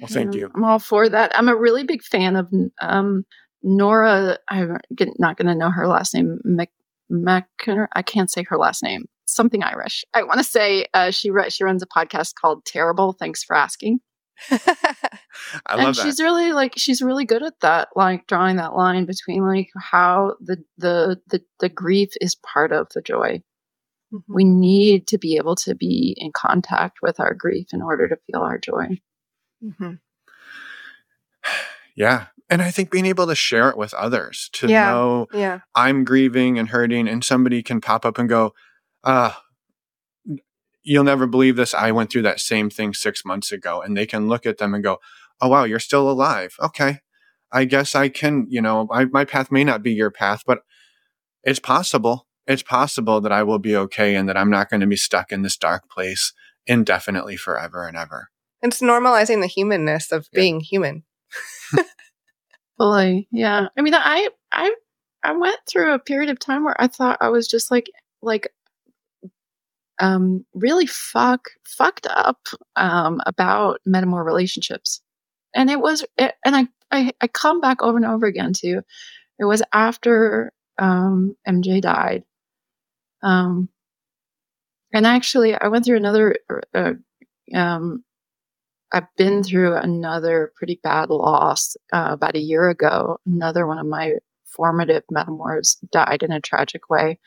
Well, 0.00 0.08
thank 0.08 0.34
you. 0.34 0.50
I'm 0.54 0.64
all 0.64 0.78
for 0.78 1.08
that. 1.08 1.36
I'm 1.36 1.48
a 1.48 1.56
really 1.56 1.84
big 1.84 2.02
fan 2.02 2.36
of 2.36 2.48
um, 2.80 3.24
Nora. 3.62 4.38
I'm 4.48 4.78
not 5.18 5.36
going 5.36 5.48
to 5.48 5.54
know 5.54 5.70
her 5.70 5.88
last 5.88 6.14
name. 6.14 6.38
Mc, 6.44 6.70
Mac, 7.10 7.48
I 7.94 8.02
can't 8.02 8.30
say 8.30 8.44
her 8.44 8.56
last 8.56 8.82
name. 8.82 9.06
Something 9.26 9.62
Irish. 9.62 10.04
I 10.14 10.22
want 10.22 10.38
to 10.38 10.44
say 10.44 10.86
uh, 10.94 11.10
she 11.10 11.30
she 11.48 11.64
runs 11.64 11.82
a 11.82 11.86
podcast 11.86 12.34
called 12.34 12.64
Terrible. 12.64 13.12
Thanks 13.12 13.42
for 13.42 13.56
asking. 13.56 14.00
I 14.50 15.76
love 15.76 15.86
and 15.86 15.94
that. 15.94 16.02
she's 16.02 16.20
really 16.20 16.52
like 16.52 16.74
she's 16.76 17.02
really 17.02 17.24
good 17.24 17.42
at 17.42 17.60
that, 17.60 17.88
like 17.96 18.26
drawing 18.26 18.56
that 18.56 18.74
line 18.74 19.04
between 19.04 19.46
like 19.46 19.70
how 19.76 20.34
the 20.40 20.62
the 20.76 21.20
the, 21.26 21.42
the 21.60 21.68
grief 21.68 22.10
is 22.20 22.34
part 22.34 22.72
of 22.72 22.88
the 22.94 23.02
joy. 23.02 23.42
Mm-hmm. 24.12 24.34
We 24.34 24.44
need 24.44 25.06
to 25.08 25.18
be 25.18 25.36
able 25.36 25.56
to 25.56 25.74
be 25.74 26.14
in 26.16 26.32
contact 26.32 26.98
with 27.02 27.20
our 27.20 27.34
grief 27.34 27.68
in 27.72 27.82
order 27.82 28.08
to 28.08 28.16
feel 28.26 28.42
our 28.42 28.58
joy. 28.58 29.00
Mm-hmm. 29.64 29.94
Yeah. 31.96 32.26
And 32.48 32.62
I 32.62 32.70
think 32.70 32.92
being 32.92 33.06
able 33.06 33.26
to 33.26 33.34
share 33.34 33.68
it 33.70 33.76
with 33.76 33.92
others 33.92 34.50
to 34.52 34.68
yeah. 34.68 34.90
know 34.92 35.26
yeah. 35.32 35.60
I'm 35.74 36.04
grieving 36.04 36.56
and 36.56 36.68
hurting, 36.68 37.08
and 37.08 37.24
somebody 37.24 37.60
can 37.60 37.80
pop 37.80 38.06
up 38.06 38.18
and 38.18 38.28
go, 38.28 38.54
ah, 39.02 39.42
you'll 40.88 41.04
never 41.04 41.26
believe 41.26 41.56
this. 41.56 41.74
I 41.74 41.92
went 41.92 42.10
through 42.10 42.22
that 42.22 42.40
same 42.40 42.70
thing 42.70 42.94
six 42.94 43.22
months 43.22 43.52
ago. 43.52 43.82
And 43.82 43.94
they 43.94 44.06
can 44.06 44.26
look 44.26 44.46
at 44.46 44.56
them 44.56 44.72
and 44.72 44.82
go, 44.82 44.98
oh, 45.38 45.48
wow, 45.48 45.64
you're 45.64 45.78
still 45.78 46.10
alive. 46.10 46.54
Okay. 46.60 47.00
I 47.52 47.66
guess 47.66 47.94
I 47.94 48.08
can, 48.08 48.46
you 48.48 48.62
know, 48.62 48.88
I, 48.90 49.04
my 49.04 49.26
path 49.26 49.52
may 49.52 49.64
not 49.64 49.82
be 49.82 49.92
your 49.92 50.10
path, 50.10 50.42
but 50.46 50.60
it's 51.44 51.60
possible. 51.60 52.26
it's 52.46 52.62
possible 52.62 53.20
that 53.20 53.32
I 53.32 53.42
will 53.42 53.58
be 53.58 53.76
okay 53.76 54.16
and 54.16 54.26
that 54.30 54.36
I'm 54.38 54.48
not 54.48 54.70
going 54.70 54.80
to 54.80 54.86
be 54.86 54.96
stuck 54.96 55.30
in 55.30 55.42
this 55.42 55.58
dark 55.58 55.90
place 55.90 56.32
indefinitely 56.66 57.36
forever 57.36 57.86
and 57.86 57.96
ever. 57.96 58.30
It's 58.62 58.80
normalizing 58.80 59.42
the 59.42 59.46
humanness 59.46 60.10
of 60.10 60.26
yeah. 60.32 60.40
being 60.40 60.60
human. 60.60 61.04
Fully. 62.78 63.28
Yeah. 63.30 63.68
I 63.76 63.82
mean, 63.82 63.94
I, 63.94 64.30
I, 64.50 64.74
I 65.22 65.32
went 65.32 65.58
through 65.68 65.92
a 65.92 65.98
period 65.98 66.30
of 66.30 66.38
time 66.38 66.64
where 66.64 66.80
I 66.80 66.86
thought 66.86 67.18
I 67.20 67.28
was 67.28 67.46
just 67.46 67.70
like, 67.70 67.90
like, 68.22 68.48
um, 70.00 70.44
really 70.54 70.86
fuck, 70.86 71.48
fucked 71.66 72.06
up, 72.08 72.38
um, 72.76 73.20
about 73.26 73.80
metamour 73.86 74.24
relationships. 74.24 75.00
And 75.54 75.70
it 75.70 75.80
was, 75.80 76.04
it, 76.16 76.34
and 76.44 76.56
I, 76.56 76.68
I, 76.90 77.12
I 77.20 77.26
come 77.26 77.60
back 77.60 77.82
over 77.82 77.96
and 77.96 78.06
over 78.06 78.26
again 78.26 78.52
to, 78.54 78.82
it 79.38 79.44
was 79.44 79.62
after, 79.72 80.52
um, 80.78 81.36
MJ 81.46 81.80
died. 81.80 82.24
Um, 83.22 83.68
and 84.92 85.06
actually, 85.06 85.54
I 85.54 85.68
went 85.68 85.84
through 85.84 85.96
another, 85.96 86.36
uh, 86.74 86.92
um, 87.54 88.04
I've 88.92 89.14
been 89.16 89.42
through 89.42 89.76
another 89.76 90.52
pretty 90.56 90.80
bad 90.82 91.10
loss 91.10 91.76
uh, 91.92 92.08
about 92.10 92.36
a 92.36 92.40
year 92.40 92.68
ago. 92.70 93.18
Another 93.26 93.66
one 93.66 93.78
of 93.78 93.86
my 93.86 94.14
formative 94.46 95.02
metamours 95.12 95.76
died 95.92 96.22
in 96.22 96.32
a 96.32 96.40
tragic 96.40 96.88
way. 96.88 97.18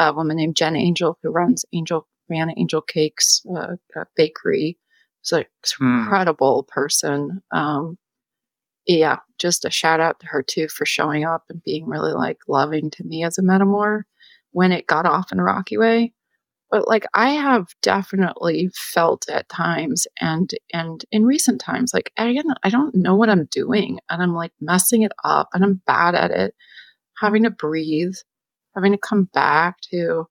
A 0.00 0.12
woman 0.12 0.36
named 0.36 0.56
Jen 0.56 0.76
Angel, 0.76 1.18
who 1.22 1.30
runs 1.30 1.64
Angel 1.72 2.06
ran 2.28 2.52
Angel 2.56 2.80
Cakes 2.80 3.44
uh, 3.56 3.74
bakery, 4.16 4.78
was 5.22 5.32
an 5.32 5.44
hmm. 5.78 6.00
incredible 6.00 6.66
person. 6.68 7.42
Um, 7.52 7.98
yeah, 8.86 9.18
just 9.38 9.64
a 9.64 9.70
shout 9.70 10.00
out 10.00 10.20
to 10.20 10.26
her 10.26 10.42
too 10.42 10.68
for 10.68 10.86
showing 10.86 11.24
up 11.24 11.44
and 11.48 11.62
being 11.62 11.86
really 11.86 12.12
like 12.12 12.38
loving 12.48 12.90
to 12.90 13.04
me 13.04 13.24
as 13.24 13.38
a 13.38 13.42
metamour 13.42 14.02
when 14.52 14.72
it 14.72 14.86
got 14.86 15.06
off 15.06 15.32
in 15.32 15.38
a 15.38 15.44
rocky 15.44 15.76
way 15.76 16.12
but 16.70 16.88
like 16.88 17.06
i 17.14 17.30
have 17.30 17.66
definitely 17.82 18.70
felt 18.74 19.28
at 19.28 19.48
times 19.48 20.06
and 20.20 20.52
and 20.72 21.04
in 21.10 21.24
recent 21.24 21.60
times 21.60 21.92
like 21.92 22.12
again 22.16 22.44
i 22.62 22.70
don't 22.70 22.94
know 22.94 23.14
what 23.14 23.30
i'm 23.30 23.46
doing 23.46 23.98
and 24.08 24.22
i'm 24.22 24.34
like 24.34 24.52
messing 24.60 25.02
it 25.02 25.12
up 25.24 25.48
and 25.52 25.64
i'm 25.64 25.80
bad 25.86 26.14
at 26.14 26.30
it 26.30 26.54
having 27.18 27.42
to 27.42 27.50
breathe 27.50 28.14
having 28.74 28.92
to 28.92 28.98
come 28.98 29.24
back 29.32 29.80
to 29.90 30.26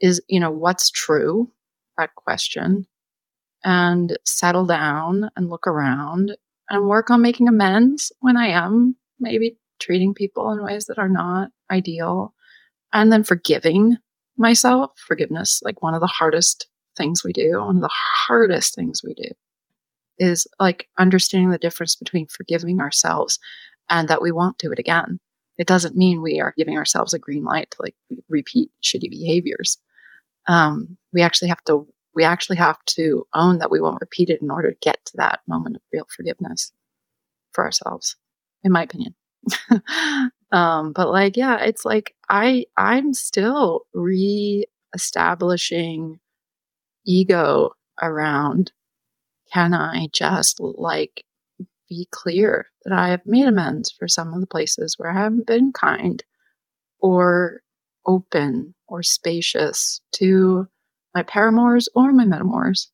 is 0.00 0.20
you 0.28 0.40
know 0.40 0.50
what's 0.50 0.90
true? 0.90 1.50
That 1.98 2.14
question. 2.16 2.86
And 3.64 4.18
settle 4.24 4.66
down 4.66 5.30
and 5.36 5.48
look 5.48 5.66
around 5.66 6.36
and 6.68 6.88
work 6.88 7.10
on 7.10 7.22
making 7.22 7.46
amends 7.46 8.10
when 8.18 8.36
i 8.36 8.48
am 8.48 8.96
maybe 9.20 9.56
treating 9.78 10.14
people 10.14 10.50
in 10.52 10.64
ways 10.64 10.86
that 10.86 10.98
are 10.98 11.08
not 11.08 11.50
ideal. 11.70 12.34
And 12.92 13.12
then 13.12 13.24
forgiving 13.24 13.96
myself, 14.36 14.92
forgiveness, 14.96 15.60
like 15.64 15.82
one 15.82 15.94
of 15.94 16.00
the 16.00 16.06
hardest 16.06 16.66
things 16.96 17.24
we 17.24 17.32
do, 17.32 17.58
one 17.60 17.76
of 17.76 17.82
the 17.82 17.90
hardest 17.92 18.74
things 18.74 19.02
we 19.04 19.14
do 19.14 19.30
is 20.18 20.46
like 20.60 20.88
understanding 20.98 21.50
the 21.50 21.58
difference 21.58 21.96
between 21.96 22.26
forgiving 22.26 22.80
ourselves 22.80 23.38
and 23.88 24.08
that 24.08 24.22
we 24.22 24.30
won't 24.30 24.58
do 24.58 24.70
it 24.70 24.78
again. 24.78 25.18
It 25.58 25.66
doesn't 25.66 25.96
mean 25.96 26.22
we 26.22 26.40
are 26.40 26.54
giving 26.56 26.76
ourselves 26.76 27.12
a 27.12 27.18
green 27.18 27.44
light 27.44 27.70
to 27.72 27.82
like 27.82 27.94
repeat 28.28 28.70
shitty 28.82 29.10
behaviors. 29.10 29.78
Um, 30.48 30.96
we 31.12 31.22
actually 31.22 31.48
have 31.48 31.62
to 31.64 31.86
we 32.14 32.24
actually 32.24 32.56
have 32.56 32.78
to 32.84 33.26
own 33.34 33.58
that 33.58 33.70
we 33.70 33.80
won't 33.80 34.00
repeat 34.00 34.28
it 34.28 34.42
in 34.42 34.50
order 34.50 34.72
to 34.72 34.76
get 34.82 34.98
to 35.06 35.16
that 35.16 35.40
moment 35.48 35.76
of 35.76 35.82
real 35.92 36.06
forgiveness 36.14 36.72
for 37.52 37.64
ourselves, 37.64 38.16
in 38.62 38.72
my 38.72 38.82
opinion. 38.82 39.14
um, 40.52 40.92
but 40.92 41.10
like, 41.10 41.36
yeah, 41.36 41.58
it's 41.58 41.84
like 41.84 42.14
I 42.28 42.66
I'm 42.76 43.14
still 43.14 43.82
re-establishing 43.94 46.20
ego 47.06 47.70
around 48.00 48.72
can 49.52 49.74
I 49.74 50.08
just 50.12 50.60
like 50.60 51.24
be 51.92 52.08
clear 52.10 52.66
that 52.84 52.92
I 52.94 53.08
have 53.08 53.20
made 53.26 53.46
amends 53.46 53.90
for 53.90 54.08
some 54.08 54.32
of 54.32 54.40
the 54.40 54.46
places 54.46 54.94
where 54.96 55.10
I 55.10 55.14
haven't 55.22 55.46
been 55.46 55.72
kind 55.72 56.22
or 57.00 57.60
open 58.06 58.74
or 58.88 59.02
spacious 59.02 60.00
to 60.12 60.66
my 61.14 61.22
paramours 61.22 61.88
or 61.94 62.12
my 62.12 62.24
metamours 62.24 62.88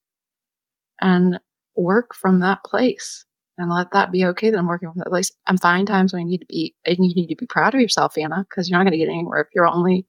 and 1.00 1.38
work 1.76 2.14
from 2.14 2.40
that 2.40 2.64
place 2.64 3.24
and 3.56 3.70
let 3.70 3.92
that 3.92 4.10
be 4.10 4.24
okay 4.24 4.50
that 4.50 4.58
I'm 4.58 4.66
working 4.66 4.90
from 4.90 4.98
that 4.98 5.10
place. 5.10 5.30
And 5.46 5.60
find 5.60 5.86
times 5.86 6.12
when 6.12 6.22
you 6.22 6.28
need 6.28 6.40
to 6.40 6.46
be, 6.46 6.74
and 6.84 6.96
you 6.98 7.14
need 7.14 7.28
to 7.28 7.36
be 7.36 7.46
proud 7.46 7.74
of 7.74 7.80
yourself, 7.80 8.18
Anna, 8.18 8.44
because 8.48 8.68
you're 8.68 8.78
not 8.78 8.84
going 8.84 8.98
to 8.98 8.98
get 8.98 9.08
anywhere 9.08 9.40
if 9.40 9.48
you're 9.54 9.66
only 9.66 10.06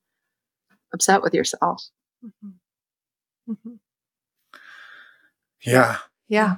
upset 0.94 1.22
with 1.22 1.34
yourself. 1.34 1.84
Mm-hmm. 2.26 3.52
Mm-hmm. 3.52 3.74
Yeah. 5.62 5.98
Yeah. 6.28 6.58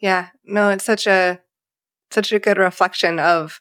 Yeah. 0.00 0.28
No, 0.44 0.70
it's 0.70 0.84
such 0.84 1.06
a, 1.06 1.40
such 2.10 2.32
a 2.32 2.38
good 2.38 2.58
reflection 2.58 3.18
of 3.18 3.60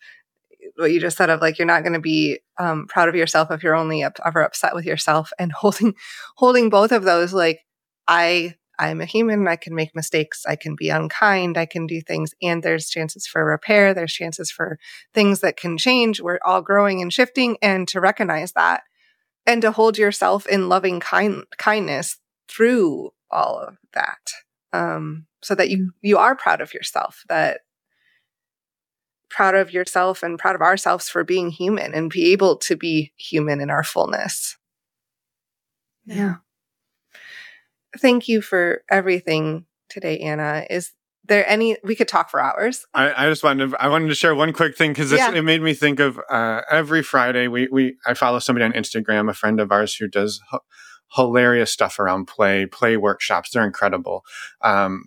what 0.75 0.91
you 0.91 0.99
just 0.99 1.17
said 1.17 1.29
of 1.29 1.41
like 1.41 1.59
you're 1.59 1.65
not 1.65 1.83
going 1.83 1.93
to 1.93 1.99
be 1.99 2.39
um, 2.57 2.87
proud 2.87 3.09
of 3.09 3.15
yourself 3.15 3.51
if 3.51 3.63
you're 3.63 3.75
only 3.75 4.01
up, 4.03 4.19
ever 4.25 4.41
upset 4.41 4.73
with 4.73 4.85
yourself 4.85 5.31
and 5.37 5.51
holding 5.59 5.93
holding 6.37 6.69
both 6.69 6.91
of 6.91 7.03
those 7.03 7.33
like 7.33 7.61
i 8.07 8.55
I'm 8.79 9.01
a 9.01 9.05
human. 9.05 9.45
I 9.45 9.57
can 9.57 9.75
make 9.75 9.93
mistakes. 9.93 10.45
I 10.47 10.55
can 10.55 10.73
be 10.73 10.89
unkind. 10.89 11.57
I 11.57 11.65
can 11.65 11.85
do 11.85 11.99
things. 11.99 12.33
And 12.41 12.63
there's 12.63 12.87
chances 12.87 13.27
for 13.27 13.43
repair. 13.43 13.93
There's 13.93 14.13
chances 14.13 14.49
for 14.49 14.79
things 15.13 15.41
that 15.41 15.57
can 15.57 15.77
change. 15.77 16.21
We're 16.21 16.39
all 16.45 16.61
growing 16.61 17.01
and 17.01 17.11
shifting. 17.11 17.57
And 17.61 17.89
to 17.89 17.99
recognize 17.99 18.53
that 18.53 18.83
and 19.45 19.61
to 19.63 19.71
hold 19.71 19.97
yourself 19.97 20.47
in 20.47 20.69
loving 20.69 21.01
kind- 21.01 21.43
kindness 21.57 22.19
through 22.47 23.11
all 23.29 23.59
of 23.59 23.77
that. 23.93 24.31
Um, 24.71 25.25
so 25.41 25.55
that 25.55 25.69
you, 25.69 25.91
you 26.01 26.17
are 26.17 26.35
proud 26.35 26.61
of 26.61 26.73
yourself, 26.73 27.23
that 27.29 27.61
proud 29.29 29.55
of 29.55 29.71
yourself 29.71 30.23
and 30.23 30.39
proud 30.39 30.55
of 30.55 30.61
ourselves 30.61 31.07
for 31.07 31.23
being 31.23 31.49
human 31.49 31.93
and 31.93 32.09
be 32.09 32.31
able 32.31 32.57
to 32.57 32.75
be 32.75 33.13
human 33.15 33.61
in 33.61 33.69
our 33.69 33.83
fullness. 33.83 34.57
Yeah 36.05 36.35
thank 37.97 38.27
you 38.27 38.41
for 38.41 38.83
everything 38.89 39.65
today, 39.89 40.19
Anna. 40.19 40.65
Is 40.69 40.91
there 41.25 41.47
any 41.47 41.77
we 41.83 41.95
could 41.95 42.07
talk 42.07 42.29
for 42.29 42.39
hours? 42.39 42.85
I, 42.93 43.25
I 43.25 43.29
just 43.29 43.43
wanted 43.43 43.71
to, 43.71 43.81
I 43.81 43.87
wanted 43.87 44.07
to 44.07 44.15
share 44.15 44.35
one 44.35 44.53
quick 44.53 44.75
thing 44.75 44.91
because 44.91 45.11
yeah. 45.11 45.31
it 45.31 45.41
made 45.43 45.61
me 45.61 45.73
think 45.73 45.99
of 45.99 46.19
uh, 46.29 46.61
every 46.69 47.03
Friday 47.03 47.47
we 47.47 47.67
we 47.71 47.97
I 48.05 48.13
follow 48.13 48.39
somebody 48.39 48.65
on 48.65 48.73
Instagram, 48.73 49.29
a 49.29 49.33
friend 49.33 49.59
of 49.59 49.71
ours 49.71 49.95
who 49.95 50.07
does 50.07 50.41
h- 50.53 50.59
hilarious 51.15 51.71
stuff 51.71 51.99
around 51.99 52.25
play 52.25 52.65
play 52.65 52.97
workshops. 52.97 53.51
They're 53.51 53.65
incredible. 53.65 54.23
Um, 54.61 55.05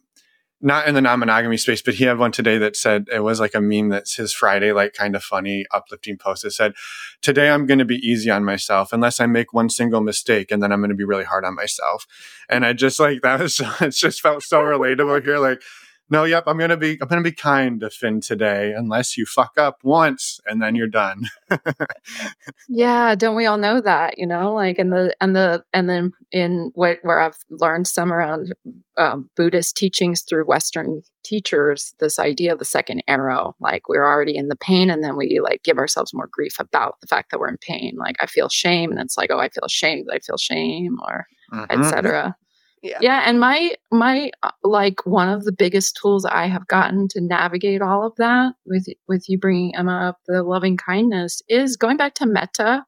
not 0.63 0.87
in 0.87 0.95
the 0.95 1.01
non-monogamy 1.01 1.57
space, 1.57 1.83
but 1.83 1.95
he 1.95 2.05
had 2.05 2.19
one 2.19 2.31
today 2.31 2.57
that 2.59 2.77
said 2.77 3.07
it 3.13 3.21
was 3.21 3.41
like 3.41 3.55
a 3.55 3.61
meme 3.61 3.89
that's 3.89 4.15
his 4.15 4.33
Friday, 4.33 4.73
like 4.73 4.95
kind 4.95 5.17
of 5.17 5.23
funny, 5.23 5.67
uplifting 5.73 6.17
post. 6.17 6.45
It 6.45 6.53
said, 6.53 6.75
"Today 7.21 7.51
I'm 7.51 7.67
going 7.67 7.81
to 7.81 7.85
be 7.85 7.97
easy 7.97 8.31
on 8.31 8.45
myself 8.45 8.93
unless 8.93 9.21
I 9.21 9.27
make 9.27 9.53
one 9.53 9.69
single 9.69 10.01
mistake, 10.01 10.53
and 10.53 10.63
then 10.63 10.73
I'm 10.73 10.81
going 10.81 10.91
to 10.91 10.97
be 10.97 11.05
really 11.05 11.25
hard 11.25 11.45
on 11.45 11.57
myself." 11.57 12.07
And 12.49 12.65
I 12.65 12.73
just 12.73 13.01
like 13.01 13.23
that 13.23 13.41
was 13.41 13.61
it 13.81 13.91
just 13.91 14.21
felt 14.21 14.45
so 14.45 14.61
relatable 14.61 15.25
here, 15.25 15.39
like 15.39 15.63
no, 16.13 16.25
yep, 16.25 16.45
I'm 16.47 16.59
gonna 16.59 16.77
be 16.77 16.99
I'm 17.01 17.09
gonna 17.09 17.23
be 17.23 17.33
kind 17.33 17.81
to 17.81 17.89
Finn 17.89 18.21
today, 18.21 18.75
unless 18.77 19.17
you 19.17 19.25
fuck 19.25 19.57
up 19.57 19.79
once 19.83 20.41
and 20.45 20.61
then 20.61 20.75
you're 20.75 20.87
done. 20.87 21.25
yeah, 22.69 23.15
don't 23.15 23.35
we 23.35 23.47
all 23.47 23.57
know 23.57 23.81
that? 23.81 24.19
You 24.19 24.27
know, 24.27 24.53
like 24.53 24.79
and 24.79 24.93
the 24.93 25.17
and 25.23 25.35
the 25.35 25.65
and 25.73 25.89
then 25.89 26.13
in 26.31 26.71
what 26.75 26.99
where 27.01 27.19
I've 27.19 27.39
learned 27.49 27.89
some 27.89 28.13
around 28.13 28.53
um, 28.99 29.31
Buddhist 29.37 29.75
teachings 29.75 30.21
through 30.21 30.45
Western 30.45 31.01
teachers, 31.25 31.95
this 31.99 32.19
idea 32.19 32.53
of 32.53 32.59
the 32.59 32.67
second 32.67 33.03
arrow, 33.09 33.57
like 33.59 33.89
we're 33.89 34.05
already 34.05 34.37
in 34.37 34.49
the 34.49 34.57
pain, 34.57 34.91
and 34.91 35.03
then 35.03 35.17
we 35.17 35.41
like 35.43 35.63
give 35.63 35.79
ourselves 35.79 36.13
more 36.13 36.29
grief 36.31 36.61
about 36.61 37.01
the 37.01 37.07
fact 37.07 37.31
that 37.31 37.41
we're 37.41 37.49
in 37.49 37.57
pain. 37.57 37.95
Like 37.97 38.17
I 38.21 38.27
feel 38.27 38.51
shame, 38.51 38.91
and 38.91 39.01
it's 39.01 39.17
like, 39.17 39.31
oh, 39.33 39.39
I 39.39 39.49
feel 39.49 39.67
shame, 39.67 40.05
I 40.13 40.19
feel 40.19 40.37
shame, 40.37 40.99
or 41.03 41.27
mm-hmm. 41.51 41.81
etc. 41.83 42.37
Yeah. 42.83 42.99
Yeah. 43.01 43.23
And 43.25 43.39
my, 43.39 43.75
my, 43.93 44.33
uh, 44.43 44.51
like 44.65 45.07
one 45.07 45.29
of 45.29 45.45
the 45.45 45.53
biggest 45.53 45.97
tools 46.01 46.25
I 46.25 46.47
have 46.47 46.67
gotten 46.67 47.07
to 47.09 47.21
navigate 47.21 47.81
all 47.81 48.05
of 48.05 48.17
that 48.17 48.55
with, 48.67 48.87
with 49.07 49.29
you 49.29 49.39
bringing 49.39 49.75
Emma 49.77 50.09
up, 50.09 50.19
the 50.27 50.43
loving 50.43 50.77
kindness 50.77 51.43
is 51.49 51.77
going 51.77 51.97
back 51.97 52.15
to 52.15 52.27
metta 52.27 52.85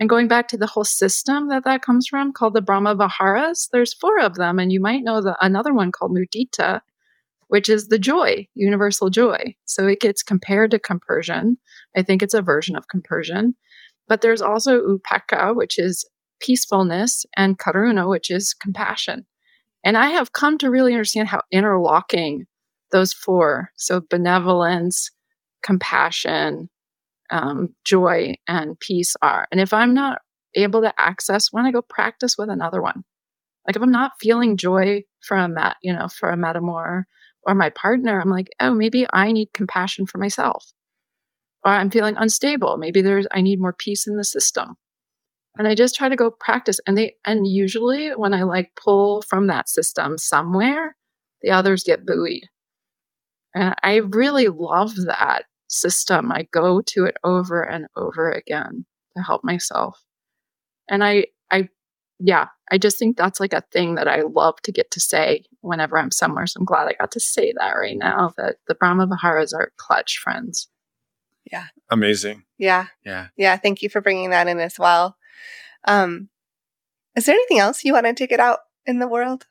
and 0.00 0.08
going 0.08 0.26
back 0.26 0.48
to 0.48 0.56
the 0.56 0.66
whole 0.66 0.84
system 0.84 1.48
that 1.48 1.64
that 1.64 1.82
comes 1.82 2.06
from 2.06 2.32
called 2.32 2.54
the 2.54 2.62
Brahma 2.62 2.94
Viharas. 2.94 3.68
There's 3.72 3.92
four 3.92 4.18
of 4.20 4.36
them. 4.36 4.58
And 4.58 4.72
you 4.72 4.80
might 4.80 5.04
know 5.04 5.20
the, 5.20 5.36
another 5.44 5.74
one 5.74 5.92
called 5.92 6.16
Mudita, 6.16 6.80
which 7.48 7.68
is 7.68 7.88
the 7.88 7.98
joy, 7.98 8.48
universal 8.54 9.10
joy. 9.10 9.54
So 9.66 9.86
it 9.86 10.00
gets 10.00 10.22
compared 10.22 10.70
to 10.70 10.78
compersion. 10.78 11.58
I 11.94 12.02
think 12.02 12.22
it's 12.22 12.34
a 12.34 12.42
version 12.42 12.74
of 12.74 12.88
compersion. 12.88 13.54
But 14.08 14.20
there's 14.20 14.42
also 14.42 14.80
upekkha, 14.80 15.54
which 15.54 15.78
is 15.78 16.08
peacefulness, 16.40 17.26
and 17.36 17.58
karuna, 17.58 18.08
which 18.08 18.30
is 18.30 18.54
compassion. 18.54 19.26
And 19.84 19.96
I 19.96 20.08
have 20.08 20.32
come 20.32 20.58
to 20.58 20.70
really 20.70 20.92
understand 20.92 21.28
how 21.28 21.42
interlocking 21.50 22.46
those 22.92 23.12
four 23.12 23.70
so 23.76 24.00
benevolence, 24.08 25.10
compassion, 25.62 26.68
um, 27.30 27.74
joy, 27.84 28.34
and 28.46 28.78
peace 28.78 29.16
are. 29.22 29.46
And 29.50 29.60
if 29.60 29.72
I'm 29.72 29.94
not 29.94 30.20
able 30.56 30.80
to 30.80 30.92
access 30.98 31.52
when 31.52 31.66
I 31.66 31.70
go 31.70 31.82
practice 31.82 32.36
with 32.36 32.48
another 32.48 32.82
one. 32.82 33.04
Like 33.66 33.76
if 33.76 33.82
I'm 33.82 33.92
not 33.92 34.12
feeling 34.20 34.56
joy 34.56 35.04
from 35.20 35.56
a 35.56 35.74
you 35.82 35.92
know, 35.92 36.08
for 36.08 36.30
a 36.30 36.36
metamour 36.36 37.04
or 37.42 37.54
my 37.54 37.70
partner, 37.70 38.20
I'm 38.20 38.30
like, 38.30 38.48
oh, 38.60 38.74
maybe 38.74 39.06
I 39.12 39.32
need 39.32 39.52
compassion 39.52 40.06
for 40.06 40.18
myself. 40.18 40.72
Or 41.64 41.72
I'm 41.72 41.90
feeling 41.90 42.16
unstable. 42.16 42.76
Maybe 42.76 43.02
there's 43.02 43.26
I 43.32 43.40
need 43.40 43.60
more 43.60 43.72
peace 43.72 44.06
in 44.06 44.16
the 44.16 44.24
system. 44.24 44.76
And 45.58 45.66
I 45.66 45.74
just 45.74 45.94
try 45.94 46.08
to 46.08 46.16
go 46.16 46.30
practice. 46.30 46.80
And 46.86 46.96
they 46.96 47.16
and 47.24 47.46
usually 47.46 48.10
when 48.10 48.34
I 48.34 48.42
like 48.42 48.72
pull 48.82 49.22
from 49.22 49.46
that 49.46 49.68
system 49.68 50.18
somewhere, 50.18 50.96
the 51.42 51.50
others 51.50 51.84
get 51.84 52.06
buoyed. 52.06 52.48
And 53.54 53.74
I 53.82 53.96
really 53.96 54.48
love 54.48 54.94
that 55.06 55.44
system. 55.68 56.30
I 56.30 56.46
go 56.52 56.82
to 56.82 57.04
it 57.04 57.16
over 57.24 57.62
and 57.62 57.86
over 57.96 58.30
again 58.30 58.84
to 59.16 59.22
help 59.22 59.44
myself. 59.44 60.02
And 60.88 61.02
I 61.02 61.26
I 61.50 61.68
yeah, 62.18 62.48
I 62.70 62.78
just 62.78 62.98
think 62.98 63.16
that's 63.16 63.40
like 63.40 63.52
a 63.52 63.64
thing 63.72 63.96
that 63.96 64.08
I 64.08 64.22
love 64.22 64.60
to 64.62 64.72
get 64.72 64.90
to 64.92 65.00
say 65.00 65.44
whenever 65.60 65.98
I'm 65.98 66.10
somewhere. 66.10 66.46
So 66.46 66.58
I'm 66.58 66.64
glad 66.64 66.88
I 66.88 66.94
got 66.98 67.12
to 67.12 67.20
say 67.20 67.52
that 67.58 67.72
right 67.72 67.96
now 67.96 68.32
that 68.38 68.56
the 68.68 68.74
Brahma 68.74 69.06
Viharas 69.06 69.52
are 69.52 69.72
clutch 69.76 70.18
friends. 70.18 70.68
Yeah. 71.50 71.66
Amazing. 71.90 72.44
Yeah. 72.58 72.86
Yeah. 73.04 73.28
Yeah. 73.36 73.56
Thank 73.56 73.82
you 73.82 73.88
for 73.88 74.00
bringing 74.00 74.30
that 74.30 74.48
in 74.48 74.58
as 74.58 74.78
well. 74.78 75.16
Um, 75.86 76.28
is 77.14 77.26
there 77.26 77.34
anything 77.34 77.58
else 77.58 77.84
you 77.84 77.94
wanted 77.94 78.16
to 78.18 78.26
get 78.26 78.40
out 78.40 78.60
in 78.84 78.98
the 78.98 79.08
world 79.08 79.46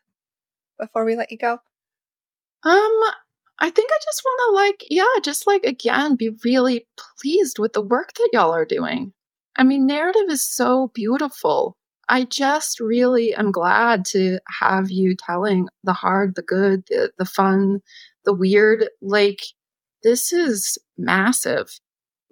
before 0.80 1.06
we 1.06 1.16
let 1.16 1.32
you 1.32 1.38
go? 1.38 1.53
Um, 2.64 3.02
I 3.60 3.70
think 3.70 3.90
I 3.91 3.99
just 4.03 4.22
want 4.24 4.41
to 4.49 4.56
like, 4.56 4.86
yeah, 4.90 5.22
just 5.24 5.48
like 5.48 5.64
again, 5.64 6.16
be 6.16 6.32
really 6.44 6.88
pleased 7.20 7.60
with 7.60 7.74
the 7.74 7.82
work 7.82 8.14
that 8.14 8.30
y'all 8.34 8.53
are 8.53 8.66
doing. 8.66 9.14
I 9.56 9.64
mean, 9.64 9.86
narrative 9.86 10.30
is 10.30 10.44
so 10.44 10.91
beautiful. 10.94 11.78
I 12.10 12.26
just 12.26 12.80
really 12.80 13.34
am 13.34 13.52
glad 13.52 14.06
to 14.07 14.40
have 14.60 14.91
you 14.91 15.16
telling 15.16 15.68
the 15.84 15.94
hard, 15.94 16.36
the 16.36 16.41
good, 16.44 16.84
the, 16.90 17.12
the 17.18 17.26
fun, 17.26 17.80
the 18.26 18.34
weird. 18.34 18.90
Like, 19.02 19.41
this 20.03 20.32
is 20.34 20.78
massive. 20.98 21.80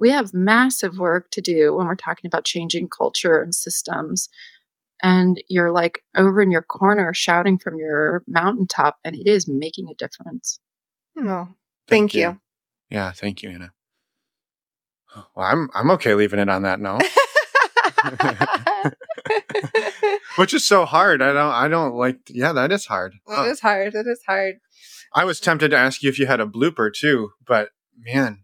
We 0.04 0.10
have 0.10 0.34
massive 0.34 0.98
work 0.98 1.32
to 1.32 1.40
do 1.40 1.74
when 1.74 1.88
we're 1.88 1.96
talking 1.96 2.28
about 2.28 2.44
changing 2.44 2.90
culture 2.90 3.42
and 3.42 3.56
systems. 3.56 4.28
And 5.02 5.42
you're 5.48 5.72
like 5.72 6.04
over 6.14 6.42
in 6.42 6.52
your 6.52 6.62
corner 6.62 7.14
shouting 7.14 7.58
from 7.58 7.78
your 7.78 8.22
mountaintop, 8.28 8.98
and 9.06 9.16
it 9.16 9.28
is 9.28 9.48
making 9.48 9.88
a 9.88 9.94
difference. 9.94 10.60
Oh, 11.18 11.24
thank, 11.24 11.56
thank 11.88 12.14
you. 12.16 12.22
you. 12.22 12.42
Yeah, 12.90 13.14
thank 13.14 13.44
you, 13.44 13.52
Anna. 13.52 13.72
Well, 15.16 15.46
I'm 15.46 15.70
I'm 15.74 15.90
okay 15.92 16.16
leaving 16.16 16.40
it 16.40 16.50
on 16.50 16.64
that 16.64 16.82
note. 16.82 17.04
Which 20.36 20.54
is 20.54 20.66
so 20.66 20.84
hard. 20.84 21.22
I 21.22 21.28
don't 21.32 21.54
I 21.54 21.70
don't 21.70 21.96
like 21.96 22.20
yeah, 22.28 22.52
that 22.52 22.74
is 22.74 22.88
hard. 22.88 23.14
It 23.26 23.48
is 23.48 23.62
hard. 23.62 23.96
It 23.96 24.06
is 24.06 24.20
hard. 24.28 24.56
I 25.14 25.24
was 25.24 25.40
tempted 25.40 25.70
to 25.70 25.78
ask 25.78 26.04
you 26.04 26.10
if 26.10 26.20
you 26.20 26.26
had 26.26 26.42
a 26.42 26.46
blooper 26.46 26.92
too, 26.94 27.30
but 27.48 27.70
man, 27.98 28.44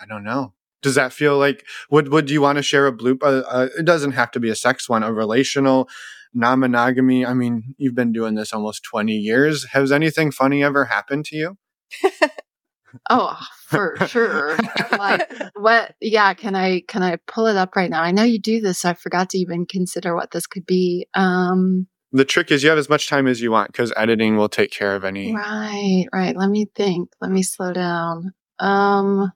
I 0.00 0.06
don't 0.06 0.24
know. 0.24 0.54
Does 0.86 0.94
that 0.94 1.12
feel 1.12 1.36
like 1.36 1.66
would 1.90 2.12
would 2.12 2.30
you 2.30 2.40
want 2.40 2.58
to 2.58 2.62
share 2.62 2.86
a 2.86 2.96
bloop? 2.96 3.20
Uh, 3.20 3.42
uh, 3.48 3.68
it 3.76 3.84
doesn't 3.84 4.12
have 4.12 4.30
to 4.30 4.38
be 4.38 4.50
a 4.50 4.54
sex 4.54 4.88
one, 4.88 5.02
a 5.02 5.12
relational, 5.12 5.88
non-monogamy. 6.32 7.26
I 7.26 7.34
mean, 7.34 7.74
you've 7.76 7.96
been 7.96 8.12
doing 8.12 8.36
this 8.36 8.52
almost 8.52 8.84
20 8.84 9.12
years. 9.12 9.64
Has 9.72 9.90
anything 9.90 10.30
funny 10.30 10.62
ever 10.62 10.84
happened 10.84 11.24
to 11.24 11.36
you? 11.36 11.58
oh, 13.10 13.36
for 13.66 13.96
sure. 14.06 14.56
like 14.92 15.28
what 15.56 15.96
yeah, 16.00 16.34
can 16.34 16.54
I 16.54 16.82
can 16.86 17.02
I 17.02 17.16
pull 17.26 17.48
it 17.48 17.56
up 17.56 17.74
right 17.74 17.90
now? 17.90 18.04
I 18.04 18.12
know 18.12 18.22
you 18.22 18.38
do 18.38 18.60
this, 18.60 18.78
so 18.78 18.90
I 18.90 18.94
forgot 18.94 19.30
to 19.30 19.38
even 19.38 19.66
consider 19.66 20.14
what 20.14 20.30
this 20.30 20.46
could 20.46 20.66
be. 20.66 21.08
Um 21.14 21.88
the 22.12 22.24
trick 22.24 22.52
is 22.52 22.62
you 22.62 22.68
have 22.68 22.78
as 22.78 22.88
much 22.88 23.08
time 23.08 23.26
as 23.26 23.40
you 23.40 23.50
want 23.50 23.72
because 23.72 23.92
editing 23.96 24.36
will 24.36 24.48
take 24.48 24.70
care 24.70 24.94
of 24.94 25.02
any 25.02 25.34
Right, 25.34 26.06
right. 26.12 26.36
Let 26.36 26.48
me 26.48 26.68
think. 26.76 27.08
Let 27.20 27.32
me 27.32 27.42
slow 27.42 27.72
down. 27.72 28.34
Um 28.60 29.32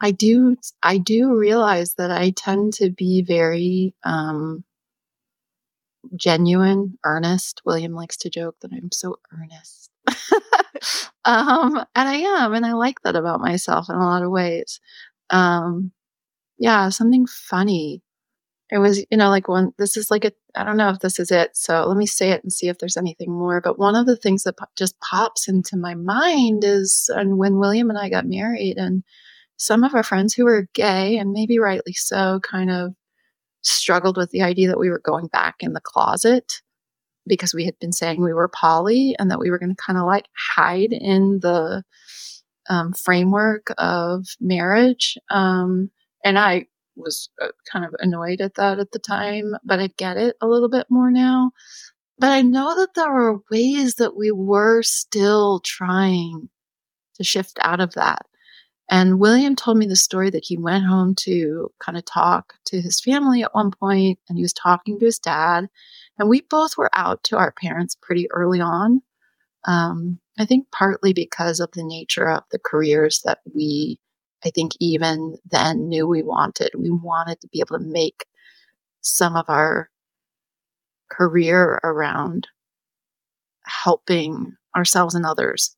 I 0.00 0.10
do 0.12 0.56
I 0.82 0.98
do 0.98 1.36
realize 1.36 1.94
that 1.94 2.10
I 2.10 2.30
tend 2.30 2.74
to 2.74 2.90
be 2.90 3.22
very 3.22 3.94
um 4.04 4.64
genuine, 6.16 6.98
earnest. 7.04 7.62
William 7.64 7.92
likes 7.92 8.16
to 8.18 8.30
joke 8.30 8.56
that 8.60 8.72
I'm 8.72 8.90
so 8.92 9.18
earnest. 9.32 9.90
um, 11.24 11.76
and 11.94 12.08
I 12.08 12.16
am, 12.16 12.54
and 12.54 12.64
I 12.66 12.72
like 12.72 13.00
that 13.02 13.16
about 13.16 13.40
myself 13.40 13.88
in 13.88 13.96
a 13.96 14.04
lot 14.04 14.22
of 14.22 14.30
ways. 14.30 14.80
Um, 15.30 15.92
yeah, 16.58 16.88
something 16.90 17.26
funny. 17.26 18.02
It 18.70 18.78
was, 18.78 19.04
you 19.10 19.18
know, 19.18 19.30
like 19.30 19.48
one, 19.48 19.72
this 19.78 19.96
is 19.96 20.10
like 20.10 20.24
a, 20.26 20.32
I 20.56 20.64
don't 20.64 20.76
know 20.78 20.90
if 20.90 21.00
this 21.00 21.20
is 21.20 21.30
it. 21.30 21.56
So 21.56 21.86
let 21.86 21.96
me 21.96 22.06
say 22.06 22.30
it 22.32 22.42
and 22.42 22.52
see 22.52 22.68
if 22.68 22.78
there's 22.78 22.98
anything 22.98 23.32
more. 23.32 23.60
But 23.62 23.78
one 23.78 23.96
of 23.96 24.06
the 24.06 24.16
things 24.16 24.44
that 24.44 24.58
po- 24.58 24.66
just 24.76 24.98
pops 25.00 25.48
into 25.48 25.76
my 25.76 25.94
mind 25.94 26.64
is 26.64 27.10
and 27.14 27.38
when 27.38 27.58
William 27.58 27.90
and 27.90 27.98
I 27.98 28.10
got 28.10 28.26
married, 28.26 28.76
and 28.78 29.04
some 29.58 29.84
of 29.84 29.94
our 29.94 30.02
friends 30.02 30.32
who 30.32 30.44
were 30.44 30.68
gay, 30.72 31.18
and 31.18 31.32
maybe 31.32 31.58
rightly 31.58 31.92
so, 31.92 32.40
kind 32.42 32.70
of 32.70 32.94
struggled 33.62 34.16
with 34.16 34.30
the 34.30 34.42
idea 34.42 34.68
that 34.68 34.78
we 34.78 34.88
were 34.88 35.02
going 35.04 35.26
back 35.26 35.56
in 35.60 35.74
the 35.74 35.80
closet 35.80 36.62
because 37.26 37.52
we 37.52 37.64
had 37.64 37.78
been 37.78 37.92
saying 37.92 38.22
we 38.22 38.32
were 38.32 38.48
poly 38.48 39.14
and 39.18 39.30
that 39.30 39.38
we 39.38 39.50
were 39.50 39.58
going 39.58 39.74
to 39.74 39.82
kind 39.82 39.98
of 39.98 40.06
like 40.06 40.26
hide 40.56 40.92
in 40.92 41.40
the 41.40 41.82
um, 42.70 42.92
framework 42.92 43.72
of 43.78 44.26
marriage. 44.40 45.18
Um, 45.30 45.90
and 46.24 46.38
I 46.38 46.66
was 46.96 47.28
uh, 47.40 47.48
kind 47.70 47.84
of 47.84 47.94
annoyed 48.00 48.40
at 48.40 48.54
that 48.54 48.78
at 48.78 48.92
the 48.92 48.98
time, 48.98 49.54
but 49.64 49.78
I 49.78 49.88
get 49.98 50.16
it 50.16 50.36
a 50.40 50.48
little 50.48 50.68
bit 50.68 50.86
more 50.88 51.10
now. 51.10 51.52
But 52.18 52.30
I 52.30 52.42
know 52.42 52.74
that 52.76 52.94
there 52.94 53.12
were 53.12 53.40
ways 53.50 53.96
that 53.96 54.16
we 54.16 54.32
were 54.32 54.82
still 54.82 55.60
trying 55.60 56.48
to 57.14 57.24
shift 57.24 57.58
out 57.62 57.80
of 57.80 57.94
that. 57.94 58.26
And 58.90 59.20
William 59.20 59.54
told 59.54 59.76
me 59.76 59.86
the 59.86 59.96
story 59.96 60.30
that 60.30 60.44
he 60.46 60.56
went 60.56 60.84
home 60.86 61.14
to 61.20 61.70
kind 61.78 61.98
of 61.98 62.04
talk 62.06 62.54
to 62.66 62.80
his 62.80 63.00
family 63.00 63.42
at 63.42 63.54
one 63.54 63.70
point, 63.70 64.18
and 64.28 64.38
he 64.38 64.42
was 64.42 64.52
talking 64.54 64.98
to 64.98 65.04
his 65.04 65.18
dad. 65.18 65.68
And 66.18 66.28
we 66.28 66.40
both 66.42 66.76
were 66.78 66.90
out 66.94 67.22
to 67.24 67.36
our 67.36 67.52
parents 67.52 67.96
pretty 68.00 68.30
early 68.30 68.60
on. 68.60 69.02
Um, 69.66 70.18
I 70.38 70.46
think 70.46 70.68
partly 70.72 71.12
because 71.12 71.60
of 71.60 71.70
the 71.72 71.84
nature 71.84 72.28
of 72.30 72.44
the 72.50 72.58
careers 72.58 73.20
that 73.24 73.40
we, 73.54 73.98
I 74.44 74.50
think, 74.50 74.72
even 74.80 75.36
then 75.50 75.88
knew 75.88 76.06
we 76.06 76.22
wanted. 76.22 76.70
We 76.78 76.90
wanted 76.90 77.40
to 77.42 77.48
be 77.48 77.60
able 77.60 77.78
to 77.78 77.84
make 77.84 78.24
some 79.02 79.36
of 79.36 79.46
our 79.48 79.90
career 81.10 81.80
around 81.84 82.48
helping 83.64 84.54
ourselves 84.76 85.14
and 85.14 85.26
others 85.26 85.76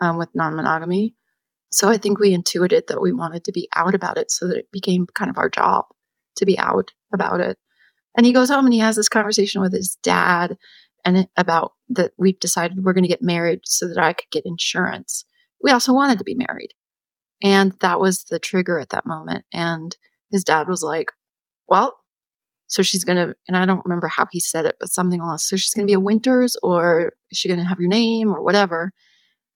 um, 0.00 0.18
with 0.18 0.28
non 0.34 0.54
monogamy. 0.54 1.14
So 1.76 1.90
I 1.90 1.98
think 1.98 2.18
we 2.18 2.32
intuited 2.32 2.84
that 2.88 3.02
we 3.02 3.12
wanted 3.12 3.44
to 3.44 3.52
be 3.52 3.68
out 3.76 3.94
about 3.94 4.16
it 4.16 4.30
so 4.30 4.48
that 4.48 4.56
it 4.56 4.72
became 4.72 5.06
kind 5.14 5.30
of 5.30 5.36
our 5.36 5.50
job 5.50 5.84
to 6.36 6.46
be 6.46 6.58
out 6.58 6.90
about 7.12 7.40
it. 7.40 7.58
And 8.16 8.24
he 8.24 8.32
goes 8.32 8.48
home 8.48 8.64
and 8.64 8.72
he 8.72 8.80
has 8.80 8.96
this 8.96 9.10
conversation 9.10 9.60
with 9.60 9.74
his 9.74 9.98
dad 10.02 10.56
and 11.04 11.28
about 11.36 11.72
that 11.90 12.12
we've 12.16 12.40
decided 12.40 12.82
we're 12.82 12.94
going 12.94 13.04
to 13.04 13.10
get 13.10 13.20
married 13.20 13.60
so 13.64 13.86
that 13.88 13.98
I 13.98 14.14
could 14.14 14.30
get 14.32 14.46
insurance. 14.46 15.26
We 15.62 15.70
also 15.70 15.92
wanted 15.92 16.16
to 16.16 16.24
be 16.24 16.34
married. 16.34 16.70
And 17.42 17.74
that 17.80 18.00
was 18.00 18.24
the 18.24 18.38
trigger 18.38 18.78
at 18.78 18.88
that 18.88 19.04
moment. 19.04 19.44
And 19.52 19.94
his 20.32 20.44
dad 20.44 20.68
was 20.68 20.82
like, 20.82 21.12
well, 21.68 21.98
so 22.68 22.82
she's 22.82 23.04
going 23.04 23.18
to, 23.18 23.34
and 23.48 23.54
I 23.54 23.66
don't 23.66 23.84
remember 23.84 24.08
how 24.08 24.26
he 24.32 24.40
said 24.40 24.64
it, 24.64 24.76
but 24.80 24.90
something 24.90 25.20
else. 25.20 25.46
So 25.46 25.56
she's 25.56 25.74
going 25.74 25.86
to 25.86 25.90
be 25.90 25.94
a 25.94 26.00
Winters 26.00 26.56
or 26.62 27.12
is 27.30 27.36
she 27.36 27.48
going 27.48 27.60
to 27.60 27.66
have 27.66 27.80
your 27.80 27.90
name 27.90 28.34
or 28.34 28.42
whatever? 28.42 28.94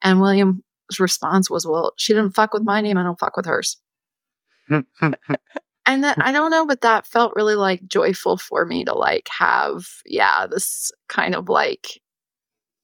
And 0.02 0.20
William's 0.20 0.60
response 0.98 1.50
was, 1.50 1.66
well, 1.66 1.92
she 1.96 2.12
didn't 2.12 2.34
fuck 2.34 2.52
with 2.52 2.64
my 2.64 2.80
name. 2.80 2.96
I 2.96 3.02
don't 3.02 3.18
fuck 3.18 3.36
with 3.36 3.46
hers. 3.46 3.76
and 4.70 4.84
then 6.04 6.14
I 6.20 6.32
don't 6.32 6.50
know, 6.50 6.66
but 6.66 6.80
that 6.80 7.06
felt 7.06 7.32
really 7.36 7.54
like 7.54 7.86
joyful 7.86 8.36
for 8.36 8.64
me 8.64 8.84
to 8.84 8.94
like 8.94 9.28
have, 9.38 9.86
yeah, 10.06 10.46
this 10.46 10.90
kind 11.08 11.34
of 11.34 11.48
like, 11.48 12.00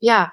yeah, 0.00 0.30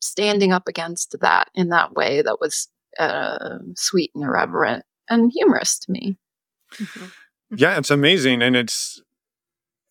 standing 0.00 0.52
up 0.52 0.68
against 0.68 1.16
that 1.20 1.50
in 1.54 1.68
that 1.70 1.94
way 1.94 2.22
that 2.22 2.38
was 2.40 2.68
uh, 2.98 3.58
sweet 3.76 4.10
and 4.14 4.24
irreverent 4.24 4.84
and 5.08 5.32
humorous 5.32 5.78
to 5.80 5.92
me. 5.92 6.16
Mm-hmm. 6.74 7.06
Yeah, 7.56 7.78
it's 7.78 7.90
amazing, 7.90 8.42
and 8.42 8.56
it's 8.56 9.00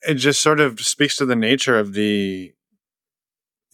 it 0.01 0.15
just 0.15 0.41
sort 0.41 0.59
of 0.59 0.79
speaks 0.81 1.15
to 1.17 1.25
the 1.25 1.35
nature 1.35 1.79
of 1.79 1.93
the 1.93 2.53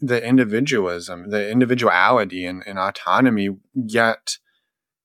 the 0.02 0.26
individualism, 0.26 1.30
the 1.30 1.50
individuality 1.50 2.46
and, 2.46 2.64
and 2.66 2.80
autonomy, 2.80 3.50
yet 3.74 4.38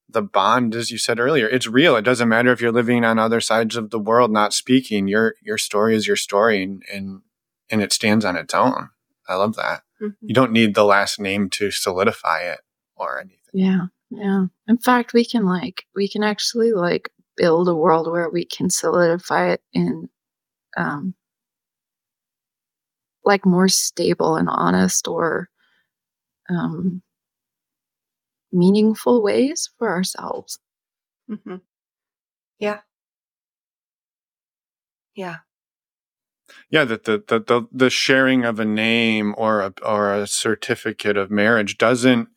the 0.09 0.23
bond, 0.23 0.75
as 0.75 0.91
you 0.91 0.99
said 0.99 1.21
earlier, 1.21 1.47
it's 1.47 1.67
real. 1.67 1.97
It 1.97 2.03
doesn't 2.03 2.29
matter 2.29 2.51
if 2.51 2.61
you're 2.61 2.73
living 2.73 3.05
on 3.05 3.19
other 3.19 3.41
sides 3.41 3.77
of 3.77 3.91
the 3.91 3.99
world, 3.99 4.31
not 4.31 4.55
speaking. 4.55 5.07
Your 5.09 5.35
your 5.43 5.59
story 5.59 5.95
is 5.95 6.07
your 6.07 6.17
story, 6.17 6.63
and 6.63 6.83
and, 6.93 7.21
and 7.71 7.83
it 7.83 7.93
stands 7.93 8.25
on 8.25 8.37
its 8.37 8.55
own. 8.55 8.91
I 9.29 9.35
love 9.35 9.57
that. 9.57 9.83
Mm-hmm. 10.01 10.27
You 10.27 10.35
don't 10.35 10.53
need 10.53 10.75
the 10.75 10.85
last 10.85 11.21
name 11.21 11.51
to 11.51 11.71
solidify 11.71 12.43
it 12.43 12.61
or 12.97 13.19
anything. 13.19 13.39
Yeah, 13.53 13.87
yeah. 14.11 14.47
In 14.69 14.79
fact, 14.79 15.13
we 15.13 15.25
can 15.25 15.45
like 15.45 15.85
we 15.95 16.09
can 16.09 16.23
actually 16.23 16.73
like 16.73 17.11
build 17.37 17.69
a 17.69 17.75
world 17.75 18.11
where 18.11 18.31
we 18.31 18.47
can 18.47 18.71
solidify 18.71 19.51
it 19.51 19.63
in 19.73 20.09
um, 20.77 21.15
like 23.27 23.45
more 23.45 23.69
stable 23.69 24.37
and 24.37 24.49
honest 24.49 25.09
or 25.09 25.49
um, 26.49 27.03
meaningful 28.53 29.23
ways 29.23 29.69
for 29.79 29.89
ourselves. 29.89 30.59
Mm-hmm. 31.31 31.57
Yeah. 32.59 32.81
Yeah. 35.15 35.39
Yeah, 36.71 36.85
that 36.85 37.05
the, 37.05 37.23
the 37.27 37.41
the 37.41 37.67
the 37.73 37.91
sharing 37.91 38.45
of 38.45 38.61
a 38.61 38.65
name 38.65 39.35
or 39.37 39.61
a 39.61 39.73
or 39.85 40.15
a 40.15 40.27
certificate 40.27 41.17
of 41.17 41.31
marriage 41.31 41.77
doesn't 41.77 42.29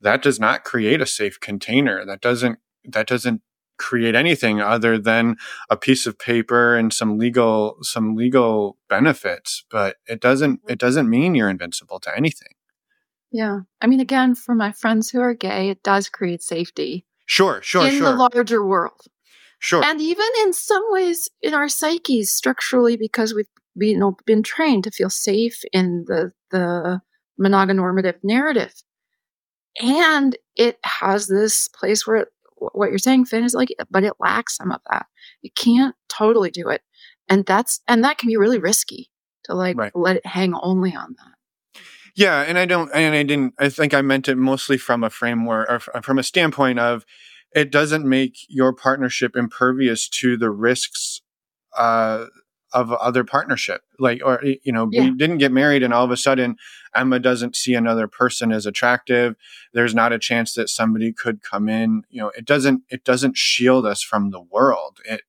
that 0.00 0.22
does 0.22 0.38
not 0.38 0.64
create 0.64 1.00
a 1.00 1.06
safe 1.06 1.40
container. 1.40 2.04
That 2.04 2.20
doesn't 2.20 2.58
that 2.84 3.06
doesn't 3.06 3.42
create 3.78 4.14
anything 4.14 4.60
other 4.60 4.98
than 4.98 5.36
a 5.70 5.76
piece 5.76 6.06
of 6.06 6.18
paper 6.18 6.76
and 6.76 6.92
some 6.92 7.18
legal 7.18 7.78
some 7.82 8.14
legal 8.14 8.76
benefits, 8.88 9.64
but 9.70 9.96
it 10.06 10.20
doesn't 10.20 10.60
mm-hmm. 10.60 10.72
it 10.72 10.78
doesn't 10.78 11.08
mean 11.08 11.34
you're 11.34 11.50
invincible 11.50 12.00
to 12.00 12.16
anything. 12.16 12.52
Yeah. 13.30 13.60
I 13.80 13.86
mean 13.86 14.00
again, 14.00 14.34
for 14.34 14.54
my 14.54 14.72
friends 14.72 15.10
who 15.10 15.20
are 15.20 15.34
gay, 15.34 15.70
it 15.70 15.82
does 15.82 16.08
create 16.08 16.42
safety. 16.42 17.06
Sure, 17.26 17.60
sure, 17.62 17.86
in 17.86 17.98
sure. 17.98 18.10
the 18.10 18.16
larger 18.16 18.64
world. 18.64 19.02
Sure. 19.58 19.84
And 19.84 20.00
even 20.00 20.26
in 20.42 20.52
some 20.52 20.84
ways 20.90 21.28
in 21.42 21.52
our 21.52 21.68
psyches 21.68 22.30
structurally 22.30 22.96
because 22.96 23.34
we've 23.34 23.46
been, 23.76 23.88
you 23.90 23.98
know, 23.98 24.16
been 24.26 24.42
trained 24.42 24.84
to 24.84 24.90
feel 24.90 25.10
safe 25.10 25.62
in 25.72 26.04
the 26.06 26.32
the 26.50 27.00
mononormative 27.40 28.16
narrative. 28.22 28.72
And 29.80 30.36
it 30.56 30.78
has 30.84 31.28
this 31.28 31.68
place 31.68 32.06
where 32.06 32.16
it, 32.16 32.28
what 32.58 32.90
you're 32.90 32.98
saying, 32.98 33.26
Finn, 33.26 33.44
is 33.44 33.54
like, 33.54 33.68
but 33.90 34.04
it 34.04 34.14
lacks 34.18 34.56
some 34.56 34.72
of 34.72 34.80
that. 34.90 35.06
You 35.42 35.50
can't 35.56 35.94
totally 36.08 36.50
do 36.50 36.68
it. 36.68 36.82
And 37.28 37.44
that's 37.46 37.80
and 37.86 38.04
that 38.04 38.18
can 38.18 38.28
be 38.28 38.36
really 38.36 38.58
risky 38.58 39.10
to 39.44 39.54
like 39.54 39.76
Right. 39.76 39.92
let 39.94 40.16
it 40.16 40.26
hang 40.26 40.54
only 40.54 40.94
on 40.94 41.16
that. 41.18 41.80
Yeah, 42.16 42.40
and 42.42 42.58
I 42.58 42.64
don't, 42.64 42.90
and 42.92 43.14
I 43.14 43.22
didn't. 43.22 43.54
I 43.60 43.68
think 43.68 43.94
I 43.94 44.02
meant 44.02 44.28
it 44.28 44.36
mostly 44.36 44.76
from 44.76 45.04
a 45.04 45.10
framework 45.10 45.70
or 45.94 46.02
from 46.02 46.18
a 46.18 46.24
standpoint 46.24 46.78
of 46.80 47.04
it 47.52 47.70
doesn't 47.70 48.08
make 48.08 48.34
your 48.48 48.72
partnership 48.72 49.36
impervious 49.36 50.08
to 50.08 50.36
the 50.36 50.50
risks 50.50 51.20
uh, 51.76 52.26
of 52.72 52.92
other 52.92 53.24
partnership. 53.24 53.82
Like, 53.98 54.20
or 54.24 54.42
you 54.44 54.72
know, 54.72 54.88
Yeah. 54.90 55.04
we 55.04 55.10
didn't 55.12 55.38
get 55.38 55.52
married, 55.52 55.82
and 55.82 55.92
all 55.94 56.04
of 56.04 56.10
a 56.10 56.16
sudden 56.16 56.56
Emma 56.94 57.18
doesn't 57.18 57.56
see 57.56 57.74
another 57.74 58.06
person 58.08 58.52
as 58.52 58.66
attractive. 58.66 59.36
There's 59.72 59.94
not 59.94 60.12
a 60.12 60.18
chance 60.18 60.54
that 60.54 60.68
somebody 60.68 61.12
could 61.12 61.42
come 61.42 61.68
in. 61.68 62.02
You 62.10 62.22
know, 62.22 62.28
it 62.36 62.44
doesn't. 62.44 62.82
It 62.90 63.04
doesn't 63.04 63.36
shield 63.36 63.86
us 63.86 64.02
from 64.02 64.30
the 64.30 64.40
world. 64.40 64.98
It 65.04 65.22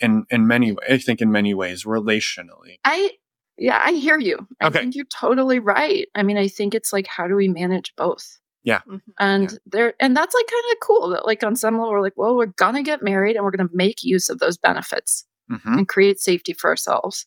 in 0.00 0.24
in 0.30 0.46
many 0.46 0.72
ways. 0.72 0.86
I 0.88 0.98
think 0.98 1.20
in 1.20 1.30
many 1.30 1.54
ways, 1.54 1.84
relationally. 1.84 2.78
I 2.84 3.12
yeah, 3.58 3.80
I 3.84 3.92
hear 3.92 4.18
you. 4.18 4.46
I 4.60 4.68
Okay. 4.68 4.80
think 4.80 4.94
you're 4.96 5.04
totally 5.06 5.58
right. 5.58 6.08
I 6.14 6.22
mean, 6.22 6.38
I 6.38 6.48
think 6.48 6.74
it's 6.74 6.92
like 6.92 7.06
how 7.06 7.26
do 7.28 7.34
we 7.36 7.48
manage 7.48 7.94
both? 7.96 8.38
yeah. 8.62 8.80
Mm-hmm. 8.80 8.96
And 9.18 9.58
there 9.66 9.94
and 10.00 10.14
that's 10.16 10.34
like 10.34 10.46
kind 10.46 10.64
of 10.72 10.80
cool 10.82 11.08
that 11.10 11.24
like 11.26 11.42
on 11.42 11.56
some 11.56 11.74
level 11.78 11.90
we're 11.92 12.02
like, 12.02 12.16
well, 12.16 12.36
we're 12.36 12.46
gonna 12.46 12.82
get 12.82 13.02
married 13.02 13.36
and 13.36 13.44
we're 13.44 13.50
gonna 13.52 13.70
make 13.72 14.02
use 14.02 14.28
of 14.28 14.38
those 14.38 14.58
benefits 14.58 15.24
hmm 15.50 15.78
and 15.78 15.88
create 15.88 16.20
safety 16.20 16.52
for 16.52 16.70
ourselves. 16.70 17.26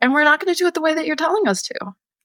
And 0.00 0.12
we're 0.12 0.24
not 0.24 0.40
gonna 0.40 0.54
do 0.54 0.66
it 0.66 0.74
the 0.74 0.80
way 0.80 0.94
that 0.94 1.06
you're 1.06 1.16
telling 1.16 1.46
us 1.48 1.62
to. 1.62 1.74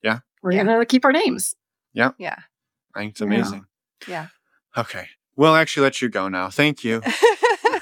Yeah. 0.03 0.19
We're 0.41 0.53
Yeah. 0.53 0.64
gonna 0.64 0.85
keep 0.85 1.06
our 1.06 1.11
names. 1.11 1.56
Yeah. 1.93 2.11
I 2.19 2.99
think 2.99 3.11
it's 3.11 3.22
amazing. 3.22 3.65
Yeah. 4.07 4.27
Okay. 4.77 5.07
We'll 5.35 5.56
actually 5.56 5.84
let 5.84 6.02
you 6.02 6.10
go 6.10 6.27
now. 6.27 6.49
Thank 6.49 6.84
you. 6.84 7.02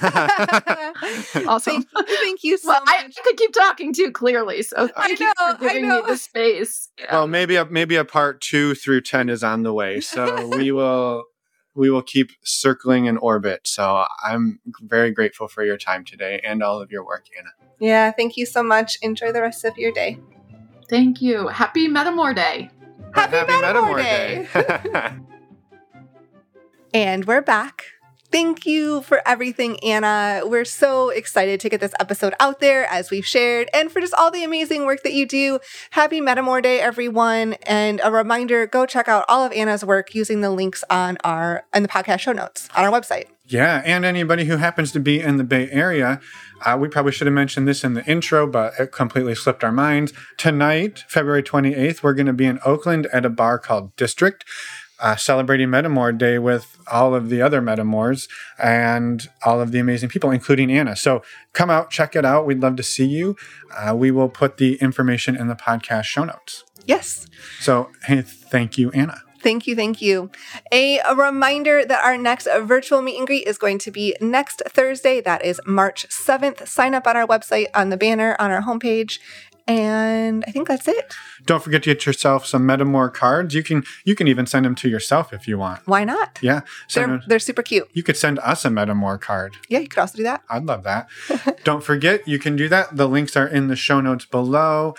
Awesome. 1.46 1.82
Thank, 1.82 2.08
thank 2.08 2.42
you 2.44 2.56
so 2.58 2.68
well, 2.68 2.82
I, 2.86 3.02
much. 3.02 3.16
I 3.18 3.22
could 3.22 3.36
keep 3.36 3.52
talking 3.52 3.92
too 3.92 4.10
clearly. 4.10 4.62
So 4.62 4.88
I 4.96 5.08
thank 5.08 5.20
you 5.20 5.26
know, 5.26 5.32
for 5.58 5.64
I 5.64 5.68
giving 5.68 5.88
know. 5.88 6.02
me 6.02 6.10
the 6.10 6.16
space. 6.16 6.88
Yeah. 6.98 7.06
Well, 7.12 7.26
maybe 7.26 7.56
a 7.56 7.64
maybe 7.66 7.96
a 7.96 8.04
part 8.04 8.40
two 8.40 8.74
through 8.74 9.02
ten 9.02 9.28
is 9.28 9.42
on 9.44 9.62
the 9.62 9.72
way. 9.72 10.00
So 10.00 10.46
we 10.56 10.72
will 10.72 11.24
we 11.74 11.90
will 11.90 12.02
keep 12.02 12.30
circling 12.42 13.06
in 13.06 13.16
orbit. 13.16 13.60
So 13.64 14.06
I'm 14.22 14.60
very 14.82 15.10
grateful 15.12 15.48
for 15.48 15.64
your 15.64 15.76
time 15.76 16.04
today 16.04 16.40
and 16.44 16.62
all 16.62 16.80
of 16.80 16.90
your 16.90 17.04
work, 17.04 17.26
Anna. 17.38 17.50
Yeah, 17.78 18.10
thank 18.10 18.36
you 18.36 18.46
so 18.46 18.62
much. 18.62 18.98
Enjoy 19.02 19.32
the 19.32 19.40
rest 19.40 19.64
of 19.64 19.76
your 19.78 19.92
day. 19.92 20.18
Thank 20.88 21.22
you. 21.22 21.48
Happy 21.48 21.88
Metamour 21.88 22.34
Day. 22.34 22.70
Happy 23.14 23.36
Metamour 23.36 24.02
Day. 24.02 25.16
And 26.92 27.24
we're 27.24 27.42
back. 27.42 27.84
Thank 28.30 28.64
you 28.64 29.02
for 29.02 29.20
everything, 29.26 29.82
Anna. 29.82 30.42
We're 30.44 30.64
so 30.64 31.08
excited 31.08 31.58
to 31.60 31.68
get 31.68 31.80
this 31.80 31.92
episode 31.98 32.32
out 32.38 32.60
there 32.60 32.84
as 32.86 33.10
we've 33.10 33.26
shared 33.26 33.68
and 33.74 33.90
for 33.90 34.00
just 34.00 34.14
all 34.14 34.30
the 34.30 34.44
amazing 34.44 34.86
work 34.86 35.02
that 35.02 35.12
you 35.12 35.26
do. 35.26 35.58
Happy 35.90 36.20
Metamour 36.20 36.62
Day, 36.62 36.78
everyone. 36.80 37.54
And 37.64 38.00
a 38.04 38.12
reminder, 38.12 38.68
go 38.68 38.86
check 38.86 39.08
out 39.08 39.24
all 39.28 39.44
of 39.44 39.50
Anna's 39.50 39.84
work 39.84 40.14
using 40.14 40.42
the 40.42 40.50
links 40.50 40.84
on 40.88 41.18
our 41.24 41.64
in 41.74 41.82
the 41.82 41.88
podcast 41.88 42.20
show 42.20 42.32
notes 42.32 42.68
on 42.76 42.84
our 42.84 42.92
website. 42.92 43.26
Yeah, 43.50 43.82
and 43.84 44.04
anybody 44.04 44.44
who 44.44 44.58
happens 44.58 44.92
to 44.92 45.00
be 45.00 45.18
in 45.18 45.36
the 45.36 45.42
Bay 45.42 45.68
Area, 45.72 46.20
uh, 46.64 46.76
we 46.80 46.86
probably 46.86 47.10
should 47.10 47.26
have 47.26 47.34
mentioned 47.34 47.66
this 47.66 47.82
in 47.82 47.94
the 47.94 48.04
intro, 48.04 48.46
but 48.46 48.74
it 48.78 48.92
completely 48.92 49.34
slipped 49.34 49.64
our 49.64 49.72
minds. 49.72 50.12
Tonight, 50.36 51.02
February 51.08 51.42
28th, 51.42 52.04
we're 52.04 52.14
going 52.14 52.26
to 52.26 52.32
be 52.32 52.46
in 52.46 52.60
Oakland 52.64 53.08
at 53.12 53.24
a 53.24 53.28
bar 53.28 53.58
called 53.58 53.96
District, 53.96 54.44
uh, 55.00 55.16
celebrating 55.16 55.68
Metamour 55.68 56.16
Day 56.16 56.38
with 56.38 56.78
all 56.90 57.14
of 57.14 57.30
the 57.30 57.42
other 57.42 57.60
Metamours 57.60 58.28
and 58.58 59.28
all 59.44 59.60
of 59.60 59.72
the 59.72 59.78
amazing 59.78 60.08
people, 60.08 60.30
including 60.30 60.70
Anna. 60.70 60.96
So 60.96 61.22
come 61.52 61.70
out, 61.70 61.90
check 61.90 62.14
it 62.14 62.24
out. 62.24 62.46
We'd 62.46 62.60
love 62.60 62.76
to 62.76 62.82
see 62.82 63.06
you. 63.06 63.36
Uh, 63.76 63.94
we 63.94 64.10
will 64.10 64.28
put 64.28 64.58
the 64.58 64.74
information 64.76 65.36
in 65.36 65.48
the 65.48 65.56
podcast 65.56 66.04
show 66.04 66.24
notes. 66.24 66.64
Yes. 66.86 67.26
So, 67.60 67.90
hey, 68.04 68.22
thank 68.22 68.78
you, 68.78 68.90
Anna. 68.92 69.22
Thank 69.42 69.66
you, 69.66 69.74
thank 69.74 70.02
you. 70.02 70.30
A, 70.70 70.98
a 70.98 71.14
reminder 71.14 71.84
that 71.84 72.04
our 72.04 72.18
next 72.18 72.46
virtual 72.62 73.00
meet 73.00 73.16
and 73.16 73.26
greet 73.26 73.46
is 73.46 73.56
going 73.56 73.78
to 73.78 73.90
be 73.90 74.14
next 74.20 74.62
Thursday. 74.68 75.20
That 75.22 75.44
is 75.44 75.60
March 75.66 76.06
7th. 76.10 76.68
Sign 76.68 76.94
up 76.94 77.06
on 77.06 77.16
our 77.16 77.26
website 77.26 77.68
on 77.74 77.88
the 77.88 77.96
banner 77.96 78.36
on 78.38 78.50
our 78.50 78.62
homepage. 78.62 79.18
And 79.66 80.44
I 80.46 80.50
think 80.50 80.68
that's 80.68 80.88
it. 80.88 81.14
Don't 81.46 81.62
forget 81.62 81.82
to 81.84 81.90
get 81.94 82.06
yourself 82.06 82.46
some 82.46 82.66
Metamour 82.66 83.12
cards. 83.12 83.54
You 83.54 83.62
can 83.62 83.84
you 84.04 84.14
can 84.14 84.26
even 84.28 84.46
send 84.46 84.64
them 84.66 84.74
to 84.76 84.88
yourself 84.88 85.32
if 85.32 85.46
you 85.48 85.58
want. 85.58 85.86
Why 85.86 86.04
not? 86.04 86.38
Yeah. 86.42 86.60
Send 86.88 87.10
They're, 87.10 87.18
them- 87.18 87.24
they're 87.28 87.38
super 87.38 87.62
cute. 87.62 87.88
you 87.92 88.02
could 88.02 88.16
send 88.16 88.38
us 88.40 88.64
a 88.64 88.68
Metamour 88.68 89.20
card. 89.20 89.56
Yeah, 89.68 89.78
you 89.80 89.88
could 89.88 89.98
also 90.00 90.16
do 90.16 90.22
that. 90.24 90.42
I'd 90.50 90.64
love 90.66 90.82
that. 90.84 91.08
Don't 91.64 91.82
forget, 91.84 92.26
you 92.26 92.38
can 92.38 92.56
do 92.56 92.68
that. 92.68 92.96
The 92.96 93.08
links 93.08 93.36
are 93.36 93.46
in 93.46 93.68
the 93.68 93.76
show 93.76 94.00
notes 94.00 94.24
below. 94.24 94.94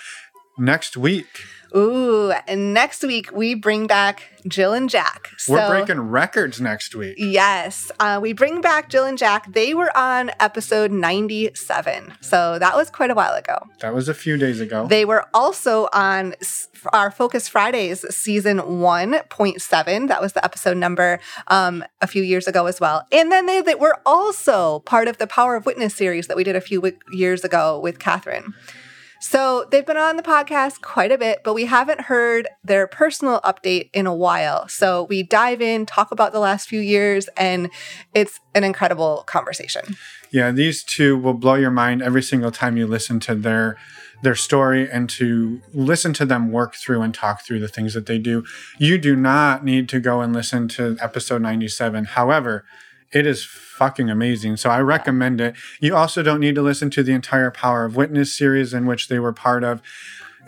Next 0.57 0.95
week, 0.97 1.45
Ooh, 1.75 2.31
and 2.47 2.73
next 2.73 3.03
week 3.03 3.31
we 3.31 3.53
bring 3.55 3.87
back 3.87 4.23
Jill 4.47 4.73
and 4.73 4.89
Jack. 4.89 5.29
So, 5.37 5.53
we're 5.53 5.69
breaking 5.69 6.01
records 6.01 6.59
next 6.59 6.95
week. 6.95 7.15
Yes, 7.17 7.91
uh, 7.99 8.19
we 8.21 8.33
bring 8.33 8.59
back 8.61 8.89
Jill 8.89 9.05
and 9.05 9.17
Jack. 9.17 9.51
They 9.53 9.73
were 9.73 9.95
on 9.95 10.31
episode 10.39 10.91
97. 10.91 12.13
So 12.21 12.59
that 12.59 12.75
was 12.75 12.89
quite 12.89 13.11
a 13.11 13.13
while 13.13 13.33
ago. 13.33 13.67
That 13.79 13.93
was 13.93 14.09
a 14.09 14.13
few 14.13 14.37
days 14.37 14.59
ago. 14.59 14.87
They 14.87 15.05
were 15.05 15.25
also 15.33 15.87
on 15.93 16.33
our 16.91 17.11
Focus 17.11 17.47
Fridays 17.47 18.03
season 18.13 18.57
1.7. 18.57 20.07
That 20.07 20.21
was 20.21 20.33
the 20.33 20.43
episode 20.43 20.77
number 20.77 21.19
um, 21.47 21.83
a 22.01 22.07
few 22.07 22.23
years 22.23 22.47
ago 22.47 22.65
as 22.65 22.79
well. 22.79 23.05
And 23.11 23.31
then 23.31 23.45
they, 23.45 23.61
they 23.61 23.75
were 23.75 23.99
also 24.05 24.79
part 24.79 25.07
of 25.07 25.17
the 25.17 25.27
Power 25.27 25.55
of 25.55 25.65
Witness 25.65 25.95
series 25.95 26.27
that 26.27 26.37
we 26.37 26.43
did 26.43 26.55
a 26.55 26.61
few 26.61 26.79
wi- 26.81 26.97
years 27.11 27.43
ago 27.43 27.79
with 27.79 27.99
Catherine. 27.99 28.53
So 29.21 29.67
they've 29.69 29.85
been 29.85 29.97
on 29.97 30.17
the 30.17 30.23
podcast 30.23 30.81
quite 30.81 31.11
a 31.11 31.17
bit, 31.17 31.41
but 31.43 31.53
we 31.53 31.65
haven't 31.65 32.01
heard 32.01 32.49
their 32.63 32.87
personal 32.87 33.39
update 33.41 33.91
in 33.93 34.07
a 34.07 34.15
while. 34.15 34.67
So 34.67 35.03
we 35.03 35.21
dive 35.21 35.61
in, 35.61 35.85
talk 35.85 36.11
about 36.11 36.31
the 36.31 36.39
last 36.39 36.67
few 36.67 36.81
years, 36.81 37.29
and 37.37 37.69
it's 38.15 38.39
an 38.55 38.63
incredible 38.63 39.23
conversation. 39.27 39.95
yeah, 40.31 40.51
these 40.51 40.83
two 40.83 41.17
will 41.17 41.35
blow 41.35 41.53
your 41.53 41.71
mind 41.71 42.01
every 42.01 42.23
single 42.23 42.51
time 42.51 42.77
you 42.77 42.87
listen 42.87 43.19
to 43.21 43.35
their 43.35 43.77
their 44.23 44.35
story 44.35 44.89
and 44.89 45.09
to 45.09 45.61
listen 45.73 46.13
to 46.13 46.25
them 46.25 46.51
work 46.51 46.75
through 46.75 47.01
and 47.01 47.13
talk 47.13 47.43
through 47.43 47.59
the 47.59 47.67
things 47.67 47.95
that 47.95 48.05
they 48.05 48.19
do. 48.19 48.43
You 48.77 48.99
do 48.99 49.15
not 49.15 49.65
need 49.65 49.89
to 49.89 49.99
go 49.99 50.21
and 50.21 50.31
listen 50.31 50.67
to 50.69 50.95
episode 51.01 51.41
97. 51.41 52.05
However, 52.05 52.63
it 53.11 53.25
is 53.25 53.43
fucking 53.81 54.11
amazing. 54.11 54.57
So 54.57 54.69
I 54.69 54.79
recommend 54.79 55.41
it. 55.41 55.55
You 55.79 55.95
also 55.95 56.21
don't 56.21 56.39
need 56.39 56.53
to 56.53 56.61
listen 56.61 56.91
to 56.91 57.01
the 57.01 57.13
entire 57.13 57.49
Power 57.49 57.83
of 57.83 57.95
Witness 57.95 58.31
series 58.31 58.75
in 58.75 58.85
which 58.85 59.07
they 59.07 59.17
were 59.17 59.33
part 59.33 59.63
of. 59.63 59.81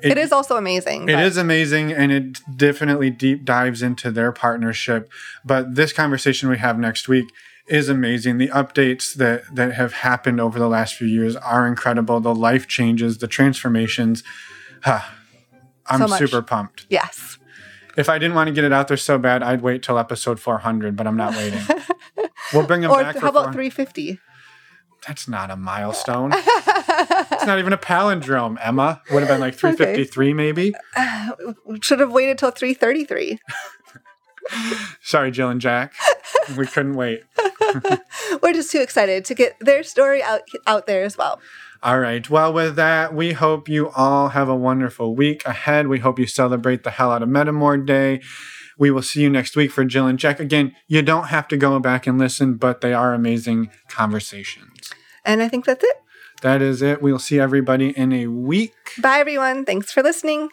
it 0.04 0.20
is 0.20 0.32
also 0.32 0.56
amazing. 0.56 1.10
It 1.10 1.16
but- 1.16 1.24
is 1.24 1.36
amazing 1.38 1.92
and 1.92 2.12
it 2.12 2.42
definitely 2.56 3.10
deep 3.10 3.44
dives 3.44 3.82
into 3.82 4.12
their 4.12 4.32
partnership. 4.32 5.12
But 5.44 5.74
this 5.74 5.92
conversation 5.94 6.48
we 6.48 6.60
have 6.60 6.78
next 6.78 7.08
week 7.08 7.26
is 7.68 7.90
amazing. 7.90 8.38
The 8.38 8.50
updates 8.50 9.16
that 9.16 9.44
that 9.56 9.74
have 9.74 9.94
happened 9.94 10.40
over 10.40 10.60
the 10.60 10.68
last 10.68 10.94
few 10.94 11.08
years 11.08 11.36
are 11.38 11.66
incredible. 11.66 12.20
The 12.20 12.36
life 12.36 12.68
changes, 12.68 13.18
the 13.18 13.28
transformations. 13.28 14.24
Ah, 14.86 15.16
I'm 15.88 16.08
So 16.08 16.18
super 16.18 16.44
pumped. 16.44 16.86
Yes. 16.90 17.40
If 17.96 18.10
I 18.10 18.18
didn't 18.18 18.36
want 18.36 18.48
to 18.48 18.54
get 18.54 18.64
it 18.64 18.74
out 18.74 18.88
there 18.88 18.98
so 18.98 19.18
bad, 19.18 19.44
I'd 19.44 19.62
wait 19.62 19.84
till 19.84 19.98
episode 20.00 20.40
400, 20.40 20.96
but 20.96 21.06
I'm 21.08 21.18
not 21.18 21.36
waiting. 21.36 21.62
we'll 22.54 22.66
bring 22.66 22.82
them 22.82 22.92
Or 22.92 23.02
back 23.02 23.18
how 23.18 23.30
about 23.30 23.54
350? 23.54 24.20
That's 25.08 25.28
not 25.28 25.52
a 25.52 25.56
milestone. 25.58 26.32
it's 26.34 27.46
not 27.46 27.60
even 27.60 27.74
a 27.74 27.78
palindrome, 27.78 28.58
Emma. 28.62 29.02
Would 29.12 29.20
have 29.20 29.30
been 29.30 29.42
like 29.42 29.54
353 29.56 30.28
okay. 30.30 30.34
maybe. 30.34 30.74
Uh, 30.96 31.32
should 31.82 32.00
have 32.00 32.12
waited 32.12 32.38
till 32.38 32.52
333. 32.52 33.40
Sorry, 35.02 35.32
Jill 35.32 35.50
and 35.50 35.62
Jack. 35.62 35.94
We 36.58 36.66
couldn't 36.68 36.96
wait. 36.96 37.24
We're 38.42 38.54
just 38.54 38.72
too 38.72 38.82
excited 38.82 39.24
to 39.26 39.36
get 39.36 39.56
their 39.62 39.84
story 39.84 40.22
out 40.22 40.42
out 40.68 40.86
there 40.86 41.04
as 41.04 41.18
well. 41.18 41.40
All 41.84 42.00
right. 42.00 42.30
Well, 42.30 42.54
with 42.54 42.78
that, 42.78 43.14
we 43.14 43.34
hope 43.34 43.68
you 43.68 43.90
all 43.90 44.30
have 44.30 44.48
a 44.48 44.56
wonderful 44.56 45.16
week 45.16 45.46
ahead. 45.46 45.90
We 45.90 46.00
hope 46.00 46.18
you 46.18 46.26
celebrate 46.26 46.84
the 46.84 46.92
hell 46.92 47.12
out 47.12 47.22
of 47.22 47.28
Metamour 47.28 47.86
Day. 47.86 48.22
We 48.78 48.90
will 48.90 49.02
see 49.02 49.22
you 49.22 49.30
next 49.30 49.58
week 49.58 49.70
for 49.70 49.84
Jill 49.84 50.08
and 50.08 50.18
Jack. 50.18 50.40
Again, 50.40 50.74
you 50.88 51.02
don't 51.02 51.28
have 51.28 51.46
to 51.50 51.58
go 51.58 51.78
back 51.80 52.08
and 52.08 52.18
listen, 52.18 52.54
but 52.54 52.80
they 52.80 52.94
are 52.94 53.14
amazing 53.14 53.70
conversations. 53.90 54.94
And 55.26 55.42
I 55.44 55.50
think 55.50 55.66
that's 55.66 55.84
it. 55.84 55.98
That 56.42 56.62
is 56.62 56.82
it. 56.82 57.02
We'll 57.02 57.20
see 57.20 57.38
everybody 57.38 57.90
in 57.90 58.14
a 58.14 58.28
week. 58.28 58.74
Bye, 59.02 59.20
everyone. 59.20 59.66
Thanks 59.66 59.92
for 59.92 60.02
listening. 60.02 60.52